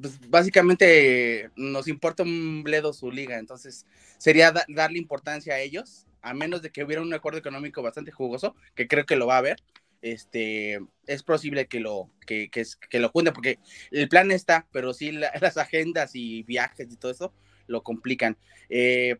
pues, 0.00 0.18
básicamente 0.30 1.50
nos 1.56 1.88
importa 1.88 2.22
un 2.22 2.62
bledo 2.62 2.92
su 2.92 3.10
liga, 3.10 3.38
entonces 3.38 3.84
sería 4.18 4.52
da- 4.52 4.64
darle 4.68 4.98
importancia 4.98 5.54
a 5.54 5.60
ellos, 5.60 6.06
a 6.24 6.32
menos 6.32 6.62
de 6.62 6.70
que 6.70 6.82
hubiera 6.82 7.02
un 7.02 7.12
acuerdo 7.12 7.38
económico 7.38 7.82
bastante 7.82 8.10
jugoso, 8.10 8.56
que 8.74 8.88
creo 8.88 9.04
que 9.04 9.16
lo 9.16 9.26
va 9.26 9.34
a 9.34 9.38
haber, 9.38 9.58
este, 10.00 10.80
es 11.06 11.22
posible 11.22 11.66
que 11.66 11.80
lo, 11.80 12.10
que, 12.26 12.50
que, 12.50 12.98
lo 12.98 13.10
junten, 13.10 13.34
porque 13.34 13.58
el 13.90 14.08
plan 14.08 14.30
está, 14.30 14.66
pero 14.72 14.94
sí 14.94 15.12
la- 15.12 15.32
las 15.40 15.58
agendas 15.58 16.12
y 16.14 16.42
viajes 16.42 16.90
y 16.90 16.96
todo 16.96 17.12
eso 17.12 17.34
lo 17.66 17.82
complican. 17.82 18.38
Eh, 18.70 19.16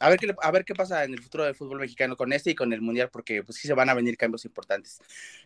a, 0.00 0.10
ver 0.10 0.18
qué, 0.18 0.34
a 0.40 0.50
ver 0.50 0.64
qué 0.64 0.74
pasa 0.74 1.04
en 1.04 1.12
el 1.12 1.22
futuro 1.22 1.44
del 1.44 1.54
fútbol 1.54 1.78
mexicano 1.78 2.16
con 2.16 2.32
este 2.32 2.50
y 2.50 2.54
con 2.56 2.72
el 2.72 2.80
mundial, 2.80 3.08
porque 3.12 3.44
pues 3.44 3.58
sí 3.58 3.68
se 3.68 3.74
van 3.74 3.88
a 3.88 3.94
venir 3.94 4.16
cambios 4.16 4.44
importantes. 4.44 5.00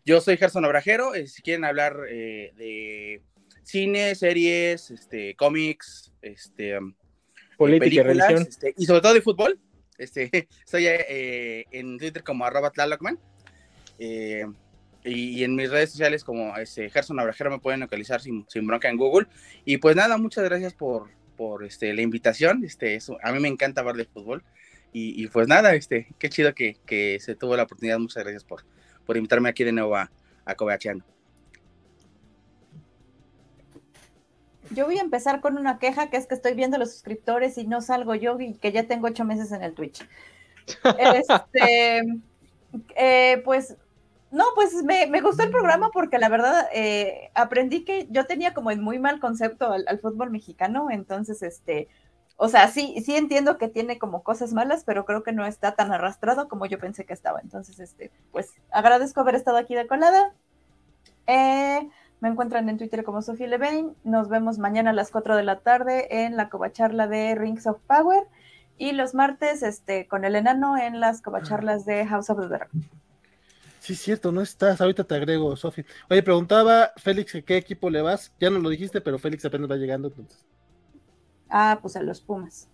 Yo 0.06 0.20
soy 0.22 0.38
Gerson 0.38 0.64
Obrajero, 0.64 1.14
eh, 1.14 1.26
si 1.26 1.42
quieren 1.42 1.66
hablar 1.66 2.06
eh, 2.08 2.52
de 2.56 3.22
cine, 3.64 4.14
series, 4.14 4.90
este, 4.90 5.36
cómics, 5.36 6.12
este, 6.22 6.78
Política 7.58 8.02
películas, 8.02 8.28
religión. 8.28 8.48
este, 8.48 8.74
y 8.78 8.86
sobre 8.86 9.02
todo 9.02 9.12
de 9.12 9.20
fútbol, 9.20 9.60
este, 9.98 10.48
estoy 10.64 10.86
eh, 10.86 11.64
en 11.70 11.98
Twitter 11.98 12.22
como 12.22 12.44
arroba 12.44 12.70
tlalocman, 12.70 13.18
eh, 13.98 14.46
y, 15.04 15.42
en 15.42 15.56
mis 15.56 15.70
redes 15.70 15.90
sociales 15.90 16.22
como 16.22 16.56
este, 16.56 16.88
Gerson 16.90 17.18
Abrajero 17.18 17.50
me 17.50 17.58
pueden 17.58 17.80
localizar 17.80 18.20
sin, 18.20 18.46
bronca 18.66 18.88
en 18.88 18.96
Google. 18.96 19.26
Y 19.64 19.78
pues 19.78 19.96
nada, 19.96 20.16
muchas 20.16 20.44
gracias 20.44 20.74
por, 20.74 21.10
por 21.36 21.64
este, 21.64 21.92
la 21.92 22.02
invitación. 22.02 22.64
Este, 22.64 22.94
eso, 22.94 23.18
a 23.22 23.32
mí 23.32 23.40
me 23.40 23.48
encanta 23.48 23.80
hablar 23.80 23.96
de 23.96 24.04
fútbol. 24.04 24.44
Y, 24.92 25.22
y 25.22 25.26
pues 25.28 25.48
nada, 25.48 25.74
este, 25.74 26.08
qué 26.18 26.28
chido 26.28 26.54
que, 26.54 26.76
que 26.86 27.18
se 27.20 27.34
tuvo 27.34 27.56
la 27.56 27.64
oportunidad. 27.64 27.98
Muchas 27.98 28.22
gracias 28.22 28.44
por, 28.44 28.64
por 29.04 29.16
invitarme 29.16 29.48
aquí 29.48 29.64
de 29.64 29.72
nuevo 29.72 29.96
a, 29.96 30.10
a. 30.44 30.54
Yo 34.74 34.86
voy 34.86 34.98
a 34.98 35.02
empezar 35.02 35.40
con 35.40 35.58
una 35.58 35.78
queja 35.78 36.10
que 36.10 36.16
es 36.16 36.26
que 36.26 36.34
estoy 36.34 36.54
viendo 36.54 36.78
los 36.78 36.92
suscriptores 36.92 37.58
y 37.58 37.66
no 37.66 37.80
salgo 37.80 38.14
yo 38.14 38.38
y 38.40 38.54
que 38.54 38.72
ya 38.72 38.84
tengo 38.84 39.08
ocho 39.08 39.24
meses 39.24 39.52
en 39.52 39.62
el 39.62 39.74
Twitch. 39.74 40.06
Este, 40.98 42.02
eh, 42.94 43.42
pues, 43.44 43.76
no, 44.30 44.44
pues 44.54 44.72
me, 44.84 45.06
me 45.08 45.20
gustó 45.20 45.42
el 45.42 45.50
programa 45.50 45.90
porque 45.92 46.18
la 46.18 46.28
verdad 46.28 46.68
eh, 46.72 47.30
aprendí 47.34 47.84
que 47.84 48.06
yo 48.10 48.26
tenía 48.26 48.54
como 48.54 48.70
en 48.70 48.80
muy 48.80 48.98
mal 48.98 49.18
concepto 49.18 49.72
al, 49.72 49.84
al 49.88 49.98
fútbol 49.98 50.30
mexicano, 50.30 50.88
entonces, 50.90 51.42
este, 51.42 51.88
o 52.36 52.48
sea, 52.48 52.68
sí, 52.68 53.00
sí 53.04 53.14
entiendo 53.14 53.58
que 53.58 53.68
tiene 53.68 53.98
como 53.98 54.22
cosas 54.22 54.52
malas, 54.52 54.84
pero 54.84 55.04
creo 55.04 55.22
que 55.22 55.32
no 55.32 55.46
está 55.46 55.76
tan 55.76 55.92
arrastrado 55.92 56.48
como 56.48 56.66
yo 56.66 56.78
pensé 56.78 57.04
que 57.04 57.12
estaba. 57.12 57.40
Entonces, 57.40 57.78
este, 57.78 58.10
pues 58.32 58.52
agradezco 58.70 59.20
haber 59.20 59.36
estado 59.36 59.58
aquí 59.58 59.74
de 59.74 59.86
colada. 59.86 60.34
Eh, 61.26 61.88
me 62.22 62.28
encuentran 62.28 62.68
en 62.68 62.78
Twitter 62.78 63.02
como 63.02 63.20
Sofía 63.20 63.48
Levain. 63.48 63.96
Nos 64.04 64.28
vemos 64.28 64.58
mañana 64.58 64.90
a 64.90 64.92
las 64.92 65.10
4 65.10 65.36
de 65.36 65.42
la 65.42 65.58
tarde 65.58 66.24
en 66.24 66.36
la 66.36 66.48
covacharla 66.48 67.08
de 67.08 67.34
Rings 67.34 67.66
of 67.66 67.80
Power. 67.88 68.22
Y 68.78 68.92
los 68.92 69.12
martes, 69.12 69.64
este, 69.64 70.06
con 70.06 70.24
el 70.24 70.36
enano 70.36 70.78
en 70.78 71.00
las 71.00 71.20
covacharlas 71.20 71.84
de 71.84 72.06
House 72.06 72.30
of 72.30 72.38
the 72.40 72.46
Dragon. 72.46 72.70
Sí, 73.80 73.96
cierto, 73.96 74.30
no 74.30 74.40
estás. 74.40 74.80
Ahorita 74.80 75.02
te 75.02 75.16
agrego, 75.16 75.56
Sofi. 75.56 75.84
Oye, 76.08 76.22
preguntaba 76.22 76.92
Félix 76.96 77.32
que 77.32 77.42
qué 77.44 77.56
equipo 77.56 77.90
le 77.90 78.02
vas. 78.02 78.32
Ya 78.38 78.50
no 78.50 78.60
lo 78.60 78.68
dijiste, 78.68 79.00
pero 79.00 79.18
Félix 79.18 79.44
apenas 79.44 79.68
va 79.68 79.74
llegando, 79.76 80.06
entonces. 80.06 80.46
Ah, 81.50 81.80
pues 81.82 81.96
a 81.96 82.02
los 82.02 82.20
Pumas. 82.20 82.68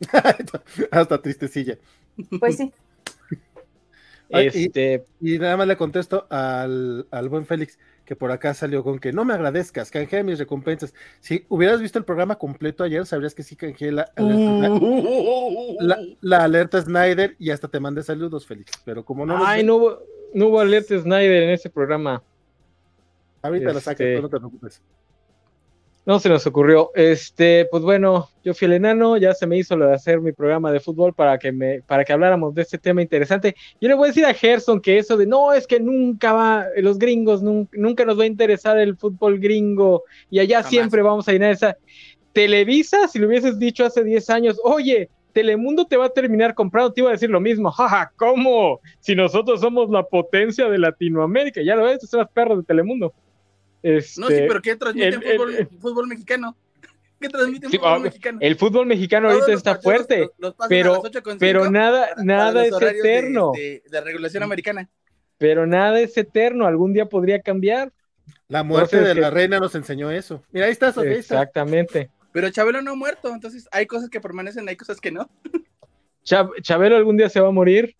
Hasta 0.90 1.22
tristecilla. 1.22 1.78
Pues 2.40 2.56
sí. 2.56 2.72
Ay, 4.32 4.50
y- 4.52 4.66
Este, 4.66 5.04
Y 5.20 5.38
nada 5.38 5.56
más 5.56 5.68
le 5.68 5.76
contesto 5.76 6.26
al, 6.28 7.06
al 7.12 7.28
buen 7.28 7.46
Félix, 7.46 7.78
que 8.04 8.16
por 8.16 8.30
acá 8.30 8.52
salió 8.54 8.82
con 8.84 8.98
que 8.98 9.12
no 9.12 9.24
me 9.24 9.32
agradezcas, 9.34 9.90
canjeé 9.90 10.22
mis 10.22 10.38
recompensas. 10.38 10.92
Si 11.20 11.44
hubieras 11.48 11.80
visto 11.80 11.98
el 11.98 12.04
programa 12.04 12.36
completo 12.36 12.84
ayer, 12.84 13.06
sabrías 13.06 13.34
que 13.34 13.42
sí 13.42 13.56
canjeé 13.56 13.92
la, 13.92 14.10
la, 14.16 14.24
la- 15.80 15.98
la 16.20 16.44
alerta 16.44 16.80
Snyder 16.80 17.34
y 17.38 17.50
hasta 17.50 17.68
te 17.68 17.80
mandé 17.80 18.02
saludos, 18.02 18.46
Félix. 18.46 18.72
Pero 18.84 19.04
como 19.04 19.24
no, 19.26 19.44
ay, 19.46 19.64
no 19.64 19.76
hubo, 19.76 19.98
no 20.34 20.46
hubo 20.48 20.60
alerta 20.60 20.98
Snyder 20.98 21.44
en 21.44 21.50
ese 21.50 21.70
programa. 21.70 22.22
ahorita 23.42 23.72
la 23.74 23.80
sacas, 23.80 24.00
este- 24.06 24.20
no 24.22 24.28
te 24.28 24.38
preocupes. 24.38 24.82
No 26.06 26.18
se 26.18 26.28
nos 26.28 26.46
ocurrió. 26.46 26.90
Este, 26.94 27.66
pues 27.70 27.82
bueno, 27.82 28.28
yo 28.44 28.52
fui 28.52 28.66
el 28.66 28.74
enano, 28.74 29.16
ya 29.16 29.32
se 29.32 29.46
me 29.46 29.56
hizo 29.56 29.74
lo 29.74 29.86
de 29.86 29.94
hacer 29.94 30.20
mi 30.20 30.32
programa 30.32 30.70
de 30.70 30.80
fútbol 30.80 31.14
para 31.14 31.38
que 31.38 31.50
me, 31.50 31.80
para 31.80 32.04
que 32.04 32.12
habláramos 32.12 32.54
de 32.54 32.60
este 32.62 32.76
tema 32.76 33.00
interesante. 33.00 33.54
Yo 33.80 33.88
le 33.88 33.94
voy 33.94 34.06
a 34.06 34.08
decir 34.08 34.26
a 34.26 34.34
Gerson 34.34 34.80
que 34.82 34.98
eso 34.98 35.16
de 35.16 35.26
no, 35.26 35.54
es 35.54 35.66
que 35.66 35.80
nunca 35.80 36.34
va, 36.34 36.66
los 36.76 36.98
gringos 36.98 37.42
nun- 37.42 37.68
nunca, 37.72 38.04
nos 38.04 38.18
va 38.18 38.24
a 38.24 38.26
interesar 38.26 38.78
el 38.78 38.96
fútbol 38.98 39.38
gringo 39.38 40.02
y 40.28 40.40
allá 40.40 40.58
Jamás. 40.58 40.70
siempre 40.70 41.00
vamos 41.00 41.26
a 41.26 41.32
llenar 41.32 41.52
esa. 41.52 41.76
Televisa, 42.34 43.08
si 43.08 43.18
lo 43.18 43.28
hubieses 43.28 43.58
dicho 43.58 43.86
hace 43.86 44.04
10 44.04 44.28
años, 44.28 44.60
oye, 44.62 45.08
Telemundo 45.32 45.86
te 45.86 45.96
va 45.96 46.06
a 46.06 46.10
terminar 46.10 46.54
comprando, 46.54 46.92
te 46.92 47.00
iba 47.00 47.10
a 47.10 47.12
decir 47.12 47.30
lo 47.30 47.40
mismo, 47.40 47.70
jaja, 47.72 48.12
¿cómo? 48.16 48.80
Si 49.00 49.14
nosotros 49.14 49.60
somos 49.60 49.88
la 49.90 50.02
potencia 50.02 50.68
de 50.68 50.78
Latinoamérica, 50.78 51.62
ya 51.62 51.76
lo 51.76 51.84
ves, 51.84 52.08
son 52.08 52.20
los 52.20 52.28
perros 52.30 52.58
de 52.58 52.64
Telemundo. 52.64 53.14
Este, 53.84 54.18
No, 54.20 54.28
sí, 54.28 54.34
pero 54.48 54.62
¿qué 54.62 54.76
transmite 54.76 55.08
el- 55.08 55.14
el- 55.14 55.36
fútbol, 55.36 55.68
fútbol 55.80 56.06
mexicano? 56.08 56.56
¿Qué 57.20 57.28
transmite 57.28 57.68
Sí, 57.68 57.76
fútbol 57.76 57.92
ah, 57.92 57.98
mexicano? 57.98 58.38
El 58.40 58.56
fútbol 58.56 58.86
mexicano 58.86 59.28
Todos 59.28 59.42
ahorita 59.42 59.52
los 59.52 59.58
está 59.60 59.70
partidos 59.74 59.96
fuerte, 59.96 60.18
los- 60.38 60.54
los 60.58 60.68
pero- 60.68 60.92
las 60.94 61.04
8:05 61.04 61.36
pero 61.38 61.70
nada, 61.70 62.08
para 62.10 62.24
nada 62.24 62.64
es 62.66 62.76
de- 62.78 62.88
eterno, 62.90 63.52
De, 63.54 63.82
de 63.88 64.00
regulación 64.00 64.42
americana. 64.42 64.88
pero 65.38 65.66
nada 65.66 66.00
es 66.00 66.16
eterno, 66.16 66.66
algún 66.66 66.92
día 66.94 67.06
podría 67.06 67.40
cambiar. 67.40 67.92
La 68.48 68.62
muerte 68.62 68.96
Entonces, 68.96 69.14
de 69.16 69.20
la 69.20 69.28
que- 69.28 69.34
reina 69.34 69.60
nos 69.60 69.74
enseñó 69.74 70.10
eso. 70.10 70.42
Mira, 70.50 70.66
ahí 70.66 70.72
está, 70.72 70.92
Sofía. 70.92 71.10
ahí 71.12 71.18
está. 71.18 71.34
Exactamente. 71.36 72.10
Pero 72.32 72.48
Chabelo 72.50 72.80
no 72.82 72.92
ha 72.92 72.94
muerto, 72.96 73.28
entonces 73.32 73.68
hay 73.70 73.86
cosas 73.86 74.08
que 74.10 74.20
permanecen, 74.20 74.68
hay 74.68 74.76
cosas 74.76 74.98
que 75.00 75.12
no. 75.12 75.30
Chab- 76.24 76.50
Chabelo 76.62 76.96
algún 76.96 77.16
día 77.16 77.28
se 77.28 77.40
va 77.40 77.48
a 77.48 77.52
morir. 77.52 77.94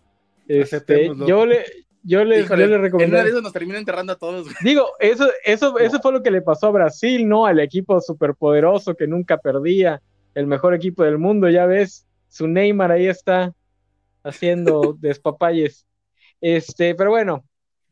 Este, 0.49 1.11
yo 1.27 1.47
le, 1.47 1.65
yo 2.05 2.23
le, 2.25 2.41
Híjole, 2.41 2.69
yo 2.69 2.79
le 2.79 2.89
en 2.89 2.95
una 2.95 3.23
de 3.23 3.31
esas 3.31 3.43
nos 3.43 3.53
termina 3.53 3.79
enterrando 3.79 4.13
a 4.13 4.17
todos. 4.17 4.45
güey. 4.45 4.57
Digo, 4.63 4.87
eso, 5.01 5.27
eso, 5.45 5.79
eso 5.79 6.01
fue 6.01 6.13
lo 6.13 6.23
que 6.23 6.31
le 6.31 6.43
pasó 6.43 6.67
a 6.67 6.73
Brasil, 6.73 7.27
¿no? 7.27 7.47
Al 7.47 7.61
equipo 7.61 8.01
superpoderoso 8.01 8.95
que 8.95 9.07
nunca 9.07 9.39
perdía, 9.39 10.03
el 10.35 10.47
mejor 10.47 10.75
equipo 10.75 11.03
del 11.03 11.19
mundo, 11.19 11.49
ya 11.49 11.65
ves, 11.65 12.07
su 12.29 12.47
Neymar 12.47 12.93
ahí 12.93 13.07
está 13.07 13.55
haciendo 14.23 14.97
despapalles. 15.01 15.87
Este, 16.41 16.95
pero 16.95 17.11
bueno, 17.11 17.45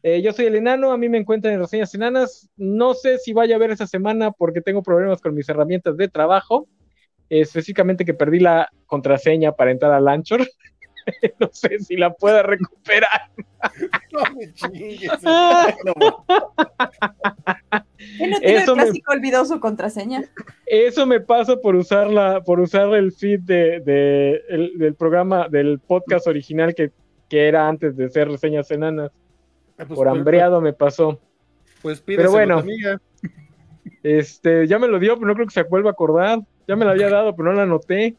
eh, 0.02 0.20
yo 0.20 0.32
soy 0.32 0.46
el 0.46 0.56
enano, 0.56 0.92
a 0.92 0.98
mí 0.98 1.08
me 1.08 1.18
encuentran 1.18 1.54
en 1.54 1.60
reseñas 1.60 1.94
enanas. 1.94 2.50
No 2.56 2.92
sé 2.92 3.18
si 3.18 3.32
vaya 3.32 3.56
a 3.56 3.58
ver 3.58 3.70
esa 3.70 3.86
semana 3.86 4.30
porque 4.30 4.60
tengo 4.60 4.82
problemas 4.82 5.22
con 5.22 5.34
mis 5.34 5.48
herramientas 5.48 5.96
de 5.96 6.08
trabajo. 6.08 6.68
Específicamente 7.30 8.04
que 8.04 8.12
perdí 8.12 8.40
la 8.40 8.68
contraseña 8.84 9.52
para 9.52 9.70
entrar 9.70 9.92
al 9.92 10.08
Anchor. 10.08 10.46
no 11.40 11.48
sé 11.52 11.78
si 11.80 11.96
la 11.96 12.12
pueda 12.12 12.42
recuperar. 12.42 13.30
No 14.12 14.22
me 14.34 14.52
chingues. 14.54 15.08
¿Quién 18.16 18.30
no 18.30 18.38
tiene 18.40 18.56
Eso 18.56 18.72
el 18.72 18.76
me- 18.76 18.82
clásico 18.84 19.12
olvidó 19.12 19.44
su 19.44 19.60
contraseña? 19.60 20.24
Eso 20.66 21.06
me 21.06 21.20
pasa 21.20 21.56
por 21.56 21.76
usarla, 21.76 22.40
por 22.42 22.58
usar 22.60 22.92
el 22.94 23.12
feed 23.12 23.40
de, 23.40 23.80
de- 23.80 24.42
el- 24.48 24.78
del 24.78 24.94
programa, 24.94 25.48
del 25.48 25.78
podcast 25.78 26.26
original 26.26 26.74
que, 26.74 26.90
que 27.28 27.46
era 27.48 27.68
antes 27.68 27.96
de 27.96 28.08
ser 28.10 28.28
reseñas 28.28 28.70
enanas. 28.70 29.10
Ah, 29.78 29.84
pues, 29.86 29.88
Por 29.96 30.08
pues, 30.08 30.18
hambreado 30.18 30.60
me 30.60 30.72
pasó. 30.72 31.20
Pues, 31.80 32.00
Pero 32.00 32.16
pídeselo 32.22 32.32
bueno. 32.32 32.58
amiga. 32.58 33.00
Este, 34.02 34.66
ya 34.66 34.78
me 34.80 34.88
lo 34.88 34.98
dio, 34.98 35.14
pero 35.14 35.28
no 35.28 35.34
creo 35.34 35.46
que 35.46 35.54
se 35.54 35.62
vuelva 35.62 35.90
a 35.90 35.92
acordar. 35.92 36.40
Ya 36.66 36.74
me 36.76 36.84
la 36.84 36.90
había 36.92 37.08
dado, 37.10 37.34
pero 37.36 37.50
no 37.50 37.54
la 37.56 37.62
anoté. 37.62 38.16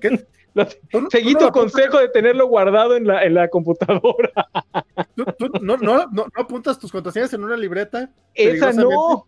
¿Qué? 0.00 0.26
Lo- 0.54 0.66
Tú 0.90 1.00
no- 1.00 1.10
Seguí 1.10 1.32
tú 1.34 1.40
no 1.40 1.46
tu 1.46 1.52
consejo 1.52 1.98
de 1.98 2.08
tenerlo 2.08 2.46
guardado 2.46 2.94
en 2.96 3.06
la, 3.06 3.24
en 3.24 3.34
la 3.34 3.48
computadora. 3.48 4.30
tú- 5.16 5.24
tú 5.38 5.48
no, 5.62 5.76
no, 5.78 6.06
no, 6.06 6.06
no 6.12 6.26
apuntas 6.36 6.78
tus 6.78 6.92
contraseñas 6.92 7.32
en 7.32 7.42
una 7.44 7.56
libreta. 7.56 8.10
Esa 8.34 8.72
no, 8.72 9.26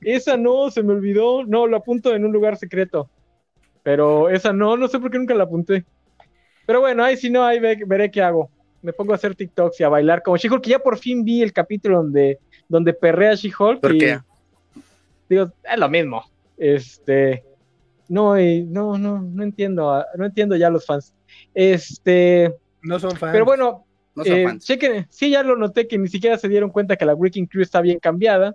esa 0.00 0.36
no, 0.36 0.70
se 0.70 0.82
me 0.82 0.92
olvidó. 0.94 1.44
No, 1.44 1.66
lo 1.66 1.76
apunto 1.76 2.14
en 2.14 2.24
un 2.24 2.32
lugar 2.32 2.56
secreto. 2.56 3.10
Pero 3.82 4.28
esa 4.30 4.52
no, 4.52 4.76
no 4.76 4.88
sé 4.88 4.98
por 4.98 5.10
qué 5.10 5.18
nunca 5.18 5.34
la 5.34 5.44
apunté. 5.44 5.84
Pero 6.66 6.80
bueno, 6.80 7.02
ahí 7.04 7.16
si 7.16 7.28
no, 7.30 7.44
ahí 7.44 7.58
ve- 7.58 7.82
veré 7.86 8.10
qué 8.10 8.22
hago. 8.22 8.48
Me 8.80 8.92
pongo 8.92 9.12
a 9.12 9.16
hacer 9.16 9.34
TikToks 9.34 9.78
y 9.80 9.84
a 9.84 9.88
bailar 9.88 10.22
como 10.22 10.36
She-Hulk, 10.36 10.62
que 10.62 10.70
ya 10.70 10.78
por 10.78 10.96
fin 10.98 11.24
vi 11.24 11.42
el 11.42 11.52
capítulo 11.52 11.98
donde, 11.98 12.38
donde 12.68 12.94
perrea 12.94 13.34
She-Hulk. 13.34 13.80
¿Por 13.80 13.94
y 13.94 13.98
qué? 13.98 14.18
Digo, 15.28 15.50
es 15.62 15.78
lo 15.78 15.88
mismo. 15.88 16.24
Este. 16.56 17.44
No, 18.12 18.38
y 18.38 18.64
no, 18.64 18.98
no, 18.98 19.22
no 19.22 19.42
entiendo, 19.42 20.04
no 20.18 20.26
entiendo 20.26 20.54
ya 20.56 20.68
los 20.68 20.84
fans. 20.84 21.14
Este, 21.54 22.54
No 22.82 22.98
son 22.98 23.12
fans. 23.12 23.32
pero 23.32 23.46
bueno, 23.46 23.86
No 24.14 24.22
son 24.22 24.34
eh, 24.36 24.44
fans. 24.48 24.66
chequen, 24.66 25.06
sí, 25.08 25.30
ya 25.30 25.42
lo 25.42 25.56
noté 25.56 25.88
que 25.88 25.96
ni 25.96 26.08
siquiera 26.08 26.36
se 26.36 26.46
dieron 26.48 26.68
cuenta 26.68 26.96
que 26.96 27.06
la 27.06 27.14
Wrecking 27.14 27.46
Crew 27.46 27.62
está 27.62 27.80
bien 27.80 27.98
cambiada. 27.98 28.54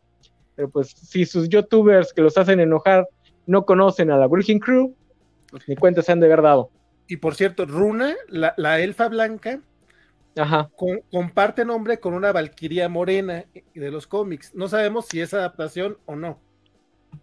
Pero 0.55 0.69
pues, 0.69 0.89
si 0.89 1.25
sus 1.25 1.49
youtubers 1.49 2.13
que 2.13 2.21
los 2.21 2.37
hacen 2.37 2.59
enojar 2.59 3.07
no 3.47 3.65
conocen 3.65 4.11
a 4.11 4.17
la 4.17 4.27
Wrecking 4.27 4.59
Crew, 4.59 4.93
pues 5.49 5.67
ni 5.67 5.75
cuenta 5.75 6.03
se 6.03 6.11
han 6.11 6.19
de 6.19 6.27
haber 6.27 6.43
dado. 6.43 6.69
Y 7.07 7.17
por 7.17 7.33
cierto, 7.33 7.65
Runa, 7.65 8.13
la, 8.27 8.53
la 8.57 8.79
elfa 8.79 9.07
blanca, 9.07 9.59
Ajá. 10.35 10.69
con- 10.75 11.01
comparte 11.11 11.65
nombre 11.65 11.99
con 11.99 12.13
una 12.13 12.31
valquiria 12.31 12.89
morena 12.89 13.45
de 13.73 13.89
los 13.91 14.05
cómics. 14.05 14.53
No 14.53 14.67
sabemos 14.67 15.07
si 15.07 15.19
es 15.19 15.33
adaptación 15.33 15.97
o 16.05 16.15
no. 16.15 16.39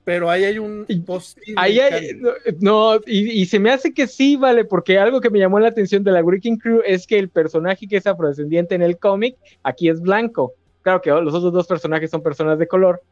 Pero 0.04 0.28
ahí 0.28 0.44
hay 0.44 0.58
un 0.58 0.86
posible 1.06 1.54
Ahí 1.56 1.80
hay, 1.80 2.20
no, 2.60 2.96
y, 3.06 3.40
y 3.40 3.46
se 3.46 3.58
me 3.58 3.70
hace 3.70 3.94
que 3.94 4.06
sí, 4.06 4.36
vale, 4.36 4.64
porque 4.64 4.98
algo 4.98 5.20
que 5.20 5.30
me 5.30 5.38
llamó 5.38 5.58
la 5.58 5.68
atención 5.68 6.04
de 6.04 6.12
la 6.12 6.22
Wrecking 6.22 6.58
Crew 6.58 6.82
es 6.84 7.06
que 7.06 7.18
el 7.18 7.30
personaje 7.30 7.86
que 7.88 7.96
es 7.96 8.06
afrodescendiente 8.06 8.74
en 8.74 8.82
el 8.82 8.98
cómic, 8.98 9.36
aquí 9.62 9.88
es 9.88 10.00
blanco. 10.00 10.52
Claro 10.82 11.00
que 11.00 11.10
los 11.10 11.32
otros 11.32 11.52
dos 11.52 11.66
personajes 11.66 12.10
son 12.10 12.22
personas 12.22 12.58
de 12.58 12.68
color, 12.68 13.02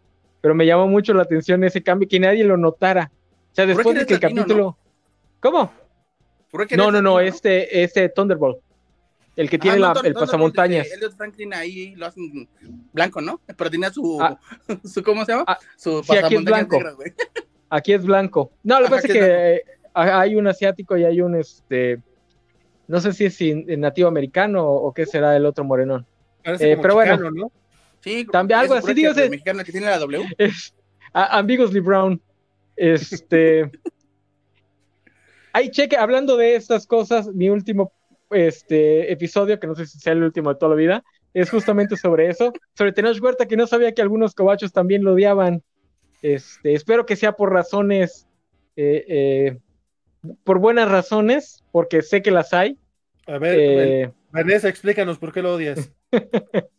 pero 0.43 0.55
me 0.55 0.66
llamó 0.66 0.86
mucho 0.86 1.15
la 1.15 1.23
atención 1.23 1.65
ese 1.65 1.82
cambio, 1.82 2.09
que 2.09 2.20
nadie 2.20 2.44
lo 2.44 2.59
notara. 2.59 3.11
O 3.53 3.55
sea, 3.55 3.65
después 3.65 3.97
de 3.97 4.05
que 4.05 4.15
el 4.15 4.20
latino, 4.20 4.43
capítulo... 4.43 4.77
¿Cómo? 5.40 5.73
¿Por 6.51 6.66
qué 6.66 6.77
No, 6.77 6.85
eres 6.85 6.94
no, 6.94 7.03
no, 7.03 7.16
latino, 7.16 7.35
este, 7.35 7.82
este 7.82 8.09
Thunderbolt. 8.11 8.59
El 9.35 9.49
que 9.49 9.59
tiene 9.59 9.79
no, 9.79 9.87
la- 9.89 9.95
Thun- 9.95 10.07
el 10.07 10.13
pasamontañas. 10.15 10.87
eh, 10.87 10.95
Elliot 10.95 11.17
Franklin 11.17 11.55
ahí 11.55 11.95
lo 11.97 12.07
hacen 12.07 12.49
blanco, 12.93 13.21
¿no? 13.23 13.41
Pero 13.57 13.71
tenía 13.71 13.91
su, 13.91 14.19
Ah. 14.21 14.39
su 14.85 15.03
¿cómo 15.03 15.25
se 15.25 15.33
llama? 15.33 15.45
Ah, 15.47 15.59
su 15.77 16.03
sí, 16.03 16.13
aquí 16.13 16.17
es 16.17 16.23
pasamontañas 16.23 16.45
blanco. 16.69 16.77
negro, 16.77 16.97
güey. 16.97 17.13
Aquí 17.75 17.95
es 17.95 18.05
blanco. 18.05 18.53
No, 18.63 18.79
lo 18.81 18.85
que 18.87 18.91
pasa 18.91 19.07
es 19.07 19.13
que 19.15 19.55
eh, 19.55 19.63
hay 19.95 20.35
un 20.37 20.47
asiático 20.47 20.95
y 20.99 21.05
hay 21.05 21.23
un, 21.23 21.35
este, 21.37 22.03
no 22.87 23.01
sé 23.01 23.15
si 23.15 23.25
es 23.25 23.41
in- 23.41 23.65
nativo 23.81 24.09
americano 24.09 24.63
o, 24.67 24.89
o 24.89 24.93
qué 24.93 25.07
será 25.07 25.35
el 25.35 25.47
otro 25.47 25.65
morenón. 25.65 26.07
Eh, 26.45 26.73
como 26.73 26.83
pero 26.83 26.95
bueno. 26.95 27.31
¿no? 27.31 27.51
Sí, 28.01 28.27
También 28.31 28.61
algo 28.61 28.75
así, 28.75 28.83
pura 28.83 28.93
que 28.95 29.01
dígase. 29.01 29.25
el 29.25 29.31
mexicano 29.31 29.65
que 29.65 29.73
tiene 29.73 29.87
la 29.87 29.99
W. 29.99 30.23
Es 30.39 30.75
a- 31.15 31.39
Ambiguously 31.39 31.81
Brown. 31.81 32.21
Este. 32.77 33.71
Ahí 35.55 35.71
cheque, 35.71 35.97
hablando 35.97 36.37
de 36.37 36.57
estas 36.57 36.87
cosas, 36.87 37.29
mi 37.29 37.49
último 37.49 37.93
este, 38.35 39.13
episodio, 39.13 39.59
que 39.61 39.67
no 39.67 39.75
sé 39.75 39.87
si 39.87 39.99
sea 39.99 40.13
el 40.13 40.23
último 40.23 40.51
de 40.51 40.59
toda 40.59 40.71
la 40.71 40.77
vida, 40.77 41.05
es 41.35 41.51
justamente 41.51 41.97
sobre 41.97 42.29
eso, 42.29 42.53
sobre 42.75 42.93
Tenoch 42.93 43.21
Huerta, 43.21 43.47
que 43.47 43.57
no 43.57 43.67
sabía 43.67 43.93
que 43.93 44.03
algunos 44.03 44.35
cobachos 44.35 44.73
también 44.73 45.05
lo 45.05 45.15
odiaban. 45.15 45.63
Este, 46.21 46.75
espero 46.75 47.07
que 47.07 47.17
sea 47.17 47.33
por 47.33 47.53
razones, 47.53 48.29
eh, 48.77 49.05
eh, 49.09 49.59
por 50.45 50.59
buenas 50.59 50.91
razones, 50.91 51.65
porque 51.73 52.03
sé 52.03 52.23
que 52.23 52.31
las 52.31 52.53
hay. 52.53 52.79
A 53.27 53.39
ver, 53.39 53.59
Eh, 53.59 54.11
Vanessa, 54.31 54.69
explícanos 54.69 55.19
por 55.19 55.33
qué 55.33 55.43
lo 55.43 55.55
odias. 55.55 55.93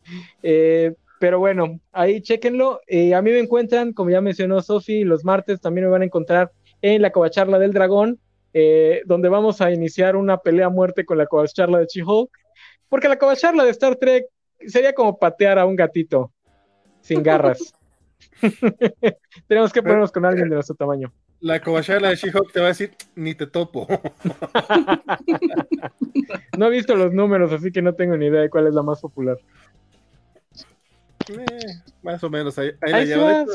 Pero 1.20 1.40
bueno, 1.40 1.80
ahí 1.92 2.22
chequenlo. 2.22 2.82
A 3.16 3.22
mí 3.22 3.32
me 3.32 3.40
encuentran, 3.40 3.94
como 3.94 4.10
ya 4.10 4.22
mencionó 4.22 4.62
Sofi, 4.62 5.04
los 5.04 5.24
martes 5.24 5.62
también 5.62 5.86
me 5.86 5.92
van 5.92 6.02
a 6.02 6.06
encontrar 6.06 6.52
en 6.82 7.02
la 7.02 7.12
covacharla 7.12 7.60
del 7.60 7.72
dragón, 7.72 8.20
eh, 8.54 9.02
donde 9.06 9.30
vamos 9.30 9.62
a 9.62 9.72
iniciar 9.72 10.16
una 10.16 10.38
pelea 10.38 10.68
a 10.68 10.70
muerte 10.70 11.06
con 11.06 11.18
la 11.18 11.26
covacharla 11.26 11.80
de 11.80 11.88
She-Hulk, 11.88 12.30
porque 12.90 13.10
la 13.10 13.18
covacharla 13.18 13.64
de 13.64 13.72
Star 13.72 13.96
Trek 13.96 14.26
sería 14.68 14.94
como 14.94 15.18
patear 15.18 15.58
a 15.60 15.66
un 15.66 15.76
gatito 15.76 16.32
sin 17.02 17.22
garras. 17.24 17.74
Tenemos 19.48 19.72
que 19.74 19.82
ponernos 19.82 20.12
con 20.12 20.26
alguien 20.26 20.50
de 20.50 20.56
nuestro 20.56 20.76
tamaño. 20.76 21.12
La 21.40 21.60
cobachala 21.62 22.10
de 22.10 22.16
She-Hulk 22.16 22.54
te 22.54 22.60
va 22.62 22.68
a 22.68 22.70
decir, 22.70 22.92
ni 23.16 23.36
te 23.36 23.48
topo. 23.48 23.88
No 26.58 26.68
he 26.68 26.70
visto 26.70 26.96
los 26.96 27.14
números, 27.14 27.52
así 27.52 27.72
que 27.72 27.82
no 27.82 27.94
tengo 27.96 28.16
ni 28.16 28.28
idea 28.28 28.42
de 28.42 28.50
cuál 28.50 28.68
es 28.68 28.74
la 28.74 28.84
más 28.84 29.02
popular. 29.02 29.38
Eh, 31.30 31.46
más 32.02 32.24
o 32.24 32.30
menos, 32.30 32.58
ahí, 32.60 32.72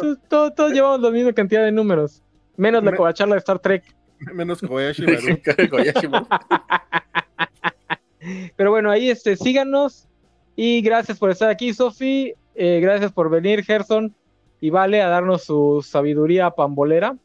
su- 0.00 0.16
todo- 0.28 0.52
todos 0.52 0.72
llevamos 0.72 1.00
la 1.00 1.10
misma 1.10 1.32
cantidad 1.32 1.62
de 1.64 1.70
números, 1.72 2.22
menos 2.56 2.82
la 2.82 2.90
Me- 2.90 2.96
covacharla 2.96 3.34
de 3.34 3.38
Star 3.40 3.58
Trek. 3.58 3.84
menos 4.34 4.60
Kobayashi 4.60 5.02
Maru. 6.08 6.26
Pero 8.56 8.70
bueno, 8.70 8.90
ahí 8.90 9.10
este, 9.10 9.36
síganos 9.36 10.08
y 10.56 10.82
gracias 10.82 11.18
por 11.18 11.30
estar 11.30 11.50
aquí, 11.50 11.72
Sofi. 11.72 12.34
eh, 12.54 12.80
gracias 12.80 13.12
por 13.12 13.30
venir, 13.30 13.64
Gerson 13.64 14.14
y 14.60 14.70
Vale, 14.70 15.02
a 15.02 15.08
darnos 15.08 15.44
su 15.44 15.84
sabiduría 15.86 16.50
pambolera. 16.50 17.16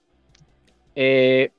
Eh, 0.95 1.51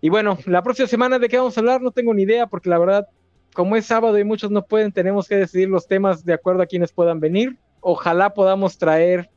y 0.00 0.08
bueno, 0.08 0.38
la 0.46 0.62
próxima 0.62 0.88
semana 0.88 1.18
de 1.18 1.28
qué 1.28 1.36
vamos 1.36 1.56
a 1.56 1.60
hablar 1.60 1.82
no 1.82 1.90
tengo 1.90 2.14
ni 2.14 2.22
idea, 2.22 2.46
porque 2.46 2.70
la 2.70 2.78
verdad, 2.78 3.08
como 3.52 3.76
es 3.76 3.84
sábado 3.84 4.18
y 4.18 4.24
muchos 4.24 4.50
no 4.50 4.64
pueden, 4.64 4.92
tenemos 4.92 5.28
que 5.28 5.36
decidir 5.36 5.68
los 5.68 5.86
temas 5.86 6.24
de 6.24 6.32
acuerdo 6.32 6.62
a 6.62 6.66
quienes 6.66 6.92
puedan 6.92 7.20
venir. 7.20 7.58
Ojalá 7.80 8.32
podamos 8.32 8.78
traer 8.78 9.28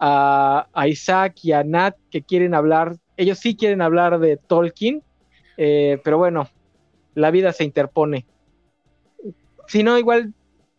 a, 0.00 0.66
a 0.72 0.88
Isaac 0.88 1.36
y 1.42 1.52
a 1.52 1.62
Nat 1.62 1.94
que 2.10 2.22
quieren 2.22 2.54
hablar, 2.54 2.96
ellos 3.16 3.38
sí 3.38 3.54
quieren 3.54 3.82
hablar 3.82 4.18
de 4.18 4.38
Tolkien, 4.38 5.02
eh, 5.56 6.00
pero 6.02 6.18
bueno, 6.18 6.48
la 7.14 7.30
vida 7.30 7.52
se 7.52 7.64
interpone. 7.64 8.26
Si 9.68 9.82
no, 9.82 9.98
igual 9.98 10.32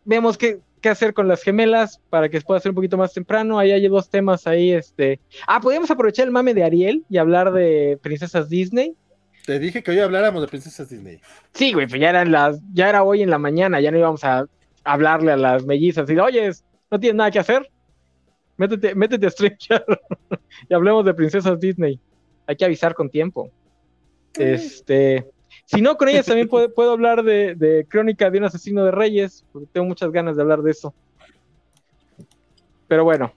vemos 0.04 0.36
qué, 0.36 0.58
qué 0.80 0.88
hacer 0.88 1.14
con 1.14 1.28
las 1.28 1.42
gemelas 1.42 2.00
para 2.10 2.28
que 2.28 2.40
pueda 2.40 2.60
ser 2.60 2.70
un 2.70 2.74
poquito 2.74 2.98
más 2.98 3.14
temprano. 3.14 3.58
Ahí 3.58 3.70
hay 3.70 3.86
dos 3.88 4.10
temas 4.10 4.46
ahí, 4.46 4.72
este. 4.72 5.20
Ah, 5.46 5.60
podríamos 5.60 5.90
aprovechar 5.90 6.26
el 6.26 6.32
mame 6.32 6.52
de 6.52 6.64
Ariel 6.64 7.04
y 7.08 7.16
hablar 7.18 7.52
de 7.52 7.98
princesas 8.02 8.48
Disney. 8.48 8.94
Te 9.46 9.58
dije 9.58 9.82
que 9.82 9.92
hoy 9.92 10.00
habláramos 10.00 10.42
de 10.42 10.48
princesas 10.48 10.88
Disney. 10.88 11.20
Sí, 11.54 11.72
güey, 11.72 11.86
pues 11.86 12.00
ya 12.00 12.10
eran 12.10 12.30
las, 12.30 12.60
ya 12.72 12.88
era 12.88 13.02
hoy 13.02 13.22
en 13.22 13.30
la 13.30 13.38
mañana, 13.38 13.80
ya 13.80 13.90
no 13.90 13.98
íbamos 13.98 14.24
a 14.24 14.46
hablarle 14.84 15.32
a 15.32 15.36
las 15.36 15.64
mellizas 15.64 16.10
y 16.10 16.18
oye, 16.18 16.50
no 16.90 17.00
tienes 17.00 17.16
nada 17.16 17.30
que 17.30 17.38
hacer. 17.38 17.70
Métete, 18.62 18.94
métete 18.94 19.26
a 19.26 19.30
Stranger 19.30 19.84
y 20.68 20.72
hablemos 20.72 21.04
de 21.04 21.12
princesas 21.14 21.58
Disney. 21.58 21.98
Hay 22.46 22.54
que 22.54 22.64
avisar 22.64 22.94
con 22.94 23.10
tiempo. 23.10 23.50
Este, 24.34 25.26
si 25.64 25.82
no, 25.82 25.96
con 25.96 26.08
ellas 26.08 26.26
también 26.26 26.46
puedo, 26.46 26.72
puedo 26.72 26.92
hablar 26.92 27.24
de, 27.24 27.56
de 27.56 27.84
Crónica 27.88 28.30
de 28.30 28.38
un 28.38 28.44
asesino 28.44 28.84
de 28.84 28.92
reyes, 28.92 29.44
porque 29.52 29.66
tengo 29.72 29.88
muchas 29.88 30.12
ganas 30.12 30.36
de 30.36 30.42
hablar 30.42 30.62
de 30.62 30.70
eso. 30.70 30.94
Pero 32.86 33.02
bueno, 33.02 33.32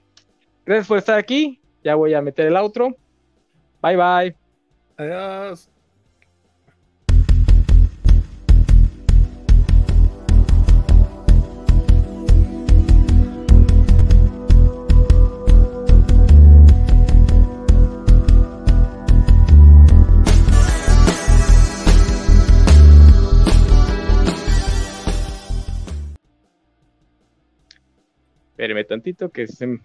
gracias 0.64 0.88
por 0.88 0.99
estar 0.99 1.18
aquí. 1.18 1.60
Ya 1.84 1.95
voy 1.95 2.14
a 2.14 2.22
meter 2.22 2.45
el 2.45 2.56
outro. 2.56 2.95
Bye 3.81 3.97
bye. 3.97 4.35
Adiós. 4.97 5.72
Espéreme 28.56 28.86
tantito 28.86 29.27
que 29.30 29.48
se- 29.48 29.80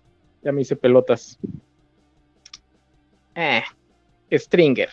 ya 0.44 0.52
me 0.52 0.60
hice 0.60 0.76
pelotas. 0.76 1.40
Eh, 3.34 3.62
Stringer. 4.30 4.90